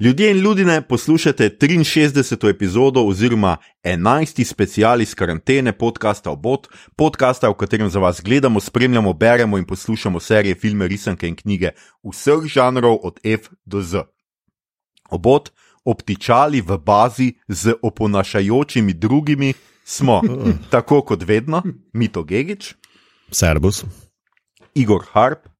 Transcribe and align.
Ljudje 0.00 0.30
in 0.30 0.36
ljudje, 0.36 0.82
poslušate 0.82 1.50
63. 1.60 2.50
epizodo 2.50 3.00
oziroma 3.00 3.56
11. 3.84 4.44
special 4.44 5.00
iz 5.00 5.14
karantene 5.14 5.72
podcasta 5.72 6.30
Obot, 6.30 6.68
podcasta, 6.96 7.48
v 7.48 7.54
katerem 7.54 7.90
za 7.90 7.98
vas 7.98 8.20
gledamo, 8.20 8.60
spremljamo, 8.60 9.12
beremo 9.12 9.58
in 9.58 9.64
poslušamo 9.64 10.20
serije, 10.20 10.54
filme, 10.54 10.88
risanke 10.88 11.28
in 11.28 11.36
knjige 11.36 11.70
vseh 12.12 12.44
žanrov 12.44 12.98
od 13.02 13.20
F 13.24 13.48
do 13.64 13.80
Z. 13.80 14.02
Obot, 15.10 15.50
obtičali 15.84 16.60
v 16.60 16.78
bazi 16.78 17.32
z 17.48 17.74
oponašajočimi 17.82 18.92
drugimi, 18.92 19.54
smo 19.84 20.20
tako 20.70 21.00
kot 21.00 21.22
vedno, 21.22 21.62
Mito 21.92 22.22
Gigič, 22.22 22.74
Servus, 23.30 23.84
Igor 24.74 25.04
Harp. 25.12 25.55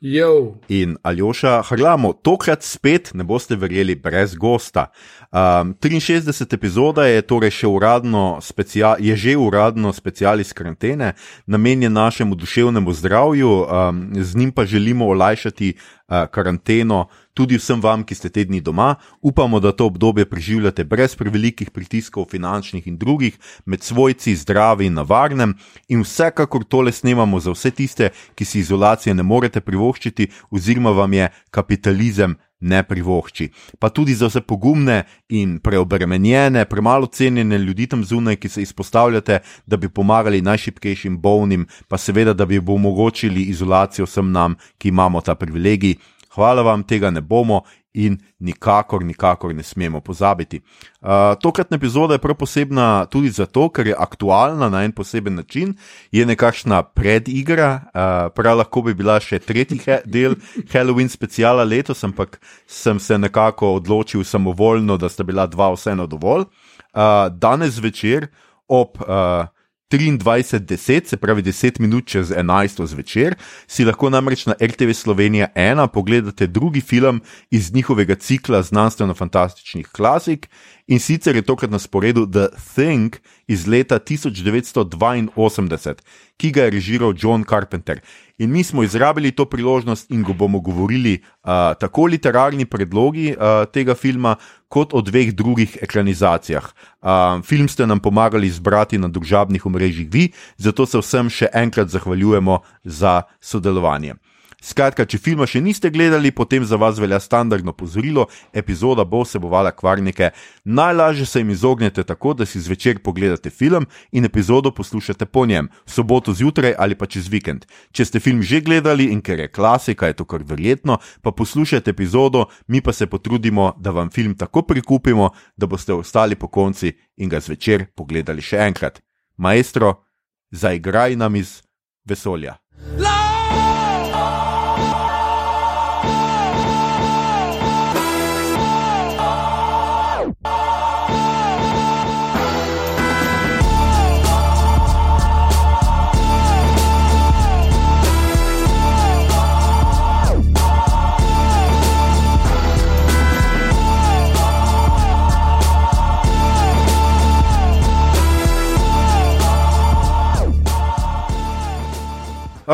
Jo. 0.00 0.56
In 0.68 0.96
Aljoša, 1.02 1.62
hrlamo, 1.62 2.12
tokrat 2.12 2.62
spet 2.64 3.10
ne 3.14 3.24
boste 3.24 3.56
verjeli, 3.56 3.94
brez 3.94 4.32
gosta. 4.34 4.86
Um, 5.30 5.74
63 5.76 6.54
epizoda 6.56 7.04
je 7.04 7.20
torej 7.20 7.52
še 7.52 7.68
uradno, 7.68 8.38
specia, 8.40 8.94
je 8.96 9.12
že 9.16 9.36
uradno 9.36 9.92
special 9.92 10.40
iz 10.40 10.54
karantene, 10.56 11.12
namenjen 11.46 11.92
našemu 11.92 12.34
duševnemu 12.34 12.92
zdravju, 12.92 13.50
um, 13.60 14.00
z 14.16 14.36
njim 14.36 14.52
pa 14.52 14.64
želimo 14.64 15.04
olajšati 15.04 15.74
karanteno 16.10 17.06
tudi 17.34 17.56
vsem 17.56 17.80
vam, 17.80 18.02
ki 18.04 18.14
ste 18.14 18.28
te 18.28 18.44
dni 18.44 18.60
doma. 18.60 18.94
Upamo, 19.22 19.60
da 19.60 19.72
to 19.72 19.86
obdobje 19.86 20.26
preživljate 20.28 20.84
brez 20.84 21.14
prevelikih 21.16 21.70
pritiskov, 21.70 22.26
finančnih 22.30 22.86
in 22.86 22.98
drugih, 22.98 23.38
med 23.64 23.82
svojci, 23.82 24.34
zdravi 24.36 24.90
in 24.90 24.98
na 24.98 25.06
varnem. 25.08 25.54
In 25.88 26.04
vsekakor 26.04 26.64
tole 26.64 26.92
snemamo 26.92 27.40
za 27.40 27.54
vse 27.54 27.70
tiste, 27.70 28.10
ki 28.34 28.44
si 28.44 28.60
izolacije 28.60 29.14
ne 29.14 29.22
morete 29.22 29.60
privoščiti, 29.60 30.28
oziroma 30.50 30.92
vam 30.92 31.12
je 31.16 31.30
kapitalizem. 31.50 32.36
Ne 32.60 32.82
privošči. 32.82 33.48
Pa 33.78 33.88
tudi 33.88 34.14
za 34.14 34.28
vse 34.28 34.40
pogumne 34.40 35.02
in 35.28 35.58
preobremenjene, 35.58 36.64
premalo 36.64 37.06
cenjene 37.06 37.58
ljudi 37.58 37.86
tam 37.86 38.04
zunaj, 38.04 38.36
ki 38.36 38.48
se 38.48 38.62
izpostavljate, 38.62 39.38
da 39.66 39.76
bi 39.76 39.88
pomagali 39.88 40.42
najšipkejšim 40.42 41.18
bolnim, 41.20 41.66
pa 41.88 41.98
seveda, 41.98 42.32
da 42.32 42.46
bi 42.46 42.58
omogočili 42.58 43.42
izolacijo 43.42 44.04
vsem 44.04 44.32
nam, 44.32 44.56
ki 44.78 44.88
imamo 44.88 45.20
ta 45.20 45.34
privilegij 45.34 45.96
hvala 46.34 46.62
vam, 46.62 46.82
tega 46.82 47.10
ne 47.10 47.20
bomo 47.20 47.62
in 47.94 48.18
nikakor, 48.38 49.04
nikakor 49.04 49.54
ne 49.54 49.62
smemo 49.62 50.00
pozabiti. 50.00 50.60
Uh, 51.00 51.34
tokratna 51.42 51.76
epizoda 51.76 52.14
je 52.14 52.22
prav 52.22 52.36
posebna 52.38 53.06
tudi 53.10 53.30
zato, 53.30 53.68
ker 53.68 53.86
je 53.86 53.94
aktualna 53.98 54.68
na 54.68 54.84
en 54.84 54.92
poseben 54.92 55.34
način, 55.34 55.74
je 56.12 56.26
nekakšna 56.26 56.82
predigra, 56.82 57.70
uh, 57.74 58.32
prav 58.34 58.58
lahko 58.58 58.82
bi 58.82 58.94
bila 58.94 59.18
še 59.20 59.38
tretji 59.38 59.80
he 59.84 60.00
del 60.06 60.36
Halloween 60.72 61.08
speciala 61.10 61.64
letos, 61.64 62.04
ampak 62.04 62.40
sem 62.66 62.98
se 62.98 63.18
nekako 63.18 63.74
odločil 63.80 64.24
samovoljno, 64.24 64.96
da 64.96 65.08
sta 65.08 65.26
bila 65.26 65.46
dva 65.46 65.72
vseeno 65.74 66.06
dovolj. 66.06 66.46
Uh, 66.94 67.28
danes 67.30 67.78
večer 67.78 68.28
ob. 68.68 69.00
Uh, 69.02 69.48
23:10, 69.90 71.06
se 71.06 71.16
pravi 71.16 71.42
10 71.42 71.80
minut 71.80 72.06
čez 72.06 72.30
11 72.30 72.86
zvečer, 72.86 73.34
si 73.66 73.84
lahko 73.84 74.10
namreč 74.10 74.46
na 74.46 74.54
RTV 74.62 74.92
Slovenija 74.94 75.48
1 75.54 75.88
pogledate 75.88 76.46
drugi 76.46 76.80
film 76.80 77.20
iz 77.50 77.74
njihovega 77.74 78.14
cikla 78.14 78.62
znanstveno-fantastičnih 78.62 79.88
klasik 79.92 80.48
in 80.86 80.98
sicer 80.98 81.36
je 81.36 81.42
tokrat 81.42 81.70
na 81.70 81.78
sporedu 81.78 82.26
The 82.26 82.46
Thing 82.74 83.16
iz 83.46 83.66
leta 83.66 83.98
1982, 83.98 85.94
ki 86.36 86.50
ga 86.50 86.62
je 86.64 86.70
režiral 86.70 87.14
John 87.18 87.44
Carpenter. 87.44 88.00
In 88.40 88.50
mi 88.50 88.64
smo 88.64 88.82
izrabili 88.82 89.34
to 89.36 89.44
priložnost 89.44 90.10
in 90.10 90.22
go 90.22 90.32
bomo 90.32 90.60
govorili 90.60 91.18
uh, 91.20 91.50
tako 91.80 92.02
o 92.02 92.06
literarni 92.06 92.64
predlogi 92.64 93.34
uh, 93.36 93.68
tega 93.72 93.94
filma, 93.94 94.36
kot 94.68 94.94
o 94.94 95.02
dveh 95.04 95.34
drugih 95.34 95.76
ekranizacijah. 95.82 96.64
Uh, 97.02 97.44
film 97.44 97.68
ste 97.68 97.86
nam 97.86 98.00
pomagali 98.00 98.46
izbrati 98.46 98.98
na 98.98 99.08
družabnih 99.08 99.66
omrežjih 99.66 100.08
vi, 100.12 100.30
zato 100.56 100.86
se 100.86 100.98
vsem 100.98 101.28
še 101.28 101.50
enkrat 101.52 101.92
zahvaljujemo 101.92 102.58
za 102.84 103.22
sodelovanje. 103.40 104.14
Skratka, 104.60 105.06
če 105.08 105.16
filma 105.16 105.46
še 105.48 105.62
niste 105.64 105.88
gledali, 105.88 106.28
potem 106.36 106.64
za 106.68 106.76
vas 106.76 106.98
velja 107.00 107.16
standardno 107.20 107.72
pozorilo, 107.72 108.26
epizoda 108.52 109.06
bo 109.08 109.22
vsebovala 109.24 109.72
kvarnike. 109.72 110.30
Najlažje 110.64 111.26
se 111.26 111.40
jim 111.40 111.50
izognete 111.54 112.04
tako, 112.04 112.34
da 112.36 112.44
si 112.46 112.60
zvečer 112.60 113.00
pogledate 113.00 113.50
film 113.50 113.86
in 114.12 114.28
epizodo 114.28 114.70
poslušate 114.76 115.24
po 115.26 115.46
njem, 115.48 115.70
v 115.86 115.90
soboto 115.90 116.34
zjutraj 116.36 116.74
ali 116.78 116.94
pa 116.94 117.08
čez 117.08 117.30
vikend. 117.32 117.64
Če 117.92 118.04
ste 118.04 118.20
film 118.20 118.42
že 118.44 118.60
gledali 118.60 119.08
in 119.08 119.22
ker 119.24 119.40
je 119.40 119.48
klasika, 119.48 120.10
je 120.12 120.20
to 120.20 120.28
kar 120.28 120.44
verjetno, 120.44 120.98
pa 121.22 121.32
poslušajte 121.32 121.96
epizodo, 121.96 122.46
mi 122.68 122.84
pa 122.84 122.92
se 122.92 123.08
potrudimo, 123.08 123.72
da 123.80 123.96
vam 123.96 124.10
film 124.12 124.36
tako 124.36 124.62
prikupimo, 124.68 125.30
da 125.56 125.66
boste 125.66 125.96
ostali 125.96 126.36
po 126.36 126.52
konci 126.52 126.92
in 127.16 127.32
ga 127.32 127.40
zvečer 127.40 127.88
pogledali 127.96 128.44
še 128.44 128.60
enkrat. 128.68 129.00
Maestro, 129.40 130.04
zaigraj 130.52 131.16
nam 131.16 131.40
iz 131.40 131.62
vesolja. 132.04 132.60
La! 133.00 133.19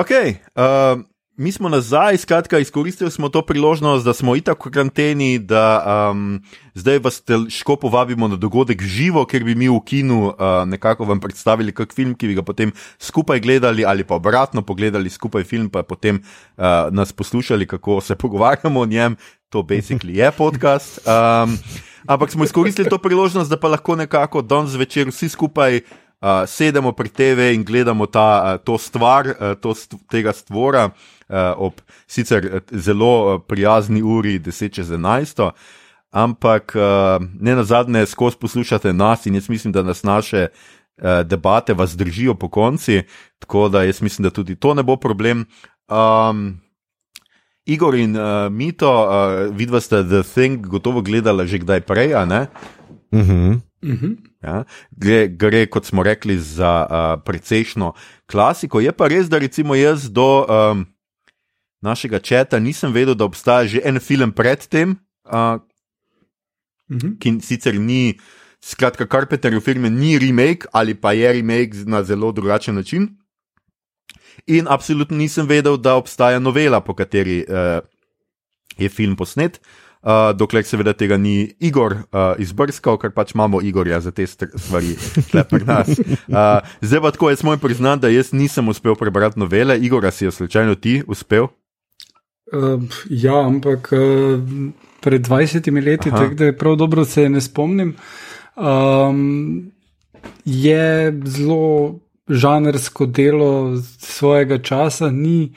Ok, 0.06 0.14
uh, 0.54 1.02
mi 1.34 1.50
smo 1.52 1.68
nazaj, 1.68 2.16
skratka, 2.16 2.58
izkoristili 2.58 3.10
smo 3.10 3.28
to 3.28 3.42
priložnost, 3.42 4.04
da 4.04 4.12
smo 4.14 4.36
itak 4.38 4.66
v 4.66 4.70
karanteni, 4.70 5.38
da 5.42 5.82
um, 5.82 6.38
zdaj 6.78 7.00
vas 7.02 7.18
težko 7.26 7.74
povabimo 7.76 8.28
na 8.30 8.38
dogodek 8.38 8.84
živo, 8.86 9.24
ker 9.26 9.42
bi 9.42 9.56
mi 9.58 9.66
v 9.66 9.80
kinu 9.82 10.30
uh, 10.30 10.62
nekako 10.62 11.10
vam 11.10 11.18
predstavili 11.20 11.74
kak 11.74 11.90
film, 11.90 12.14
ki 12.14 12.30
bi 12.30 12.38
ga 12.38 12.46
potem 12.46 12.70
skupaj 13.02 13.42
gledali 13.42 13.82
ali 13.82 14.06
pa 14.06 14.14
obratno 14.14 14.62
pogledali 14.62 15.10
skupaj 15.10 15.42
film, 15.42 15.66
pa 15.74 15.82
potem 15.82 16.22
uh, 16.22 16.86
nas 16.94 17.10
poslušali, 17.12 17.66
kako 17.66 17.98
se 18.00 18.14
pogovarjamo 18.14 18.80
o 18.80 18.86
njem. 18.86 19.18
To 19.50 19.66
basically 19.66 20.22
je 20.22 20.30
podcast. 20.30 21.02
Um, 21.02 21.58
ampak 22.06 22.30
smo 22.30 22.44
izkoristili 22.44 22.88
to 22.88 23.02
priložnost, 23.02 23.50
da 23.50 23.58
pa 23.58 23.74
lahko 23.74 23.96
nekako 23.96 24.42
danes 24.42 24.70
zvečer 24.70 25.10
vsi 25.10 25.28
skupaj 25.28 25.80
uh, 26.20 26.46
sedemo 26.46 26.92
pri 26.92 27.08
TV 27.08 27.54
in 27.54 27.64
gledamo 27.64 28.06
ta, 28.06 28.42
uh, 28.42 28.64
to 28.64 28.78
stvar, 28.78 29.26
uh, 29.26 29.54
to 29.60 29.74
st 29.74 29.94
tega 30.10 30.32
stvora 30.32 30.90
uh, 30.90 31.54
ob 31.56 31.80
sicer 32.06 32.62
zelo 32.70 33.38
prijazni 33.38 34.02
uri 34.02 34.38
10 34.38 34.72
čez 34.72 34.90
11. 34.90 35.50
Ampak 36.10 36.72
uh, 36.76 36.82
ne 37.40 37.54
na 37.54 37.64
zadnje, 37.64 38.06
skozi 38.06 38.36
poslušate 38.40 38.92
nas 38.92 39.26
in 39.26 39.34
jaz 39.34 39.48
mislim, 39.48 39.72
da 39.72 39.82
nas 39.82 40.02
naše 40.02 40.46
uh, 40.48 41.20
debate 41.24 41.74
vas 41.74 41.96
držijo 41.96 42.34
po 42.34 42.48
konci, 42.48 43.02
tako 43.38 43.68
da 43.68 43.82
jaz 43.82 44.02
mislim, 44.02 44.22
da 44.22 44.30
tudi 44.30 44.56
to 44.56 44.74
ne 44.74 44.82
bo 44.82 44.96
problem. 44.96 45.44
Um, 45.88 46.60
Igor 47.66 47.94
in 47.94 48.16
uh, 48.16 48.52
Mito, 48.52 48.86
uh, 48.86 49.56
vidva 49.56 49.80
ste 49.80 50.04
The 50.04 50.22
Thing 50.22 50.66
gotovo 50.66 51.00
gledali 51.02 51.48
že 51.48 51.58
kdaj 51.58 51.80
prej, 51.80 52.14
a 52.14 52.24
ne? 52.24 52.46
Mhm. 53.12 53.32
Mm 53.32 53.65
Mhm. 53.86 54.16
Ja, 54.42 54.64
gre, 54.90 55.26
gre, 55.28 55.66
kot 55.70 55.86
smo 55.86 56.02
rekli, 56.02 56.38
za 56.38 56.86
uh, 56.86 57.22
precejšno 57.24 57.92
klasiko. 58.26 58.80
Je 58.80 58.92
pa 58.92 59.08
res, 59.08 59.30
da 59.30 59.38
recimo 59.38 59.74
jaz 59.74 60.10
do 60.10 60.46
um, 60.46 60.86
našega 61.82 62.18
četa 62.18 62.58
nisem 62.58 62.92
vedel, 62.92 63.14
da 63.14 63.24
obstaja 63.24 63.66
že 63.66 63.82
en 63.84 64.00
film 64.00 64.32
predtem, 64.32 64.96
uh, 65.30 65.62
mhm. 66.90 67.18
ki 67.22 67.38
sicer 67.42 67.78
ni, 67.78 68.18
skratka, 68.62 69.06
Carpenterjev 69.06 69.62
film 69.62 69.86
ni 69.94 70.18
remake 70.18 70.66
ali 70.72 70.94
pa 70.94 71.12
je 71.12 71.32
remake 71.32 71.86
na 71.86 72.02
zelo 72.02 72.32
drugačen 72.32 72.74
način. 72.74 73.14
In 74.46 74.66
absolutno 74.68 75.16
nisem 75.16 75.46
vedel, 75.46 75.76
da 75.76 75.96
obstaja 75.96 76.38
novela, 76.38 76.80
po 76.80 76.94
kateri 76.94 77.44
uh, 77.48 77.80
je 78.78 78.88
film 78.88 79.16
posnet. 79.16 79.60
Uh, 80.06 80.30
dokler 80.38 80.62
seveda 80.62 80.92
tega 80.94 81.16
ni 81.18 81.48
Igor 81.58 81.96
uh, 82.14 82.36
izbrskal, 82.38 82.94
ker 83.02 83.10
pač 83.10 83.32
imamo 83.34 83.58
Igorja 83.58 83.98
za 84.04 84.12
te 84.14 84.22
stvari, 84.26 84.94
pri 85.50 85.64
nas. 85.66 85.90
Uh, 85.98 86.62
zdaj 86.78 87.02
pa 87.02 87.10
tako, 87.10 87.30
jaz 87.32 87.42
moram 87.42 87.58
priznati, 87.58 88.04
da 88.04 88.12
jaz 88.14 88.30
nisem 88.30 88.68
uspel 88.70 88.94
prebrati 88.94 89.40
novele, 89.42 89.74
Igor, 89.82 90.06
si 90.14 90.28
jo 90.28 90.30
slučajno 90.30 90.78
ti 90.78 91.00
uspel? 91.10 91.48
Uh, 92.54 92.86
ja, 93.10 93.34
ampak 93.48 93.90
uh, 93.98 94.38
pred 95.02 95.26
20 95.26 95.84
leti, 95.84 96.10
tako 96.10 96.34
da 96.38 96.52
prav 96.52 96.76
dobro 96.76 97.04
se 97.04 97.28
ne 97.28 97.40
spomnim. 97.40 97.96
Um, 98.54 99.72
je 100.44 101.12
zelo 101.24 101.98
žanrsko 102.28 103.06
delo 103.06 103.76
svojega 103.98 104.58
časa, 104.62 105.10
ni 105.10 105.52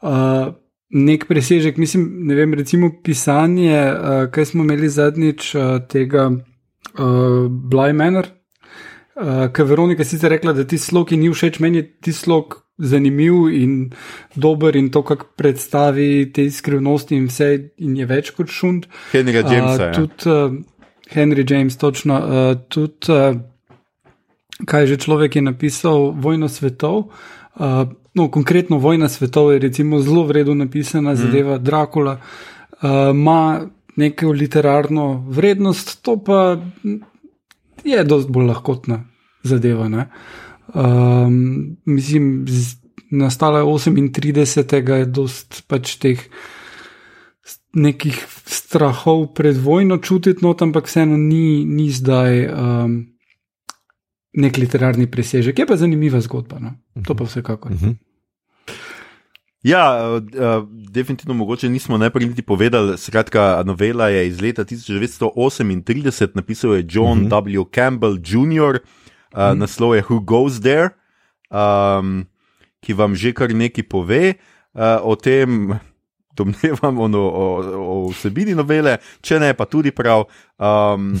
uh, 0.00 0.54
nek 0.90 1.26
presežek. 1.28 1.76
Mislim, 1.76 2.26
ne 2.26 2.34
vem, 2.34 2.54
recimo 2.54 2.90
pisanje, 3.02 3.76
uh, 3.78 4.30
kaj 4.30 4.44
smo 4.44 4.64
imeli 4.64 4.88
zadnjič 4.88 5.54
uh, 5.54 5.62
tega 5.88 6.30
uh, 6.30 7.46
Bly 7.48 7.92
Manor. 7.92 8.26
Uh, 9.14 9.50
Ker 9.52 9.66
Veronika 9.68 10.04
sicer 10.04 10.30
rekla, 10.30 10.52
da 10.52 10.64
ti 10.64 10.78
slog 10.78 11.12
ni 11.12 11.30
všeč, 11.30 11.60
meni 11.60 11.82
je 11.82 11.86
ti 12.00 12.12
slog 12.12 12.62
zanimiv 12.78 13.50
in 13.52 13.90
dober 14.34 14.76
in 14.76 14.88
to, 14.90 15.02
kako 15.04 15.26
predstavi 15.36 16.32
te 16.32 16.50
skrivnosti 16.50 17.16
in 17.16 17.26
vse, 17.28 17.50
in 17.84 17.96
je 17.96 18.06
več 18.08 18.30
kot 18.34 18.48
šund. 18.48 18.86
Henry 19.12 19.44
James. 19.44 19.76
Uh, 19.76 19.92
tudi 19.94 20.30
uh, 20.30 20.56
Henry 21.12 21.44
James, 21.44 21.76
točno. 21.76 22.16
Uh, 22.16 22.54
tudi, 22.68 23.12
uh, 23.12 24.64
kaj 24.66 24.86
že 24.86 24.96
človek 24.96 25.36
je 25.36 25.42
napisal, 25.42 26.10
Vojno 26.16 26.48
svetov. 26.48 26.96
Uh, 26.96 27.39
no, 28.14 28.30
konkretno 28.30 28.78
Vojna 28.78 29.08
svetov 29.08 29.52
je 29.52 29.58
recimo 29.58 30.00
zelo 30.00 30.24
vredno 30.24 30.54
napisana, 30.54 31.14
zadeva 31.14 31.58
mm. 31.58 31.64
Drakula, 31.64 32.20
ima 33.10 33.60
uh, 33.62 33.68
neko 33.96 34.32
literarno 34.32 35.24
vrednost, 35.28 36.02
to 36.02 36.16
pa 36.24 36.56
je 37.84 38.04
dosti 38.04 38.32
bolj 38.32 38.46
lahkotna 38.46 39.04
zadeva. 39.42 40.06
Um, 40.74 41.76
mislim, 41.84 42.44
z, 42.48 42.76
nastala 43.10 43.58
je 43.58 43.64
38. 43.64 44.90
je 44.94 45.04
dost 45.04 45.62
pač 45.68 45.96
teh. 45.96 46.20
Nekih 47.70 48.16
strahov 48.50 49.28
pred 49.34 49.54
vojno 49.56 49.98
čutiti, 50.02 50.42
no, 50.42 50.56
ampak 50.60 50.88
vseeno 50.90 51.14
ni, 51.16 51.62
ni 51.64 51.86
zdaj 51.94 52.46
um, 52.50 52.96
nek 54.32 54.56
literarni 54.56 55.06
presežek. 55.10 55.58
Je 55.58 55.66
pa 55.66 55.76
zanimiva 55.76 56.20
zgodba. 56.20 56.58
No? 56.60 56.74
To 57.06 57.14
pa 57.14 57.24
vsekakor. 57.24 57.72
Uh 57.72 57.76
Mhm. 57.76 57.90
-huh. 57.90 57.96
Ja, 59.62 60.00
uh, 60.16 60.68
definitivno 60.90 61.34
mogoče 61.34 61.68
nismo 61.68 61.98
najprej 61.98 62.28
niti 62.28 62.42
povedali. 62.42 62.98
Skratka, 62.98 63.62
novela 63.66 64.08
je 64.08 64.28
iz 64.28 64.40
leta 64.40 64.64
1938, 64.64 66.30
napisal 66.34 66.74
je 66.74 66.86
John 66.88 67.18
uh 67.20 67.28
-huh. 67.28 67.60
W. 67.60 67.64
Campbell 67.74 68.16
Jr., 68.24 68.40
uh, 68.40 68.80
uh 69.32 69.38
-huh. 69.38 69.54
naslov 69.54 69.94
je 69.94 70.02
Who 70.02 70.20
Goes 70.20 70.60
There, 70.60 70.88
um, 71.50 72.26
ki 72.80 72.92
vam 72.92 73.14
že 73.14 73.32
kar 73.32 73.54
nekaj 73.54 73.84
pove 73.88 74.34
uh, 74.74 74.80
o 75.02 75.16
tem. 75.16 75.78
Domnevam 76.36 76.98
o, 76.98 77.04
o, 77.18 77.44
o 78.06 78.08
vsebini 78.08 78.54
novele, 78.54 78.96
če 79.20 79.38
ne, 79.38 79.54
pa 79.54 79.64
tudi 79.66 79.90
prav. 79.90 80.24
Um, 80.58 81.20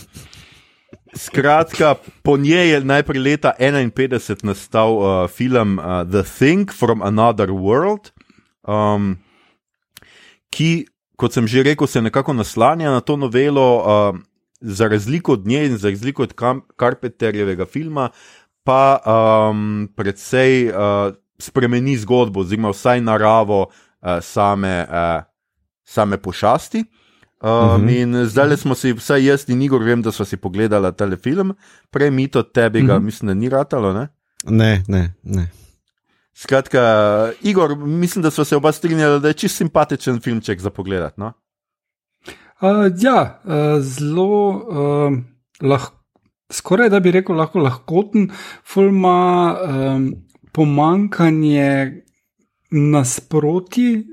Skratka, 1.14 1.94
po 2.22 2.36
njej 2.36 2.70
je 2.70 2.80
najprej 2.84 3.20
leta 3.22 3.52
1951 3.58 4.44
nastal 4.44 4.90
uh, 4.94 5.30
film 5.30 5.78
uh, 5.78 6.06
The 6.10 6.22
Thing 6.22 6.70
from 6.70 7.02
Another 7.02 7.50
World, 7.50 8.12
um, 8.62 9.18
ki, 10.50 10.86
kot 11.18 11.34
sem 11.34 11.50
že 11.50 11.62
rekel, 11.66 11.86
se 11.86 12.02
nekako 12.02 12.32
naslanja 12.32 12.90
na 12.90 13.00
to 13.00 13.16
novelo, 13.16 13.66
uh, 13.82 14.18
za 14.60 14.88
razliko 14.88 15.32
od 15.32 15.46
nje 15.46 15.66
in 15.66 15.76
za 15.76 15.90
razliko 15.90 16.22
od 16.22 16.34
Carpenterjevega 16.78 17.66
filma, 17.66 18.10
pa 18.64 19.00
um, 19.02 19.88
predvsej 19.96 20.68
uh, 20.68 21.14
spremeni 21.38 21.96
zgodbo, 21.96 22.40
oziroma 22.40 22.70
vsaj 22.70 23.00
naravo 23.00 23.66
uh, 23.66 24.20
same, 24.22 24.86
uh, 24.86 25.22
same 25.84 26.22
pošasti. 26.22 26.84
Um, 27.42 27.50
uh 27.50 27.80
-huh. 27.80 28.02
In 28.02 28.26
zdaj 28.28 28.56
smo 28.56 28.74
si, 28.74 28.92
vsaj 28.92 29.24
jaz 29.24 29.48
in 29.48 29.62
Igor, 29.62 29.82
vem, 29.82 30.02
da 30.02 30.12
smo 30.12 30.24
si 30.24 30.36
pogledali 30.36 30.92
ta 30.96 31.16
film, 31.16 31.54
prej 31.90 32.10
mi 32.10 32.28
to 32.28 32.42
tebi, 32.42 32.82
ga 32.82 32.94
uh 32.94 33.00
-huh. 33.00 33.04
mislim, 33.04 33.26
da 33.26 33.34
ni 33.34 33.48
ratalo. 33.48 33.92
Ne? 33.92 34.08
Ne, 34.44 34.82
ne, 34.88 35.14
ne. 35.22 35.50
Skratka, 36.34 36.80
Igor, 37.42 37.76
mislim, 37.76 38.22
da 38.22 38.30
smo 38.30 38.44
se 38.44 38.56
oba 38.56 38.72
strinjali, 38.72 39.20
da 39.20 39.28
je 39.28 39.34
čist 39.34 39.56
simpatičen 39.56 40.20
filmček 40.20 40.60
za 40.60 40.70
pogled. 40.70 41.12
No? 41.16 41.32
Uh, 42.60 42.92
ja, 43.00 43.40
uh, 43.44 43.80
zelo 43.80 44.48
uh, 44.48 45.18
lahko, 45.60 45.96
skoraj 46.52 46.88
da 46.88 47.00
bi 47.00 47.10
rekel, 47.10 47.36
lahko 47.36 47.58
lahkoten, 47.58 48.30
fulma 48.64 49.56
um, 49.68 50.14
pomankanje 50.52 52.02
nasproti 52.70 54.06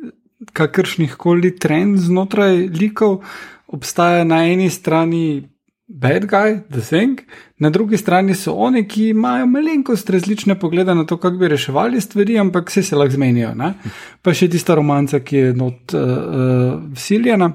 kakršnih 0.53 1.15
koli 1.15 1.55
trend 1.55 1.97
znotraj 1.99 2.67
likov, 2.67 3.23
obstaja 3.67 4.23
na 4.23 4.43
eni 4.47 4.69
strani 4.69 5.47
bad 5.87 6.25
guy, 6.27 6.59
the 6.69 6.81
thing, 6.81 7.19
na 7.59 7.69
drugi 7.69 7.97
strani 7.97 8.35
so 8.35 8.53
oni, 8.53 8.83
ki 8.87 9.09
imajo 9.09 9.45
malenkost 9.45 10.09
različne 10.09 10.59
poglede 10.59 10.95
na 10.95 11.05
to, 11.05 11.17
kako 11.17 11.37
bi 11.37 11.47
reševali 11.47 12.01
stvari, 12.01 12.39
ampak 12.39 12.69
vse 12.69 12.83
se 12.83 12.95
lahko 12.95 13.15
zmenijo. 13.15 13.53
Ne? 13.55 13.73
Pa 14.21 14.33
še 14.33 14.49
tista 14.51 14.75
romanca, 14.75 15.19
ki 15.19 15.37
je 15.37 15.53
not 15.55 15.95
uh, 15.95 16.01
uh, 16.01 16.83
vsiljena. 16.93 17.53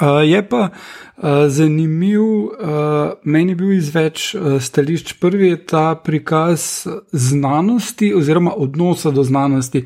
Uh, 0.00 0.22
je 0.24 0.40
pa 0.48 0.68
uh, 0.68 1.24
zanimiv, 1.48 2.20
uh, 2.20 3.16
meni 3.24 3.52
je 3.52 3.56
bil 3.56 3.72
iz 3.76 3.90
več 3.94 4.30
uh, 4.34 4.60
stališč. 4.60 5.16
Prvi 5.20 5.50
je 5.52 5.58
ta 5.66 5.94
prikaz 5.94 6.86
znanosti 7.12 8.12
oziroma 8.16 8.52
odnosa 8.56 9.12
do 9.12 9.24
znanosti, 9.24 9.84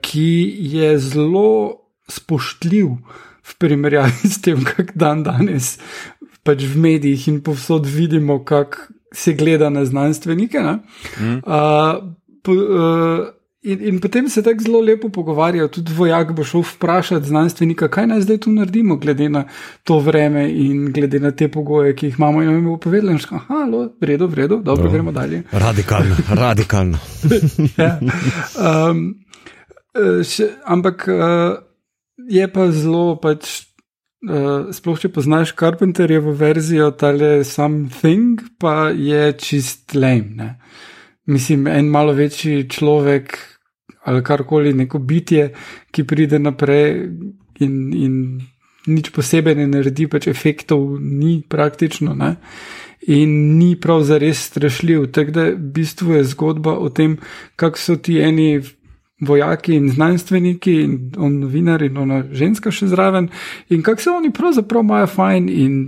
ki 0.00 0.56
je 0.72 0.98
zelo 0.98 1.80
spoštljiv 2.08 2.86
v 3.44 3.56
primerjavi 3.58 4.28
s 4.28 4.40
tem, 4.40 4.64
kar 4.64 4.88
dan 4.94 5.22
danes 5.24 5.76
pač 6.44 6.64
v 6.68 6.80
medijih 6.80 7.28
in 7.28 7.40
povsod 7.40 7.88
vidimo, 7.88 8.42
kako 8.44 8.92
se 9.14 9.32
gleda 9.32 9.70
na 9.70 9.84
znanstvenike. 9.84 10.60
Mm. 10.60 11.40
Uh, 11.46 12.12
po, 12.42 12.52
uh, 12.52 13.32
In, 13.64 13.80
in 13.80 13.98
potem 14.00 14.28
se 14.28 14.42
tako 14.42 14.62
zelo 14.62 14.80
lepo 14.80 15.08
pogovarjajo, 15.08 15.68
tudi 15.72 15.92
vojak 15.96 16.34
bo 16.36 16.44
šel 16.44 16.60
vprašati 16.68 17.26
znanstvenika, 17.26 17.88
kaj 17.88 18.06
naj 18.06 18.20
zdaj 18.20 18.38
tu 18.44 18.50
naredimo, 18.52 18.96
glede 19.00 19.28
na 19.28 19.44
to 19.88 19.98
vreme 20.04 20.42
in 20.52 20.92
glede 20.92 21.20
na 21.20 21.30
te 21.30 21.48
pogoje, 21.48 21.94
ki 21.96 22.06
jih 22.06 22.18
imamo. 22.18 22.42
In 22.42 22.50
jim 22.50 22.64
bo 22.64 22.76
povedal, 22.76 23.08
da 23.08 23.14
je 23.14 23.88
v 24.00 24.10
redu, 24.10 24.26
v 24.28 24.34
redu, 24.34 24.60
dobro, 24.62 24.90
gremo 24.90 25.12
dalje. 25.12 25.42
Radikalno, 25.52 26.16
radikalno. 26.28 26.98
ja. 27.80 27.98
um, 28.90 29.14
še, 29.94 30.48
ampak 30.66 31.06
uh, 31.08 31.56
je 32.30 32.46
pa 32.50 32.68
zelo, 32.74 33.16
pač, 33.22 33.66
uh, 34.26 34.70
sploh 34.74 34.98
če 35.00 35.10
poznaš 35.14 35.54
Carpenterjevo 35.58 36.34
verzijo, 36.34 36.90
tale 36.98 37.44
something, 37.46 38.42
pa 38.58 38.90
je 38.90 39.32
čist 39.38 39.94
lame. 39.94 40.56
Mislim, 41.30 41.68
en 41.70 41.88
malo 41.88 42.12
večji 42.12 42.68
človek 42.68 43.38
ali 44.04 44.20
karkoli, 44.20 44.74
neko 44.76 44.98
bitje, 44.98 45.54
ki 45.88 46.04
pride 46.04 46.38
naprej 46.38 47.06
in, 47.64 47.76
in 47.96 48.16
nič 48.86 49.08
posebej 49.14 49.56
ne 49.56 49.66
naredi, 49.70 50.06
pač 50.12 50.28
efektov 50.28 50.98
ni 51.00 51.38
praktično. 51.40 52.12
Ne? 52.12 52.34
In 53.08 53.56
ni 53.58 53.74
prav 53.80 54.04
za 54.04 54.18
res 54.20 54.44
strašljiv. 54.50 55.08
Tako 55.12 55.32
da 55.32 55.46
v 55.54 55.72
bistvu 55.76 56.18
je 56.18 56.24
zgodba 56.34 56.76
o 56.76 56.90
tem, 56.92 57.16
kako 57.56 57.80
so 57.80 57.96
ti 57.96 58.20
eni 58.20 58.60
vojaki 59.24 59.74
in 59.74 59.90
znanstveniki, 59.90 60.74
in 60.82 61.12
on 61.18 61.38
novinar 61.40 61.82
in 61.82 61.98
ona 61.98 62.22
ženska 62.32 62.70
še 62.70 62.88
zraven, 62.92 63.28
in 63.68 63.82
kako 63.82 64.02
se 64.02 64.10
oni 64.10 64.32
pravzaprav 64.32 64.84
imajo 64.84 65.06
fajn 65.06 65.48
in 65.48 65.78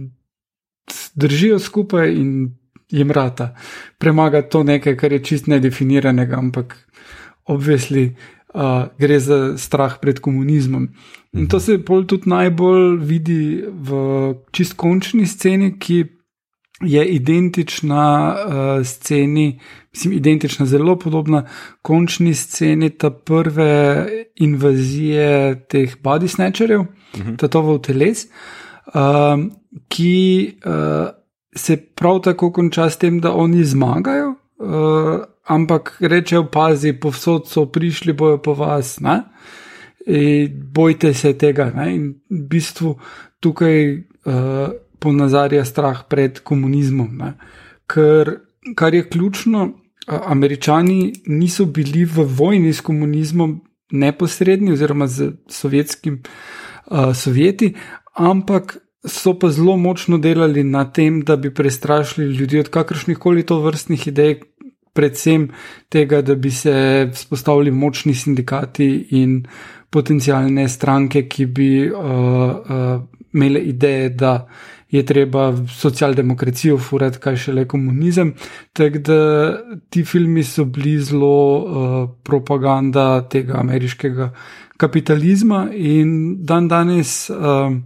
držijo 1.15 1.59
skupaj 1.59 2.15
in 2.15 2.55
jim 2.91 3.11
rata. 3.11 3.55
Premagati 3.99 4.51
to 4.51 4.63
nekaj, 4.63 4.97
kar 4.97 5.13
je 5.13 5.23
čist 5.25 5.47
nedefiniranega, 5.47 6.39
ampak 6.39 6.77
obvesli 7.47 8.15
uh, 8.55 8.87
gre 8.99 9.21
za 9.21 9.59
strah 9.59 9.99
pred 10.01 10.21
komunizmom. 10.21 10.89
In 11.33 11.49
to 11.49 11.61
se 11.61 11.79
bolj 11.79 12.07
tudi 12.07 12.31
najbolj 12.31 12.99
vidi 13.03 13.65
v 13.67 14.35
čist 14.51 14.77
končni 14.77 15.27
sceni, 15.27 15.75
ki 15.79 16.05
je 16.81 17.07
identična 17.07 18.37
uh, 18.37 18.87
sceni, 18.87 19.61
mislim, 19.93 20.13
identična, 20.13 20.67
zelo 20.67 20.99
podobna 20.99 21.47
končni 21.83 22.35
sceni 22.35 22.91
ta 22.91 23.11
prve 23.11 24.07
invazije 24.37 25.65
teh 25.69 25.97
body 26.03 26.29
snatcherjev, 26.29 26.81
uh 26.81 26.87
-huh. 27.15 27.37
tatovov 27.37 27.79
teles, 27.79 28.27
uh, 28.27 29.45
ki 29.89 30.53
uh, 30.67 31.09
se 31.55 31.77
prav 31.77 32.21
tako 32.21 32.53
konča 32.53 32.91
s 32.91 32.97
tem, 32.97 33.21
da 33.21 33.33
oni 33.33 33.65
zmagajo. 33.65 34.35
Uh, 34.59 35.21
ampak 35.45 35.97
rečejo, 36.01 36.47
pazi, 36.53 36.93
povsod 36.93 37.49
so 37.49 37.67
prišli, 37.67 38.13
bojo 38.13 38.39
po 38.39 38.55
vas, 38.55 39.01
ne? 39.01 39.23
In 40.07 40.71
bojte 40.73 41.15
se 41.15 41.33
tega. 41.39 41.73
Ne? 41.75 41.95
In 41.95 42.15
v 42.31 42.43
bistvu 42.49 42.99
tukaj 43.41 43.99
uh, 43.99 44.71
ponazarja 44.99 45.65
strah 45.65 46.05
pred 46.09 46.41
komunizmom. 46.41 47.17
Ne? 47.17 47.33
Ker, 47.87 48.33
kar 48.75 48.95
je 48.95 49.09
ključno, 49.09 49.69
američani 50.07 51.13
niso 51.27 51.67
bili 51.67 52.05
v 52.05 52.25
vojni 52.25 52.73
s 52.73 52.81
komunizmom 52.81 53.61
neposredni, 53.93 54.73
oziroma 54.73 55.07
z 55.07 55.33
sovjetskim 55.49 56.23
uh, 56.87 57.15
sovjeti, 57.15 57.75
ampak. 58.15 58.79
So 59.07 59.37
pa 59.39 59.53
zelo 59.55 59.77
močno 59.79 60.19
delali 60.19 60.65
na 60.67 60.81
tem, 60.91 61.21
da 61.23 61.37
bi 61.37 61.53
prestrašili 61.55 62.27
ljudi 62.35 62.59
od 62.59 62.69
kakršnih 62.69 63.19
koli 63.19 63.45
to 63.47 63.61
vrstnih 63.63 64.07
idej, 64.09 64.41
predvsem 64.93 65.45
tega, 65.89 66.23
da 66.23 66.35
bi 66.35 66.51
se 66.51 67.07
vzpostavili 67.13 67.71
močni 67.71 68.15
sindikati 68.15 69.07
in 69.11 69.45
potencijalne 69.91 70.69
stranke, 70.69 71.29
ki 71.29 71.47
bi 71.47 71.69
uh, 71.87 72.01
uh, 72.01 73.03
imele 73.33 73.61
ideje, 73.61 74.09
da 74.09 74.49
je 74.91 75.03
treba 75.07 75.53
socialdemokracijo 75.69 76.79
furati, 76.79 77.19
kaj 77.19 77.37
šele 77.37 77.65
komunizem. 77.69 78.35
Tako 78.73 78.99
da 78.99 79.19
ti 79.91 80.05
filmi 80.05 80.45
so 80.45 80.65
bili 80.65 80.99
zelo 81.01 81.57
uh, 81.57 82.11
propaganda 82.23 83.29
tega 83.29 83.59
ameriškega 83.61 84.31
kapitalizma 84.77 85.69
in 85.73 86.37
dan 86.45 86.69
danes. 86.69 87.31
Uh, 87.31 87.77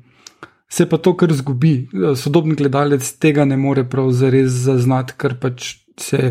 Se 0.70 0.84
pa 0.86 1.00
to 1.02 1.16
kar 1.18 1.32
zgubi. 1.34 1.88
Sodobni 2.16 2.54
gledalec 2.54 3.02
tega 3.18 3.42
ne 3.44 3.56
more 3.58 3.82
prav 3.90 4.12
zares 4.14 4.52
zaznati, 4.68 5.16
ker 5.18 5.34
pač 5.42 5.72
se 5.98 6.28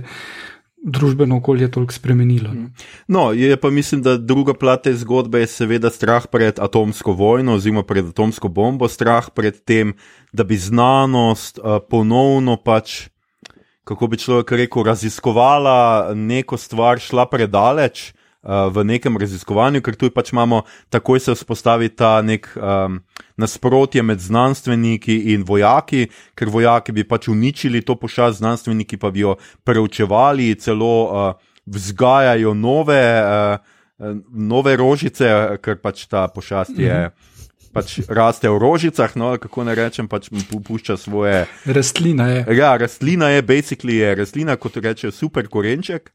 družbeno 0.83 1.38
okolje 1.38 1.71
toliko 1.71 1.93
spremenilo. 1.93 2.53
Mm. 2.53 2.74
No, 3.07 3.31
je 3.31 3.57
pa 3.57 3.69
mislim, 3.69 4.01
da 4.01 4.17
druga 4.17 4.53
plat 4.53 4.83
te 4.83 4.93
zgodbe 4.95 5.39
je 5.39 5.48
seveda 5.48 5.89
strah 5.89 6.27
pred 6.27 6.59
atomsko 6.59 7.13
vojno 7.13 7.55
oziroma 7.59 7.83
pred 7.83 8.07
atomsko 8.13 8.48
bombo, 8.48 8.88
strah 8.88 9.29
pred 9.36 9.63
tem, 9.63 9.93
da 10.31 10.43
bi 10.43 10.57
znanost 10.57 11.59
uh, 11.59 11.79
ponovno 11.89 12.57
pač, 12.57 13.09
kako 13.83 14.07
bi 14.07 14.17
človek 14.17 14.51
rekel, 14.51 14.83
raziskovala 14.83 16.13
neko 16.15 16.57
stvar, 16.57 17.00
šla 17.00 17.25
predaleč 17.25 18.09
uh, 18.09 18.18
v 18.43 18.84
nekem 18.88 19.17
raziskovanju, 19.19 19.81
ker 19.84 19.98
tu 20.00 20.08
pač 20.15 20.31
imamo, 20.31 20.63
takoj 20.89 21.19
se 21.19 21.36
vzpostavi 21.36 21.89
ta 21.91 22.22
nek 22.24 22.48
um, 22.55 23.01
nasprotje 23.36 24.03
med 24.03 24.24
znanstveniki 24.24 25.34
in 25.34 25.43
vojaki, 25.43 26.08
ker 26.39 26.48
vojaki 26.48 26.96
bi 26.96 27.03
pač 27.03 27.27
uničili 27.27 27.84
to 27.84 27.98
pošast, 28.00 28.39
znanstveniki 28.39 28.98
pa 28.98 29.12
bi 29.12 29.25
jo 29.25 29.36
preučevali, 29.67 30.55
celo 30.55 30.93
uh, 31.03 31.34
vzgajajo 31.67 32.53
nove, 32.55 33.03
uh, 33.19 34.15
nove 34.31 34.77
rožice, 34.79 35.60
ker 35.60 35.81
pač 35.84 36.08
ta 36.08 36.27
pošast 36.27 36.79
je. 36.79 36.96
Mm 36.96 37.12
-hmm. 37.12 37.27
Pač 37.69 38.00
raste 38.10 38.50
v 38.50 38.58
rožicah, 38.58 39.15
no, 39.15 39.38
kako 39.38 39.63
ne 39.63 39.75
rečem, 39.75 40.08
pač 40.08 40.29
pušča 40.63 40.98
svoje. 40.98 41.46
Rastlina 41.65 42.27
je. 42.27 42.55
Ja, 42.58 42.77
rastlina 42.77 43.29
je, 43.29 43.41
basically 43.41 44.01
je 44.01 44.15
rastlina, 44.15 44.55
kot 44.55 44.77
rečejo, 44.77 45.12
super 45.12 45.48
korenček. 45.48 46.10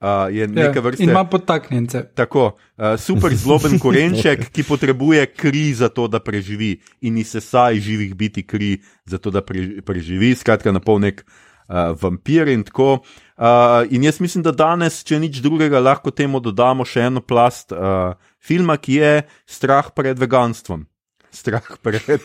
Uh, 0.00 0.32
je 0.32 0.48
neka 0.48 0.78
ja, 0.78 0.80
vrsta. 0.80 1.04
Ima 1.04 1.24
podtaknjence. 1.28 2.02
Tako, 2.16 2.56
uh, 2.76 2.96
super 2.96 3.34
zloben 3.36 3.78
korenček, 3.78 4.46
ki 4.48 4.62
potrebuje 4.64 5.26
kri 5.36 5.74
za 5.76 5.88
to, 5.92 6.08
da 6.08 6.22
preživi, 6.24 6.80
in 7.04 7.18
izsesaj 7.20 7.76
živih 7.84 8.14
biti 8.16 8.46
kri 8.46 8.78
za 9.04 9.18
to, 9.20 9.30
da 9.30 9.44
preživi, 9.84 10.32
skratka, 10.34 10.72
na 10.72 10.80
pol 10.80 11.04
nek 11.04 11.20
uh, 11.20 11.92
vampir 12.00 12.48
in 12.48 12.64
tako. 12.64 13.04
Uh, 13.36 13.84
in 13.92 14.04
jaz 14.08 14.20
mislim, 14.24 14.40
da 14.48 14.56
danes, 14.56 15.04
če 15.04 15.20
nič 15.20 15.44
drugega, 15.44 15.80
lahko 15.84 16.10
temu 16.10 16.40
dodamo 16.40 16.84
še 16.88 17.00
eno 17.12 17.20
plast 17.20 17.72
uh, 17.76 18.16
filma, 18.40 18.80
ki 18.80 18.94
je 19.02 19.22
strah 19.44 19.92
pred 19.92 20.16
veganstvom. 20.16 20.86
Strah 21.30 21.62
pred. 21.84 22.02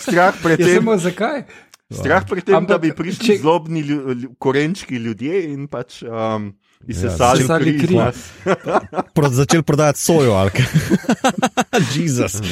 strah 0.00 0.34
pred 0.42 0.58
tem. 0.58 0.82
Ja, 0.82 0.96
zakaj? 0.98 1.44
Strah 1.90 2.22
pred 2.22 2.46
tem, 2.46 2.54
Ampak, 2.54 2.70
da 2.70 2.78
bi 2.78 2.94
prišli 2.94 3.26
če... 3.26 3.34
zlobni 3.42 3.82
lju, 3.82 3.98
korenčki 4.38 4.94
ljudje 5.02 5.42
in 5.50 5.66
pač. 5.70 6.02
Um, 6.06 6.54
In 6.88 6.96
se 6.96 7.10
sali 7.12 7.44
ja, 7.44 7.58
kri. 7.60 7.76
Pro, 9.16 9.28
začel 9.28 9.62
prodajati 9.62 10.00
sojo, 10.00 10.32
ali 10.32 10.50
kaj. 10.50 10.64
Jezus. 11.94 12.40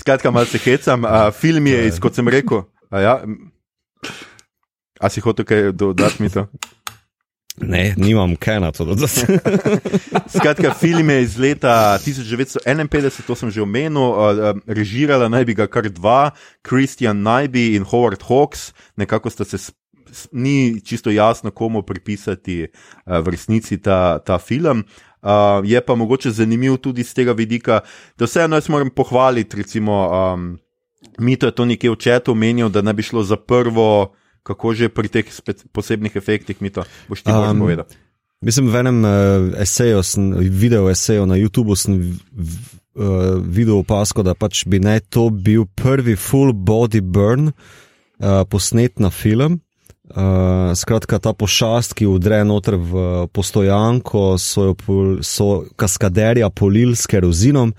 Skratka, 0.00 0.30
malo 0.30 0.44
se 0.44 0.60
hecam. 0.60 1.04
Uh, 1.04 1.32
film 1.32 1.66
je, 1.66 1.88
iz, 1.88 1.96
kot 1.96 2.14
sem 2.14 2.28
rekel. 2.28 2.68
A, 2.92 3.00
ja? 3.00 3.24
a 5.00 5.08
si 5.08 5.24
hotel 5.24 5.48
kaj 5.48 5.72
dodati 5.72 6.20
mi 6.20 6.28
to? 6.28 6.44
Ne, 7.56 7.94
nimam 7.96 8.36
kaj 8.36 8.60
na 8.60 8.70
to. 8.72 8.86
Skratka, 10.38 10.74
film 10.74 11.10
je 11.10 11.22
iz 11.22 11.38
leta 11.38 11.98
1951, 12.06 13.26
to 13.26 13.34
sem 13.34 13.50
že 13.50 13.62
omenil, 13.62 14.14
režirala 14.66 15.28
naj 15.28 15.44
bi 15.44 15.54
ga 15.54 15.66
kar 15.66 15.90
dva, 15.90 16.30
Christian 16.62 17.22
Najbi 17.22 17.74
in 17.76 17.84
Howard 17.84 18.22
Hawks, 18.28 18.72
nekako 18.96 19.30
sta 19.30 19.44
se. 19.44 19.72
Ni 20.32 20.80
čisto 20.82 21.10
jasno, 21.10 21.52
komu 21.54 21.84
pripisati 21.86 22.66
uh, 22.66 23.22
v 23.22 23.30
resnici 23.30 23.78
ta, 23.78 24.18
ta 24.18 24.38
film. 24.38 24.82
Je 25.64 25.80
pa 25.80 25.94
mogoče 25.94 26.30
zanimiv 26.30 26.80
tudi 26.82 27.04
z 27.04 27.14
tega 27.14 27.32
vidika, 27.32 27.80
da 28.18 28.24
vseeno 28.24 28.56
jaz 28.56 28.68
moram 28.68 28.90
pohvaliti, 28.90 29.56
recimo, 29.56 30.08
um, 30.10 30.58
mi 31.18 31.36
to 31.36 31.46
je 31.46 31.54
to 31.54 31.64
nekje 31.64 31.90
v 31.90 31.96
četu 31.96 32.32
omenil, 32.32 32.68
da 32.68 32.82
ne 32.82 32.92
bi 32.92 33.02
šlo 33.02 33.22
za 33.22 33.36
prvo 33.36 34.16
kako 34.42 34.74
že 34.74 34.88
pri 34.88 35.08
teh 35.08 35.26
posebnih 35.72 36.16
efektih 36.16 36.60
mi 36.62 36.70
to 36.70 36.84
boš 37.08 37.22
ti 37.22 37.32
um, 37.32 37.58
povedal. 37.58 37.86
Mislim, 38.40 38.70
v 38.72 38.76
enem 38.80 38.98
uh, 39.04 39.12
eseju, 39.60 40.00
sem, 40.00 40.32
video 40.40 40.88
eseju 40.88 41.26
na 41.28 41.36
YouTubu, 41.36 41.76
sem 41.76 41.98
v, 42.00 42.16
v, 42.32 42.54
uh, 42.96 43.36
videl 43.44 43.82
opasko, 43.82 44.24
da 44.24 44.32
pač 44.32 44.64
bi 44.64 44.80
naj 44.80 45.12
to 45.12 45.28
bil 45.28 45.66
prvi 45.76 46.16
full 46.16 46.56
body 46.56 47.04
burn 47.04 47.52
uh, 47.52 48.48
posnet 48.48 48.96
na 48.96 49.12
film. 49.12 49.60
Uh, 50.10 50.72
skratka, 50.72 51.20
ta 51.20 51.30
pošast, 51.36 51.92
ki 51.94 52.08
udre 52.08 52.40
noter 52.48 52.80
v 52.80 53.04
postojanko, 53.28 54.40
so, 54.40 54.72
so 55.20 55.50
kaskaderja 55.76 56.48
polil 56.48 56.96
s 56.96 57.04
kerozinom. 57.06 57.76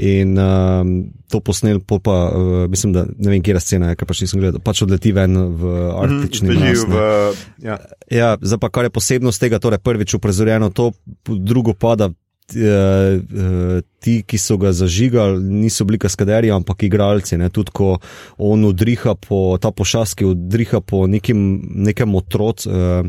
In 0.00 0.38
um, 0.40 0.92
to 1.28 1.42
posnel, 1.44 1.82
pa 1.84 1.98
uh, 2.00 2.64
mislim, 2.72 2.94
da 2.96 3.04
ne 3.04 3.34
vem, 3.34 3.42
kje 3.44 3.56
je 3.58 3.62
scena, 3.64 3.92
ker 3.98 4.08
pač 4.08 4.22
nisem 4.24 4.40
gledal, 4.40 4.62
pač 4.64 4.80
odleti 4.86 5.12
ven 5.12 5.36
v 5.60 5.74
arktični 6.00 6.48
mm, 6.48 6.56
mrak. 6.56 7.44
Ja. 7.60 7.76
ja, 8.08 8.30
zdaj 8.40 8.62
pa 8.62 8.72
kar 8.72 8.88
je 8.88 8.94
posebnost 8.96 9.42
tega, 9.42 9.60
torej 9.60 9.82
prvič 9.84 10.16
uprizorjeno, 10.16 10.70
to 10.72 10.90
drugo 11.28 11.76
pa 11.76 11.98
da 12.00 12.08
Eh, 12.56 13.14
eh, 13.16 13.82
ti, 14.00 14.22
ki 14.26 14.38
so 14.40 14.56
ga 14.60 14.72
zažigali, 14.72 15.38
niso 15.44 15.84
bili 15.84 15.98
kaskaderji, 16.00 16.50
ampak 16.54 16.82
igralci. 16.88 17.36
Ne? 17.40 17.50
Tudi 17.52 17.72
ko 17.76 17.98
on 18.40 18.64
udriha 18.64 19.14
po 19.20 19.58
ta 19.60 19.70
pošast, 19.76 20.16
ki 20.18 20.30
udriha 20.32 20.80
po 20.80 21.04
nekim, 21.10 21.60
nekem 21.84 22.14
otroc, 22.16 22.64
eh, 22.66 23.02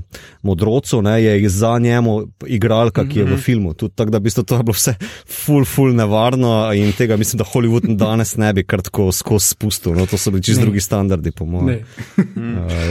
modrocu, 0.43 1.01
ne? 1.01 1.15
je 1.23 1.49
za 1.49 1.77
njemu 1.79 2.17
igralka, 2.47 3.05
ki 3.07 3.19
je 3.19 3.25
v 3.25 3.33
mhm. 3.33 3.41
filmu. 3.41 3.73
Tudi 3.73 3.95
tako, 3.95 4.11
da 4.11 4.19
bi 4.19 4.31
to 4.31 4.43
bilo 4.43 4.75
vse 4.75 4.95
full, 5.25 5.65
full 5.65 5.95
nevarno 5.95 6.73
in 6.75 6.91
tega 6.97 7.17
mislim, 7.17 7.37
da 7.37 7.47
Hollywood 7.47 7.87
danes 7.95 8.35
ne 8.37 8.53
bi 8.53 8.63
kar 8.63 8.81
tako 8.81 9.11
skozi 9.11 9.55
spustil. 9.55 9.95
No? 9.95 10.05
To 10.05 10.17
so 10.17 10.31
bili 10.31 10.43
čist 10.43 10.61
drugi 10.61 10.79
standardi, 10.79 11.31
po 11.31 11.45
mojem. 11.45 11.79
Uh, 12.17 12.25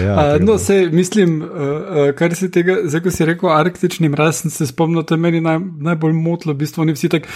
ja, 0.06 0.16
uh, 0.16 0.44
no, 0.44 0.58
se, 0.58 0.88
mislim, 0.92 1.42
uh, 1.42 2.14
kar 2.16 2.34
se 2.34 2.50
tega, 2.50 2.78
zdaj 2.84 3.04
ko 3.04 3.10
si 3.10 3.28
rekel, 3.28 3.52
arktični 3.52 4.08
mraz, 4.08 4.42
se 4.48 4.66
spomnim, 4.66 5.04
da 5.04 5.14
je 5.14 5.20
meni 5.20 5.40
naj, 5.40 5.58
najbolj 5.80 6.12
motlo, 6.16 6.52
v 6.52 6.62
bistvu 6.64 6.82
oni 6.86 6.96
vsi 6.96 7.12
tako, 7.12 7.28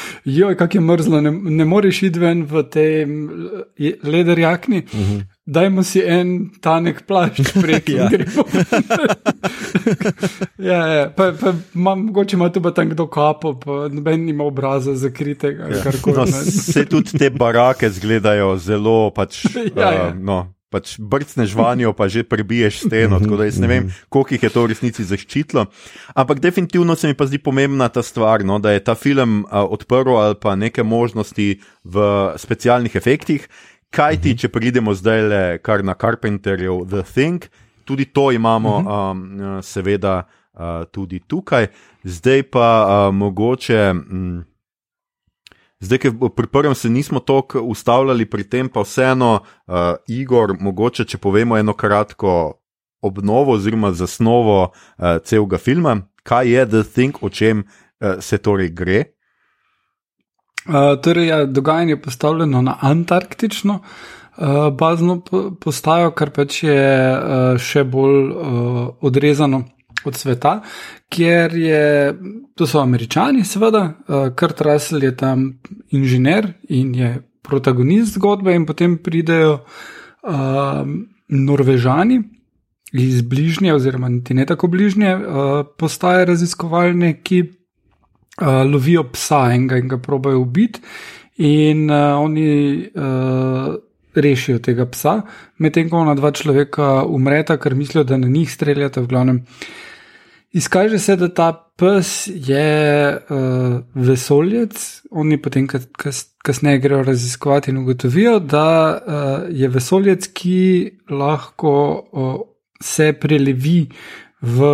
joj, 0.55 0.59
kako 0.59 0.77
je 0.77 0.81
mrzlo, 0.81 1.21
ne, 1.21 1.31
ne 1.31 1.65
moreš 1.65 2.03
iti 2.03 2.19
ven 2.19 2.45
v 2.51 2.63
tej 2.63 3.07
lederjakni. 4.03 4.85
Uh 4.87 5.01
mhm. 5.01 5.13
-huh. 5.13 5.23
Dajmo 5.47 5.83
si 5.83 6.01
en 6.01 6.51
tanek 6.61 7.03
plašč 7.07 7.53
prek 7.61 7.89
ja. 7.99 8.09
ja, 10.73 10.87
ja. 10.87 11.11
Pa, 11.11 11.33
pa, 11.41 11.53
ma, 11.75 11.95
mogoče 11.95 12.37
ima 12.37 12.49
tu 12.53 12.63
pa 12.63 12.71
tam 12.71 12.91
kdo 12.91 13.07
kapo, 13.07 13.61
pa 13.61 13.89
noben 13.89 14.29
ima 14.29 14.45
obraza 14.45 14.95
zakritega. 14.95 15.63
Ja. 15.63 15.93
No, 16.17 16.27
se 16.27 16.85
tudi 16.85 17.19
te 17.19 17.31
barake 17.31 17.91
zgledajo 17.91 18.57
zelo 18.57 19.11
pač. 19.11 19.45
ja, 19.77 19.93
ja. 19.93 20.09
Uh, 20.09 20.25
no 20.25 20.55
pač 20.75 20.97
brcneš 20.99 21.55
vanjo, 21.55 21.93
pa 21.95 22.09
že 22.11 22.25
prebiješ 22.27 22.83
steno. 22.89 23.21
Tako 23.23 23.39
da 23.39 23.47
jaz 23.47 23.61
ne 23.63 23.71
vem, 23.71 23.91
koliko 24.11 24.35
jih 24.35 24.47
je 24.49 24.51
to 24.51 24.65
v 24.65 24.73
resnici 24.75 25.07
zaščitilo. 25.07 25.67
Ampak 26.19 26.43
definitivno 26.43 26.97
se 26.99 27.11
mi 27.11 27.15
pa 27.15 27.29
zdi 27.31 27.39
pomembna 27.39 27.89
ta 27.95 28.03
stvar, 28.03 28.43
no, 28.43 28.59
da 28.59 28.75
je 28.75 28.83
ta 28.83 28.97
film 28.99 29.45
uh, 29.45 29.63
odprl 29.63 30.19
ali 30.19 30.39
pa 30.41 30.57
neke 30.59 30.83
možnosti 30.83 31.61
v 31.85 32.07
specialnih 32.43 32.97
efektih. 32.99 33.47
Kaj 33.95 34.19
ti, 34.25 34.35
če 34.35 34.51
pridemo 34.51 34.91
zdaj 34.99 35.21
le 35.31 35.43
kar 35.63 35.85
na 35.87 35.95
Carpenterjev 35.95 36.83
The 36.91 37.05
Thing, 37.07 37.47
tudi 37.87 38.09
to 38.11 38.33
imamo, 38.35 38.73
um, 38.83 39.21
seveda, 39.63 40.25
uh, 40.59 40.83
tudi 40.91 41.23
tukaj. 41.23 41.71
Zdaj 42.03 42.43
pa 42.51 42.67
uh, 42.83 43.15
mogoče. 43.15 43.85
Um, 43.95 44.43
Zdaj, 45.81 45.99
ki 45.99 46.11
pri 46.37 46.47
prvem 46.47 46.75
se 46.75 46.89
nismo 46.89 47.21
tako 47.21 47.61
ustavljali, 47.61 48.27
pri 48.31 48.45
tem 48.49 48.69
pa 48.69 48.85
vseeno, 48.85 49.41
uh, 49.41 49.75
Igor, 50.09 50.57
mogoče 50.61 51.05
če 51.05 51.19
povemo 51.19 51.59
eno 51.59 51.75
kratko 51.75 52.61
obnovo 53.03 53.53
oziroma 53.59 53.93
zasnovo 53.93 54.63
uh, 54.63 55.19
celega 55.25 55.59
filma, 55.59 55.99
kaj 56.23 56.49
je 56.49 56.67
The 56.69 56.83
Thing, 56.83 57.21
o 57.21 57.29
čem 57.29 57.65
uh, 57.65 58.17
se 58.21 58.39
torej 58.39 58.71
gre. 58.71 59.05
Uh, 60.65 60.95
torej, 61.03 61.29
ja, 61.29 61.45
dogajanje 61.45 61.93
je 61.93 62.03
postavljeno 62.03 62.63
na 62.63 62.79
antarktično 62.81 63.81
uh, 63.81 64.73
bazno 64.73 65.21
postajo, 65.61 66.15
kar 66.17 66.31
pač 66.31 66.63
je 66.63 66.89
uh, 67.13 67.61
še 67.61 67.85
bolj 67.85 68.31
uh, 68.31 68.81
odrezano 69.05 69.65
od 70.05 70.17
sveta, 70.17 70.61
kjer 71.15 71.55
je, 71.57 72.15
to 72.59 72.67
so 72.67 72.83
američani, 72.83 73.45
seveda, 73.47 73.85
uh, 73.87 74.29
Kurt 74.35 74.61
Russell 74.67 75.05
je 75.05 75.15
tam 75.17 75.47
inženir 75.95 76.53
in 76.69 76.95
je 76.95 77.15
protagonist 77.45 78.19
zgodbe, 78.19 78.55
in 78.55 78.67
potem 78.67 78.97
pridejo 78.99 79.59
uh, 79.61 80.83
norvežani 81.29 82.23
iz 82.95 83.23
bližnje, 83.23 83.75
oziroma 83.75 84.09
niti 84.09 84.35
ne 84.35 84.47
tako 84.47 84.71
bližnje, 84.73 85.15
uh, 85.17 85.53
postaje 85.79 86.27
raziskovalne, 86.31 87.13
ki 87.23 87.43
uh, 87.45 88.63
lovijo 88.71 89.07
psa 89.13 89.49
enega 89.55 89.79
in 89.79 89.91
ga 89.91 89.99
probajo 90.03 90.43
ubiti, 90.43 90.83
in 91.43 91.91
uh, 91.91 92.21
oni 92.23 92.51
uh, 92.95 93.75
rešijo 94.15 94.59
tega 94.63 94.87
psa, 94.87 95.21
medtem 95.59 95.91
ko 95.91 96.03
ona 96.03 96.15
dva 96.15 96.31
človeka 96.31 97.03
umreta, 97.05 97.59
ker 97.59 97.75
mislijo, 97.75 98.05
da 98.05 98.17
na 98.17 98.31
njih 98.31 98.53
streljata 98.53 99.03
v 99.03 99.11
glavnem. 99.11 99.43
Izkaže 100.55 100.99
se, 100.99 101.17
da 101.17 101.29
ta 101.35 101.49
pes 101.77 102.29
je 102.31 103.11
uh, 103.11 103.81
vesoljec, 103.95 105.03
oni 105.11 105.39
potem 105.43 105.67
kas, 105.67 106.21
kasneje 106.47 106.79
grejo 106.79 107.03
raziskovati 107.03 107.71
in 107.71 107.81
ugotovijo, 107.83 108.39
da 108.39 108.69
uh, 108.95 109.49
je 109.51 109.69
vesoljec, 109.69 110.29
ki 110.31 110.61
lahko 111.11 111.75
uh, 112.13 112.39
se 112.81 113.13
prelevi 113.13 113.89
v 114.41 114.71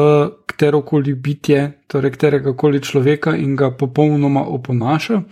katerokoli 0.47 1.15
bitje, 1.15 1.73
torej 1.89 2.13
katerega 2.13 2.53
koli 2.53 2.83
človeka 2.85 3.37
in 3.37 3.57
ga 3.57 3.73
popolnoma 3.73 4.45
oponaša. 4.53 5.23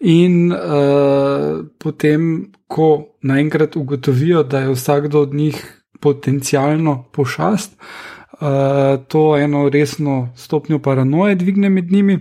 In 0.00 0.50
uh, 0.50 1.66
potem, 1.78 2.48
ko 2.66 3.20
naenkrat 3.22 3.76
ugotovijo, 3.76 4.42
da 4.42 4.66
je 4.66 4.74
vsakdo 4.74 5.28
od 5.28 5.34
njih 5.34 5.62
potencialno 6.00 7.04
pošast, 7.12 7.76
uh, 7.78 8.19
uh, 8.40 9.04
to 9.08 9.36
eno 9.38 9.68
resno 9.68 10.32
stopnjo 10.36 10.78
paranoje 10.78 11.34
dvigne 11.34 11.70
med 11.70 11.92
njimi, 11.92 12.18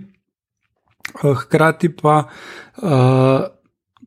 uh, 1.24 1.38
hkrati 1.38 1.90
pa, 1.96 2.24
uh, 2.78 3.42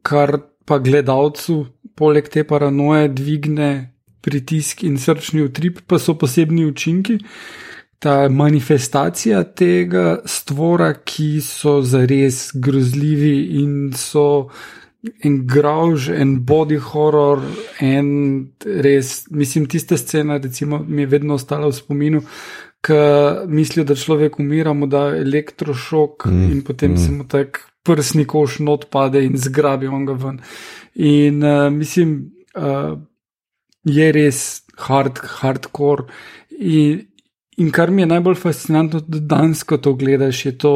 kar 0.03 0.39
pa 0.65 0.79
gledalcu, 0.79 1.67
poleg 1.95 2.29
te 2.29 2.45
paranoje, 2.45 3.09
dvigne 3.09 3.71
pritisk 4.23 4.85
in 4.87 4.99
srčni 4.99 5.43
utrip, 5.43 5.83
pa 5.87 5.99
so 5.99 6.15
posebni 6.19 6.65
učinki. 6.67 7.19
Ta 8.03 8.29
manifestacija 8.29 9.45
tega 9.55 10.23
stvora, 10.27 10.93
ki 11.07 11.41
so 11.45 11.81
zares 11.87 12.49
grozljivi 12.55 13.63
in 13.63 13.93
so 13.97 14.25
en 15.03 15.47
grauž, 15.47 16.09
en 16.09 16.37
body 16.47 16.79
horror, 16.79 17.43
en 17.81 18.09
res, 18.65 19.25
mislim, 19.31 19.67
tiste 19.67 19.99
scene, 19.99 20.39
recimo, 20.39 20.79
mi 20.89 21.03
je 21.03 21.11
vedno 21.17 21.35
ostala 21.35 21.67
v 21.67 21.75
spominu, 21.75 22.23
ki 22.83 22.99
mislijo, 23.51 23.87
da 23.87 23.95
človek 23.99 24.39
umira, 24.43 24.73
mu 24.75 24.87
da 24.91 25.09
elektrošok 25.17 26.27
mm, 26.27 26.51
in 26.53 26.63
potem 26.67 26.95
mm. 26.95 27.03
se 27.03 27.13
mu 27.13 27.27
tak 27.31 27.61
prsni 27.87 28.25
koš 28.27 28.59
not 28.59 28.89
pade 28.91 29.23
in 29.25 29.39
zgrabi 29.39 29.91
on 29.91 30.07
ga 30.07 30.19
ven. 30.19 30.41
In 30.95 31.43
uh, 31.43 31.71
mislim, 31.71 32.33
uh, 32.55 32.99
je 33.85 34.13
res 34.13 34.63
hard, 34.79 35.19
hardcore. 35.41 36.07
In, 36.59 37.07
In 37.61 37.69
kar 37.71 37.91
mi 37.91 38.03
je 38.03 38.07
najbolj 38.07 38.35
fascinantno, 38.41 39.01
da 39.07 39.19
danes, 39.19 39.61
ko 39.69 39.77
to 39.77 39.93
gledaš, 39.95 40.47
je 40.47 40.53
to, 40.59 40.73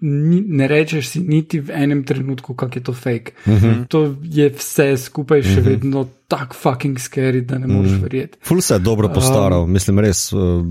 ni, 0.00 0.38
ne 0.40 0.68
rečeš 0.70 1.08
si 1.08 1.20
niti 1.20 1.58
v 1.60 1.74
enem 1.74 2.04
trenutku, 2.06 2.54
kako 2.54 2.78
je 2.78 2.82
to 2.82 2.92
fake. 2.92 3.32
Uh 3.46 3.52
mhm. 3.52 3.66
-huh. 3.66 3.86
To 3.88 4.14
je 4.22 4.48
vse 4.48 4.96
skupaj 4.96 5.42
še 5.42 5.48
uh 5.48 5.56
mhm. 5.56 5.66
-huh. 5.66 5.70
vedno 5.70 6.08
tako 6.28 6.54
fucking 6.54 6.98
scary, 6.98 7.40
da 7.40 7.58
ne 7.58 7.66
moreš 7.66 7.90
uh 7.90 7.96
mhm. 7.96 7.98
-huh. 7.98 8.02
verjeti. 8.02 8.38
Ful 8.42 8.60
se 8.60 8.74
je 8.74 8.78
dobro 8.78 9.08
postaral, 9.08 9.62
um, 9.62 9.72
mislim, 9.72 9.98
res. 9.98 10.32
Uh... 10.32 10.66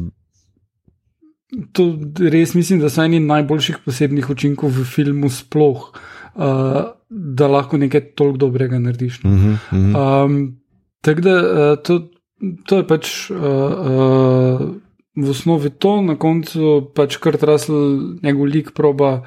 To 1.71 1.97
res 2.19 2.53
mislim, 2.53 2.79
da 2.79 2.89
so 2.89 3.03
eni 3.03 3.19
najboljših 3.19 3.77
posebnih 3.85 4.29
učinkov 4.29 4.69
v 4.69 4.83
filmu 4.83 5.29
sploh, 5.29 5.93
uh, 6.35 6.43
da 7.09 7.47
lahko 7.47 7.77
nekaj 7.77 8.01
toliko 8.01 8.37
dobrega 8.37 8.79
narediš. 8.79 9.19
Uh 9.23 9.31
-huh. 9.31 10.25
um, 10.25 10.57
Tako 11.01 11.21
da 11.21 11.35
uh, 11.35 11.83
to, 11.83 12.09
to 12.65 12.77
je 12.77 12.87
pač. 12.87 13.29
Uh, 13.29 13.37
uh, 13.37 14.75
v 15.15 15.29
osnovi 15.29 15.69
to, 15.69 16.01
na 16.01 16.15
koncu 16.15 16.91
pač 16.95 17.17
kar 17.19 17.37
trasl 17.37 17.73
njegov 18.23 18.45
lik 18.47 18.71
proba 18.75 19.23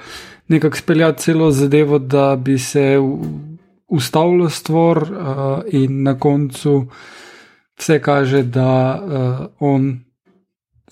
nekako 0.48 0.76
speljati 0.76 1.22
celo 1.22 1.50
zadevo, 1.50 1.98
da 1.98 2.36
bi 2.36 2.58
se 2.58 2.96
ustavilo 3.88 4.49
stvor 4.50 5.02
uh, 5.02 5.62
in 5.73 6.02
na 6.02 6.18
koncu 6.18 6.86
vse 7.78 8.00
kaže, 8.02 8.42
da 8.42 9.00
uh, 9.02 9.47
on. 9.60 10.00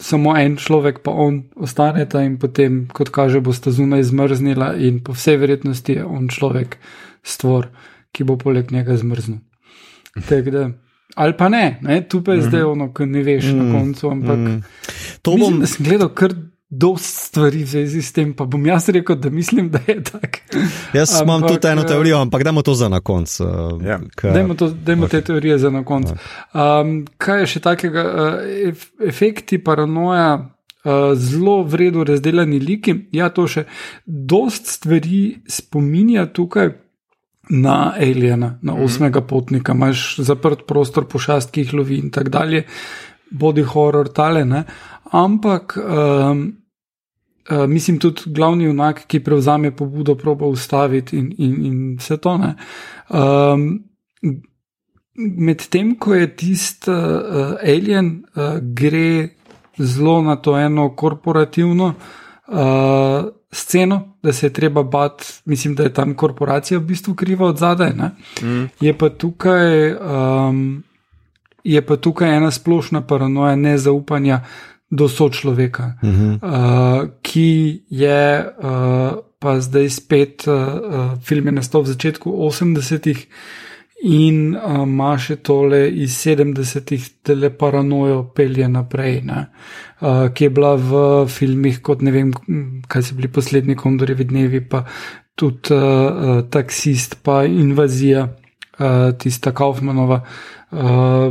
Samo 0.03 0.33
en 0.39 0.57
človek, 0.57 1.03
pa 1.05 1.13
on 1.13 1.43
ostane 1.57 2.09
tam, 2.09 2.25
in 2.25 2.39
potem, 2.41 2.89
kot 2.91 3.11
kaže, 3.13 3.43
bo 3.45 3.53
sta 3.53 3.71
zunaj 3.71 4.03
zmrznila, 4.09 4.73
in 4.81 5.03
po 5.05 5.13
vsej 5.13 5.37
verjetnosti 5.37 5.93
je 5.93 6.05
on 6.05 6.27
človek, 6.33 6.79
stvor, 7.23 7.69
ki 8.11 8.25
bo 8.25 8.39
poleg 8.41 8.73
njega 8.73 8.97
zmrznil. 8.97 9.45
Tako 10.29 10.73
Ali 11.15 11.37
pa 11.37 11.49
ne, 11.49 11.79
ne? 11.83 12.01
tu 12.09 12.23
pa 12.25 12.33
je 12.33 12.39
mm 12.39 12.43
-hmm. 12.43 12.49
zdaj 12.49 12.63
ono, 12.63 12.93
ki 12.95 13.07
ne 13.07 13.23
veš 13.23 13.45
mm 13.45 13.51
-hmm. 13.51 13.63
na 13.63 13.79
koncu. 13.79 14.11
Ampak 14.11 14.39
mm 14.39 14.47
-hmm. 14.47 14.63
to 15.23 15.31
bom 15.31 15.41
mislim, 15.41 15.67
sem 15.67 15.87
gledal 15.87 16.09
kar 16.09 16.33
dosti 16.73 17.09
stvari 17.09 17.65
v 17.65 17.67
zvezi 17.67 18.03
s 18.03 18.13
tem, 18.13 18.33
pa 18.33 18.47
bom 18.49 18.67
jaz 18.67 18.89
rekel, 18.89 19.17
da 19.21 19.31
mislim, 19.31 19.69
da 19.71 19.79
je 19.87 20.03
tako. 20.03 20.39
Jaz 20.93 21.13
ampak, 21.13 21.25
imam 21.25 21.43
tudi 21.49 21.69
eno 21.69 21.83
teorijo, 21.83 22.21
ampak 22.21 22.45
dajmo 22.45 22.63
to 22.63 22.75
za 22.75 22.89
na 22.89 23.01
konec. 23.01 23.41
Uh, 23.41 23.47
yeah. 23.47 24.01
Ja. 24.25 24.33
Dajmo, 24.33 24.55
dajmo 24.55 25.07
okay. 25.07 25.11
te 25.11 25.21
teorije 25.21 25.59
za 25.59 25.71
na 25.71 25.85
konec. 25.85 26.11
Um, 26.55 27.05
kaj 27.17 27.41
je 27.41 27.47
še 27.47 27.61
takega? 27.61 28.03
Uh, 28.03 28.85
efekti 29.09 29.61
paranoja. 29.65 30.49
Uh, 30.83 31.13
zelo 31.15 31.61
vredno 31.63 32.03
razdeljeni 32.05 32.59
liki. 32.59 32.95
Ja, 33.15 33.29
to 33.31 33.45
še 33.47 33.69
dost 34.07 34.67
stvari 34.67 35.45
spominja 35.47 36.25
tukaj, 36.27 36.73
na 37.53 37.93
Aliena, 38.01 38.59
na 38.63 38.73
mhm. 38.73 38.85
osmega 38.85 39.21
potnika, 39.21 39.73
imaš 39.73 40.17
zaprt 40.19 40.67
prostor, 40.67 41.05
pošast, 41.05 41.53
ki 41.53 41.67
jih 41.67 41.75
lovi 41.75 41.99
in 42.01 42.11
tako 42.11 42.33
dalje, 42.33 42.65
bodi 43.31 43.63
horror, 43.63 44.09
tale. 44.09 44.45
Ne? 44.49 44.65
Ampak, 45.13 45.77
um, 45.77 46.43
uh, 47.51 47.67
mislim, 47.69 47.99
tudi 48.01 48.33
glavni 48.33 48.69
unak, 48.69 49.05
ki 49.07 49.21
prevzame 49.21 49.75
pobudo, 49.77 50.17
proba 50.17 50.49
ustaviti 50.49 51.19
in, 51.19 51.33
in, 51.39 51.55
in 51.67 51.79
vse 52.01 52.17
to. 52.17 52.39
Um, 53.09 53.73
Medtem 55.13 55.99
ko 56.01 56.15
je 56.17 56.27
tisti 56.41 56.91
uh, 56.91 57.59
alien, 57.61 58.23
uh, 58.33 58.57
gre 58.65 59.29
zelo 59.77 60.23
na 60.25 60.39
to 60.41 60.57
eno 60.57 60.87
korporativno 60.97 61.91
uh, 62.49 63.29
sceno, 63.53 64.17
da 64.23 64.33
se 64.33 64.47
je 64.47 64.53
treba 64.53 64.83
bati, 64.83 65.25
mislim, 65.45 65.75
da 65.75 65.83
je 65.83 65.95
tam 65.95 66.15
korporacija 66.15 66.79
v 66.79 66.83
bistvu 66.83 67.15
kriva 67.15 67.47
od 67.47 67.59
zadaj. 67.59 67.93
Mm. 68.43 68.65
Je, 68.81 68.99
pa 68.99 69.09
tukaj, 69.09 69.93
um, 69.93 70.83
je 71.65 71.87
pa 71.87 71.97
tukaj 71.97 72.37
ena 72.37 72.51
splošna 72.51 73.01
paranoja 73.07 73.57
nezaupanja 73.57 74.41
do 74.91 75.09
sočloveka, 75.09 75.93
mm 76.03 76.09
-hmm. 76.09 76.39
uh, 76.43 77.09
ki 77.23 77.83
je 77.91 78.49
uh, 78.59 79.19
pa 79.39 79.61
zdaj 79.61 79.91
spet, 79.91 80.45
uh, 80.47 80.55
uh, 80.55 81.23
film 81.23 81.47
je 81.47 81.53
nastal 81.53 81.83
v 81.83 81.87
začetku 81.87 82.31
80-ih. 82.31 83.27
In 84.03 84.57
ima 84.59 85.13
uh, 85.15 85.21
še 85.21 85.37
tole 85.47 85.85
iz 86.03 86.17
70-ih, 86.27 87.05
tele 87.23 87.53
paranojo 87.55 88.25
pelje 88.35 88.67
naprej. 88.69 89.21
Uh, 89.23 89.45
uh, 90.03 90.27
ki 90.35 90.49
je 90.49 90.51
bila 90.51 90.73
v 90.75 91.03
filmih, 91.31 91.79
kot 91.87 92.03
ne 92.03 92.11
vem, 92.15 92.33
kaj 92.91 93.07
so 93.07 93.19
bili 93.19 93.31
poslednji 93.31 93.79
kondorjevi 93.79 94.27
dnevi, 94.33 94.65
pa 94.67 94.83
tudi 95.39 95.77
uh, 95.77 96.43
taksist, 96.51 97.21
pa 97.23 97.45
invazija, 97.47 98.27
uh, 98.27 99.15
tista 99.23 99.55
Kaufmanova. 99.55 100.23
Uh, 100.73 101.31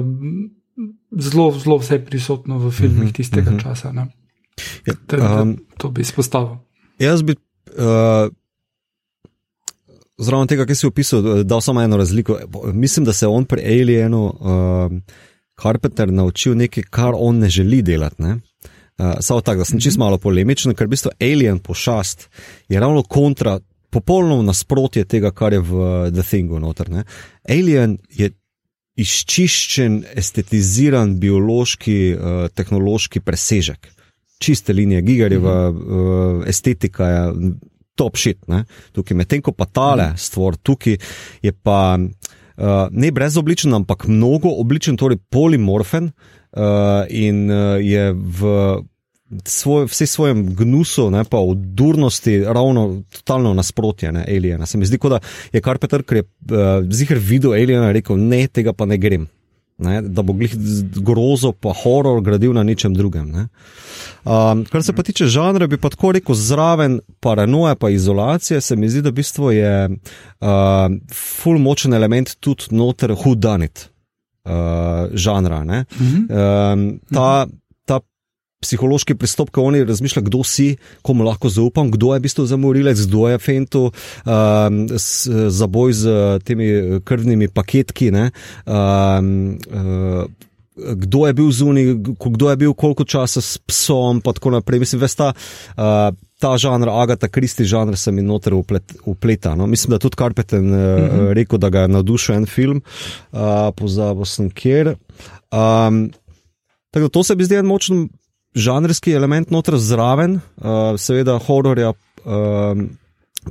zelo, 1.12 1.52
zelo 1.60 1.78
vse 1.82 2.00
prisotno 2.06 2.60
v 2.64 2.72
filmih 2.72 3.10
mhm, 3.10 3.16
tistega 3.20 3.50
uh 3.50 3.56
mhm. 3.56 3.60
-huh. 3.60 3.64
časa. 3.64 3.94
Ja, 4.88 5.42
um, 5.42 5.58
to 5.78 5.90
bi 5.90 6.02
izpostavil. 6.02 6.58
Jaz 7.00 7.24
bi. 7.24 7.36
Uh... 7.78 8.32
Zraven 10.22 10.48
tega, 10.48 10.66
ki 10.70 10.76
si 10.78 10.86
opisal, 10.86 11.44
da 11.44 11.58
je 11.58 11.66
samo 11.66 11.82
eno 11.82 11.98
razliko. 11.98 12.38
Mislim, 12.74 13.06
da 13.06 13.14
se 13.14 13.26
je 13.26 13.30
on 13.30 13.46
pri 13.46 13.62
Alienu, 13.66 14.26
uh, 14.26 14.92
Carpenter, 15.62 16.14
naučil 16.14 16.56
nekaj, 16.58 16.84
kar 16.90 17.14
on 17.18 17.40
ne 17.40 17.50
želi 17.50 17.82
delati. 17.82 18.22
Ne? 18.22 18.36
Uh, 18.98 19.14
Samo 19.20 19.42
tako, 19.42 19.58
da 19.58 19.66
sem 19.66 19.80
čist 19.80 19.98
malo 19.98 20.18
polemičen, 20.18 20.76
ker 20.76 20.88
v 20.88 20.94
bistvu 20.96 21.12
alien 21.22 21.60
pošast 21.60 22.30
je 22.70 22.80
ravno 22.80 23.04
kontra, 23.04 23.60
popolnoma 23.90 24.44
nasprotje 24.44 25.06
tega, 25.06 25.32
kar 25.32 25.54
je 25.54 25.60
v 25.60 25.88
The 26.14 26.24
Thingu 26.30 26.60
noter. 26.60 26.90
Ne? 26.90 27.04
Alien 27.50 27.98
je 28.10 28.32
izčiščen, 29.02 30.04
estetiziran, 30.16 31.18
biološki, 31.20 31.98
uh, 32.14 32.46
tehnološki 32.54 33.24
presežek. 33.26 33.90
Čiste 34.42 34.74
linije, 34.74 35.02
gigarjeva 35.02 35.58
uh, 35.70 36.48
estetika 36.50 37.10
je 37.10 37.52
top 37.96 38.18
shit. 38.18 38.40
Ne? 38.48 38.64
Tukaj 38.96 39.18
medtem 39.18 39.42
ko 39.44 39.54
pa 39.56 39.66
tale 39.66 40.14
stvar, 40.18 40.60
tukaj 40.62 41.00
je 41.42 41.52
pa. 41.52 41.98
Uh, 42.62 42.92
ne 42.94 43.10
brezobličen, 43.16 43.74
ampak 43.74 44.04
mnogo 44.12 44.52
obličen, 44.62 44.94
torej 45.00 45.18
polimorfen, 45.34 46.12
uh, 46.12 47.08
in 47.10 47.48
uh, 47.50 47.80
je 47.82 48.12
v 48.14 48.52
svoj, 49.46 49.86
vse 49.86 50.06
svojem 50.06 50.44
gnusu, 50.56 51.08
ne 51.10 51.24
pa 51.24 51.40
v 51.40 51.56
durnosti, 51.56 52.44
ravno 52.44 53.04
totalno 53.10 53.54
nasprotje, 53.54 54.12
ne 54.12 54.26
Aliena. 54.28 54.66
Se 54.66 54.78
mi 54.78 54.86
zdi, 54.86 55.00
da 55.10 55.20
je 55.54 55.62
kar 55.62 55.80
Petr, 55.80 56.04
ker 56.04 56.22
je 56.22 56.24
uh, 56.24 56.86
zihar 56.92 57.18
videl 57.18 57.56
Aliena, 57.56 57.92
rekel: 57.92 58.20
Ne, 58.20 58.48
tega 58.48 58.74
pa 58.74 58.86
ne 58.86 58.98
grem. 58.98 59.28
Ne, 59.82 60.02
da 60.02 60.22
bo 60.22 60.34
glih 60.38 60.52
grozo 61.02 61.52
pa 61.58 61.74
horor 61.74 62.22
gradil 62.22 62.54
na 62.54 62.64
ničem 62.64 62.94
drugem. 62.94 63.32
Um, 63.34 64.66
kar 64.70 64.84
se 64.86 64.94
pa 64.94 65.04
tiče 65.04 65.26
žanra, 65.26 65.68
bi 65.68 65.80
pa 65.82 65.90
tako 65.90 66.12
rekel 66.14 66.36
zraven 66.38 67.00
paranoja 67.20 67.76
pa 67.76 67.90
izolacije, 67.90 68.62
se 68.62 68.76
mi 68.76 68.90
zdi, 68.90 69.02
da 69.02 69.10
v 69.10 69.18
bistvu 69.18 69.52
je 69.52 69.90
uh, 69.90 70.48
full 71.14 71.58
močen 71.58 71.94
element 71.98 72.36
tudi 72.40 72.70
noter 72.78 73.16
hudanit 73.24 73.88
uh, 74.46 75.10
žanra. 75.14 75.64
Um, 75.66 77.00
ta, 77.10 77.48
ta 77.48 77.48
psihološki 78.62 79.16
pristop, 79.18 79.50
ko 79.50 79.66
oni 79.70 79.84
razmišljajo, 79.84 80.26
kdo 80.30 80.44
si, 80.46 80.76
komu 81.02 81.26
lahko 81.26 81.50
zaupam, 81.50 81.90
kdo 81.92 82.14
je 82.14 82.22
v 82.22 82.26
bistvu 82.28 82.46
zamorilec, 82.46 83.02
kdo 83.10 83.28
je 83.32 83.42
fentu 83.42 83.84
um, 83.90 84.86
za 85.50 85.68
boj 85.68 85.98
z 85.98 86.06
temi 86.46 86.70
krvnimi 87.06 87.50
paketki. 87.50 88.12
Um, 88.12 89.58
uh, 89.74 90.30
Kdo 90.82 91.28
je 91.28 91.34
bil 91.36 91.50
zunaj, 91.52 91.84
kdo 92.16 92.50
je 92.50 92.58
bil 92.58 92.72
koliko 92.74 93.04
časa 93.06 93.42
s 93.44 93.60
psom, 93.60 94.18
in 94.18 94.22
tako 94.24 94.54
naprej. 94.56 94.80
Mislim, 94.80 95.02
veš, 95.04 95.16
ta, 95.20 95.28
uh, 95.36 96.16
ta 96.40 96.52
žanr, 96.58 96.90
Agata, 96.90 97.28
Kristi 97.28 97.68
žanr, 97.68 97.98
se 98.00 98.12
mi 98.12 98.24
noter 98.24 98.56
upleta. 98.56 99.54
No? 99.56 99.68
Mislim, 99.68 99.92
da 99.92 100.00
tudi 100.00 100.16
Karpeten 100.16 100.72
uh, 100.74 100.80
mm 100.80 101.10
-hmm. 101.12 101.34
rekel, 101.38 101.60
da 101.60 101.70
ga 101.70 101.82
je 101.82 101.88
navdušil 101.88 102.36
en 102.36 102.46
film, 102.46 102.82
uh, 103.32 103.70
pozabil 103.76 104.26
sem 104.26 104.50
kjer. 104.50 104.96
Um, 105.52 106.10
tako 106.92 107.04
da 107.06 107.10
to 107.10 107.24
se 107.24 107.36
mi 107.36 107.44
zdi 107.44 107.56
en 107.56 107.66
močen 107.66 108.10
žanrski 108.56 109.14
element 109.16 109.52
noter 109.52 109.78
zraven, 109.80 110.40
uh, 110.40 110.94
seveda 111.00 111.38
hororja, 111.48 111.94
uh, 112.26 112.86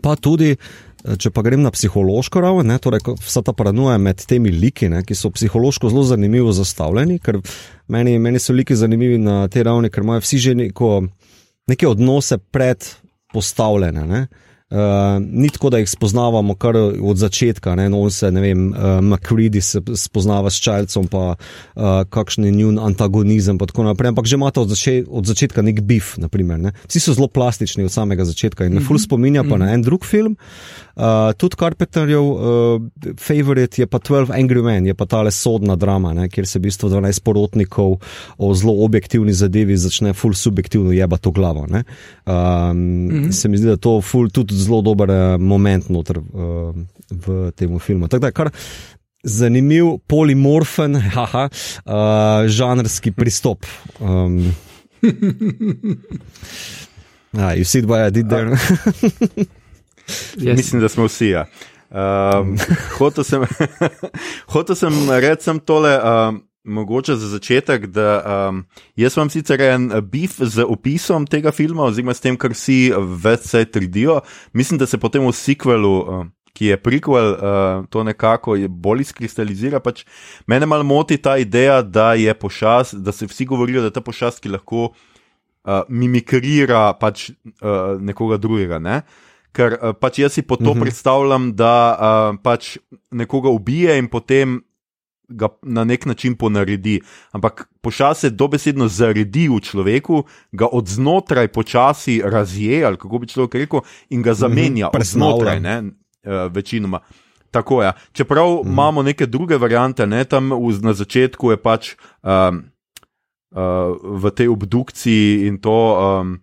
pa 0.02 0.16
tudi. 0.16 0.56
Če 1.00 1.30
pa 1.32 1.40
grem 1.40 1.62
na 1.64 1.70
psihološko 1.72 2.42
raven, 2.44 2.74
torej 2.76 3.00
vsa 3.24 3.40
ta 3.40 3.54
paranoja 3.56 3.94
med 3.96 4.18
temi 4.28 4.50
liki, 4.52 4.90
ne, 4.92 4.98
ki 5.00 5.14
so 5.16 5.30
psihološko 5.32 5.88
zelo 5.88 6.02
zanimivo 6.04 6.52
zastavljeni, 6.52 7.16
ker 7.24 7.38
meni, 7.88 8.18
meni 8.20 8.36
so 8.36 8.52
liki 8.52 8.76
zanimivi 8.76 9.16
na 9.16 9.46
tej 9.48 9.64
ravni, 9.70 9.88
ker 9.88 10.04
imajo 10.04 10.20
vsi 10.20 10.42
že 10.44 10.52
neko, 10.58 10.90
neke 11.72 11.88
odnose 11.88 12.36
predpostavljene. 12.52 14.04
Ne. 14.12 14.20
Uh, 14.26 14.49
ni 15.20 15.48
tako, 15.48 15.70
da 15.70 15.78
jih 15.78 15.90
spoznavamo 15.90 16.54
kar 16.54 16.76
od 17.02 17.16
začetka, 17.16 17.74
ne, 17.74 17.88
no, 17.90 18.04
se, 18.10 18.30
ne 18.30 18.40
vem, 18.40 18.68
uh, 18.70 19.00
McCready 19.02 19.60
se 19.60 19.80
spoznava 19.94 20.50
s 20.50 20.60
čajcem, 20.62 21.08
pa 21.10 21.34
uh, 21.34 21.82
kakšen 22.10 22.44
je 22.44 22.52
njun 22.54 22.78
antagonizem, 22.78 23.58
pa 23.58 23.66
tako 23.66 23.88
naprej, 23.88 24.12
ampak 24.14 24.30
že 24.30 24.38
imate 24.38 24.60
od, 24.60 24.70
začet, 24.70 25.08
od 25.10 25.26
začetka 25.26 25.62
nek 25.66 25.80
bif, 25.82 26.14
naprimer, 26.22 26.58
ne. 26.58 26.72
Vsi 26.86 27.02
so 27.02 27.14
zelo 27.18 27.26
plastični 27.28 27.84
od 27.84 27.92
samega 27.92 28.24
začetka 28.24 28.64
in 28.64 28.72
me 28.72 28.78
mm 28.78 28.82
-hmm. 28.82 28.88
ful 28.88 28.98
spominja 28.98 29.42
pa 29.42 29.48
mm 29.48 29.52
-hmm. 29.52 29.58
na 29.58 29.72
en 29.72 29.82
drug 29.82 30.04
film, 30.04 30.36
uh, 30.96 31.02
tudi 31.36 31.56
Carpenterjev 31.56 32.22
uh, 32.22 32.38
favorite 33.18 33.82
je 33.82 33.86
pa 33.86 33.98
12 33.98 34.30
Angry 34.30 34.62
Men, 34.62 34.86
je 34.86 34.94
pa 34.94 35.06
tale 35.06 35.30
sodna 35.30 35.76
drama, 35.76 36.12
ne, 36.12 36.28
kjer 36.28 36.46
se 36.46 36.58
v 36.58 36.62
bistvu 36.62 36.88
12 36.88 37.22
porotnikov 37.22 37.98
o 38.38 38.54
zelo 38.54 38.84
objektivni 38.84 39.32
zadevi 39.32 39.76
začne 39.76 40.12
ful 40.12 40.32
subjektivno 40.34 40.92
jebati 40.92 41.28
v 41.28 41.32
glavo. 41.32 41.60
Um, 41.60 41.76
mm 41.76 43.10
-hmm. 43.10 43.32
Se 43.32 43.48
mi 43.48 43.58
zdi, 43.58 43.66
da 43.66 43.76
to 43.76 44.00
ful 44.00 44.30
tudi 44.30 44.59
zelo 44.60 44.80
dober 44.84 45.10
eh, 45.10 45.36
moment 45.38 45.88
noter, 45.92 46.20
uh, 46.20 46.74
v 47.10 47.50
tem 47.56 47.78
filmu. 47.78 48.08
Tako 48.08 48.20
da 48.20 48.30
je 48.30 48.36
kar 48.36 48.50
zanimiv, 49.24 49.98
polimorfen, 50.08 50.96
haha, 51.16 51.48
uh, 51.84 52.48
žanrski 52.48 53.12
pristop. 53.16 53.66
Um, 54.00 54.52
Ah, 57.32 57.54
you 57.58 57.64
see 57.64 57.80
what 57.80 58.00
I 58.00 58.10
did 58.10 58.28
there? 58.28 58.50
yes. 60.36 60.56
Mislim, 60.56 60.82
da 60.82 60.88
smo 60.88 61.06
vsi. 61.08 61.28
Ja. 61.32 61.46
Um, 61.90 62.58
hotel 62.98 63.24
sem, 63.24 63.42
hotel 64.46 64.76
sem 64.76 64.92
reči 65.10 65.50
tole. 65.64 65.94
Um, 66.04 66.42
Mogoče 66.70 67.16
za 67.18 67.28
začetek, 67.34 67.86
da 67.90 68.08
um, 68.48 68.64
jaz 68.96 69.16
imam 69.16 69.30
sicer 69.30 69.60
en 69.66 69.88
bif 70.06 70.38
z 70.38 70.62
opisom 70.62 71.26
tega 71.26 71.50
filma, 71.52 71.88
oziroma 71.90 72.14
s 72.14 72.22
tem, 72.22 72.38
kar 72.38 72.54
si 72.54 72.92
več 72.94 73.48
se 73.50 73.64
trdijo. 73.66 74.20
Mislim, 74.54 74.78
da 74.78 74.86
se 74.86 75.00
potem 75.02 75.26
v 75.26 75.34
sequelu, 75.34 75.94
uh, 76.00 76.28
ki 76.54 76.70
je 76.70 76.78
prequel, 76.80 77.34
uh, 77.34 77.84
to 77.90 78.04
nekako 78.06 78.56
bolj 78.68 79.06
izkristalizira. 79.08 79.82
Pač 79.82 80.04
mene 80.50 80.68
malo 80.70 80.86
moti 80.86 81.18
ta 81.18 81.36
ideja, 81.40 81.80
da 81.82 82.12
je 82.18 82.34
pošast, 82.34 82.98
da 83.02 83.12
se 83.12 83.26
vsi 83.26 83.48
govorijo, 83.50 83.82
da 83.82 83.90
je 83.90 83.96
ta 83.98 84.04
pošast, 84.04 84.42
ki 84.42 84.54
lahko 84.54 84.90
uh, 84.90 85.82
mimikrira 85.88 86.90
pač, 87.00 87.30
uh, 87.60 87.98
nekoga 88.00 88.38
drugega. 88.38 88.78
Ne? 88.82 89.02
Ker 89.56 89.78
uh, 89.78 89.94
pač 89.98 90.22
jaz 90.22 90.38
si 90.38 90.42
po 90.42 90.56
to 90.56 90.62
uh 90.64 90.68
mhm. 90.70 90.78
-huh. 90.78 90.82
predstavljam, 90.82 91.52
da 91.56 91.74
uh, 91.96 92.38
pač 92.42 92.78
nekoga 93.10 93.48
ubije 93.48 93.98
in 93.98 94.08
potem 94.08 94.60
ga 95.30 95.48
na 95.62 95.84
nek 95.84 96.06
način 96.06 96.34
ponaredi. 96.36 97.00
Ampak 97.32 97.68
pošast 97.80 98.20
se 98.20 98.30
dobesedno 98.30 98.88
zaredi 98.88 99.48
v 99.48 99.60
človeku, 99.60 100.24
ga 100.52 100.66
od 100.72 100.88
znotraj 100.88 101.48
počasi 101.48 102.20
razje, 102.24 102.84
ali 102.84 102.96
kako 102.96 103.18
bi 103.18 103.26
človek 103.26 103.54
rekel, 103.54 103.80
in 104.10 104.22
ga 104.22 104.34
zamenja 104.34 104.88
uh 104.88 104.92
-huh. 104.92 105.04
znotraj, 105.04 105.60
ne, 105.60 105.82
uh, 105.82 106.52
večinoma. 106.52 107.00
Tako 107.50 107.82
je. 107.82 107.86
Ja. 107.86 107.92
Čeprav 108.12 108.48
mhm. 108.48 108.68
-huh. 108.68 108.72
imamo 108.72 109.02
neke 109.02 109.26
druge 109.26 109.56
variante, 109.56 110.06
ne, 110.06 110.24
tam 110.24 110.50
v, 110.50 110.78
na 110.82 110.92
začetku 110.92 111.50
je 111.50 111.56
pač 111.56 111.94
um, 112.22 112.64
uh, 113.50 113.60
v 114.02 114.30
tej 114.30 114.48
obdukciji 114.48 115.46
in 115.46 115.58
to. 115.58 115.98
Um, 116.20 116.40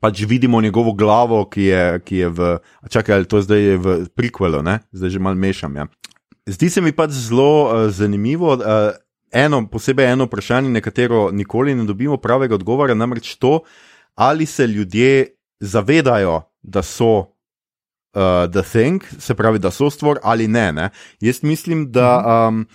Pač 0.00 0.20
vidimo 0.28 0.60
njegovo 0.60 0.92
glavo, 0.92 1.48
ki 1.48 1.62
je, 1.62 2.00
ki 2.04 2.16
je 2.16 2.28
v. 2.28 2.58
Čakaj, 2.88 3.14
ali 3.16 3.24
to 3.24 3.40
zdaj 3.42 3.60
je 3.60 3.76
v 3.76 4.06
prikvelu, 4.14 4.60
zdaj 4.92 5.10
že 5.10 5.18
malo 5.18 5.36
mešam. 5.36 5.76
Ja. 5.76 5.86
Zdi 6.48 6.70
se 6.70 6.80
mi 6.80 6.92
pač 6.92 7.12
zelo 7.28 7.52
uh, 7.64 7.90
zanimivo. 7.92 8.54
Uh, 8.56 8.96
eno, 9.32 9.66
posebej 9.68 10.12
eno 10.12 10.24
vprašanje, 10.24 10.70
na 10.72 10.80
katero 10.80 11.28
nikoli 11.32 11.74
ne 11.74 11.84
dobimo 11.84 12.16
pravega 12.16 12.54
odgovora, 12.56 12.94
namreč 12.94 13.34
to, 13.36 13.60
ali 14.14 14.46
se 14.46 14.66
ljudje 14.66 15.34
zavedajo, 15.60 16.42
da 16.62 16.82
so 16.82 17.18
uh, 17.18 18.48
the 18.52 18.62
thing, 18.62 19.04
se 19.18 19.34
pravi, 19.34 19.58
da 19.58 19.70
so 19.70 19.90
stvar 19.90 20.18
ali 20.22 20.48
ne. 20.48 20.72
ne? 20.72 20.90
Jaz 21.20 21.42
mislim, 21.42 21.90
da. 21.92 22.48
Um, 22.48 22.66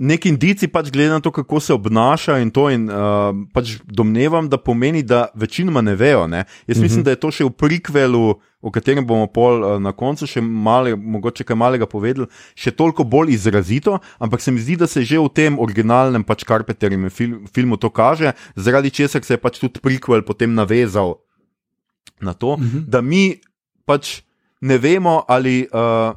Neki 0.00 0.30
indici, 0.32 0.64
pač 0.72 0.88
glede 0.88 1.12
na 1.12 1.20
to, 1.20 1.28
kako 1.28 1.58
se 1.60 1.74
obnaša, 1.76 2.38
in 2.40 2.48
to, 2.50 2.70
in 2.72 2.86
uh, 2.88 3.34
pač 3.52 3.74
domnevam, 3.84 4.46
da 4.48 4.56
pomeni, 4.56 5.02
da 5.04 5.26
večinoma 5.36 5.82
ne 5.84 5.92
vejo. 5.92 6.22
Ne? 6.26 6.46
Jaz 6.66 6.78
mislim, 6.78 6.84
uh 6.84 6.90
mhm. 6.90 7.00
-huh. 7.00 7.04
da 7.04 7.10
je 7.10 7.20
to 7.20 7.30
še 7.30 7.44
v 7.44 7.50
prikvelu, 7.50 8.40
o 8.60 8.70
katerem 8.70 9.06
bomo 9.06 9.26
pol 9.26 9.60
uh, 9.60 9.76
na 9.80 9.92
koncu 9.92 10.26
še 10.26 10.40
male, 10.40 10.96
mogoče 10.96 11.44
kaj 11.44 11.56
malega 11.56 11.86
povedali, 11.86 12.26
še 12.54 12.70
toliko 12.70 13.04
bolj 13.04 13.34
izrazito, 13.34 13.98
ampak 14.18 14.40
se 14.40 14.50
mi 14.50 14.60
zdi, 14.60 14.76
da 14.76 14.86
se 14.86 15.04
že 15.04 15.18
v 15.18 15.28
tem 15.28 15.58
originalnem 15.58 16.24
pač 16.24 16.44
Carpeterjem 16.48 17.10
fil 17.10 17.36
filmu 17.52 17.76
to 17.76 17.90
kaže, 17.90 18.32
zaradi 18.56 18.90
česar 18.90 19.24
se 19.24 19.34
je 19.34 19.38
pač 19.38 19.58
tudi 19.58 19.80
prikvel 19.80 20.22
potem 20.22 20.54
navezal 20.54 21.20
na 22.20 22.32
to, 22.32 22.56
mhm. 22.56 22.66
-huh. 22.66 22.84
da 22.88 23.00
mi 23.00 23.40
pač 23.84 24.22
ne 24.60 24.78
vemo 24.78 25.24
ali. 25.28 25.68
Uh, 25.72 26.16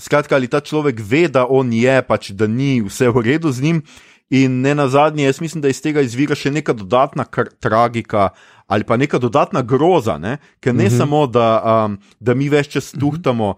Skratka, 0.00 0.34
ali 0.34 0.48
ta 0.50 0.60
človek 0.60 0.98
ve, 0.98 1.28
da 1.28 1.46
on 1.46 1.70
je, 1.72 2.02
pač, 2.02 2.32
da 2.34 2.46
ni 2.50 2.82
vse 2.82 3.08
v 3.14 3.22
redu 3.22 3.52
z 3.52 3.62
njim, 3.62 3.82
in 4.30 4.60
ne 4.64 4.74
na 4.74 4.88
zadnje, 4.88 5.28
jaz 5.28 5.40
mislim, 5.40 5.62
da 5.62 5.70
iz 5.70 5.78
tega 5.84 6.02
izvira 6.02 6.34
še 6.34 6.50
neka 6.50 6.72
dodatna 6.74 7.26
tragika, 7.62 8.32
uh, 8.32 8.54
ali 8.66 8.84
pa 8.84 8.96
neka 8.96 9.18
dodatna 9.18 9.62
groza, 9.62 10.18
ne? 10.18 10.38
ker 10.60 10.74
ne 10.74 10.84
mm 10.84 10.88
-hmm. 10.88 10.98
samo, 10.98 11.26
da, 11.26 11.84
um, 11.86 11.98
da 12.20 12.34
mi 12.34 12.48
več 12.48 12.68
čas 12.68 12.92
tuhtamo. 12.92 13.54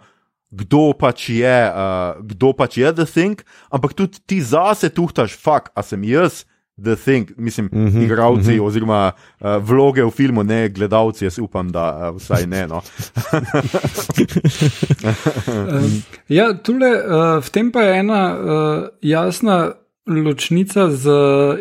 Kdo 0.51 0.93
pač 0.93 1.29
je, 1.29 1.71
uh, 1.71 2.23
kdo 2.23 2.53
pač 2.53 2.77
je 2.79 2.93
the 2.93 3.05
thing, 3.05 3.43
ampak 3.71 3.95
tudi 3.95 4.19
ti 4.27 4.41
zase 4.43 4.89
tuhtaš, 4.89 5.35
fuk, 5.35 5.71
a 5.75 5.83
sem 5.83 6.05
jaz 6.05 6.45
the 6.83 6.97
thing, 6.97 7.31
mislim, 7.37 7.69
mm 7.73 7.89
-hmm, 7.89 8.03
igravci 8.03 8.51
mm 8.51 8.57
-hmm. 8.57 8.67
oziroma 8.67 9.13
uh, 9.41 9.57
vloge 9.57 10.05
v 10.05 10.11
filmu, 10.11 10.43
ne 10.43 10.69
gledalci, 10.69 11.25
jaz 11.25 11.39
upam, 11.39 11.73
da 11.73 12.11
uh, 12.11 12.17
vsaj 12.17 12.47
ne. 12.47 12.67
No. 12.67 12.83
um, 15.47 16.03
ja, 16.39 16.55
tule, 16.55 16.87
uh, 16.87 17.45
v 17.45 17.51
tem 17.51 17.73
pa 17.73 17.83
je 17.83 17.99
ena 17.99 18.39
uh, 18.39 18.89
jasna 19.03 19.73
ločnica 20.07 20.91
z 20.91 21.11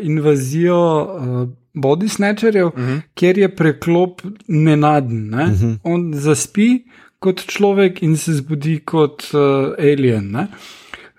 invazijo. 0.01 1.03
Uh, 1.19 1.49
body 1.75 2.09
snatcherjev, 2.09 2.67
uh 2.67 2.79
mhm. 2.79 2.91
-huh. 2.91 3.01
kjer 3.13 3.37
je 3.37 3.55
preklop 3.55 4.21
nenaden. 4.47 5.29
Ne? 5.29 5.43
Uh 5.43 5.49
mhm. 5.49 5.65
-huh. 5.65 5.77
On 5.83 6.13
zaspi 6.13 6.83
kot 7.19 7.45
človek 7.47 8.03
in 8.03 8.17
se 8.17 8.33
zbudi 8.33 8.79
kot 8.79 9.31
uh, 9.33 9.73
alien. 9.77 10.31
Ne? 10.31 10.47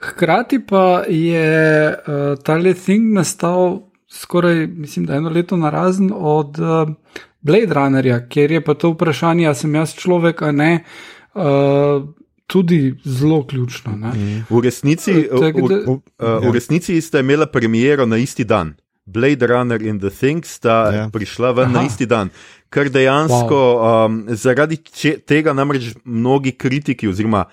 Hkrati 0.01 0.59
pa 0.67 1.05
je 1.09 1.89
uh, 1.89 2.39
ta 2.45 2.55
le 2.55 2.75
thing 2.75 3.13
nastal 3.13 3.81
skoraj, 4.09 4.67
mislim, 4.67 5.07
da 5.07 5.15
eno 5.15 5.31
leto 5.31 5.57
na 5.57 5.71
razen 5.71 6.11
od 6.15 6.59
uh, 6.59 6.95
Blade 7.41 7.75
Runnerja, 7.75 8.29
kjer 8.29 8.51
je 8.51 8.65
pa 8.65 8.75
to 8.75 8.91
vprašanje, 8.91 9.47
ali 9.47 9.55
sem 9.55 9.75
jaz 9.75 9.95
človek 9.95 10.43
ali 10.43 10.57
ne. 10.57 10.85
Uh, 11.35 12.09
Tudi 12.47 12.95
zelo 13.05 13.47
ključno. 13.47 13.93
Mhm. 13.93 14.41
V 14.51 14.61
resnici, 14.63 15.13
v, 15.13 15.53
v, 15.53 15.99
v 16.19 16.53
resnici 16.55 17.01
ste 17.03 17.19
imeli 17.19 17.47
premiero 17.53 18.07
na 18.07 18.17
isti 18.17 18.45
dan. 18.45 18.77
Blade 19.07 19.47
Runner 19.47 19.83
in 19.83 19.99
The 19.99 20.11
Things 20.11 20.55
sta 20.55 20.91
yeah. 20.91 20.95
Ja. 20.95 21.09
prišla 21.11 21.51
ven 21.53 21.73
na 21.73 21.83
isti 21.87 22.07
dan. 22.07 22.31
Ker 22.71 22.91
dejansko 22.91 23.55
wow. 23.55 24.07
um, 24.07 24.23
zaradi 24.35 24.79
če, 24.83 25.17
tega 25.23 25.55
namreč 25.55 25.93
mnogi 26.05 26.53
kritiki 26.59 27.09
oziroma 27.09 27.45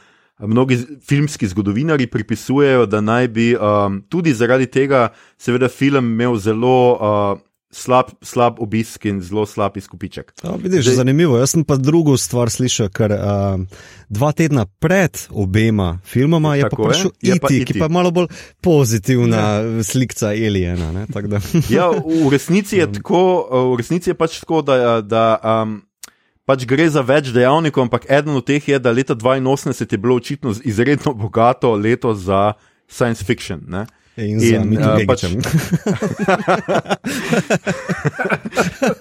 mnogi 0.47 0.77
filmski 1.08 1.47
zgodovinari 1.47 2.08
pripisujejo, 2.08 2.86
da 2.86 3.01
naj 3.01 3.27
bi 3.27 3.53
um, 3.56 4.01
tudi 4.10 4.34
zaradi 4.34 4.65
tega, 4.65 5.10
seveda, 5.38 5.69
film 5.69 6.13
imel 6.13 6.38
zelo. 6.38 6.77
Uh, 6.93 7.41
slab, 7.73 8.12
slab 8.21 8.60
obisk 8.62 9.06
in 9.06 9.21
zelo 9.21 9.45
slab 9.45 9.77
izkupiček. 9.77 10.34
Ja, 10.43 10.56
vidiš, 10.56 10.86
Zdaj, 10.86 10.95
zanimivo. 10.95 11.38
Jaz 11.38 11.56
sem 11.56 11.63
pa 11.63 11.75
drugo 11.75 12.17
stvar 12.17 12.49
slišal, 12.53 12.89
ker 12.93 13.12
uh, 13.15 13.84
dva 14.10 14.32
tedna 14.32 14.65
pred 14.65 15.17
obema 15.29 15.99
filmoma 16.06 16.56
je 16.56 16.69
pa 16.69 16.77
prišel 16.77 17.12
Iti, 17.21 17.62
e 17.62 17.65
ki 17.65 17.79
pa 17.79 17.89
je 17.89 17.93
malo 17.93 18.12
bolj 18.12 18.27
pozitivna 18.62 19.38
ja. 19.38 19.84
slika 19.84 20.34
Elijana. 20.34 21.08
ja, 21.69 21.89
v 21.89 22.29
resnici 22.32 22.77
je 22.77 22.91
tako, 22.99 23.23
v 23.73 23.82
resnici 23.82 24.13
je 24.13 24.17
pač 24.17 24.39
tako, 24.39 24.62
da. 24.62 25.01
da 25.01 25.25
um, 25.43 25.82
Pač 26.43 26.65
gre 26.67 26.89
za 26.91 26.99
več 27.08 27.32
dejavnikov, 27.32 27.88
ampak 27.88 28.03
eden 28.12 28.36
od 28.36 28.43
teh 28.43 28.67
je, 28.67 28.79
da 28.79 28.91
leta 28.91 29.15
82 29.15 29.91
je 29.91 29.97
bilo 29.97 30.15
očitno 30.19 30.51
izredno 30.63 31.13
bogato 31.23 31.75
leto 31.75 32.13
za 32.13 32.53
science 32.88 33.23
fiction. 33.23 33.63
Ne? 33.67 33.86
In 34.17 34.39
za 34.39 34.60
mi 34.62 34.77
uh, 34.77 34.84
pač... 35.08 35.23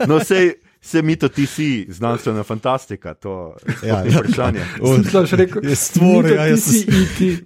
no, 0.08 0.24
sej, 0.24 0.54
se 0.80 1.02
mi 1.02 1.16
to 1.16 1.28
ti 1.28 1.46
si, 1.46 1.86
znanstvena 1.90 2.42
fantastika, 2.42 3.14
to 3.14 3.56
ja, 3.82 3.98
je 4.06 4.10
vprašanje. 4.10 4.60
Slišiš, 5.10 5.32
rekel 5.32 5.68
je 5.68 5.76
stvor, 5.76 6.30
ja, 6.30 6.46
jaz 6.46 6.64
sem 6.64 7.06
ti. 7.18 7.38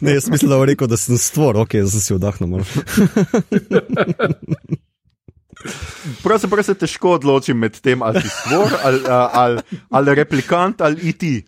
Ne, 0.00 0.14
jaz 0.14 0.30
mislim, 0.30 0.50
da 0.50 0.56
je 0.56 0.66
rekel, 0.66 0.88
da 0.88 0.96
sem 0.96 1.18
stvor, 1.18 1.56
ok, 1.66 1.74
zdaj 1.84 2.00
si 2.00 2.14
vdahnil. 2.14 2.64
Pravzaprav 6.22 6.64
se 6.64 6.74
težko 6.74 7.16
odločim 7.18 7.58
med 7.58 7.80
tem, 7.80 8.02
ali 8.02 8.22
si 8.22 8.28
stvor, 8.28 8.74
ali, 8.84 9.00
ali, 9.10 9.80
ali 9.90 10.14
replikant, 10.14 10.80
ali 10.80 11.10
iti. 11.12 11.40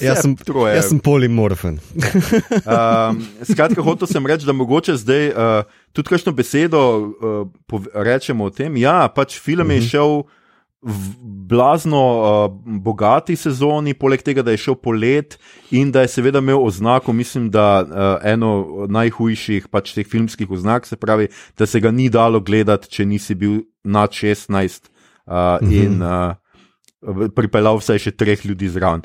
Jaz 0.00 0.20
sem, 0.26 0.34
jaz 0.74 0.90
sem 0.90 0.98
polimorfen. 1.00 1.78
um, 1.96 3.22
skratka, 3.48 3.80
hotel 3.80 4.10
sem 4.10 4.26
reči, 4.28 4.44
da 4.44 4.52
mogoče 4.52 4.98
zdaj 5.00 5.28
uh, 5.32 5.70
tudi 5.96 6.12
kakšno 6.12 6.34
besedo 6.36 6.82
uh, 7.00 7.86
rečemo 7.94 8.50
o 8.50 8.52
tem. 8.52 8.76
Ja, 8.76 9.06
pač 9.08 9.38
film 9.40 9.72
je 9.72 9.80
mhm. 9.80 9.88
šel 9.88 10.22
blazno 11.22 12.00
uh, 12.20 12.52
bogati 12.64 13.36
sezoni, 13.36 13.94
poleg 13.94 14.22
tega, 14.22 14.42
da 14.42 14.50
je 14.50 14.62
šel 14.64 14.74
polet 14.74 15.38
in 15.70 15.92
da 15.92 16.02
je 16.02 16.08
seveda 16.08 16.42
imel 16.42 16.64
oznako, 16.66 17.12
mislim, 17.12 17.50
da 17.50 17.66
uh, 17.82 17.92
eno 18.26 18.86
najhujših 18.88 19.68
pač 19.70 19.94
teh 19.94 20.06
filmskih 20.06 20.50
oznak, 20.50 20.86
se 20.86 20.96
pravi, 20.96 21.28
da 21.58 21.66
se 21.66 21.80
ga 21.80 21.90
ni 21.90 22.08
dalo 22.10 22.40
gledati, 22.40 22.90
če 22.90 23.06
nisi 23.06 23.34
bil 23.34 23.60
nad 23.84 24.10
16. 24.10 24.90
Uh, 25.22 25.62
mhm. 25.62 25.72
in, 25.72 26.02
uh, 26.02 26.34
pripeljal 27.34 27.80
vsaj 27.80 27.98
še 27.98 28.12
treh 28.14 28.42
ljudi 28.46 28.68
zraven. 28.70 29.02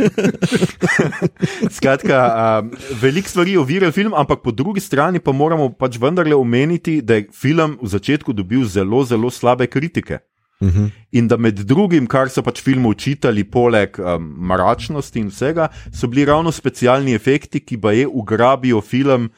Skratka, 1.76 2.18
um, 2.60 2.72
veliko 3.00 3.28
stvari 3.28 3.56
ovirajo 3.60 3.92
film, 3.96 4.16
ampak 4.16 4.42
po 4.44 4.52
drugi 4.52 4.80
strani 4.84 5.20
pa 5.20 5.32
moramo 5.32 5.70
pač 5.72 5.96
vendarle 6.00 6.36
omeniti, 6.36 7.00
da 7.00 7.20
je 7.20 7.28
film 7.32 7.78
v 7.80 7.88
začetku 7.88 8.36
dobil 8.36 8.66
zelo, 8.68 9.04
zelo 9.08 9.32
slabe 9.32 9.68
kritike. 9.68 10.20
Uh 10.60 10.68
mhm. 10.68 10.84
-huh. 10.84 10.90
In 11.12 11.28
da 11.28 11.36
med 11.36 11.58
drugim, 11.58 12.06
kar 12.06 12.28
so 12.28 12.42
pač 12.42 12.62
filmu 12.62 12.88
učitali, 12.88 13.44
poleg 13.44 13.98
um, 13.98 14.22
mračnosti 14.48 15.18
in 15.18 15.28
vsega, 15.28 15.68
so 15.92 16.06
bili 16.06 16.24
ravno 16.24 16.52
specialni 16.52 17.14
efekti, 17.14 17.60
ki 17.60 17.80
pa 17.80 17.92
je 17.92 18.06
ugrabijo 18.06 18.80
film 18.80 19.30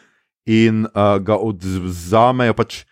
in 0.47 0.85
uh, 0.85 1.19
ga 1.23 1.37
odzamejo 1.37 2.55
pač 2.55 2.85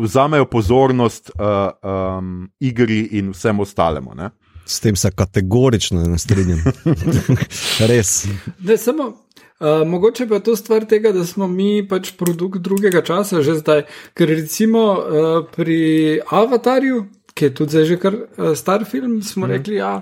vzamejo 0.00 0.44
pozornost 0.44 1.30
uh, 1.30 2.18
um, 2.18 2.50
igri 2.60 3.08
in 3.12 3.30
vsem 3.30 3.60
ostalemu. 3.60 4.14
Ne? 4.14 4.30
S 4.66 4.80
tem 4.80 4.96
se 4.96 5.10
kategorično 5.10 6.02
ne 6.02 6.18
strinjam. 6.18 6.58
Res. 7.90 8.26
Ne, 8.60 8.76
samo, 8.76 9.08
uh, 9.60 9.82
mogoče 9.86 10.28
pa 10.28 10.34
je 10.34 10.42
to 10.42 10.56
stvar 10.56 10.86
tega, 10.88 11.12
da 11.12 11.26
smo 11.26 11.48
mi 11.48 11.82
pač 11.88 12.12
produkt 12.16 12.62
drugega 12.62 13.02
časa, 13.02 13.42
že 13.42 13.58
zdaj. 13.60 13.84
Ker 14.14 14.28
recimo 14.28 14.84
uh, 14.92 15.32
pri 15.56 16.20
Avatarju, 16.30 17.04
ki 17.42 17.50
je 17.50 17.54
tudi 17.54 17.74
zdaj 17.74 17.84
že 17.90 17.96
kar 17.98 18.14
uh, 18.14 18.54
star 18.54 18.84
film, 18.86 19.22
smo 19.22 19.46
mm. 19.46 19.50
rekli, 19.50 19.74
da 19.74 19.80
ja, 19.80 19.92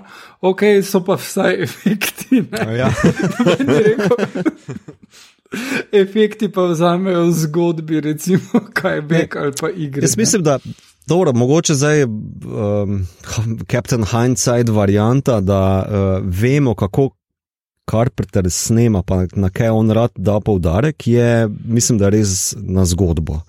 okay, 0.41 0.83
so 0.85 1.01
pa 1.01 1.17
vsaj 1.17 1.63
efekti. 1.63 2.43
Ja. 2.77 2.91
efekti 6.03 6.51
pa 6.53 6.67
vzamejo 6.69 7.25
v 7.25 7.33
zgodbi, 7.33 8.01
recimo, 8.01 8.61
kaj 8.73 8.95
je 8.95 9.01
bek 9.01 9.35
ali 9.35 9.57
pa 9.57 9.69
igre. 9.73 10.05
Jaz 10.05 10.17
mislim, 10.17 10.43
da. 10.43 10.59
Dobro, 11.07 11.33
mogoče 11.33 11.73
zdaj 11.73 11.97
je 11.99 12.05
um, 12.05 13.07
Captain 13.71 14.05
Hindsight 14.05 14.69
varianta, 14.69 15.39
da 15.41 15.81
uh, 15.81 16.21
vemo, 16.25 16.75
kako 16.75 17.09
Carpenter 17.89 18.45
snema, 18.51 19.01
pa 19.03 19.25
na 19.35 19.49
kaj 19.49 19.69
on 19.73 19.91
rad 19.91 20.13
da 20.15 20.39
poudarek, 20.39 21.07
je, 21.07 21.47
mislim, 21.65 21.97
da 21.99 22.11
res 22.13 22.53
na 22.55 22.85
zgodbo, 22.87 23.41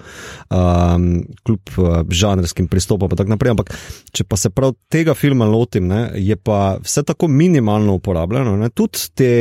um, 0.51 1.09
kljub 1.47 1.75
uh, 1.77 2.01
žanrskim 2.11 2.67
pristopom 2.69 3.13
in 3.13 3.21
tako 3.21 3.35
naprej. 3.35 3.55
Ampak, 3.55 3.75
če 4.11 4.27
pa 4.27 4.41
se 4.41 4.51
prav 4.51 4.75
tega 4.91 5.15
filma 5.15 5.47
lotim, 5.47 5.87
ne, 5.91 6.09
je 6.19 6.37
pa 6.37 6.79
vse 6.83 7.05
tako 7.07 7.29
minimalno 7.31 8.01
uporabljeno, 8.01 8.57
ne, 8.59 8.73
tudi 8.75 9.07
te 9.15 9.33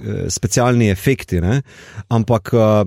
Eh, 0.00 0.30
specialni 0.30 0.88
efekti, 0.88 1.40
ne? 1.40 1.62
ampak 2.08 2.50
eh, 2.54 2.84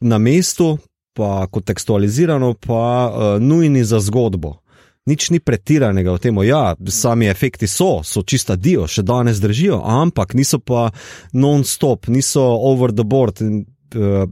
na 0.00 0.18
mestu, 0.18 0.78
pa 1.12 1.46
kontekstualizirano, 1.50 2.54
pa 2.62 3.10
uh, 3.10 3.42
nujni 3.42 3.82
za 3.84 3.98
zgodbo. 3.98 4.52
Nič 5.08 5.30
ni 5.32 5.40
pretiranega 5.40 6.12
v 6.14 6.22
tem, 6.22 6.40
ja, 6.44 6.76
sami 6.92 7.30
efekti 7.32 7.68
so, 7.70 8.02
so 8.04 8.22
čista 8.28 8.58
dio, 8.60 8.86
še 8.90 9.06
danes 9.06 9.40
držijo, 9.40 9.80
ampak 9.80 10.36
niso 10.36 10.60
pa 10.60 10.88
non-stop, 11.32 12.10
niso 12.12 12.44
over 12.44 12.92
the 12.92 13.06
board. 13.08 13.40
In, 13.44 13.62
uh, 13.96 14.28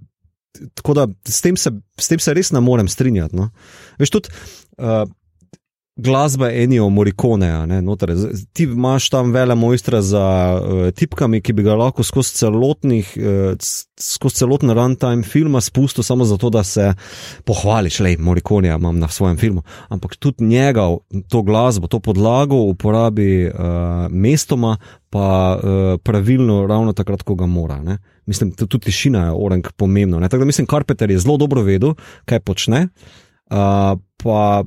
tako 0.77 0.97
da 0.99 1.07
s 1.25 1.41
tem, 1.45 1.57
se, 1.57 1.73
s 1.97 2.12
tem 2.12 2.21
se 2.21 2.35
res 2.37 2.53
ne 2.53 2.61
morem 2.65 2.89
strinjati. 2.89 3.37
No? 3.37 3.51
Veš, 4.01 4.12
tudi, 4.19 4.35
uh, 4.81 5.07
glasba 5.97 6.51
Enijo 6.51 6.89
Morikoneja. 6.89 7.67
Ti 8.53 8.63
imaš 8.63 9.11
tam 9.11 9.33
vele 9.33 9.55
mojstra 9.55 10.03
za 10.03 10.61
uh, 10.61 10.91
tipkami, 10.91 11.41
ki 11.41 11.53
bi 11.53 11.63
ga 11.63 11.75
lahko 11.75 12.05
skozi, 12.05 12.35
celotnih, 12.37 13.13
uh, 13.17 13.57
skozi 14.01 14.43
celoten 14.43 14.71
runtime 14.71 15.23
filma 15.23 15.61
spustil 15.61 16.05
samo 16.05 16.25
zato, 16.25 16.51
da 16.51 16.65
se 16.65 16.93
pohvališ, 17.45 18.01
le 18.01 18.17
Morikoneja 18.19 18.77
imam 18.77 18.99
na 18.99 19.09
svojem 19.09 19.39
filmu. 19.39 19.63
Ampak 19.89 20.17
tudi 20.17 20.45
njega, 20.45 20.85
to 21.29 21.43
glasbo, 21.43 21.87
to 21.87 22.01
podlago 22.01 22.57
uporabi 22.57 23.47
uh, 23.47 23.55
mestoma, 24.11 24.77
pa 25.11 25.57
uh, 25.57 26.01
pravilno, 26.05 26.67
ravno 26.67 26.93
takrat, 26.93 27.23
ko 27.23 27.35
ga 27.35 27.47
mora. 27.47 27.81
Ne? 27.83 27.99
Mislim, 28.27 28.53
tudi 28.53 28.79
tišina 28.79 29.25
je 29.25 29.33
orang 29.33 29.67
pomembna. 29.77 30.29
Tako 30.29 30.39
da 30.39 30.45
mislim, 30.45 30.67
Karpeter 30.67 31.11
je 31.11 31.19
zelo 31.19 31.37
dobro 31.37 31.63
vedel, 31.63 31.95
kaj 32.25 32.41
počne. 32.41 32.89
Uh, 33.51 33.99
pa 34.17 34.65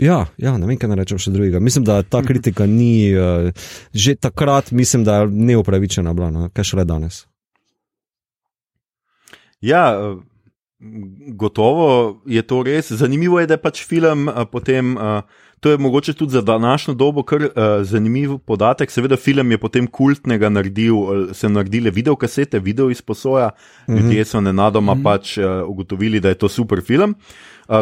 Ja, 0.00 0.26
ja, 0.40 0.56
ne 0.58 0.66
vem, 0.66 0.78
kaj 0.80 0.96
rečem 0.96 1.20
še 1.20 1.32
drugega. 1.34 1.60
Mislim, 1.60 1.84
da 1.84 2.00
ta 2.02 2.22
kritika 2.24 2.66
ni, 2.66 3.12
uh, 3.12 3.50
že 3.92 4.16
takrat, 4.16 4.72
mislim, 4.72 5.04
da 5.04 5.20
je 5.20 5.30
neupravičena 5.52 6.14
bila, 6.16 6.30
no? 6.32 6.48
kaj 6.54 6.72
šele 6.72 6.86
danes. 6.88 7.26
Ja, 9.60 9.84
gotovo 11.36 12.22
je 12.26 12.42
to 12.42 12.62
res. 12.64 12.92
Zanimivo 12.96 13.40
je, 13.40 13.46
da 13.46 13.58
je 13.58 13.62
pač 13.62 13.84
film 13.84 14.28
uh, 14.28 14.44
potem. 14.50 14.96
Uh, 14.96 15.46
To 15.60 15.68
je 15.70 15.76
mogoče 15.76 16.12
tudi 16.16 16.32
za 16.32 16.40
današnjo 16.40 16.94
dobo 16.94 17.22
kar 17.22 17.42
uh, 17.42 17.50
zanimiv 17.84 18.38
podatek. 18.38 18.90
Seveda, 18.90 19.16
film 19.16 19.50
je 19.52 19.58
potem 19.58 19.86
kultnega 19.86 20.48
naredil, 20.48 20.94
se 21.36 21.48
naredile 21.48 21.90
videokasete, 21.90 22.58
video 22.58 22.90
izposoja. 22.90 23.50
Mm 23.86 23.94
-hmm. 23.94 24.00
Ljudje 24.00 24.24
so 24.24 24.40
nenadoma 24.40 24.94
mm 24.94 24.98
-hmm. 24.98 25.04
pač 25.04 25.38
uh, 25.38 25.44
ugotovili, 25.68 26.20
da 26.20 26.28
je 26.28 26.34
to 26.34 26.48
super 26.48 26.80
film. 26.80 27.10
Uh, 27.10 27.16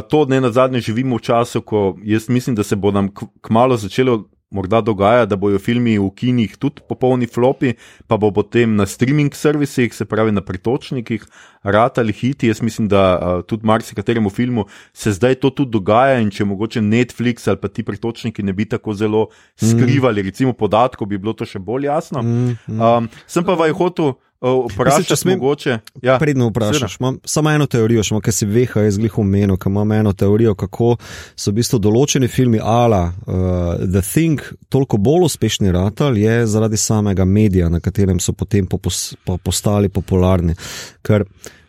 to 0.09 0.24
ne 0.29 0.40
na 0.40 0.51
zadnje 0.53 0.81
živimo 0.81 1.16
v 1.16 1.24
času, 1.24 1.62
ko 1.62 1.96
jaz 2.05 2.29
mislim, 2.29 2.57
da 2.57 2.62
se 2.62 2.77
bo 2.77 2.90
nam 2.90 3.09
kmalo 3.40 3.77
začelo 3.77 4.24
morda 4.51 4.81
dogajati, 4.81 5.29
da 5.31 5.37
bojo 5.37 5.59
filmi 5.59 5.98
v 5.98 6.09
kinih 6.16 6.57
tudi 6.57 6.81
popolni 6.88 7.27
flopi, 7.27 7.74
pa 8.07 8.16
bo 8.16 8.31
potem 8.33 8.77
na 8.77 8.87
streaming 8.87 9.35
servisih, 9.35 9.94
se 9.94 10.05
pravi 10.05 10.33
na 10.33 10.40
pritočnikih, 10.40 11.24
ratali 11.62 12.12
hiti. 12.12 12.48
Jaz 12.48 12.62
mislim, 12.62 12.88
da 12.88 13.03
uh, 13.18 13.42
tudi 13.44 13.66
marsikateremu 13.66 14.31
filmu 14.31 14.64
se 14.92 15.12
zdaj 15.12 15.35
to 15.35 15.51
tudi 15.51 15.70
dogaja 15.70 16.20
in 16.20 16.31
če 16.31 16.44
mogoče 16.44 16.81
Netflix 16.81 17.48
ali 17.48 17.61
pa 17.61 17.68
ti 17.68 17.83
pritočniki 17.83 18.42
ne 18.42 18.53
bi 18.53 18.64
tako 18.64 18.94
zelo 18.94 19.27
skrivali, 19.57 20.22
mm. 20.22 20.24
recimo 20.24 20.53
podatkov, 20.53 21.09
bi 21.09 21.18
bilo 21.18 21.33
to 21.33 21.44
še 21.44 21.59
bolj 21.59 21.90
jasno. 21.90 22.22
Mm, 22.22 22.57
mm. 22.68 22.81
Um, 22.81 23.09
sem 23.27 23.44
pa 23.44 23.59
vaj 23.59 23.77
hotel. 23.77 24.16
Vprašaj, 24.40 25.03
če 25.09 25.16
mogoče. 25.33 25.77
Ja, 26.03 26.14
predno 26.22 26.46
vprašaš. 26.53 26.96
Imam 27.01 27.16
samo 27.27 27.51
eno 27.51 27.66
teorijo, 27.66 28.05
še 28.07 28.20
kaj 28.22 28.37
si 28.37 28.46
veha, 28.46 28.85
jaz 28.87 28.98
glih 29.01 29.16
umenil, 29.18 29.57
ker 29.59 29.72
imam 29.72 29.92
eno 29.96 30.12
teorijo, 30.14 30.55
kako 30.59 30.92
so 31.35 31.51
v 31.51 31.57
bistvu 31.59 31.81
določeni 31.83 32.29
filmi 32.31 32.61
ala 32.62 33.03
uh, 33.11 33.83
The 33.83 34.03
Thing 34.07 34.44
toliko 34.70 35.01
bolj 35.03 35.27
uspešni 35.33 35.74
ratal, 35.74 36.18
je 36.18 36.44
zaradi 36.46 36.79
samega 36.79 37.27
medija, 37.27 37.66
na 37.72 37.83
katerem 37.83 38.22
so 38.22 38.37
potem 38.38 38.70
popos, 38.70 39.16
po, 39.27 39.40
postali 39.42 39.90
popularni. 39.90 40.55
Ker 41.03 41.27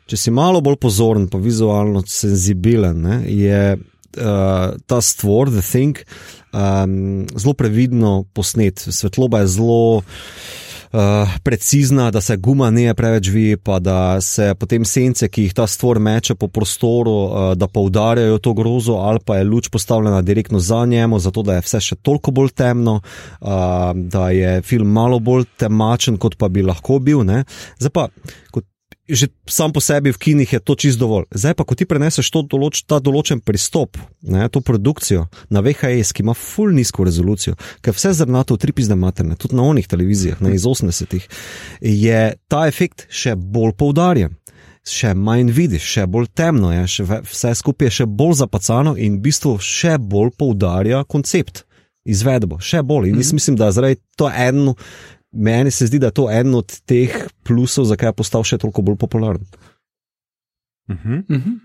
če 0.10 0.22
si 0.28 0.34
malo 0.34 0.62
bolj 0.62 0.78
pozoren, 0.86 1.26
pa 1.30 1.42
vizualno 1.42 2.06
senzibilen, 2.06 3.02
ne, 3.02 3.20
je 3.34 3.64
uh, 3.80 4.78
ta 4.86 5.02
stvor, 5.02 5.50
The 5.58 5.66
Thing, 5.66 6.06
um, 6.54 7.26
zelo 7.34 7.58
previdno 7.58 8.20
posnet. 8.30 8.86
Svetloba 8.94 9.42
je 9.42 9.54
zelo 9.58 9.82
uh, 10.92 11.38
precizna, 11.44 12.12
da 12.12 12.22
se 12.22 12.38
guma 12.38 12.70
ne 12.72 12.94
preveč 12.94 13.30
vi, 13.30 13.58
pa 13.58 13.80
da 13.80 14.22
se 14.22 14.54
potem 14.60 14.86
sence, 14.86 15.28
ki 15.30 15.48
jih 15.48 15.56
ta 15.58 15.68
stvor 15.68 16.00
meče 16.00 16.36
po 16.36 16.48
prostoru, 16.48 17.12
uh, 17.12 17.52
da 17.58 17.68
poudarjajo 17.68 18.40
to 18.44 18.54
grozo, 18.54 19.00
ali 19.04 19.20
pa 19.26 19.38
je 19.38 19.44
luč 19.44 19.70
postavljena 19.70 20.22
direktno 20.22 20.60
za 20.60 20.86
njemu, 20.86 21.20
zato 21.20 21.44
da 21.44 21.60
je 21.60 21.66
vse 21.68 21.82
še 21.92 22.00
toliko 22.02 22.32
bolj 22.32 22.54
temno, 22.56 23.00
uh, 23.02 23.50
da 23.96 24.30
je 24.30 24.62
film 24.62 24.92
malo 24.92 25.20
bolj 25.20 25.46
temačen, 25.58 26.18
kot 26.18 26.38
pa 26.38 26.50
bi 26.50 26.66
lahko 26.66 27.00
bil. 27.00 27.24
Ne? 27.24 27.44
Zdaj 27.80 27.94
pa, 27.94 28.08
kot 28.52 28.66
že 29.10 29.28
sam 29.50 29.74
po 29.74 29.82
sebi 29.82 30.14
v 30.14 30.18
kinih 30.18 30.54
je 30.54 30.60
to 30.60 30.76
čist 30.76 31.00
dovolj. 31.00 31.26
Zdaj 31.34 31.58
pa, 31.58 31.66
ko 31.66 31.76
ti 31.76 31.90
preneseš 31.90 32.30
določ, 32.46 32.84
ta 32.86 33.02
določen 33.02 33.42
pristop, 33.42 33.98
ne, 34.22 34.46
to 34.54 34.62
produkcijo 34.62 35.26
na 35.50 35.64
VHS, 35.66 36.14
ki 36.14 36.24
ima 36.24 36.38
full 36.38 36.74
nizko 36.76 37.04
rezolucijo, 37.08 37.58
ker 37.82 37.96
vse 37.98 38.14
zrnato 38.22 38.56
v 38.56 38.62
tri 38.62 38.76
pizne 38.76 38.96
materne, 39.00 39.38
tudi 39.40 39.58
na 39.58 39.66
onih 39.66 39.90
televizijah, 39.90 40.42
ne 40.46 40.54
iz 40.56 40.68
80-ih, 40.70 41.26
je 41.82 42.22
ta 42.48 42.68
efekt 42.70 43.08
še 43.10 43.36
bolj 43.36 43.74
poudarjen. 43.80 44.38
Še 44.90 45.12
manj 45.14 45.52
vidiš, 45.54 45.84
še 45.84 46.06
bolj 46.10 46.30
temno 46.34 46.72
je, 46.72 46.86
še 46.88 47.04
vse 47.28 47.52
skupaj 47.60 47.90
je 47.90 47.96
še 48.00 48.06
bolj 48.08 48.40
zapacano 48.40 48.96
in 48.96 49.20
v 49.20 49.28
bistvu 49.28 49.58
še 49.62 49.98
bolj 50.00 50.32
poudarja 50.40 51.04
koncept, 51.04 51.66
izvedbo, 52.10 52.58
še 52.64 52.82
bolj. 52.82 53.10
In 53.10 53.16
mm 53.16 53.22
-hmm. 53.22 53.34
mislim, 53.34 53.56
da 53.56 53.72
zdaj 53.72 53.96
to 54.18 54.32
eno 54.32 54.76
meni 55.32 55.72
se 55.72 55.88
zdi, 55.88 56.00
da 56.00 56.10
je 56.10 56.18
to 56.20 56.28
eden 56.32 56.56
od 56.56 56.80
teh 56.86 57.16
plusov, 57.44 57.86
zakaj 57.86 58.10
je 58.10 58.20
postal 58.22 58.44
še 58.44 58.58
toliko 58.58 58.82
bolj 58.82 58.98
popularen. 58.98 59.46
Uh 60.90 60.96
-huh. 60.96 61.24
Uh 61.30 61.38
-huh. 61.38 61.60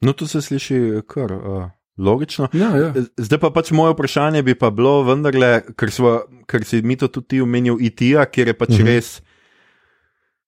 No, 0.00 0.12
to 0.12 0.26
se 0.26 0.42
sliši 0.42 1.02
kar 1.06 1.32
uh, 1.32 1.68
logično. 1.98 2.48
Ja, 2.52 2.76
ja. 2.76 2.92
Zdaj 3.16 3.38
pa 3.38 3.50
pač 3.50 3.70
moje 3.70 3.92
vprašanje 3.92 4.42
bi 4.42 4.54
pa 4.54 4.70
bilo, 4.70 5.02
vendarle, 5.02 5.62
ker, 5.76 5.90
smo, 5.90 6.20
ker 6.46 6.64
si 6.64 6.82
mi 6.82 6.96
to 6.96 7.08
tudi 7.08 7.40
omenil, 7.40 7.78
IT-ja, 7.80 8.26
kjer 8.26 8.48
je 8.48 8.54
pač 8.54 8.68
uh 8.68 8.74
mhm. 8.74 8.86
-huh. 8.86 8.94
res. 8.94 9.22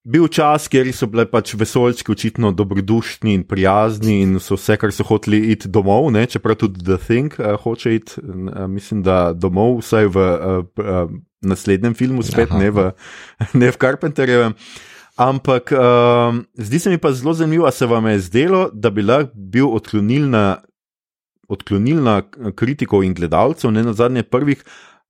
Bil 0.07 0.29
čas, 0.29 0.69
kjer 0.69 0.93
so 0.95 1.07
bile 1.07 1.25
pač 1.27 1.55
vesoljčki 1.55 2.13
očitno 2.13 2.53
dobrodušni 2.53 3.35
in 3.35 3.43
prijazni 3.45 4.21
in 4.23 4.39
so 4.39 4.55
vse, 4.55 4.77
kar 4.77 4.93
so 4.93 5.03
hoteli 5.03 5.51
iti 5.51 5.69
domov, 5.69 6.13
ne? 6.13 6.27
čeprav 6.27 6.55
tudi 6.55 6.85
The 6.85 6.97
Thing 6.97 7.35
uh, 7.39 7.61
hoče 7.63 7.95
iti, 7.95 8.13
uh, 8.21 8.71
mislim, 8.71 9.03
da 9.03 9.33
domov, 9.33 9.79
vsaj 9.79 10.07
v 10.07 10.17
uh, 10.17 10.65
uh, 10.79 11.11
naslednjem 11.47 11.95
filmu, 11.95 12.23
spet 12.27 12.51
Aha. 12.51 12.61
ne 12.61 12.71
v, 12.71 12.91
ne 13.61 13.71
v 13.71 13.81
Carpenterjevem. 13.81 14.55
Ampak 15.17 15.73
um, 15.73 16.43
zdi 16.61 16.79
se 16.79 16.91
mi 16.93 16.99
pa 17.01 17.13
zelo 17.13 17.33
zanimivo, 17.33 17.71
se 17.71 17.87
vam 17.87 18.07
je 18.07 18.19
zdelo, 18.21 18.67
da 18.73 18.91
bi 18.91 19.03
lahko 19.03 19.33
bil 19.35 19.71
odklonilna, 19.73 20.59
odklonilna 21.49 22.21
kritikov 22.57 23.05
in 23.05 23.15
gledalcev, 23.17 23.73
ne 23.73 23.87
na 23.87 23.95
zadnje 23.97 24.27
prvih, 24.29 24.61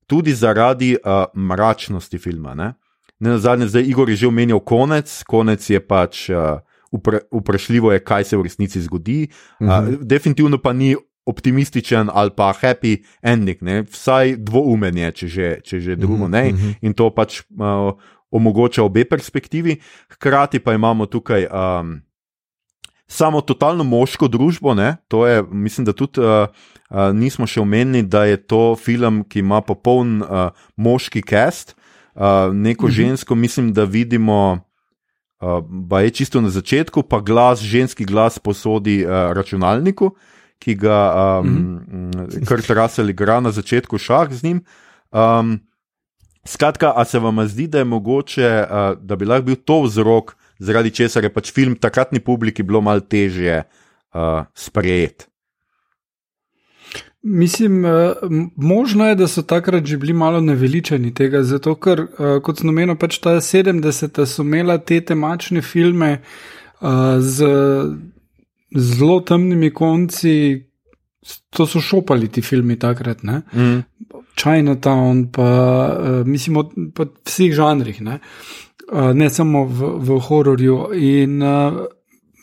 tudi 0.06 0.34
zaradi 0.34 0.94
uh, 0.94 1.26
mračnosti 1.34 2.18
filma. 2.22 2.54
Ne, 2.54 2.74
ne 3.18 3.34
na 3.34 3.38
zadnje, 3.42 3.66
zdaj 3.66 3.82
Igor 3.82 4.10
je 4.10 4.16
že 4.22 4.30
omenjal 4.30 4.62
konec, 4.62 5.10
konec 5.26 5.70
je 5.70 5.80
pač. 5.80 6.28
Uh, 6.30 6.62
Vprašljivo 7.32 7.90
je, 7.92 8.00
kaj 8.00 8.24
se 8.24 8.36
v 8.38 8.46
resnici 8.46 8.80
zgodi. 8.80 9.28
Uh 9.60 9.66
-huh. 9.68 9.94
uh, 9.94 10.00
definitivno 10.00 10.58
pa 10.58 10.72
ni 10.72 10.94
optimističen 11.26 12.10
ali 12.12 12.30
pa 12.36 12.52
happy 12.54 13.02
ending, 13.22 13.62
ne? 13.62 13.82
vsaj 13.82 14.36
dvoumen 14.38 14.96
je, 14.96 15.12
če 15.12 15.26
že, 15.28 15.48
če 15.64 15.80
že 15.80 15.96
drugo 15.96 16.28
ne. 16.28 16.52
Mm 16.52 16.56
-hmm. 16.56 16.74
In 16.80 16.94
to 16.94 17.10
pač 17.10 17.42
uh, 17.50 17.92
omogoča 18.30 18.82
obe 18.82 19.04
perspektivi. 19.04 19.80
Hkrati 20.10 20.58
pa 20.58 20.74
imamo 20.74 21.06
tukaj. 21.06 21.46
Um, 21.46 22.02
Samo 23.08 23.40
totalno 23.40 23.84
moško 23.84 24.26
družbo, 24.28 24.74
ne? 24.74 24.96
to 25.08 25.26
je, 25.26 25.42
mislim, 25.50 25.84
da 25.84 25.92
tudi 25.92 26.20
uh, 26.20 26.26
uh, 26.90 27.14
nismo 27.14 27.46
še 27.46 27.60
omenili, 27.60 28.02
da 28.02 28.24
je 28.24 28.36
to 28.36 28.74
film, 28.76 29.22
ki 29.24 29.38
ima 29.38 29.60
popoln 29.60 30.22
uh, 30.22 30.50
moški 30.76 31.22
cast. 31.22 31.76
Uh, 32.14 32.50
neko 32.52 32.86
mm 32.86 32.90
-hmm. 32.90 32.94
žensko, 32.94 33.34
mislim, 33.34 33.72
da 33.72 33.84
vidimo, 33.84 34.58
uh, 35.90 36.02
je 36.02 36.10
čisto 36.10 36.40
na 36.40 36.50
začetku, 36.50 37.02
pa 37.02 37.20
glas, 37.20 37.60
ženski 37.60 38.04
glas 38.04 38.38
posodi 38.38 39.04
uh, 39.04 39.10
računalniku, 39.10 40.10
ki 40.58 40.74
ga 40.74 40.98
um, 41.40 41.48
mm 41.48 42.10
-hmm. 42.12 42.46
Kurt 42.48 42.70
Russell 42.70 43.10
igra 43.10 43.40
na 43.40 43.50
začetku 43.50 43.98
šah 43.98 44.32
z 44.32 44.42
njim. 44.42 44.64
Um, 45.12 45.60
skratka, 46.46 46.92
a 46.96 47.04
se 47.04 47.18
vam 47.18 47.48
zdi, 47.48 47.66
da 47.66 47.78
je 47.78 47.84
mogoče, 47.84 48.66
uh, 48.70 48.98
da 49.02 49.16
bi 49.16 49.24
lahko 49.24 49.44
bil 49.44 49.56
to 49.56 49.82
vzrok, 49.82 50.36
zaradi 50.58 50.90
česar 50.90 51.24
je 51.24 51.32
pač 51.32 51.52
film 51.52 51.76
takratni 51.76 52.20
publiki 52.20 52.62
bilo 52.62 52.80
malo 52.80 53.00
težje 53.00 53.62
uh, 54.14 54.44
sprejeti? 54.54 55.24
Mislim, 57.22 57.84
možno 58.56 59.08
je, 59.08 59.14
da 59.14 59.26
so 59.28 59.42
takrat 59.42 59.84
že 59.84 59.96
bili 59.96 60.12
malo 60.12 60.40
naveličani 60.40 61.14
tega, 61.14 61.42
zato 61.42 61.74
ker, 61.74 62.06
kot 62.42 62.58
sem 62.58 62.68
omenil, 62.68 62.94
pač 62.94 63.18
ta 63.18 63.40
70-ta 63.42 64.26
so 64.26 64.44
imela 64.46 64.78
te 64.78 65.00
temačne 65.00 65.62
filme 65.62 66.20
z 67.18 67.48
zelo 68.76 69.20
temnimi 69.20 69.72
konci, 69.74 70.62
to 71.50 71.66
so 71.66 71.80
šopali 71.80 72.28
ti 72.28 72.42
filmi 72.42 72.78
takrat. 72.78 73.22
Mm. 73.22 73.82
Chinatown, 74.36 75.26
pa 75.32 75.50
uh, 75.88 76.26
mislim, 76.26 76.60
pa 76.94 77.08
vseh 77.24 77.54
žanrih, 77.56 78.00
ne, 78.04 78.18
uh, 78.92 79.12
ne 79.16 79.30
samo 79.30 79.64
v, 79.64 79.92
v 79.98 80.18
hororju. 80.28 80.78
In 80.94 81.42
uh, 81.42 81.84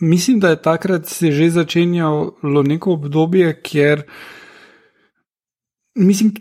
mislim, 0.01 0.39
da 0.39 0.49
je 0.49 0.61
takrat 0.61 1.07
se 1.07 1.31
že 1.31 1.49
začenjalo 1.49 2.63
neko 2.63 2.97
obdobje, 2.97 3.53
kjer. 3.61 4.03
Mislim, 5.95 6.33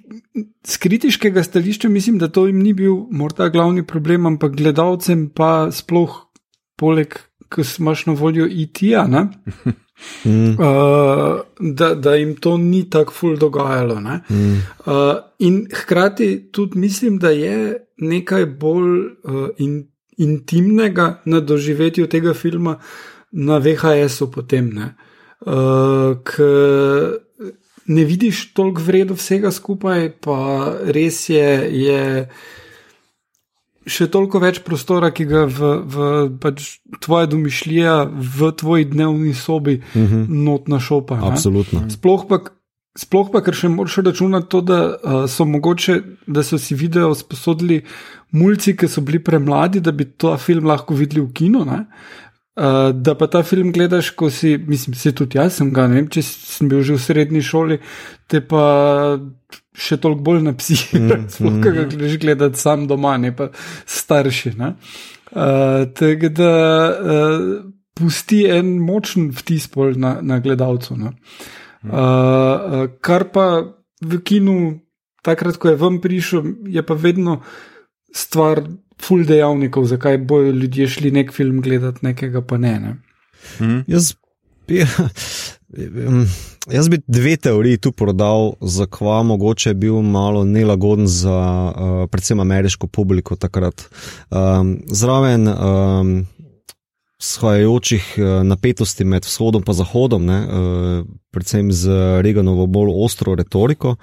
z 0.66 0.76
kritiškega 0.76 1.42
stališča 1.44 1.88
mislim, 1.88 2.18
da 2.18 2.28
to 2.28 2.46
jim 2.46 2.62
ni 2.62 2.72
bil 2.72 3.04
morda 3.10 3.48
glavni 3.48 3.86
problem, 3.86 4.26
ampak 4.26 4.56
gledalcem 4.56 5.28
pa 5.28 5.68
sploh 5.70 6.32
poleg 6.80 7.18
ki 7.54 7.62
imaš 7.78 8.06
na 8.06 8.12
voljo 8.12 8.46
IT-ja, 8.50 9.06
mm. 10.24 10.50
uh, 10.50 11.40
da, 11.60 11.94
da 11.94 12.14
jim 12.14 12.36
to 12.36 12.56
ni 12.56 12.90
tako 12.90 13.12
ful 13.12 13.36
dogajalo. 13.36 14.00
Mm. 14.00 14.62
Uh, 14.86 14.94
in 15.38 15.66
hkrati 15.74 16.48
tudi 16.52 16.78
mislim, 16.78 17.18
da 17.18 17.30
je 17.30 17.86
nekaj 17.96 18.46
bolj 18.46 18.98
uh, 19.00 19.48
in, 19.58 19.84
intimnega 20.18 21.22
na 21.24 21.40
doživetju 21.40 22.06
tega 22.06 22.34
filma 22.34 22.78
na 23.32 23.58
VHS-u 23.58 24.30
potem. 24.30 24.70
Ne? 24.74 24.94
Uh, 25.40 26.16
Ne 27.86 28.04
vidiš 28.04 28.52
toliko 28.54 28.82
vredno 28.82 29.14
vsega 29.14 29.50
skupaj, 29.50 30.12
pa 30.20 30.36
res 30.84 31.28
je, 31.28 31.68
je 31.72 32.28
še 33.86 34.08
toliko 34.12 34.40
več 34.42 34.62
prostora, 34.66 35.10
ki 35.14 35.26
ga 35.28 35.44
v, 35.50 35.74
v 35.82 36.08
pač 36.42 36.78
tvoje 37.02 37.30
domišljije, 37.32 37.94
v 38.38 38.50
tvoji 38.58 38.88
dnevni 38.92 39.34
sobi, 39.34 39.80
uh 39.82 39.96
mhm. 39.96 40.06
-huh. 40.06 40.44
notna 40.44 40.80
šopa. 40.80 41.18
Absolutno. 41.22 41.84
Sploh 41.90 42.26
pa, 42.28 42.38
sploh 42.98 43.30
pa, 43.32 43.40
ker 43.40 43.54
še 43.54 43.68
moraš 43.68 43.96
računati 44.04 44.48
to, 44.48 44.60
da 44.60 44.80
uh, 44.88 45.24
so 45.28 45.44
mogoče, 45.44 46.02
da 46.26 46.42
so 46.42 46.58
si 46.58 46.74
video 46.74 47.14
sposodili 47.14 47.82
mulci, 48.32 48.76
ki 48.76 48.88
so 48.88 49.00
bili 49.00 49.18
premladi, 49.18 49.80
da 49.80 49.92
bi 49.92 50.04
to 50.04 50.36
film 50.36 50.66
lahko 50.66 50.94
videli 50.94 51.20
v 51.20 51.32
kinu. 51.32 51.64
Ne? 51.64 51.84
Uh, 52.52 52.90
da 52.92 53.14
pa 53.16 53.26
ta 53.32 53.40
film 53.42 53.70
gledaš, 53.72 54.10
ko 54.10 54.28
si, 54.30 54.58
mislim, 54.68 54.94
se 54.94 55.14
tudi 55.16 55.38
jaz 55.38 55.54
sem 55.56 55.70
ga, 55.72 55.86
ne 55.88 56.02
vem, 56.02 56.08
če 56.12 56.20
sem 56.26 56.68
bil 56.68 56.82
že 56.84 56.98
v 56.98 57.00
srednji 57.00 57.40
šoli, 57.48 57.78
te 58.28 58.42
pa 58.44 58.64
še 59.72 59.96
toliko 59.96 60.20
bolj 60.26 60.42
na 60.44 60.52
psi, 60.58 60.76
mm, 60.98 61.22
mm. 61.40 61.62
ki 61.64 61.72
ga 61.72 61.86
gledaš 61.94 62.18
gledati 62.20 62.60
sam 62.60 62.84
doma, 62.90 63.14
ne 63.16 63.32
pa 63.36 63.48
starši. 63.88 64.52
Ne? 64.60 64.74
Uh, 65.32 65.88
Tako 65.96 66.28
da 66.36 66.52
uh, 66.92 67.48
pusti 67.96 68.42
en 68.52 68.76
močen 68.84 69.30
vtis 69.32 69.70
na, 69.96 70.18
na 70.20 70.40
gledalcu. 70.44 70.94
Uh, 70.94 71.08
uh, 71.88 72.86
kar 73.00 73.30
pa 73.32 73.46
v 74.04 74.20
kinu, 74.20 74.80
takrat, 75.24 75.56
ko 75.56 75.72
je 75.72 75.80
vam 75.80 76.00
prišel, 76.04 76.68
je 76.68 76.84
pa 76.84 76.94
vedno 76.94 77.40
stvar 78.12 78.60
full 79.04 79.24
dejavnikov, 79.26 79.84
zakaj 79.90 80.18
bojo 80.18 80.52
ljudje 80.52 80.88
šli 80.88 81.10
nek 81.10 81.32
film 81.32 81.60
gledati, 81.60 82.06
nekega 82.06 82.42
pa 82.42 82.58
ne. 82.58 82.80
ne? 82.80 82.96
Mm. 83.58 83.80
Jaz, 83.90 84.12
ja, 84.68 84.86
Jaz 86.70 86.88
bi 86.88 87.00
dve 87.06 87.36
teoriji 87.36 87.76
tu 87.76 87.92
prodal, 87.92 88.52
zakaj 88.60 89.22
mogoče 89.24 89.70
je 89.70 89.74
bil 89.74 90.02
malo 90.02 90.44
nelagoden 90.44 91.06
za 91.06 91.72
uh, 91.76 92.10
predvsem 92.10 92.40
ameriško 92.40 92.86
publiko 92.86 93.36
takrat. 93.36 93.82
Um, 94.30 94.78
zraven 94.86 95.48
um, 95.48 96.26
shajajočih 97.22 98.14
uh, 98.18 98.42
napetosti 98.46 99.04
med 99.04 99.24
vzhodom 99.24 99.62
in 99.66 99.74
zahodom, 99.74 100.26
ne, 100.26 100.38
uh, 100.42 101.06
predvsem 101.30 101.72
z 101.72 101.90
Reganovo 102.22 102.66
bolj 102.66 102.92
ostro 103.04 103.34
retoriko, 103.34 103.96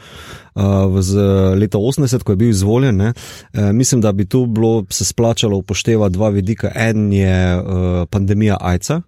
uh, 0.56 1.02
z 1.02 1.28
leta 1.60 1.78
80, 1.78 2.24
ko 2.24 2.32
je 2.32 2.36
bil 2.36 2.50
izvoljen, 2.50 2.98
ne, 2.98 3.14
mislim, 3.74 4.02
da 4.02 4.12
bi 4.12 4.26
tu 4.26 4.46
bilo 4.46 4.86
se 4.90 5.06
splačalo 5.06 5.58
upoštevati 5.58 6.14
dva 6.14 6.30
vidika. 6.30 6.72
En 6.76 7.14
je 7.14 7.64
pandemija 8.10 8.58
AIDS-a. 8.60 9.02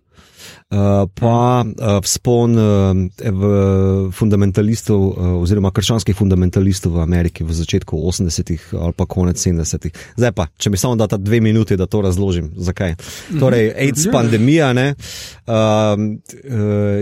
Uh, 0.72 1.04
pa 1.20 1.66
uh, 1.68 1.98
vzpon 2.00 2.56
uh, 2.56 4.12
fundamentalistov, 4.16 5.02
oziroma 5.42 5.72
krščanskih 5.76 6.16
fundamentalistov 6.16 6.96
v 6.96 7.04
Ameriki 7.04 7.44
v 7.44 7.52
začetku 7.56 7.98
80-ih 8.08 8.70
ali 8.80 8.96
pa 8.96 9.06
konec 9.06 9.36
70-ih. 9.36 9.92
Zdaj 10.16 10.32
pa, 10.38 10.48
če 10.56 10.72
mi 10.72 10.80
samo 10.80 10.96
data 10.96 11.20
dve 11.20 11.42
minuti, 11.44 11.76
da 11.76 11.89
to 11.92 12.02
razložim, 12.02 12.54
zakaj. 12.56 12.96
Torej, 13.36 13.74
AIDS 13.76 14.08
ja. 14.08 14.12
pandemija 14.16 14.72
ne, 14.74 14.94
uh, 14.96 15.96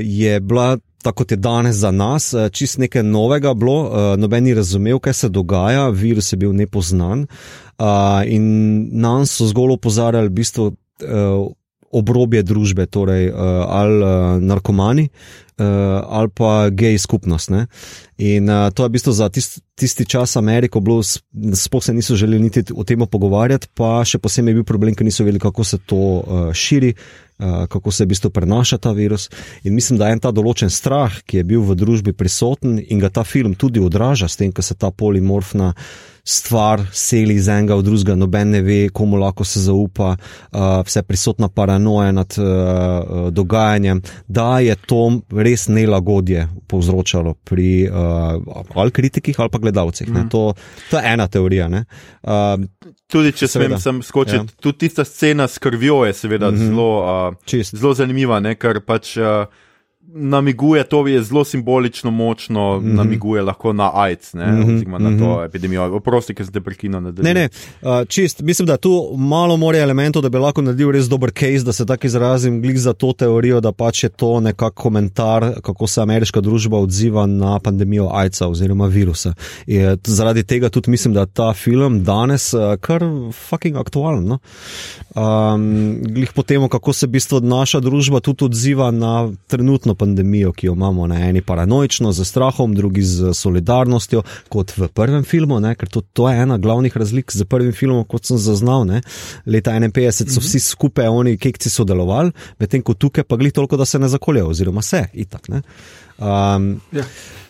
je 0.02 0.40
bila. 0.40 0.78
Tako 1.00 1.24
kot 1.24 1.32
je 1.32 1.38
danes 1.40 1.78
za 1.80 1.94
nas, 1.96 2.34
čist 2.52 2.82
nekaj 2.84 3.06
novega 3.08 3.54
bilo, 3.56 3.88
noben 4.20 4.44
ni 4.44 4.52
razumel, 4.54 5.00
kaj 5.00 5.14
se 5.14 5.30
dogaja, 5.32 5.86
virus 5.96 6.34
je 6.34 6.38
bil 6.42 6.52
nepoznan 6.52 7.24
in 8.28 8.44
nas 9.00 9.32
so 9.40 9.48
zgolj 9.48 9.78
opozarjali, 9.78 10.28
v 10.28 10.36
bistvu, 10.42 10.66
obrobje 11.92 12.44
družbe, 12.44 12.86
torej 12.86 13.30
uh, 13.30 13.38
ali 13.68 14.02
uh, 14.04 14.10
narkomani, 14.42 15.10
uh, 15.10 15.66
ali 16.06 16.30
pa 16.34 16.70
gej 16.70 16.98
skupnost. 16.98 17.50
Ne? 17.50 17.66
In 18.18 18.50
uh, 18.50 18.70
to 18.74 18.84
je 18.84 18.90
v 18.90 18.96
bistvu 18.98 19.14
za 19.14 19.30
tist, 19.30 19.62
tisti 19.76 20.06
čas 20.06 20.36
Ameriko, 20.38 20.82
sploh 21.54 21.84
se 21.84 21.94
niso 21.94 22.16
želeli 22.16 22.44
niti 22.50 22.64
o 22.76 22.84
tem 22.84 23.02
pogovarjati, 23.06 23.72
pa 23.74 24.04
še 24.06 24.22
posebej 24.22 24.54
je 24.54 24.60
bil 24.62 24.68
problem, 24.68 24.96
ker 24.96 25.08
niso 25.08 25.24
vedeli, 25.24 25.42
kako 25.42 25.64
se 25.64 25.82
to 25.86 25.98
uh, 25.98 26.54
širi. 26.54 26.94
Kako 27.40 27.88
se 27.96 28.04
v 28.04 28.10
bistvu 28.12 28.30
prenaša 28.36 28.78
ta 28.84 28.92
virus. 28.92 29.30
In 29.64 29.72
mislim, 29.72 29.96
da 29.96 30.10
je 30.10 30.18
en 30.18 30.20
ta 30.20 30.28
določen 30.36 30.68
strah, 30.68 31.22
ki 31.24 31.38
je 31.38 31.44
bil 31.48 31.62
v 31.64 31.78
družbi 31.80 32.12
prisoten 32.12 32.82
in 32.84 33.00
ga 33.00 33.08
ta 33.08 33.24
film 33.24 33.54
tudi 33.56 33.80
odraža, 33.80 34.28
s 34.28 34.36
tem, 34.36 34.52
ko 34.52 34.60
se 34.60 34.76
ta 34.76 34.92
polimorfna 34.92 35.70
uh, 35.72 36.19
stvar 36.24 36.82
seli 36.94 37.36
iz 37.36 37.48
enega 37.48 37.76
v 37.76 37.84
drugega, 37.84 38.16
noben 38.16 38.52
ne 38.56 38.62
ve, 38.62 38.80
komu 38.94 39.18
lahko 39.18 39.46
se 39.46 39.62
zaupa, 39.64 40.16
uh, 40.16 40.82
vse 40.86 41.04
prisotna 41.04 41.50
paranoja 41.50 42.12
nad 42.12 42.36
uh, 42.38 43.30
dogajanjem, 43.32 44.02
da 44.28 44.60
je 44.60 44.76
to 44.76 45.22
res 45.32 45.68
nelagodje 45.68 46.48
povzročalo 46.68 47.34
pri 47.34 47.90
uh, 47.90 48.66
ali 48.76 48.92
kritikih 48.92 49.40
ali 49.40 49.50
pa 49.50 49.58
gledalcih. 49.58 50.10
Mm. 50.10 50.30
To, 50.30 50.54
to 50.90 50.98
je 50.98 51.14
ena 51.14 51.28
teorija. 51.28 51.70
Uh, 51.70 52.66
tudi 53.08 53.32
če 53.32 53.48
seveda, 53.48 53.80
smem 53.80 54.04
skočiti, 54.06 54.38
ja. 54.38 54.62
tudi 54.62 54.86
tista 54.86 55.06
scena 55.06 55.48
s 55.48 55.58
krvjo 55.58 56.04
je 56.06 56.14
seveda 56.14 56.52
mm 56.52 56.56
-hmm. 56.56 56.68
zelo, 56.68 57.32
uh, 57.48 57.64
zelo 57.74 57.94
zanimiva, 57.94 58.40
ne? 58.40 58.56
ker 58.56 58.82
pač. 58.86 59.18
Uh, 59.18 59.46
namiguje, 60.14 60.84
to 60.84 61.08
je 61.08 61.24
zelo 61.24 61.44
simbolično 61.44 62.12
močno, 62.12 62.80
mm 62.80 62.86
-hmm. 62.86 62.96
namiguje 62.96 63.42
lahko 63.42 63.74
na 63.74 63.92
AIDS, 63.94 64.34
ne, 64.34 64.52
mm 64.52 64.64
-hmm. 64.64 65.00
na 65.00 65.20
to 65.20 65.36
mhm. 65.36 65.46
epidemijo. 65.46 65.96
Oprosti, 65.96 66.34
ker 66.34 66.46
ste 66.46 66.62
prekinili. 66.62 67.14
Ne, 67.22 67.34
ne, 67.34 67.50
uh, 67.82 67.90
čist, 68.08 68.42
mislim, 68.42 68.66
da 68.66 68.78
tu 68.78 69.14
malo 69.18 69.58
more 69.58 69.80
elementov, 69.80 70.22
da 70.22 70.30
bi 70.30 70.38
lahko 70.38 70.62
naredil 70.62 70.92
res 70.92 71.06
dober 71.06 71.32
case, 71.32 71.64
da 71.66 71.74
se 71.74 71.86
tako 71.86 72.08
izrazim, 72.08 72.62
glik 72.62 72.78
za 72.78 72.94
to 72.94 73.14
teorijo, 73.14 73.62
da 73.62 73.72
pač 73.72 74.04
je 74.04 74.10
to 74.10 74.40
nekak 74.40 74.74
komentar, 74.74 75.54
kako 75.62 75.88
se 75.88 76.02
ameriška 76.02 76.42
družba 76.42 76.78
odziva 76.78 77.26
na 77.26 77.60
pandemijo 77.60 78.10
AIDS-a 78.14 78.48
oziroma 78.48 78.88
virusa. 78.88 79.34
Je, 79.68 79.98
zaradi 80.04 80.44
tega 80.44 80.70
tudi 80.70 80.92
mislim, 80.92 81.14
da 81.14 81.26
ta 81.26 81.54
film 81.54 82.04
danes 82.04 82.54
uh, 82.54 82.76
kar 82.82 83.02
fucking 83.50 83.78
aktualen. 83.78 84.26
No? 84.26 84.40
Um, 85.16 85.98
glik 86.02 86.34
po 86.34 86.44
tem, 86.44 86.70
kako 86.70 86.94
se 86.94 87.08
v 87.08 87.10
bistvu 87.10 87.40
naša 87.40 87.80
družba 87.80 88.20
tudi 88.20 88.46
odziva 88.46 88.92
na 88.92 89.32
trenutno 89.48 89.96
pandemijo, 90.00 90.54
ki 90.56 90.70
jo 90.70 90.76
imamo 90.78 91.08
na 91.12 91.20
eni 91.28 91.42
paranoično, 91.46 92.12
z 92.16 92.26
strahom, 92.26 92.76
drugi 92.78 93.04
z 93.06 93.34
solidarnostjo, 93.38 94.24
kot 94.50 94.74
v 94.78 94.88
prvem 94.94 95.26
filmu, 95.28 95.60
ne? 95.64 95.76
ker 95.76 95.92
to, 95.92 96.02
to 96.16 96.30
je 96.30 96.40
ena 96.44 96.58
glavnih 96.58 96.96
razlik 96.98 97.34
z 97.36 97.48
prvim 97.50 97.74
filmom, 97.76 98.06
kot 98.10 98.32
sem 98.32 98.40
zaznal. 98.40 98.88
Ne? 98.90 99.02
Leta 99.46 99.76
51 99.76 100.12
so 100.16 100.40
mhm. 100.40 100.46
vsi 100.48 100.64
skupaj, 100.70 101.12
oni 101.12 101.38
kekci 101.38 101.72
sodelovali, 101.74 102.32
medtem 102.60 102.86
ko 102.86 102.96
tukaj 102.96 103.28
pa 103.28 103.38
gli 103.40 103.52
toliko, 103.52 103.78
da 103.78 103.86
se 103.86 104.00
ne 104.00 104.10
zakoljajo, 104.10 104.56
oziroma 104.56 104.82
se 104.86 105.06
itak. 105.14 105.50
Um, 105.50 106.80
ja. 106.92 107.06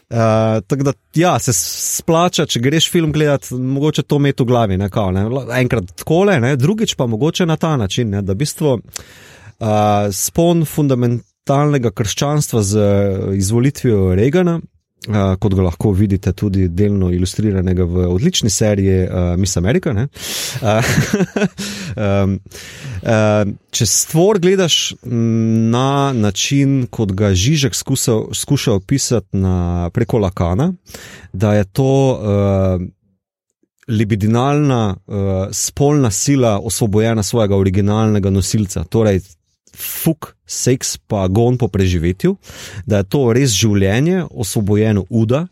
Uh, 0.09 0.17
tako 0.67 0.83
da, 0.83 0.93
ja, 1.13 1.35
se 1.39 1.53
splača, 1.53 2.47
če 2.49 2.59
greš 2.65 2.87
film 2.89 3.11
gledati, 3.13 3.53
mogoče 3.53 4.01
to 4.09 4.17
imeti 4.17 4.41
v 4.41 4.47
glavi, 4.49 4.77
ne, 4.81 4.87
kao, 4.89 5.11
ne? 5.13 5.27
enkrat 5.59 5.91
tako 6.01 6.23
le, 6.25 6.55
drugič 6.57 6.95
pa 6.97 7.05
mogoče 7.05 7.45
na 7.45 7.57
ta 7.61 7.75
način, 7.77 8.09
ne? 8.09 8.23
da 8.25 8.33
v 8.33 8.39
bistvu 8.41 8.71
uh, 8.73 8.79
spon 10.11 10.65
fundament, 10.65 11.21
totalnega 11.49 11.89
krščanstva 11.91 12.61
z 12.61 12.77
eh, 12.77 13.37
izvolitvijo 13.37 14.13
Reagana, 14.15 14.59
uh, 14.59 15.15
kot 15.41 15.55
ga 15.57 15.63
lahko 15.65 15.91
vidite 15.97 16.33
tudi 16.37 16.67
delno 16.69 17.09
ilustriranega 17.09 17.87
v 17.89 18.05
odlični 18.05 18.51
seriji 18.53 19.07
uh, 19.07 19.31
Miss 19.37 19.57
America. 19.57 19.89
Uh, 19.89 20.91
um, 21.97 22.35
uh, 23.01 23.49
če 23.71 23.87
stvor 23.89 24.39
gledaš 24.43 24.93
na 25.01 26.13
način, 26.13 26.85
kot 26.91 27.15
ga 27.17 27.33
Žižek 27.33 27.73
skušal, 27.75 28.29
skuša 28.33 28.77
opisati 28.77 29.41
na, 29.41 29.89
preko 29.93 30.21
Lakana, 30.21 30.73
da 31.33 31.57
je 31.57 31.65
to. 31.65 31.91
Uh, 32.13 32.87
Libidinalna, 33.89 34.93
uh, 34.93 35.15
spolna 35.49 36.11
sila, 36.13 36.59
osvobojena 36.61 37.23
svojega 37.25 37.57
originalnega 37.57 38.29
nosilca, 38.29 38.83
torej 38.85 39.23
fuk, 39.79 40.33
seks, 40.45 40.97
pa 40.97 41.27
gon 41.27 41.57
po 41.57 41.67
preživetju, 41.67 42.35
da 42.85 43.01
je 43.01 43.09
to 43.09 43.23
res 43.33 43.55
življenje, 43.55 44.25
osvobojeno 44.29 45.05
uda 45.09 45.47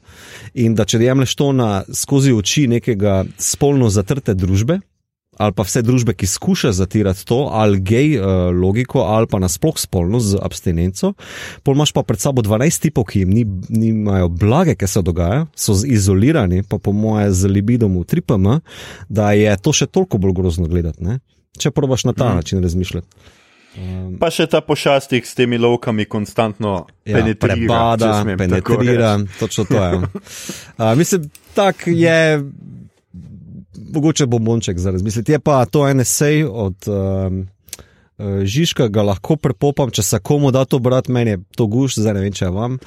in 0.54 0.76
da 0.76 0.86
če 0.86 1.02
jemliš 1.04 1.36
to 1.38 1.52
na 1.56 1.84
skozi 1.94 2.36
oči 2.36 2.68
nekega 2.68 3.24
spolno 3.38 3.90
zatrte 3.94 4.36
družbe. 4.38 4.82
Ali 5.38 5.54
pa 5.54 5.62
vse 5.62 5.84
družbe, 5.86 6.16
ki 6.18 6.26
skušajo 6.26 6.74
zatirati 6.74 7.22
to, 7.30 7.36
ali 7.54 7.78
gej 7.78 8.16
uh, 8.18 8.50
logiko, 8.50 9.04
ali 9.06 9.30
pa 9.30 9.38
nasplošno 9.38 9.84
spolno 9.86 10.18
z 10.18 10.40
abstinenco. 10.42 11.12
Pol 11.62 11.78
imaš 11.78 11.94
pa 11.94 12.02
pred 12.02 12.18
sabo 12.18 12.42
12 12.42 12.82
tipov, 12.88 13.06
ki 13.12 13.22
jim 13.22 13.36
ni, 13.36 13.44
nimajo 13.70 14.32
blage, 14.34 14.74
kaj 14.74 14.90
se 14.96 15.04
dogaja, 15.06 15.46
so 15.54 15.78
izolirani, 15.86 16.64
pa 16.66 16.82
po 16.82 16.90
moje 16.90 17.36
z 17.38 17.54
libidom 17.54 18.00
v 18.02 18.08
3PM, 18.10 18.50
da 19.14 19.32
je 19.38 19.54
to 19.62 19.76
še 19.78 19.86
toliko 19.86 20.18
bolj 20.18 20.34
grozno 20.42 20.66
gledati, 20.66 21.06
ne? 21.06 21.20
če 21.58 21.72
probaš 21.74 22.06
na 22.10 22.14
ta 22.18 22.32
mm. 22.32 22.42
način 22.42 22.64
razmišljati. 22.64 23.37
Um, 23.78 24.16
pa 24.18 24.32
še 24.34 24.48
ta 24.50 24.62
pošastik 24.66 25.28
s 25.28 25.38
temi 25.38 25.60
lovkami 25.62 26.08
konstantno 26.10 26.88
ja, 27.06 27.20
penetrira. 27.20 27.56
Prebada, 27.56 28.12
penetrira, 28.38 29.12
točno 29.40 29.68
to 29.70 29.78
je. 29.84 29.92
uh, 30.78 30.98
mislim, 30.98 31.30
tak 31.54 31.84
je. 31.88 32.42
Mogoče 33.94 34.26
bo 34.26 34.40
bonček 34.40 34.80
za 34.82 34.92
razmisliti. 34.92 35.32
Je 35.32 35.40
pa 35.40 35.66
to 35.66 35.86
en 35.88 36.02
esej 36.04 36.44
od 36.44 36.90
um, 36.90 37.46
Žižka, 38.18 38.88
ga 38.89 39.03
lahko 39.05 39.36
prepopam, 39.38 39.91
če 39.93 40.01
se 40.01 40.20
komu 40.26 40.49
da 40.51 40.63
to 40.65 40.80
brati, 40.82 41.11
meni 41.13 41.36
je 41.36 41.41
to 41.53 41.68
guš, 41.70 41.99
zdaj 42.01 42.15
ne 42.18 42.24
vem, 42.24 42.34
če 42.34 42.49
vam. 42.49 42.80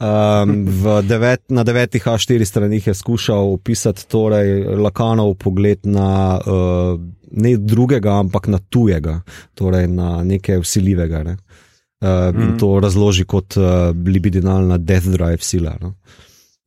Um, 0.00 0.54
devet, 1.04 1.42
na 1.52 1.64
devetih 1.68 2.06
A4 2.08 2.46
stranih 2.48 2.86
je 2.88 2.94
skušal 2.96 3.52
opisati 3.52 4.06
torej 4.08 4.64
Lakanov 4.80 5.36
pogled 5.44 5.84
na. 5.84 6.10
Uh, 6.40 6.96
ne 7.30 7.56
drugega, 7.56 8.18
ampak 8.18 8.48
na 8.48 8.58
tujega, 8.58 9.20
torej 9.54 9.88
na 9.88 10.24
nekaj 10.24 10.58
usiljivega. 10.58 11.22
Ne? 11.22 11.36
Uh, 12.00 12.08
mm. 12.08 12.40
In 12.40 12.48
mhm. 12.48 12.58
to 12.58 12.80
razloži 12.80 13.24
kot 13.24 13.56
uh, 13.56 13.92
libidinalna 14.06 14.78
death 14.78 15.06
drive 15.06 15.42
sila. 15.44 15.76
No? 15.80 15.94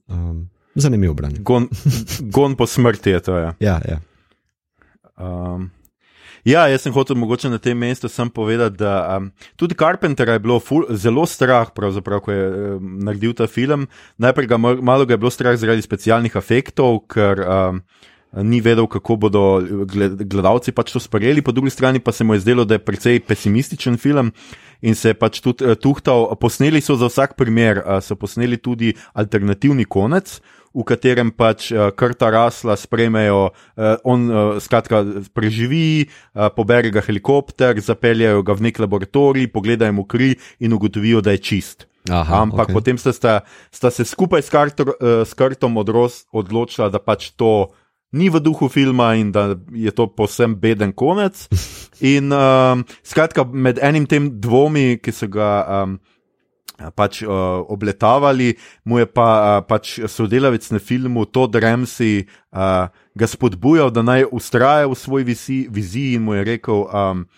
Um, 0.08 0.50
zanimivo 0.76 1.14
branje. 1.14 1.40
Gon, 1.40 1.68
gon 2.36 2.56
po 2.56 2.68
smrti 2.68 3.10
je 3.10 3.20
to. 3.20 3.38
Ja. 3.38 3.54
Ja, 3.60 3.82
ja. 3.88 4.00
Um, 5.18 5.72
ja, 6.46 6.68
jaz 6.68 6.82
sem 6.86 6.94
hotel 6.94 7.16
mogoče 7.16 7.50
na 7.50 7.58
tem 7.58 7.78
mestu 7.78 8.08
povedati, 8.34 8.78
da 8.78 9.18
um, 9.18 9.32
tudi 9.56 9.76
Carpentera 9.76 10.34
je 10.34 10.40
bilo 10.40 10.60
ful, 10.60 10.86
zelo 10.90 11.26
strah, 11.26 11.70
ko 11.70 12.32
je 12.32 12.76
um, 12.78 13.00
naredil 13.04 13.34
ta 13.34 13.48
film. 13.48 13.88
Najprej 14.18 14.48
ga 14.48 14.58
malo 14.58 15.06
ga 15.06 15.14
je 15.14 15.18
bilo 15.18 15.32
strah 15.32 15.56
zaradi 15.56 15.82
specialnih 15.82 16.36
efektov, 16.36 17.06
ker. 17.08 17.40
Um, 17.40 17.84
ni 18.32 18.62
vedel, 18.62 18.88
kako 18.88 19.16
bodo 19.16 19.42
gledalci 20.24 20.72
pač 20.72 20.94
to 20.94 21.00
sprejeli, 21.04 21.44
po 21.44 21.52
drugi 21.52 21.70
strani 21.70 22.00
pa 22.00 22.14
se 22.16 22.24
mu 22.24 22.34
je 22.34 22.40
zdelo, 22.40 22.64
da 22.66 22.78
je 22.78 22.86
precej 22.86 23.20
pesimističen 23.20 23.98
film. 23.98 24.32
In 24.82 24.96
se 24.96 25.12
je 25.12 25.14
pač 25.14 25.42
tudi 25.44 25.66
uh, 25.68 25.76
tuhtal, 25.76 26.32
posneli 26.40 26.82
so 26.82 26.96
za 26.96 27.12
vsak 27.12 27.36
primer, 27.38 27.84
uh, 27.84 28.00
so 28.02 28.16
posneli 28.16 28.58
tudi 28.58 28.96
alternativni 29.14 29.86
konec, 29.86 30.40
v 30.74 30.86
katerem 30.88 31.32
pač 31.36 31.72
uh, 31.72 31.90
krta 31.96 32.32
rasla 32.32 32.78
sprejmejo, 32.80 33.52
uh, 33.52 33.96
on 34.08 34.28
uh, 34.30 34.40
skratka 34.64 35.04
preživi, 35.36 36.08
uh, 36.08 36.48
pobere 36.56 36.92
ga 36.94 37.04
helikopter, 37.04 37.80
zapeljajo 37.80 38.44
ga 38.48 38.56
v 38.56 38.70
nek 38.70 38.80
laboratorij, 38.80 39.52
pogledajo 39.52 39.96
mu 40.00 40.08
kri 40.08 40.36
in 40.60 40.74
ugotovijo, 40.74 41.22
da 41.22 41.36
je 41.36 41.44
čist. 41.44 41.88
Aha, 42.10 42.42
Ampak 42.42 42.72
okay. 42.72 42.74
potem 42.74 42.98
sta, 42.98 43.14
sta, 43.14 43.34
sta 43.70 43.92
se 43.94 44.08
skupaj 44.08 44.42
s, 44.42 44.50
kartor, 44.50 44.96
uh, 44.98 45.22
s 45.28 45.38
krtom 45.38 45.78
odros, 45.78 46.26
odločila, 46.34 46.90
da 46.90 47.04
pač 47.04 47.30
to 47.38 47.70
ni 48.12 48.28
v 48.28 48.42
duhu 48.44 48.68
filma 48.68 49.14
in 49.16 49.32
da 49.32 49.56
je 49.72 49.92
to 49.92 50.08
posem 50.08 50.56
beden 50.56 50.92
konec. 50.94 51.48
In 52.02 52.34
um, 52.34 52.82
skratka, 53.06 53.46
med 53.46 53.78
enim 53.78 54.08
tem 54.10 54.32
dvomi, 54.42 54.98
ki 54.98 55.14
so 55.14 55.30
ga. 55.30 55.52
Um, 55.84 56.00
Pač 56.96 57.22
uh, 57.22 57.62
obletavali, 57.70 58.56
mu 58.84 58.98
je 58.98 59.06
pa 59.06 59.30
uh, 59.30 59.62
pač 59.62 60.00
sodelavec 60.10 60.66
na 60.74 60.80
filmu 60.82 61.28
Todd 61.30 61.54
Ramsey 61.54 62.26
uh, 62.26 62.90
ga 62.90 63.28
spodbujal, 63.30 63.94
da 63.94 64.02
naj 64.02 64.26
ustraja 64.34 64.90
v 64.90 64.98
svoj 64.98 65.24
viziji, 65.28 65.70
viziji 65.70 66.18
in 66.18 66.26
mu 66.26 66.34
je 66.40 66.44
rekel: 66.58 66.90
um, 66.90 67.30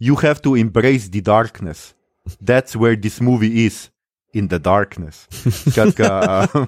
You 0.00 0.16
have 0.18 0.42
to 0.42 0.56
embrace 0.56 1.06
the 1.12 1.20
darkness. 1.20 1.94
that's 2.40 2.76
where 2.76 2.96
this 2.96 3.20
movie 3.20 3.66
is. 3.66 3.90
In 4.32 4.48
the 4.48 4.58
darkness. 4.58 5.26
Skratka, 5.70 6.46
uh, 6.54 6.60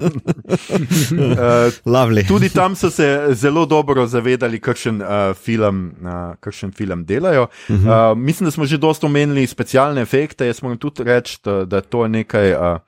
Lovely. 1.94 2.26
tudi 2.26 2.48
tam 2.50 2.74
so 2.74 2.90
se 2.90 3.28
zelo 3.38 3.66
dobro 3.66 4.06
zavedali, 4.06 4.58
kakšen, 4.60 4.98
uh, 4.98 5.30
film, 5.34 5.94
uh, 6.02 6.34
kakšen 6.40 6.72
film 6.72 7.04
delajo. 7.04 7.46
Uh, 7.68 8.18
mislim, 8.18 8.46
da 8.46 8.50
smo 8.50 8.66
že 8.66 8.78
dosto 8.78 9.06
omenili 9.06 9.46
specialne 9.46 10.02
efekte. 10.02 10.46
Jaz 10.46 10.62
moram 10.62 10.78
tudi 10.78 11.04
reči, 11.04 11.38
da, 11.44 11.64
da 11.64 11.80
to 11.80 12.02
je 12.02 12.08
nekaj 12.08 12.52
uh, 12.52 12.78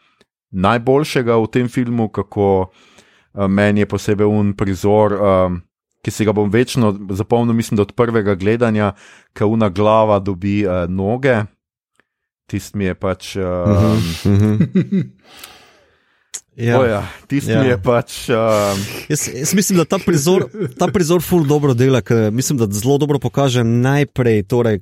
najboljšega 0.50 1.36
v 1.36 1.46
tem 1.46 1.68
filmu, 1.68 2.08
kako 2.08 2.66
uh, 2.66 3.46
meni 3.46 3.80
je 3.80 3.86
posebej 3.86 4.26
un 4.26 4.52
prizor. 4.58 5.14
Um, 5.14 5.62
Ki 6.04 6.12
si 6.12 6.24
ga 6.28 6.34
bom 6.36 6.50
večno 6.52 6.90
zapomnil, 7.16 7.54
mislim, 7.56 7.80
od 7.80 7.94
prvega 7.96 8.34
gledanja, 8.36 8.90
ko 9.32 9.46
una 9.48 9.70
glava 9.72 10.18
dobi 10.20 10.66
uh, 10.66 10.84
noge, 10.84 11.46
tisti 12.46 12.78
mi 12.78 12.84
je 12.84 12.94
pač. 12.94 13.36
Uh, 13.36 13.42
Uh 13.42 13.78
-huh, 14.24 14.24
uh 14.24 14.40
-huh. 14.40 15.10
Ja. 16.56 16.78
Oh 16.78 16.86
ja, 16.86 17.02
tisti 17.26 17.50
ja. 17.50 17.62
Mi 17.62 17.68
je 17.68 17.78
pač. 17.82 18.28
Um, 18.30 18.82
Jaz, 19.08 19.26
jaz 19.34 19.54
mislim, 19.54 19.78
da 19.78 19.84
ta 19.84 19.98
prizor, 19.98 20.46
ta 20.78 20.86
prizor 20.86 21.22
ful 21.22 21.42
dobro 21.46 21.74
dela, 21.74 21.98
ker 22.00 22.30
mislim, 22.30 22.58
da 22.58 22.68
zelo 22.70 22.98
dobro 22.98 23.18
pokaže 23.18 23.64
najprej 23.64 24.44
torej, 24.46 24.78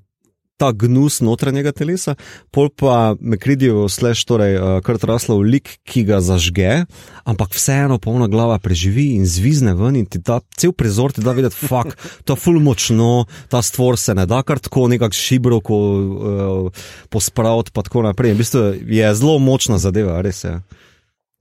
ta 0.57 0.71
gnus 0.73 1.21
notranjega 1.25 1.73
telesa, 1.75 2.15
pol 2.55 2.69
pa 2.71 3.15
kridijo 3.41 3.89
slash, 3.91 4.27
torej 4.29 4.57
uh, 4.59 4.75
krt 4.85 5.07
raslo 5.11 5.39
v 5.41 5.57
lik, 5.57 5.73
ki 5.89 6.05
ga 6.07 6.21
zažge, 6.23 6.85
ampak 7.29 7.57
vseeno 7.57 7.99
polna 8.03 8.29
glava 8.31 8.59
preživi 8.63 9.13
in 9.17 9.27
zvizne 9.27 9.75
ven 9.79 9.99
in 9.99 10.07
ti 10.07 10.23
ta 10.23 10.41
cel 10.59 10.75
prizor 10.77 11.13
ti 11.13 11.25
da 11.25 11.35
videti, 11.35 11.59
fuck, 11.59 11.97
to 12.25 12.37
je 12.37 12.43
ful 12.45 12.61
močno, 12.63 13.25
ta 13.51 13.63
stvor 13.63 13.99
se 13.99 14.15
ne 14.15 14.27
da 14.27 14.43
kar 14.47 14.63
tako 14.63 14.87
nekako 14.93 15.19
šibro, 15.19 15.59
uh, 15.59 16.87
pospraviti 17.11 17.75
pa 17.75 17.83
tako 17.83 18.07
naprej. 18.07 18.37
V 18.37 18.43
bistvu 18.43 18.63
je 18.87 19.15
zelo 19.15 19.39
močna 19.43 19.79
zadeva, 19.83 20.21
res 20.23 20.45
je. 20.45 20.61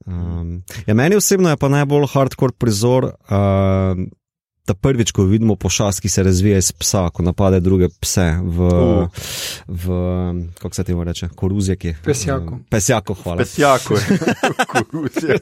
Um, 0.06 0.62
ja, 0.86 0.94
meni 0.94 1.16
osebno 1.16 1.52
je 1.52 1.56
pa 1.56 1.68
najbolj 1.70 2.08
hardcore 2.10 2.58
prizor, 2.58 3.12
uh, 3.30 4.02
da 4.62 4.74
prvič, 4.74 5.10
ko 5.10 5.24
vidimo 5.24 5.56
pošast, 5.56 6.00
ki 6.00 6.08
se 6.08 6.22
razvija 6.22 6.58
iz 6.58 6.72
psa, 6.72 7.08
ko 7.10 7.22
napade 7.22 7.60
druge 7.60 7.88
pse 7.90 8.26
v, 8.40 8.58
Uh. 8.62 9.08
v 9.66 9.84
kako 10.54 10.74
se 10.74 10.84
temu 10.84 11.04
reče, 11.04 11.28
koruzjaki. 11.30 11.94
Pesjaku. 12.04 12.58
Pesjako, 12.70 13.14
hvala. 13.14 13.38
Pesjako 13.38 13.94
je, 13.94 14.18
koruzija. 14.72 15.38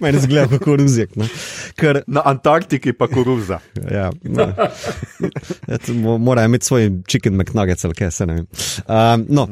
Meni 0.00 0.20
zgleda 0.20 0.48
kot 0.48 0.64
koruzjak. 0.64 1.14
No. 1.16 1.28
Ker, 1.74 2.02
Na 2.06 2.22
Antarktiki 2.24 2.92
pa 2.92 3.06
koruza. 3.06 3.60
ja, 3.90 4.10
no. 4.24 4.48
Et, 5.68 5.88
mo- 5.90 6.18
Mora 6.18 6.44
imeti 6.44 6.66
svoj 6.66 6.90
chicken 7.06 7.34
McNuggets 7.34 7.84
ali 7.84 7.94
kaj 7.94 8.10
se 8.10 8.26
ne 8.26 8.34
vem. 8.34 8.46
Um, 8.86 9.26
no. 9.28 9.46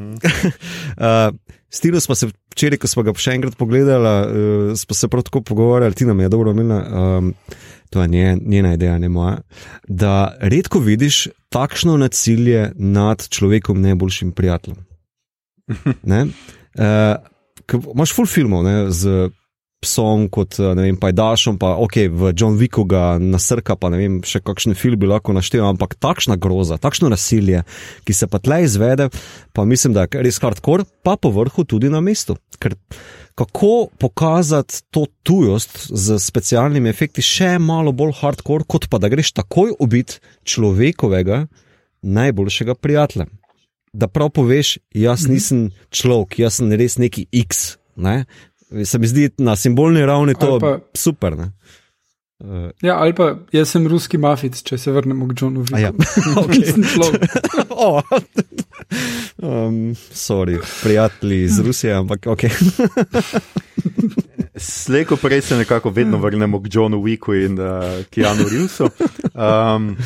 uh, 0.97 1.35
Stilo 1.69 2.01
smo 2.01 2.15
se 2.15 2.27
včeraj, 2.51 2.79
ko 2.79 2.89
smo 2.89 3.03
ga 3.03 3.13
še 3.13 3.33
enkrat 3.33 3.57
pogledali, 3.57 4.11
uh, 4.71 4.77
smo 4.77 4.95
se 4.95 5.09
prav 5.09 5.23
tako 5.23 5.41
pogovarjali, 5.43 5.95
ti 5.95 6.05
nam 6.05 6.21
je 6.21 6.29
dobro 6.29 6.51
omenila, 6.51 6.79
um, 7.19 7.33
to 7.91 8.03
je 8.03 8.09
nje, 8.09 8.37
njena 8.47 8.74
ideja, 8.74 8.99
ne 8.99 9.09
moja, 9.09 9.39
da 9.89 10.37
redko 10.41 10.78
vidiš 10.78 11.28
takšno 11.49 11.97
nasilje 11.97 12.72
nad 12.74 13.28
človekom 13.28 13.80
najboljšim 13.80 14.32
prijateljem. 14.32 14.87
Ne? 16.03 16.22
Uh, 16.22 17.82
imaš 17.95 18.14
full 18.14 18.26
filmov 18.26 18.64
ne, 18.64 18.91
z 18.91 19.30
psom, 19.87 20.26
kot 20.32 20.59
eh, 20.59 20.72
vem, 20.76 20.99
pajdašom, 21.01 21.61
pa 21.62 21.76
ok, 21.82 22.01
v 22.11 22.32
John 22.34 22.59
Wicku 22.61 22.84
ga 22.91 23.16
nasrka, 23.22 23.78
pa 23.78 23.93
ne 23.95 24.01
vem, 24.03 24.18
še 24.26 24.43
kakšen 24.45 24.76
film 24.78 24.99
bi 25.01 25.11
lahko 25.11 25.34
naštel, 25.37 25.64
ampak 25.66 25.95
takšna 26.03 26.37
groza, 26.41 26.80
takšno 26.82 27.11
nasilje, 27.12 27.62
ki 28.05 28.16
se 28.16 28.28
pa 28.30 28.43
tle 28.43 28.64
izvede, 28.66 29.09
pa 29.55 29.64
mislim, 29.68 29.95
da 29.97 30.05
je 30.07 30.26
res 30.26 30.43
hardcore, 30.43 30.89
pa 31.07 31.14
po 31.16 31.32
vrhu 31.34 31.64
tudi 31.64 31.93
na 31.93 32.03
mestu. 32.05 32.37
Ker 32.59 32.74
kako 33.37 33.89
pokazati 34.01 34.82
to 34.91 35.07
tujost 35.22 35.87
z 35.93 36.18
specialnimi 36.18 36.89
efekti 36.89 37.22
še 37.22 37.57
malo 37.61 37.93
bolj 37.93 38.14
hardcore, 38.22 38.64
kot 38.64 38.89
pa 38.89 38.99
da 38.99 39.11
greš 39.12 39.34
takoj 39.37 39.74
ubiti 39.78 40.20
človekovega 40.49 41.45
najboljšega 42.03 42.74
prijatelja. 42.74 43.26
Da 43.93 44.09
prav 44.09 44.30
poveš, 44.37 44.76
jaz 44.93 45.26
nisem 45.28 45.70
človek, 45.91 46.39
jaz 46.41 46.61
sem 46.61 46.72
res 46.72 46.97
neki 47.01 47.26
X. 47.32 47.76
Ne? 47.97 48.24
Se 48.85 48.99
mi 48.99 49.07
zdi 49.07 49.31
na 49.39 49.57
simbolni 49.57 50.07
ravni 50.07 50.35
to 50.35 50.47
Ali 50.47 50.61
pa- 50.61 50.79
super. 50.95 51.37
Ne? 51.39 51.53
Uh, 52.39 52.71
Ja, 52.83 52.99
ali 52.99 53.14
pa 53.14 53.37
jaz 53.53 53.71
sem 53.71 53.87
ruski 53.89 54.19
mafic, 54.19 54.59
če 54.62 54.79
se 54.79 54.93
vrnemo 54.93 55.29
k 55.29 55.35
Johnu 55.41 55.62
Wicku. 55.64 55.81
ja. 55.81 55.93
Nisem 56.53 56.85
človek. 56.85 57.31
oh. 57.71 58.03
um, 59.39 59.95
sorry, 60.12 60.59
prijatelji 60.83 61.43
iz 61.45 61.59
Rusije, 61.61 61.95
ampak 61.95 62.27
ok. 62.27 62.43
Slejko 64.57 65.17
prej 65.17 65.41
se 65.41 65.57
nekako 65.57 65.91
vedno 65.91 66.19
vrnemo 66.19 66.63
k 66.63 66.67
Johnu 66.73 67.03
Wicku 67.03 67.35
in 67.45 67.59
uh, 67.61 68.05
Keanu 68.11 68.49
Reevesu. 68.51 68.89
Um, 69.37 69.97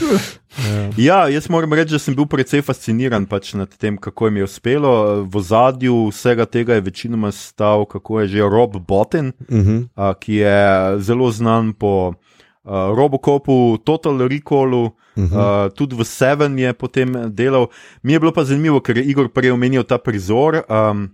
ja, 0.97 1.29
jaz 1.29 1.49
moram 1.49 1.73
reči, 1.73 1.93
da 1.95 1.99
sem 1.99 2.17
bil 2.19 2.27
precej 2.27 2.63
fasciniran 2.67 3.27
pač 3.31 3.53
nad 3.55 3.71
tem, 3.79 3.95
kako 3.95 4.27
jim 4.27 4.41
je 4.41 4.45
uspelo. 4.45 5.23
V 5.23 5.43
zadju 5.43 6.09
vsega 6.11 6.47
tega 6.51 6.75
je 6.75 6.81
večinoma 6.81 7.31
stal, 7.33 7.85
kako 7.87 8.21
je 8.21 8.29
že 8.29 8.41
Rob 8.43 8.77
Botten, 8.89 9.33
Uh 9.49 9.59
-huh. 9.59 9.87
uh, 9.97 10.15
ki 10.19 10.35
je 10.35 10.99
zelo 10.99 11.31
znan 11.33 11.73
po 11.73 12.09
uh, 12.09 12.73
Robocopu, 12.97 13.79
Total 13.85 14.29
Recallu. 14.29 14.85
Uh 14.85 15.25
-huh. 15.25 15.67
uh, 15.67 15.73
tudi 15.75 15.97
v 15.97 16.05
Seven 16.05 16.59
je 16.59 16.73
potem 16.73 17.35
delal. 17.35 17.67
Mi 18.03 18.13
je 18.13 18.21
bilo 18.21 18.33
pa 18.33 18.45
zanimivo, 18.45 18.81
ker 18.81 18.99
je 18.99 19.05
Igor 19.05 19.29
prej 19.29 19.51
omenil 19.51 19.83
ta 19.83 19.99
prizor, 19.99 20.63
um, 20.69 21.11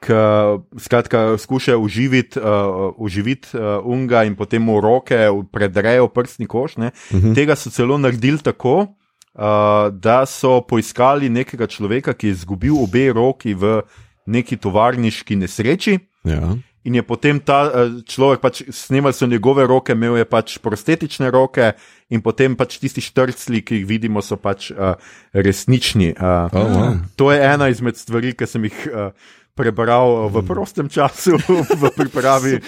ki 0.00 0.12
skratka 0.78 1.38
skušajo 1.38 1.80
uživiti 1.80 2.40
uh, 2.40 2.94
uživit, 2.96 3.50
uh, 3.54 3.60
unga 3.84 4.24
in 4.24 4.36
potem 4.36 4.62
mu 4.62 4.80
roke 4.80 5.28
predrejo 5.52 6.08
prstni 6.08 6.46
koš. 6.46 6.76
Uh 6.76 6.84
-huh. 7.10 7.34
Tega 7.34 7.56
so 7.56 7.70
celo 7.70 7.98
naredili 7.98 8.38
tako. 8.38 8.86
Uh, 9.38 9.44
da 9.92 10.26
so 10.26 10.60
poiskali 10.60 11.28
nekega 11.28 11.66
človeka, 11.66 12.12
ki 12.12 12.26
je 12.26 12.30
izgubil 12.30 12.74
obe 12.82 13.12
roki 13.12 13.54
v 13.54 13.82
neki 14.26 14.56
tovarniški 14.56 15.36
nesreči, 15.36 15.98
ja. 16.24 16.56
in 16.84 16.94
je 16.98 17.02
potem 17.02 17.40
ta 17.40 17.58
eh, 17.68 18.00
človek, 18.08 18.40
pač, 18.40 18.62
snemali 18.74 19.16
so 19.16 19.26
njegove 19.26 19.66
roke, 19.66 19.92
imel 19.92 20.18
je 20.20 20.26
pač 20.28 20.58
prostetične 20.58 21.30
roke, 21.30 21.72
in 22.10 22.22
potem 22.24 22.56
pač 22.56 22.78
tisti 22.82 23.04
štrcli, 23.04 23.62
ki 23.62 23.80
jih 23.80 23.88
vidimo, 23.88 24.24
so 24.24 24.36
pač 24.40 24.70
uh, 24.72 24.96
resnični. 25.32 26.14
Uh, 26.16 26.50
Oh, 26.52 26.68
wow. 26.68 26.98
To 27.16 27.32
je 27.32 27.38
ena 27.44 27.68
izmed 27.68 27.96
stvari, 27.96 28.34
ki 28.36 28.46
sem 28.48 28.68
jih 28.68 28.78
uh, 28.90 29.12
prebral 29.58 30.30
v 30.30 30.46
prostem 30.46 30.86
času, 30.86 31.34
v 31.82 31.90
pripravi 31.90 32.62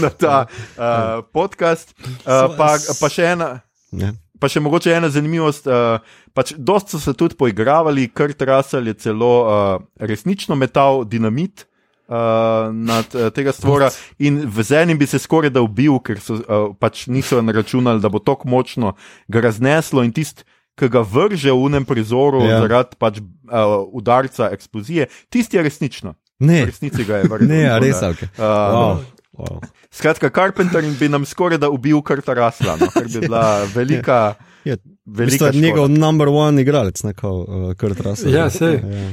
na 0.00 0.08
ta 0.08 0.48
uh, 0.48 1.20
podcast. 1.28 1.92
Uh, 2.24 2.56
pa, 2.56 2.80
pa 2.80 3.08
še 3.12 3.36
ena. 3.36 3.60
Ja. 3.92 4.16
Pa 4.40 4.48
še 4.48 4.64
mogoče 4.64 4.94
ena 4.96 5.12
zanimivost. 5.12 5.68
Uh, 5.68 6.00
pač 6.32 6.56
dost 6.56 6.90
so 6.90 6.98
se 7.02 7.12
tudi 7.12 7.36
poigravali, 7.36 8.08
Kurt 8.08 8.40
Russell 8.48 8.88
je 8.88 8.96
celo 9.04 9.34
uh, 9.44 9.76
resnično 10.00 10.56
metal 10.56 11.04
dinamit. 11.04 11.68
Uh, 12.12 12.68
nad 12.74 13.08
uh, 13.16 13.30
tega 13.32 13.54
stvora, 13.56 13.86
in 14.20 14.42
v 14.44 14.64
enem 14.76 14.98
bi 15.00 15.06
se 15.08 15.16
skoraj 15.22 15.52
da 15.54 15.62
ubil, 15.64 15.94
ker 16.04 16.18
so 16.20 16.34
uh, 16.42 16.74
pač 16.76 17.06
niso 17.08 17.38
računali, 17.40 18.02
da 18.02 18.10
bo 18.12 18.20
tako 18.20 18.50
močno 18.52 18.90
ga 19.32 19.40
razneslo, 19.40 20.02
in 20.04 20.12
tisti, 20.12 20.44
ki 20.76 20.88
ga 20.92 21.02
vrže 21.04 21.52
v 21.52 21.56
unem 21.56 21.84
prizoru 21.88 22.42
Ja. 22.44 22.56
ja. 22.56 22.60
zaradi 22.64 22.98
pač, 22.98 23.20
uh, 23.20 23.84
udarca 23.92 24.50
eksplozije, 24.52 25.08
tisti 25.30 25.56
je 25.56 25.62
resnično. 25.62 26.14
V 26.42 26.46
Ne, 26.46 26.64
resnici 26.66 27.04
ga 27.04 27.16
je 27.16 27.30
vrgel. 27.30 27.48
ne, 27.48 27.62
a 27.64 27.76
tako 27.76 27.84
res, 27.84 28.00
da, 28.00 28.10
ok. 28.10 28.22
Uh, 28.22 28.42
Wow. 28.42 28.94
Wow. 29.32 29.60
Skratka, 29.88 30.28
Carpenter 30.28 30.82
bi 30.98 31.08
nam 31.08 31.22
skoraj 31.24 31.58
da 31.58 31.70
ubil 31.70 32.02
Krta 32.02 32.34
Rasla, 32.34 32.74
no, 32.76 32.90
ker 32.90 33.06
bi 33.06 33.20
bila 33.26 33.44
velika. 33.70 34.34
Ja, 34.64 34.76
v 34.76 35.16
Velika 35.18 35.48
je 35.48 35.60
njegov 35.60 35.88
number 35.90 36.28
one 36.28 36.62
igralec, 36.62 37.00
ne 37.02 37.12
kao 37.12 37.40
uh, 37.40 37.74
Kurt 37.74 38.00
Russell. 38.00 38.30
Ja, 38.30 38.50
sej. 38.50 38.76
Ja. 38.76 39.08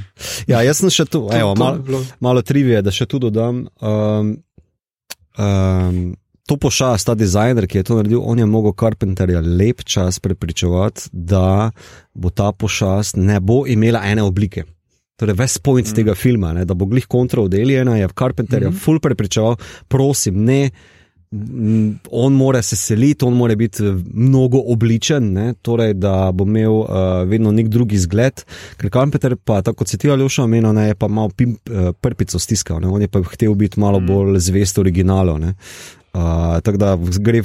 ja, 0.47 0.61
jaz 0.67 0.77
sem 0.77 0.89
še 0.89 1.05
tu, 1.05 1.23
evo, 1.31 1.53
to 1.53 1.59
mal, 1.59 1.77
bi 1.77 1.87
bilo. 1.87 2.01
malo 2.19 2.41
trivije, 2.41 2.81
da 2.81 2.91
še 2.91 3.05
tu 3.05 3.17
dodam. 3.19 3.63
Um, 3.79 4.35
um, 5.37 6.15
to 6.45 6.57
pošast, 6.57 7.05
ta 7.05 7.13
dizajner, 7.15 7.67
ki 7.67 7.77
je 7.77 7.83
to 7.83 7.95
naredil, 7.95 8.21
on 8.21 8.39
je 8.39 8.45
mogel 8.45 8.73
Carpenterja 8.73 9.41
lep 9.41 9.83
čas 9.83 10.19
prepričevati, 10.19 11.09
da 11.11 11.71
bo 12.13 12.29
ta 12.29 12.51
pošast 12.51 13.17
ne 13.17 13.39
bo 13.39 13.63
imela 13.67 14.01
ene 14.05 14.23
oblike. 14.23 14.63
Torej, 15.19 15.35
ves 15.35 15.57
point 15.59 15.87
mm. 15.87 15.95
tega 15.97 16.15
filma, 16.15 16.53
ne, 16.55 16.63
da 16.65 16.77
bo 16.77 16.87
glih 16.87 17.07
kontra 17.07 17.43
odeljena, 17.43 17.97
je 17.99 18.07
Carpenterja 18.19 18.71
mm. 18.71 18.79
full 18.79 19.01
prepričeval, 19.03 19.57
prosim, 19.91 20.43
ne. 20.45 20.69
m, 21.31 21.99
On 22.11 22.33
mora 22.33 22.61
se 22.61 22.75
seliti, 22.79 23.25
on 23.25 23.35
mora 23.37 23.55
biti 23.55 23.83
eh, 23.85 23.97
mnogo 24.13 24.63
obličen, 24.73 25.33
ne, 25.33 25.53
torej, 25.61 25.93
da 25.93 26.31
bo 26.33 26.47
imel 26.47 26.79
uh, 26.79 26.87
vedno 27.27 27.51
nek 27.51 27.67
drugi 27.67 27.99
izgled. 27.99 28.45
Ker 28.79 28.89
Kampeter, 28.89 29.35
pa 29.35 29.61
tako 29.61 29.83
kot 29.83 29.91
se 29.91 29.97
ti 29.97 30.09
ali 30.09 30.23
oša 30.23 30.47
omenil, 30.47 30.77
je 30.87 30.95
pa 30.95 31.07
malo 31.07 31.29
pimp, 31.29 31.69
uh, 31.69 31.91
prpico 32.01 32.39
stiskal, 32.39 32.79
ne, 32.81 32.87
on 32.87 33.01
je 33.01 33.11
pa 33.11 33.21
hotel 33.23 33.53
biti 33.59 33.79
malo 33.79 33.99
bolj 33.99 34.39
zvest 34.39 34.79
originalu. 34.79 35.35
Uh, 35.39 36.57
tako 36.63 36.77
da 36.77 36.95
gre 37.19 37.43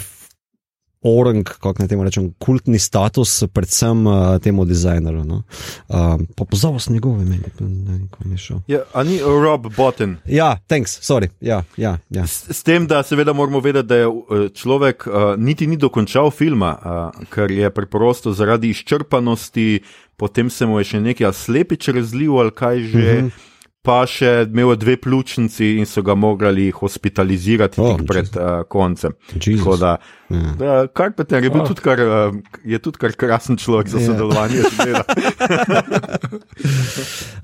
orang, 1.04 1.44
kako 1.44 1.74
naj 1.78 1.88
temu 1.88 2.04
rečem, 2.04 2.32
kultni 2.38 2.78
status, 2.78 3.44
predvsem 3.52 4.06
uh, 4.06 4.38
temu 4.42 4.64
dizajnerju. 4.64 5.24
No. 5.24 5.42
Uh, 5.88 6.20
pa 6.36 6.44
pozval 6.44 6.78
sem 6.78 6.94
njegove 6.94 7.22
ime, 7.22 7.38
ne 7.60 7.92
vem, 7.92 8.08
kam 8.08 8.32
je 8.32 8.38
šel. 8.38 8.60
Ja, 8.68 8.82
a 8.92 9.04
ni 9.04 9.18
Rob 9.20 9.68
Botten. 9.76 10.16
Ja, 10.24 10.56
thanks, 10.66 10.98
sorry. 11.04 11.28
Ja, 11.40 11.62
ja, 11.76 11.98
ja. 12.10 12.26
S, 12.26 12.48
s 12.50 12.62
tem, 12.62 12.86
da 12.86 13.02
seveda 13.02 13.32
moramo 13.32 13.60
vedeti, 13.60 13.88
da 13.88 13.96
je 13.96 14.08
uh, 14.08 14.46
človek 14.54 15.06
uh, 15.06 15.14
niti 15.38 15.66
ni 15.66 15.76
dokončal 15.76 16.30
filma, 16.30 16.76
uh, 16.78 17.26
ker 17.30 17.50
je 17.50 17.70
preprosto 17.70 18.32
zaradi 18.32 18.70
izčrpanosti, 18.70 19.82
potem 20.16 20.50
se 20.50 20.66
mu 20.66 20.78
je 20.80 20.94
še 20.94 21.00
nekaj 21.00 21.32
slepič 21.32 21.88
razlil 21.88 22.38
ali 22.40 22.50
kaj 22.50 22.80
že. 22.80 23.18
Uh 23.18 23.24
-huh 23.24 23.53
pa 23.84 24.00
še 24.08 24.46
imel 24.48 24.72
dve 24.80 24.96
pljučnici 24.96 25.74
in 25.78 25.86
so 25.86 26.02
ga 26.02 26.14
morali 26.16 26.70
hospitalizirati 26.72 27.82
oh, 27.84 27.98
pred 28.08 28.36
uh, 28.36 28.62
koncem. 28.68 29.12
Da, 29.80 29.96
yeah. 30.30 30.54
da, 30.56 30.86
Karpenter 30.88 31.44
je, 31.44 31.50
oh. 31.52 31.66
tudi 31.68 31.84
kar, 31.84 32.00
uh, 32.00 32.58
je 32.64 32.80
tudi 32.80 33.02
kar 33.02 33.12
krasen 33.12 33.60
človek 33.60 33.92
za 33.92 34.00
yeah. 34.00 34.08
sodelovanje 34.08 34.62
z 34.64 34.88
delom. 34.88 35.04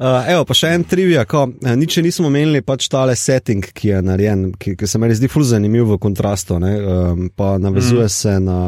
uh, 0.01 0.25
evo, 0.33 0.47
pa 0.49 0.57
še 0.57 0.73
en 0.79 0.89
trivia, 0.89 1.27
ko 1.29 1.45
nič 1.61 2.01
nismo 2.01 2.33
omenili, 2.33 2.65
pač 2.65 2.89
tale 2.89 3.19
setting, 3.21 3.69
ki 3.77 3.93
je 3.93 4.03
narejen, 4.09 4.49
ki, 4.57 4.79
ki 4.81 4.89
se 4.89 5.03
meni 5.03 5.19
zdi 5.21 5.29
ful 5.29 5.45
zanimiv 5.45 5.93
v 5.93 6.01
kontrastu, 6.01 6.57
ne, 6.63 6.73
um, 6.81 7.29
pa 7.37 7.59
navezuje 7.61 8.09
mm. 8.09 8.17
se 8.17 8.39
na 8.41 8.61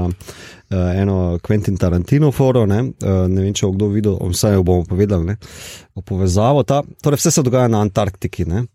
eno 0.72 1.38
Quentin 1.42 1.76
Tarantino 1.78 2.32
foro, 2.32 2.66
ne, 2.66 2.80
uh, 2.82 3.24
ne 3.28 3.44
vem, 3.44 3.54
če 3.54 3.68
bo 3.68 3.76
kdo 3.76 3.88
videl, 3.92 4.18
vse 4.32 4.54
jo 4.56 4.64
bomo 4.66 4.86
povedali, 4.88 5.32
ne, 5.32 5.36
povezavo. 6.04 6.64
Ta, 6.68 6.82
torej, 7.02 7.20
vse 7.22 7.34
se 7.36 7.44
dogaja 7.46 7.70
na 7.72 7.82
Antarktiki. 7.84 8.48
Ne. 8.48 8.66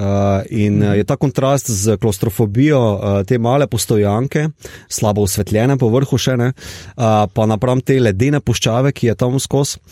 Uh, 0.00 0.06
in 0.50 0.78
mm. 0.78 0.94
je 0.96 1.04
ta 1.04 1.16
kontrast 1.16 1.70
z 1.70 1.96
klaustrofobijo, 2.00 2.80
uh, 2.80 3.22
te 3.26 3.38
male 3.38 3.66
postojanke, 3.66 4.46
slabo 4.88 5.26
osvetljene 5.26 5.76
po 5.76 5.90
vrhu, 5.92 6.16
še 6.16 6.36
ne, 6.40 6.52
uh, 6.54 7.26
pa 7.28 7.46
napram 7.50 7.82
te 7.84 7.98
ledene 8.00 8.40
puščave, 8.40 8.94
ki 8.96 9.10
je 9.10 9.16
tam 9.18 9.36
skozi, 9.42 9.82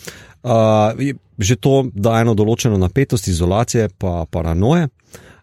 uh, 0.47 0.95
že 1.37 1.59
to 1.61 1.83
da 1.93 2.21
eno 2.23 2.33
določeno 2.33 2.79
napetost, 2.81 3.27
izolacije, 3.29 3.91
pa 4.01 4.23
paranoje. 4.31 4.87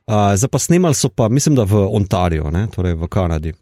Uh, 0.06 0.32
zdaj 0.38 0.50
pa 0.50 0.62
snimali 0.62 0.98
so 0.98 1.12
pa, 1.14 1.28
mislim, 1.28 1.54
da 1.58 1.68
v 1.68 1.84
Ontariju, 2.00 2.50
ne, 2.50 2.66
torej 2.72 2.96
v 2.98 3.12
Kanadi. 3.12 3.54